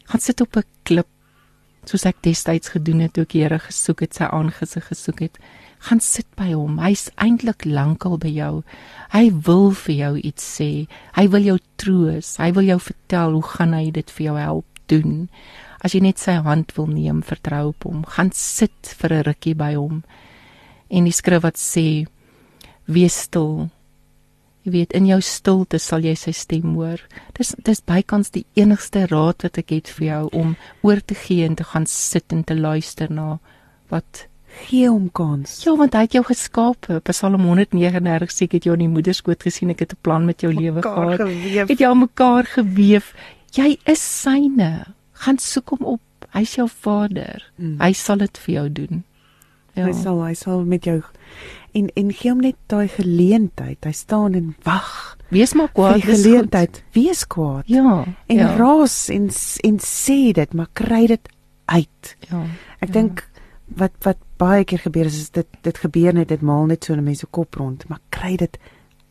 Gaan 0.06 0.22
sit 0.22 0.42
op 0.42 0.56
'n 0.56 0.64
klip 0.84 1.12
soos 1.88 2.06
ek 2.06 2.20
destyds 2.26 2.74
gedoen 2.74 3.06
het 3.06 3.14
toe 3.16 3.24
ek 3.24 3.36
Here 3.38 3.60
gesoek 3.60 4.04
het, 4.04 4.18
sy 4.18 4.28
aangesig 4.28 4.88
gesoek 4.90 5.22
het. 5.24 5.38
Gaan 5.88 6.02
sit 6.02 6.28
by 6.36 6.52
hom. 6.52 6.80
Hy's 6.82 7.08
eintlik 7.22 7.66
lankal 7.66 8.18
by 8.18 8.32
jou. 8.34 8.64
Hy 9.14 9.30
wil 9.46 9.72
vir 9.86 9.96
jou 9.96 10.14
iets 10.32 10.48
sê. 10.58 10.72
Hy 11.16 11.28
wil 11.32 11.46
jou 11.46 11.58
troos. 11.78 12.34
Hy 12.42 12.50
wil 12.58 12.68
jou 12.72 12.80
vertel 12.82 13.38
hoe 13.38 13.46
gaan 13.54 13.78
hy 13.78 13.92
dit 13.96 14.12
vir 14.18 14.26
jou 14.26 14.36
help 14.42 14.82
doen. 14.92 15.28
As 15.86 15.94
jy 15.94 16.02
net 16.02 16.20
sy 16.20 16.40
hand 16.44 16.74
wil 16.76 16.90
neem, 16.90 17.22
vertrou 17.22 17.70
op 17.70 17.88
hom. 17.88 18.04
Gaan 18.18 18.34
sit 18.34 18.94
vir 19.00 19.14
'n 19.14 19.24
rukkie 19.30 19.56
by 19.56 19.74
hom. 19.76 20.04
En 20.90 21.04
die 21.04 21.14
skrif 21.14 21.44
wat 21.44 21.58
sê: 21.58 22.08
Wees 22.88 23.14
stil. 23.28 23.70
Jy 24.68 24.74
weet, 24.74 24.94
in 25.00 25.06
jou 25.08 25.22
stilte 25.24 25.80
sal 25.80 26.04
jy 26.04 26.12
sy 26.20 26.34
stem 26.36 26.74
hoor. 26.76 27.00
Dis 27.38 27.54
dis 27.64 27.80
bykans 27.88 28.34
die 28.36 28.44
enigste 28.60 29.06
raad 29.08 29.46
wat 29.46 29.60
ek 29.62 29.72
het 29.72 29.92
vir 29.96 30.08
jou 30.08 30.24
om 30.36 30.58
oor 30.84 31.00
te 31.00 31.16
gee 31.16 31.46
en 31.48 31.56
te 31.56 31.64
gaan 31.64 31.86
sit 31.88 32.36
en 32.36 32.44
te 32.44 32.58
luister 32.58 33.08
na 33.08 33.38
wat 33.88 34.28
Gee 34.58 34.88
hom 34.90 35.10
kans. 35.14 35.60
Ja, 35.62 35.76
want 35.78 35.94
hy 35.94 36.08
het 36.08 36.16
jou 36.18 36.24
geskaap. 36.26 36.88
Psalm 37.06 37.44
139 37.46 38.32
sê 38.34 38.48
ek 38.48 38.58
het 38.58 38.66
jou 38.66 38.74
in 38.74 38.88
die 38.88 38.92
moederskoot 38.92 39.44
gesien, 39.46 39.70
ek 39.70 39.84
het 39.86 39.94
'n 39.94 40.02
plan 40.02 40.26
met 40.26 40.42
jou 40.42 40.52
lewe 40.52 40.82
gehad. 40.82 41.22
Geweef. 41.22 41.68
Het 41.68 41.80
jou 41.80 41.96
mekaar 41.96 42.44
geweef. 42.44 43.14
Jy 43.54 43.78
is 43.86 44.02
syne. 44.02 44.88
Gaan 45.14 45.38
soek 45.38 45.70
hom 45.70 45.86
op. 45.86 46.02
Hy's 46.34 46.56
jou 46.56 46.68
Vader. 46.68 47.44
Mm. 47.58 47.78
Hy 47.80 47.94
sal 47.94 48.18
dit 48.18 48.38
vir 48.38 48.54
jou 48.56 48.70
doen. 48.72 49.04
Ja. 49.74 49.86
Hy 49.86 49.94
sal 49.94 50.24
hy 50.26 50.34
sal 50.34 50.66
met 50.66 50.86
jou 50.86 51.02
en 51.78 51.90
en 51.96 52.12
gee 52.14 52.32
hom 52.32 52.42
net 52.42 52.56
daai 52.72 52.88
geleentheid. 52.88 53.78
Hy 53.86 53.92
staan 53.94 54.34
en 54.38 54.56
wag 54.66 55.16
Wees 55.30 55.54
maar 55.54 55.72
kwaad. 55.76 56.02
dis 56.02 56.22
geleentheid. 56.24 56.84
Wees 56.96 57.26
kwaad. 57.28 57.64
Ja. 57.68 58.04
En 58.28 58.36
ja. 58.38 58.56
raas 58.58 59.10
en 59.10 59.30
en 59.64 59.80
sê 59.84 60.32
dit, 60.34 60.54
maar 60.54 60.70
kry 60.74 61.06
dit 61.08 61.30
uit. 61.66 62.16
Ja. 62.30 62.44
Ek 62.80 62.88
Ja. 62.88 62.94
dink 62.94 63.28
wat 63.76 63.92
wat 64.06 64.18
baie 64.38 64.64
keer 64.64 64.80
gebeur 64.80 65.06
is, 65.06 65.18
is 65.20 65.30
dit 65.32 65.48
dit 65.62 65.78
gebeur 65.78 66.14
net 66.14 66.28
dit 66.28 66.42
maal 66.42 66.66
net 66.66 66.84
so 66.84 66.94
'n 66.94 67.04
mens 67.04 67.20
se 67.20 67.26
kop 67.30 67.56
rond, 67.56 67.88
maar 67.90 68.00
kry 68.10 68.36
dit 68.38 68.58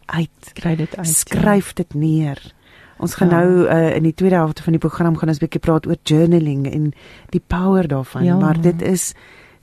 uit. 0.07 0.53
kry 0.55 0.77
dit 0.77 0.97
uit. 0.97 1.07
ja. 1.07 1.13
Skryf 1.13 1.73
dit 1.75 1.95
neer. 1.95 2.55
Ons 2.99 3.15
gaan 3.15 3.29
Ja. 3.29 3.41
nou 3.41 3.69
uh, 3.69 3.97
in 3.97 4.03
die 4.03 4.15
tweede 4.15 4.37
helfte 4.37 4.63
van 4.63 4.73
die 4.73 4.81
program 4.81 5.17
gaan 5.17 5.29
ons 5.29 5.39
'n 5.39 5.45
bietjie 5.45 5.61
praat 5.61 5.87
oor 5.87 5.97
journaling 6.03 6.67
en 6.73 6.93
die 7.31 7.43
power 7.47 7.89
daarvan, 7.89 8.25
Ja. 8.25 8.37
maar 8.39 8.61
dit 8.61 8.83
is 8.83 9.13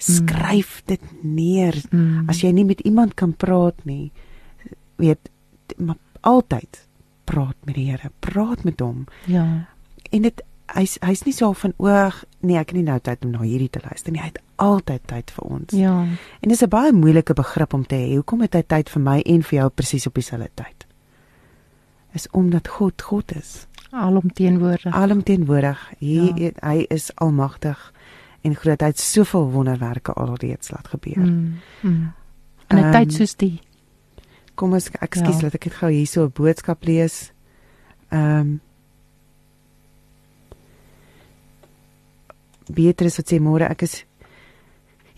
skryf 0.03 0.81
dit 0.85 1.01
neer. 1.23 1.77
Mm. 1.91 2.29
As 2.29 2.41
jy 2.43 2.51
nie 2.51 2.65
met 2.65 2.79
iemand 2.87 3.13
kan 3.19 3.33
praat 3.33 3.85
nie, 3.85 4.11
weet 5.01 5.29
maar 5.77 5.95
altyd 6.21 6.87
praat 7.23 7.55
met 7.65 7.75
die 7.75 7.89
Here, 7.91 8.11
praat 8.19 8.63
met 8.63 8.79
hom. 8.79 9.05
Ja. 9.25 9.45
En 10.11 10.21
dit 10.21 10.41
hy's 10.73 10.97
hy's 11.03 11.23
nie 11.27 11.33
so 11.35 11.53
van 11.53 11.73
oog 11.77 12.23
nee, 12.41 12.57
ek 12.57 12.71
het 12.71 12.77
nie 12.79 12.85
nou 12.87 12.97
tyd 13.03 13.25
om 13.25 13.33
na 13.33 13.43
hierdie 13.45 13.69
te 13.71 13.81
luister 13.83 14.11
nie. 14.13 14.21
Hy 14.21 14.31
het 14.31 14.41
altyd 14.63 15.03
tyd 15.07 15.33
vir 15.35 15.43
ons. 15.49 15.75
Ja. 15.77 15.95
En 16.41 16.49
dis 16.49 16.63
'n 16.63 16.69
baie 16.69 16.91
moeilike 16.93 17.33
begrip 17.33 17.73
om 17.73 17.85
te 17.85 17.95
hê. 17.95 18.15
Hoekom 18.15 18.41
het 18.41 18.53
hy 18.53 18.61
tyd 18.61 18.89
vir 18.89 19.01
my 19.01 19.19
en 19.25 19.43
vir 19.43 19.59
jou 19.59 19.69
presies 19.69 20.07
op 20.07 20.13
dieselfde 20.13 20.49
tyd? 20.55 20.85
Is 22.13 22.27
omdat 22.31 22.67
God 22.67 23.01
God 23.01 23.35
is. 23.35 23.67
Alomteenwoordig. 23.91 24.93
Alomteenwoordig. 24.93 25.91
Hy 25.99 26.33
Ja. 26.35 26.51
hy 26.61 26.85
is 26.89 27.11
almagtig 27.15 27.93
en 28.43 28.55
groot. 28.55 28.81
Hy 28.81 28.87
het 28.91 28.99
soveel 28.99 29.49
wonderwerke 29.51 30.13
alreeds 30.13 30.71
laat 30.71 30.87
gebeur. 30.91 31.23
Mm. 31.23 31.59
Mm. 31.81 32.13
In 32.69 32.77
'n 32.77 32.83
Ehm, 32.83 32.91
tyd 32.91 33.13
soos 33.13 33.35
die. 33.35 33.59
Kom 34.55 34.73
ons 34.73 34.89
ek 35.01 35.15
skuis 35.15 35.35
Ja. 35.35 35.41
laat 35.41 35.53
ek 35.55 35.63
dit 35.63 35.73
gou 35.73 35.89
hierso 35.91 36.25
'n 36.25 36.31
boodskap 36.33 36.83
lees. 36.83 37.31
Ehm 38.09 38.39
um, 38.39 38.61
Beatrice 42.71 43.17
wat 43.21 43.31
sê 43.31 43.39
môre 43.43 43.67
ek 43.69 43.83
is 43.83 44.05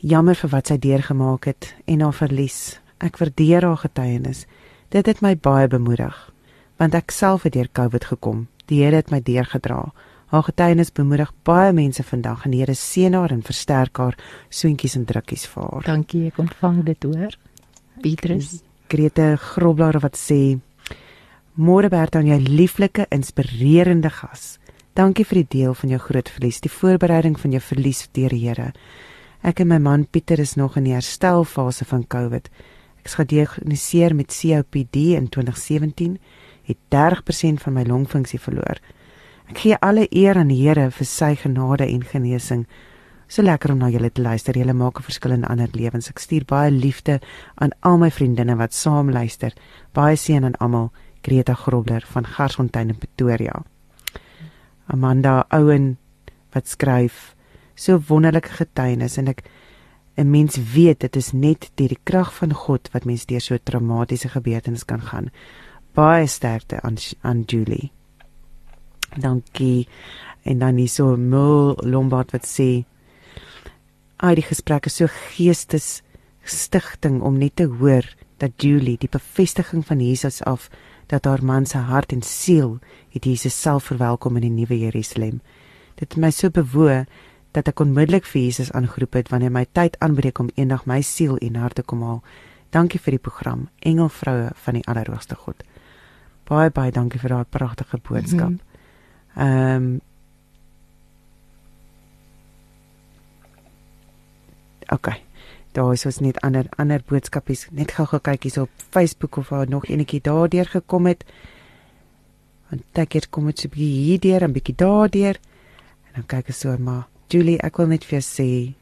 jammer 0.02 0.36
vir 0.36 0.50
wat 0.50 0.68
sy 0.68 0.78
deurgemaak 0.82 1.46
het 1.46 1.76
en 1.86 2.02
haar 2.02 2.14
verlies. 2.14 2.80
Ek 3.00 3.18
waardeer 3.22 3.62
haar 3.68 3.78
getuienis. 3.78 4.46
Dit 4.90 5.06
het 5.06 5.22
my 5.22 5.36
baie 5.36 5.68
bemoedig 5.68 6.32
want 6.78 6.94
ek 6.94 7.12
self 7.12 7.44
het 7.44 7.54
deur 7.54 7.70
COVID 7.72 8.04
gekom. 8.06 8.48
Die 8.68 8.82
Here 8.84 8.98
het 8.98 9.10
my 9.12 9.22
deurgedra. 9.24 9.94
Haar 10.34 10.44
getuienis 10.48 10.92
bemoedig 10.92 11.32
baie 11.46 11.74
mense 11.74 12.04
vandag 12.04 12.46
en 12.46 12.52
die 12.56 12.64
Here 12.64 12.74
seën 12.74 13.14
haar 13.14 13.32
en 13.32 13.44
versterk 13.46 13.98
haar 14.02 14.18
soentjies 14.50 14.96
en 14.98 15.06
drukkies 15.06 15.46
vir 15.52 15.64
haar. 15.64 15.86
Dankie, 15.86 16.28
ek 16.32 16.40
ontvang 16.42 16.84
dit 16.88 17.04
hoor. 17.06 17.36
Beatrice. 18.02 18.64
Grete 18.90 19.36
Groblaar 19.42 20.00
wat 20.02 20.18
sê 20.18 20.58
Môre 21.56 21.90
Bert 21.90 22.16
aan 22.16 22.28
jou 22.28 22.40
lieflike 22.42 23.06
inspirerende 23.16 24.10
gas. 24.12 24.58
Dankie 24.96 25.24
vir 25.28 25.44
die 25.44 25.60
deel 25.60 25.74
van 25.76 25.94
jou 25.94 26.00
groot 26.00 26.30
verlies, 26.32 26.60
die 26.64 26.72
voorbereiding 26.72 27.38
van 27.40 27.54
jou 27.56 27.62
verlies 27.64 28.02
deur 28.16 28.34
die 28.34 28.42
Here. 28.48 28.72
Ek 29.46 29.62
en 29.62 29.70
my 29.70 29.78
man 29.80 30.04
Pieter 30.10 30.42
is 30.42 30.56
nog 30.58 30.76
in 30.80 30.88
die 30.90 30.96
herstelfase 30.96 31.86
van 31.86 32.04
COVID. 32.10 32.50
Ek 33.00 33.08
is 33.12 33.18
gediagnoseer 33.20 34.16
met 34.18 34.34
COPD 34.34 35.16
in 35.20 35.30
2017, 35.30 36.18
het 36.66 36.80
30% 36.92 37.62
van 37.62 37.76
my 37.78 37.84
longfunksie 37.86 38.40
verloor. 38.42 38.82
Ek 39.50 39.58
gee 39.62 39.78
alle 39.82 40.08
eer 40.10 40.38
aan 40.38 40.50
die 40.50 40.62
Here 40.64 40.90
vir 40.92 41.06
sy 41.06 41.36
genade 41.36 41.86
en 41.86 42.04
genesing. 42.04 42.66
So 43.28 43.42
lekker 43.42 43.72
om 43.74 43.80
na 43.82 43.90
julle 43.90 44.10
te 44.10 44.22
luister. 44.22 44.58
Julle 44.58 44.74
maak 44.74 45.00
'n 45.00 45.04
verskil 45.04 45.32
in 45.32 45.46
ander 45.46 45.70
lewens. 45.74 46.10
Ek 46.10 46.20
stuur 46.20 46.46
baie 46.46 46.72
liefde 46.72 47.20
aan 47.56 47.72
al 47.82 47.98
my 47.98 48.12
vriendinne 48.12 48.56
wat 48.58 48.74
saam 48.74 49.12
luister. 49.12 49.54
Baie 49.94 50.16
seën 50.16 50.44
aan 50.44 50.58
almal. 50.60 50.92
Greta 51.22 51.54
Grobler 51.54 52.04
van 52.06 52.26
Garsfontein 52.26 52.90
in 52.90 52.98
Pretoria. 52.98 53.64
Amanda 54.88 55.46
Owen 55.50 55.98
wat 56.54 56.68
skryf 56.68 57.36
so 57.76 58.00
wonderlike 58.08 58.50
getuienis 58.50 59.18
en 59.18 59.28
ek 59.28 59.44
'n 60.18 60.30
mens 60.30 60.56
weet 60.74 61.00
dit 61.00 61.16
is 61.16 61.34
net 61.34 61.72
deur 61.76 61.88
die 61.88 62.04
krag 62.04 62.34
van 62.34 62.54
God 62.54 62.90
wat 62.94 63.06
mens 63.06 63.26
deur 63.26 63.42
so 63.42 63.58
traumatiese 63.58 64.30
gebeurtenis 64.30 64.86
kan 64.86 65.02
gaan. 65.02 65.32
Baie 65.94 66.28
sterkte 66.28 66.82
aan 66.82 66.96
aan 67.22 67.44
Julie. 67.46 67.95
Dankie. 69.20 69.88
En 70.44 70.60
dan 70.60 70.76
hierso 70.76 71.16
Mul 71.18 71.78
Lombard 71.84 72.32
wat 72.32 72.46
sê 72.46 72.86
Ai 74.18 74.36
die 74.36 74.46
gesprek 74.46 74.86
is 74.86 74.96
so 74.96 75.08
geestes 75.12 76.02
stigting 76.44 77.22
om 77.22 77.38
net 77.38 77.56
te 77.60 77.66
hoor 77.68 78.06
dat 78.40 78.62
Julie 78.64 78.98
die 78.98 79.10
bevestiging 79.12 79.84
van 79.86 80.00
Jesus 80.00 80.44
af 80.44 80.70
dat 81.08 81.26
haar 81.26 81.44
man 81.44 81.66
se 81.66 81.78
hart 81.78 82.12
en 82.12 82.22
siel 82.22 82.80
het 83.10 83.26
Jesus 83.26 83.62
self 83.62 83.84
verwelkom 83.92 84.36
in 84.36 84.42
die 84.42 84.56
nuwe 84.64 84.80
Jerusalem. 84.80 85.42
Dit 85.96 86.14
het 86.14 86.18
my 86.22 86.32
so 86.32 86.50
bewoe 86.50 87.06
dat 87.56 87.68
ek 87.72 87.80
onmiddellik 87.80 88.26
vir 88.28 88.42
Jesus 88.42 88.72
aangeroep 88.72 89.14
het 89.14 89.32
wanneer 89.32 89.52
my 89.52 89.66
tyd 89.72 89.96
aanbreek 90.04 90.40
om 90.40 90.52
eendag 90.56 90.86
my 90.86 91.02
siel 91.02 91.38
en 91.38 91.56
hart 91.56 91.80
te 91.80 91.84
kom 91.84 92.04
haal. 92.04 92.22
Dankie 92.76 93.00
vir 93.00 93.16
die 93.16 93.24
program 93.24 93.68
Engelvroue 93.80 94.52
van 94.66 94.80
die 94.80 94.84
Allerhoogste 94.88 95.36
God. 95.40 95.64
Baie 96.46 96.72
baie 96.72 96.92
dankie 96.92 97.20
vir 97.22 97.38
daai 97.38 97.50
pragtige 97.50 97.98
boodskap. 97.98 98.50
Mhm. 98.50 98.75
Ehm 99.36 99.76
um, 99.76 100.02
Okay. 104.90 105.24
Daar 105.72 105.92
is 105.92 106.06
ons 106.06 106.22
net 106.24 106.38
ander 106.46 106.68
ander 106.80 107.02
boodskapies. 107.04 107.66
Net 107.76 107.92
gou-gou 107.98 108.22
kyk 108.24 108.46
hierso 108.48 108.68
op 108.68 108.84
Facebook 108.94 109.38
of 109.42 109.50
daar 109.52 109.70
nog 109.70 109.88
enetjie 109.90 110.22
daardeur 110.24 110.70
gekom 110.72 111.10
het. 111.10 111.26
Want 112.70 113.02
ek 113.04 113.18
het 113.18 113.30
kom 113.30 113.50
'n 113.50 113.52
bietjie 113.52 113.92
hierdeur 114.06 114.42
en 114.42 114.50
'n 114.50 114.54
bietjie 114.54 114.76
daardeur. 114.76 115.36
En 116.08 116.12
dan 116.14 116.26
kyk 116.26 116.50
ek 116.50 116.56
so 116.56 116.78
maar 116.78 117.08
Julie, 117.28 117.58
ek 117.62 117.78
wil 117.78 117.88
net 117.88 118.06
vir 118.06 118.20
jou 118.20 118.24
sê 118.24 118.74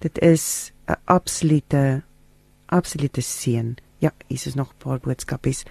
dit 0.00 0.18
is 0.18 0.72
'n 0.88 0.96
absolute 1.04 2.02
absolute 2.66 3.20
seën. 3.20 3.76
Ja, 3.98 4.10
hier 4.26 4.46
is 4.46 4.54
nog 4.54 4.72
'n 4.72 4.78
paar 4.78 4.98
boodskapies 4.98 5.64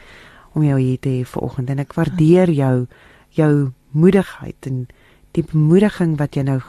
om 0.54 0.64
jou 0.64 0.80
hier 0.80 1.00
te 1.00 1.10
hê 1.10 1.26
vanoggend 1.26 1.70
en 1.70 1.80
ek 1.80 1.94
waardeer 1.94 2.50
jou 2.50 2.88
jou 3.30 3.72
moedigheid 3.94 4.70
en 4.70 4.86
die 5.34 5.46
bemoediging 5.46 6.18
wat 6.20 6.38
jy 6.38 6.46
nou 6.48 6.60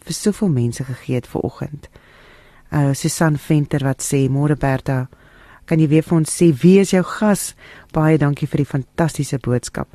vir 0.00 0.16
soveel 0.16 0.52
mense 0.52 0.84
gegee 0.84 1.20
het 1.20 1.28
vanoggend. 1.28 1.88
Uh 2.70 2.92
Susan 2.94 3.38
Venter 3.38 3.84
wat 3.84 4.04
sê 4.04 4.26
môre 4.30 4.56
Berta, 4.56 5.08
kan 5.66 5.80
jy 5.80 5.88
weer 5.90 6.06
vir 6.06 6.20
ons 6.20 6.32
sê 6.34 6.50
wie 6.62 6.78
is 6.80 6.94
jou 6.94 7.02
gas? 7.06 7.54
Baie 7.94 8.18
dankie 8.18 8.48
vir 8.50 8.64
die 8.64 8.72
fantastiese 8.72 9.38
boodskap. 9.38 9.88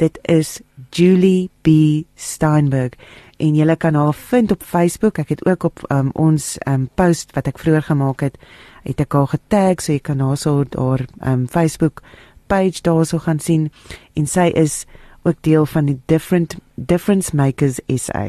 Dit 0.00 0.16
is 0.24 0.60
Julie 0.96 1.50
B 1.62 2.06
Steinberg 2.16 2.96
en 3.40 3.56
jy 3.56 3.76
kan 3.76 3.94
haar 3.94 4.14
vind 4.14 4.52
op 4.52 4.62
Facebook. 4.62 5.18
Ek 5.18 5.28
het 5.28 5.44
ook 5.46 5.64
op 5.64 5.84
um, 5.90 6.10
ons 6.14 6.56
um, 6.66 6.88
post 6.94 7.34
wat 7.36 7.48
ek 7.48 7.60
vroeër 7.60 7.84
gemaak 7.90 8.24
het, 8.24 8.38
het 8.84 9.00
ek 9.00 9.12
haar 9.12 9.28
getag 9.34 9.84
so 9.84 9.92
jy 9.92 10.00
kan 10.00 10.20
haar 10.24 10.40
so 10.40 10.64
haar 10.76 11.04
um, 11.20 11.46
Facebook 11.48 12.02
page 12.50 12.82
daarso 12.82 13.18
gaan 13.18 13.38
sien 13.40 13.68
en 14.16 14.26
sy 14.26 14.48
is 14.58 14.84
ook 15.22 15.36
deel 15.40 15.66
van 15.66 15.84
die 15.84 16.00
different 16.06 16.56
difference 16.74 17.36
makers 17.36 17.80
SA. 17.86 18.26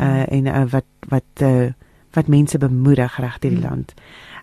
Uh 0.00 0.32
en 0.32 0.46
uh, 0.46 0.64
wat 0.70 0.84
wat 1.08 1.42
uh, 1.42 1.72
wat 2.12 2.26
mense 2.26 2.58
bemoedig 2.58 3.16
reg 3.16 3.38
deur 3.38 3.50
die 3.50 3.60
mm. 3.60 3.64
land. 3.68 3.94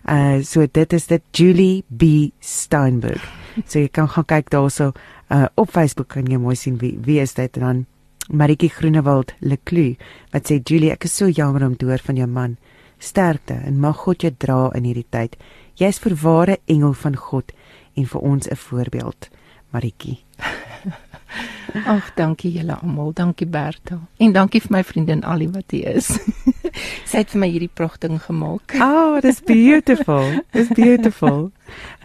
Uh 0.08 0.42
so 0.42 0.66
dit 0.70 0.92
is 0.92 1.06
dit 1.06 1.22
Julie 1.30 1.84
B 1.88 2.30
Steinberg. 2.40 3.24
So 3.70 3.78
jy 3.78 3.88
kan 3.88 4.08
gaan 4.10 4.26
kyk 4.26 4.50
daarso 4.50 4.92
uh 5.30 5.46
op 5.54 5.70
Facebook 5.70 6.08
kan 6.08 6.26
jy 6.26 6.38
mooi 6.42 6.56
sien 6.56 6.78
wie 6.78 6.98
wie 7.04 7.20
is 7.22 7.34
dit 7.34 7.56
en 7.56 7.62
dan 7.62 7.84
Maritjie 8.28 8.70
Groenewald 8.72 9.34
Leclu 9.40 9.94
wat 10.32 10.50
sê 10.50 10.58
Julie 10.64 10.90
ek 10.90 11.04
is 11.04 11.16
so 11.16 11.28
jammer 11.28 11.66
om 11.66 11.76
te 11.76 11.86
hoor 11.86 12.02
van 12.02 12.16
jou 12.16 12.26
man. 12.26 12.56
Sterkte 12.98 13.54
en 13.54 13.80
mag 13.80 13.96
God 13.96 14.22
jou 14.22 14.32
dra 14.38 14.70
in 14.74 14.88
hierdie 14.88 15.06
tyd. 15.10 15.36
Jy's 15.78 15.98
verware 15.98 16.58
engel 16.66 16.94
van 16.94 17.16
God 17.16 17.52
en 17.94 18.06
vir 18.06 18.20
ons 18.20 18.48
'n 18.48 18.56
voorbeeld. 18.56 19.30
Maritjie. 19.70 20.18
Ag, 21.74 22.12
dankie 22.14 22.52
julle 22.54 22.76
almal. 22.78 23.12
Dankie 23.12 23.46
Bertha. 23.46 23.98
En 24.22 24.32
dankie 24.32 24.60
vir 24.62 24.76
my 24.76 24.82
vriendin 24.86 25.24
Ali 25.26 25.48
wat 25.50 25.74
hier 25.74 25.96
is. 25.98 26.12
Sy 27.10 27.22
het 27.24 27.32
vir 27.34 27.42
my 27.42 27.48
hierdie 27.50 27.70
pragtig 27.72 28.14
gemaak. 28.28 28.76
Oh, 28.78 29.18
that's 29.20 29.42
beautiful. 29.42 30.38
It's 30.52 30.70
beautiful. 30.74 31.50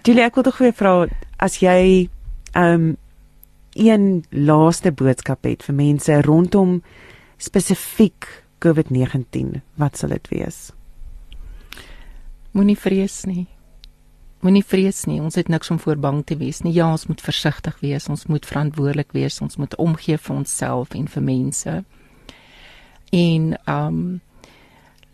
Julie, 0.02 0.26
ek 0.26 0.40
wil 0.40 0.48
tog 0.50 0.58
weer 0.64 0.74
vra 0.74 0.94
as 1.38 1.60
jy 1.62 2.10
um 2.58 2.96
een 3.78 4.26
laaste 4.34 4.92
boodskap 4.92 5.46
het 5.46 5.62
vir 5.64 5.76
mense 5.78 6.18
rondom 6.26 6.80
spesifiek 7.38 8.26
COVID-19, 8.66 9.62
wat 9.80 10.02
sal 10.02 10.12
dit 10.18 10.28
wees? 10.34 10.58
Moenie 12.52 12.78
vrees 12.78 13.22
nie. 13.30 13.46
Moenie 14.40 14.64
vrees 14.64 15.04
nie. 15.10 15.20
Ons 15.20 15.36
het 15.36 15.50
niks 15.52 15.72
om 15.74 15.80
voor 15.80 16.00
bang 16.00 16.22
te 16.26 16.38
wees 16.40 16.62
nie. 16.64 16.72
Ja, 16.74 16.88
ons 16.92 17.10
moet 17.12 17.22
versigtig 17.22 17.80
wees. 17.84 18.08
Ons 18.08 18.26
moet 18.32 18.46
verantwoordelik 18.46 19.12
wees. 19.12 19.42
Ons 19.44 19.60
moet 19.60 19.76
omgee 19.76 20.18
vir 20.18 20.36
onsself 20.36 20.96
en 20.96 21.08
vir 21.12 21.24
mense. 21.24 21.76
En 23.12 23.54
um 23.68 24.20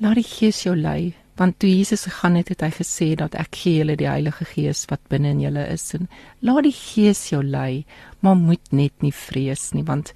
laat 0.04 0.20
die 0.20 0.28
Gees 0.28 0.62
jou 0.66 0.76
lei, 0.76 1.16
want 1.40 1.60
toe 1.60 1.70
Jesus 1.70 2.04
gegaan 2.04 2.36
het, 2.36 2.50
het 2.52 2.64
hy 2.66 2.72
gesê 2.76 3.08
dat 3.20 3.36
ek 3.40 3.56
gee 3.62 3.80
julle 3.80 3.96
die 4.00 4.10
Heilige 4.10 4.48
Gees 4.48 4.84
wat 4.92 5.04
binne 5.12 5.32
in 5.36 5.44
julle 5.44 5.64
is 5.72 5.88
en 5.96 6.10
laat 6.44 6.68
die 6.68 6.76
Gees 6.76 7.30
jou 7.32 7.42
lei, 7.44 7.86
maar 8.20 8.36
moet 8.36 8.74
net 8.76 9.04
nie 9.04 9.14
vrees 9.16 9.70
nie, 9.76 9.86
want 9.88 10.12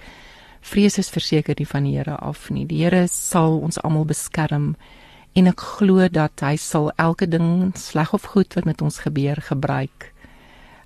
vrees 0.59 0.99
is 0.99 1.11
verseker 1.11 1.55
nie 1.59 1.67
van 1.67 1.87
die 1.87 1.95
Here 1.95 2.17
af 2.19 2.49
nie. 2.51 2.65
Die 2.67 2.83
Here 2.83 3.05
sal 3.07 3.59
ons 3.63 3.79
almal 3.79 4.07
beskerm 4.09 4.73
en 5.33 5.47
ek 5.47 5.61
glo 5.77 6.07
dat 6.11 6.41
hy 6.43 6.55
sal 6.57 6.91
elke 6.97 7.27
ding 7.29 7.71
sleg 7.77 8.13
of 8.13 8.31
goed 8.33 8.53
wat 8.57 8.65
met 8.65 8.81
ons 8.81 9.01
gebeur 9.05 9.41
gebruik 9.41 10.09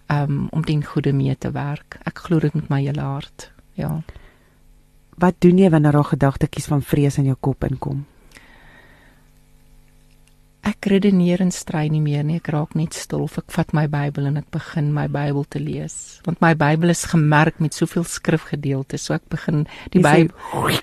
um, 0.07 0.47
om 0.51 0.63
ten 0.65 0.83
goeie 0.83 1.13
mee 1.13 1.35
te 1.37 1.51
werk. 1.51 1.99
Ek 2.05 2.25
glo 2.27 2.39
dit 2.43 2.53
met 2.53 2.69
my 2.69 2.81
hele 2.83 3.01
hart. 3.01 3.49
Ja. 3.79 4.01
Wat 5.17 5.39
doen 5.39 5.57
jy 5.61 5.69
wanneer 5.69 5.95
daar 5.95 6.11
gedagtetjies 6.11 6.69
van 6.71 6.81
vrees 6.81 7.17
in 7.17 7.29
jou 7.31 7.37
kop 7.39 7.63
inkom? 7.63 8.03
Ek 10.83 10.89
redeneer 10.91 11.39
en 11.39 11.51
stry 11.55 11.85
nie 11.87 12.01
meer 12.03 12.25
nie. 12.27 12.41
Ek 12.41 12.49
raak 12.51 12.73
net 12.75 12.91
stil 12.91 13.21
of 13.23 13.37
ek 13.39 13.53
vat 13.55 13.69
my 13.71 13.85
Bybel 13.87 14.25
en 14.27 14.41
ek 14.41 14.49
begin 14.51 14.89
my 14.91 15.05
Bybel 15.07 15.45
te 15.47 15.61
lees. 15.63 15.93
Want 16.25 16.41
my 16.43 16.49
Bybel 16.59 16.91
is 16.91 17.05
gemerk 17.07 17.61
met 17.63 17.71
soveel 17.71 18.03
skrifgedeeltes, 18.03 19.05
so 19.07 19.15
ek 19.15 19.23
begin 19.31 19.61
die 19.93 20.03
Bybel. 20.03 20.35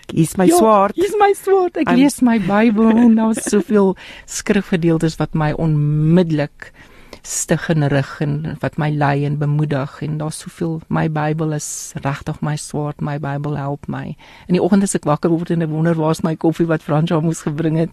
Hier's 0.09 0.39
my 0.41 0.49
swaard. 0.49 0.97
Hier's 0.97 1.19
my 1.21 1.29
swaard. 1.37 1.77
Ek 1.77 1.93
I'm... 1.93 2.01
lees 2.01 2.17
my 2.25 2.39
Bybel 2.41 2.89
en 2.95 3.21
daar's 3.21 3.45
soveel 3.45 3.93
skrifgedeeltes 4.25 5.21
wat 5.21 5.37
my 5.37 5.53
onmiddellik 5.53 6.73
stig 7.21 7.69
en 7.69 7.85
rig 7.93 8.17
en 8.25 8.57
wat 8.65 8.79
my 8.81 8.89
lei 8.89 9.27
en 9.29 9.37
bemoedig 9.37 10.01
en 10.07 10.17
daar's 10.17 10.41
soveel 10.41 10.79
my 10.89 11.11
Bybel 11.13 11.53
is 11.53 11.93
regtig 12.01 12.41
my 12.41 12.57
swaard 12.57 13.05
my 13.05 13.19
Bybel 13.21 13.59
help 13.61 13.85
my 13.93 14.17
in 14.49 14.57
die 14.57 14.63
oggend 14.63 14.89
as 14.89 14.97
ek 14.97 15.05
wakker 15.05 15.29
word 15.29 15.53
en 15.53 15.67
ek 15.67 15.73
wonder 15.73 15.99
waar's 16.01 16.25
my 16.25 16.33
koffie 16.41 16.69
wat 16.71 16.81
Fransjo 16.87 17.21
moes 17.21 17.45
gebring 17.45 17.77
het 17.83 17.93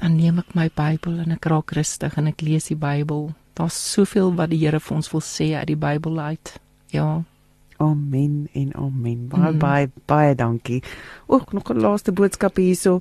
dan 0.00 0.16
neem 0.16 0.40
ek 0.40 0.54
my 0.56 0.70
Bybel 0.72 1.20
en 1.20 1.34
ek 1.36 1.48
raak 1.52 1.74
rustig 1.76 2.16
en 2.16 2.30
ek 2.30 2.40
lees 2.44 2.70
die 2.70 2.78
Bybel. 2.78 3.30
Daar's 3.58 3.76
soveel 3.76 4.32
wat 4.38 4.52
die 4.52 4.62
Here 4.62 4.80
vir 4.80 4.96
ons 4.96 5.10
wil 5.12 5.22
sê 5.24 5.52
uit 5.58 5.68
die 5.68 5.78
Bybel 5.80 6.16
uit. 6.18 6.54
Ja. 6.94 7.22
Amen 7.80 8.48
en 8.56 8.72
amen. 8.76 9.26
Baie 9.32 9.52
mm. 9.52 9.58
baie 9.60 9.90
baie 10.08 10.34
dankie. 10.36 10.82
Ook 11.26 11.52
nog 11.52 11.70
'n 11.70 11.80
laaste 11.80 12.12
boodskap 12.12 12.56
hierso. 12.56 13.00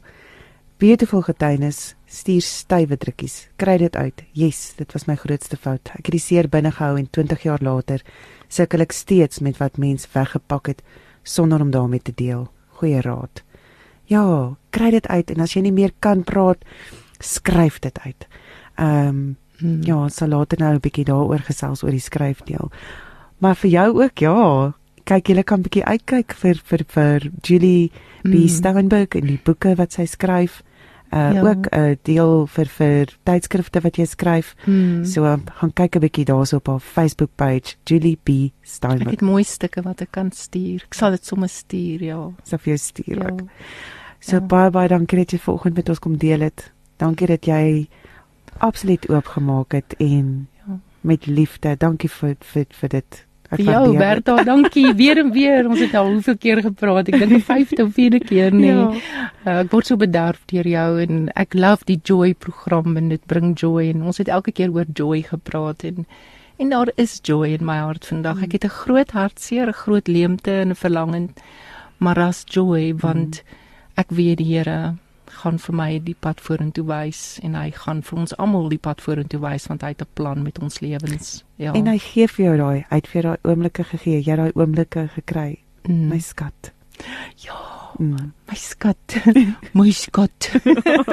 Beautiful 0.77 1.21
getuienis. 1.21 1.95
Stuur 2.05 2.41
stywe 2.41 2.97
drukkies. 2.97 3.49
Kry 3.55 3.77
dit 3.77 3.95
uit. 3.95 4.23
Yes, 4.31 4.73
dit 4.75 4.91
was 4.93 5.05
my 5.05 5.15
grootste 5.15 5.57
fout. 5.57 5.91
Ek 5.99 6.05
het 6.05 6.15
die 6.15 6.19
seer 6.19 6.49
binne 6.49 6.71
gehou 6.71 6.97
en 6.97 7.09
20 7.09 7.43
jaar 7.43 7.59
later 7.61 8.03
sukkel 8.47 8.81
ek 8.81 8.91
steeds 8.91 9.39
met 9.39 9.57
wat 9.57 9.77
mens 9.77 10.07
weggepak 10.13 10.67
het 10.67 10.81
sonder 11.23 11.61
om 11.61 11.71
daarmee 11.71 12.01
te 12.01 12.11
deel. 12.15 12.47
Goeie 12.79 13.01
raad. 13.01 13.43
Ja, 14.09 14.55
kry 14.73 14.89
dit 14.95 15.07
uit 15.07 15.31
en 15.31 15.45
as 15.45 15.53
jy 15.53 15.61
nie 15.67 15.75
meer 15.75 15.93
kan 16.01 16.23
praat, 16.25 16.63
skryf 17.19 17.79
dit 17.83 17.99
uit. 18.05 18.27
Ehm 18.79 19.07
um, 19.07 19.37
hmm. 19.59 19.81
ja, 19.83 20.07
sal 20.09 20.31
later 20.31 20.59
nou 20.59 20.73
'n 20.73 20.79
bietjie 20.79 21.05
daaroor 21.05 21.43
gesels 21.45 21.83
oor 21.83 21.91
die 21.91 21.99
skryfdeel. 21.99 22.71
Maar 23.37 23.55
vir 23.55 23.69
jou 23.69 24.03
ook, 24.03 24.19
ja, 24.19 24.73
kyk 25.03 25.29
jy 25.29 25.43
kan 25.43 25.61
bietjie 25.61 25.85
uitkyk 25.85 26.33
vir 26.33 26.61
vir 26.63 26.83
vir 26.87 27.29
Julie 27.41 27.91
B 28.23 28.33
hmm. 28.33 28.47
Steinberg 28.47 29.15
en 29.15 29.27
die 29.27 29.39
boeke 29.43 29.75
wat 29.75 29.93
sy 29.93 30.05
skryf. 30.05 30.63
Uh 31.09 31.33
ja. 31.33 31.41
ook 31.41 31.65
'n 31.73 31.79
uh, 31.79 31.95
deel 32.03 32.47
vir 32.47 32.65
vir 32.65 33.05
tydskrifte 33.25 33.81
wat 33.81 33.97
jy 33.97 34.05
skryf. 34.05 34.55
Hmm. 34.65 35.05
So 35.05 35.25
um, 35.25 35.43
gaan 35.59 35.73
kyk 35.73 35.95
'n 35.95 35.99
bietjie 35.99 36.25
daarso 36.25 36.57
op 36.57 36.67
haar 36.67 36.79
Facebook 36.79 37.31
page 37.35 37.75
Julie 37.83 38.17
B 38.23 38.53
Steinberg. 38.61 39.07
Ek 39.13 39.19
het 39.19 39.21
mooi 39.21 39.43
stukke 39.43 39.81
wat 39.81 40.01
ek 40.01 40.11
kan 40.11 40.31
stuur. 40.31 40.83
Ek 40.85 40.93
sal 40.93 41.11
dit 41.11 41.25
sommer 41.25 41.49
stuur, 41.49 42.03
ja. 42.03 42.31
So 42.43 42.57
vir 42.57 42.75
jou 42.75 42.77
stuur 42.77 43.17
ja. 43.17 43.29
ook. 43.29 43.41
So 44.19 44.35
ja. 44.35 44.41
baie 44.41 44.69
baie 44.69 44.91
dankie 44.91 45.21
dat 45.21 45.31
jy 45.33 45.39
vanoggend 45.39 45.79
met 45.79 45.89
ons 45.89 45.99
kom 46.03 46.17
deel 46.19 46.43
het. 46.43 46.71
Dankie 46.99 47.27
dat 47.27 47.47
jy 47.47 47.87
absoluut 48.59 49.07
oopgemaak 49.09 49.71
het 49.71 49.95
en 49.97 50.47
ja. 50.65 50.79
met 51.01 51.25
liefde. 51.25 51.75
Dankie 51.79 52.11
vir 52.11 52.35
vir 52.53 52.65
vir 52.81 52.95
dit. 52.97 53.25
Ja, 53.57 53.81
Bertha, 53.89 54.43
dankie 54.45 54.93
weer 55.01 55.17
en 55.17 55.31
weer. 55.31 55.65
Ons 55.67 55.79
het 55.79 55.95
al 55.97 56.11
hoeveel 56.11 56.37
keer 56.37 56.61
gepraat. 56.61 57.07
Ek 57.09 57.17
dink 57.23 57.31
die 57.33 57.45
5de 57.45 57.85
of 57.87 57.95
4de 57.95 58.19
keer 58.21 58.53
nie. 58.53 58.69
Ja. 58.69 58.89
Uh, 59.45 59.55
ek 59.63 59.71
word 59.73 59.89
so 59.89 59.97
bederf 59.97 60.43
deur 60.51 60.67
jou 60.67 60.89
en 61.01 61.29
ek 61.39 61.55
love 61.57 61.87
die 61.87 61.97
joy 62.03 62.35
program 62.37 62.99
en 62.99 63.09
dit 63.15 63.23
bring 63.31 63.55
joy 63.57 63.87
en 63.93 64.03
ons 64.11 64.21
het 64.21 64.29
elke 64.29 64.53
keer 64.53 64.75
oor 64.75 64.85
joy 64.93 65.23
gepraat 65.31 65.87
en 65.87 66.05
en 66.59 66.73
daar 66.75 66.89
is 66.99 67.21
joy 67.23 67.53
in 67.55 67.63
my 67.65 67.77
hart 67.79 68.05
vandag. 68.05 68.43
Ek 68.43 68.59
het 68.59 68.65
'n 68.67 68.77
groot 68.83 69.11
hartseer, 69.15 69.71
'n 69.71 69.81
groot 69.81 70.07
leemte 70.07 70.51
en 70.51 70.69
'n 70.69 70.75
verlanging 70.75 71.31
maar 71.97 72.19
as 72.19 72.43
joy 72.45 72.93
want 72.99 73.41
mm 73.41 73.58
ek 73.99 74.13
weet 74.15 74.39
die 74.39 74.47
Here 74.47 74.95
gaan 75.39 75.59
vir 75.61 75.75
my 75.75 75.89
die 76.03 76.15
pad 76.17 76.41
vorentoe 76.41 76.85
wys 76.87 77.39
en 77.45 77.55
hy 77.59 77.69
gaan 77.75 78.01
vir 78.05 78.21
ons 78.23 78.33
almal 78.41 78.69
die 78.71 78.81
pad 78.81 79.03
vorentoe 79.03 79.39
wys 79.43 79.67
want 79.69 79.83
hy 79.85 79.93
het 79.93 80.01
'n 80.01 80.13
plan 80.17 80.43
met 80.43 80.59
ons 80.59 80.79
lewens. 80.79 81.43
Ja. 81.57 81.73
En 81.73 81.87
hy 81.87 81.97
gee 81.97 82.27
vir 82.27 82.45
jou 82.45 82.57
daai, 82.57 82.85
hy 82.89 82.95
het 82.95 83.07
vir 83.07 83.23
daai 83.23 83.37
oomblikke 83.43 83.83
gegee, 83.83 84.21
jy 84.21 84.35
daai 84.35 84.51
oomblikke 84.55 85.09
gekry. 85.15 85.59
Mm. 85.83 86.07
My 86.09 86.19
skat. 86.19 86.73
Ja, 87.37 87.59
mm. 87.99 88.33
my 88.47 88.55
skat. 88.55 89.21
my 89.79 89.91
skat. 89.91 90.51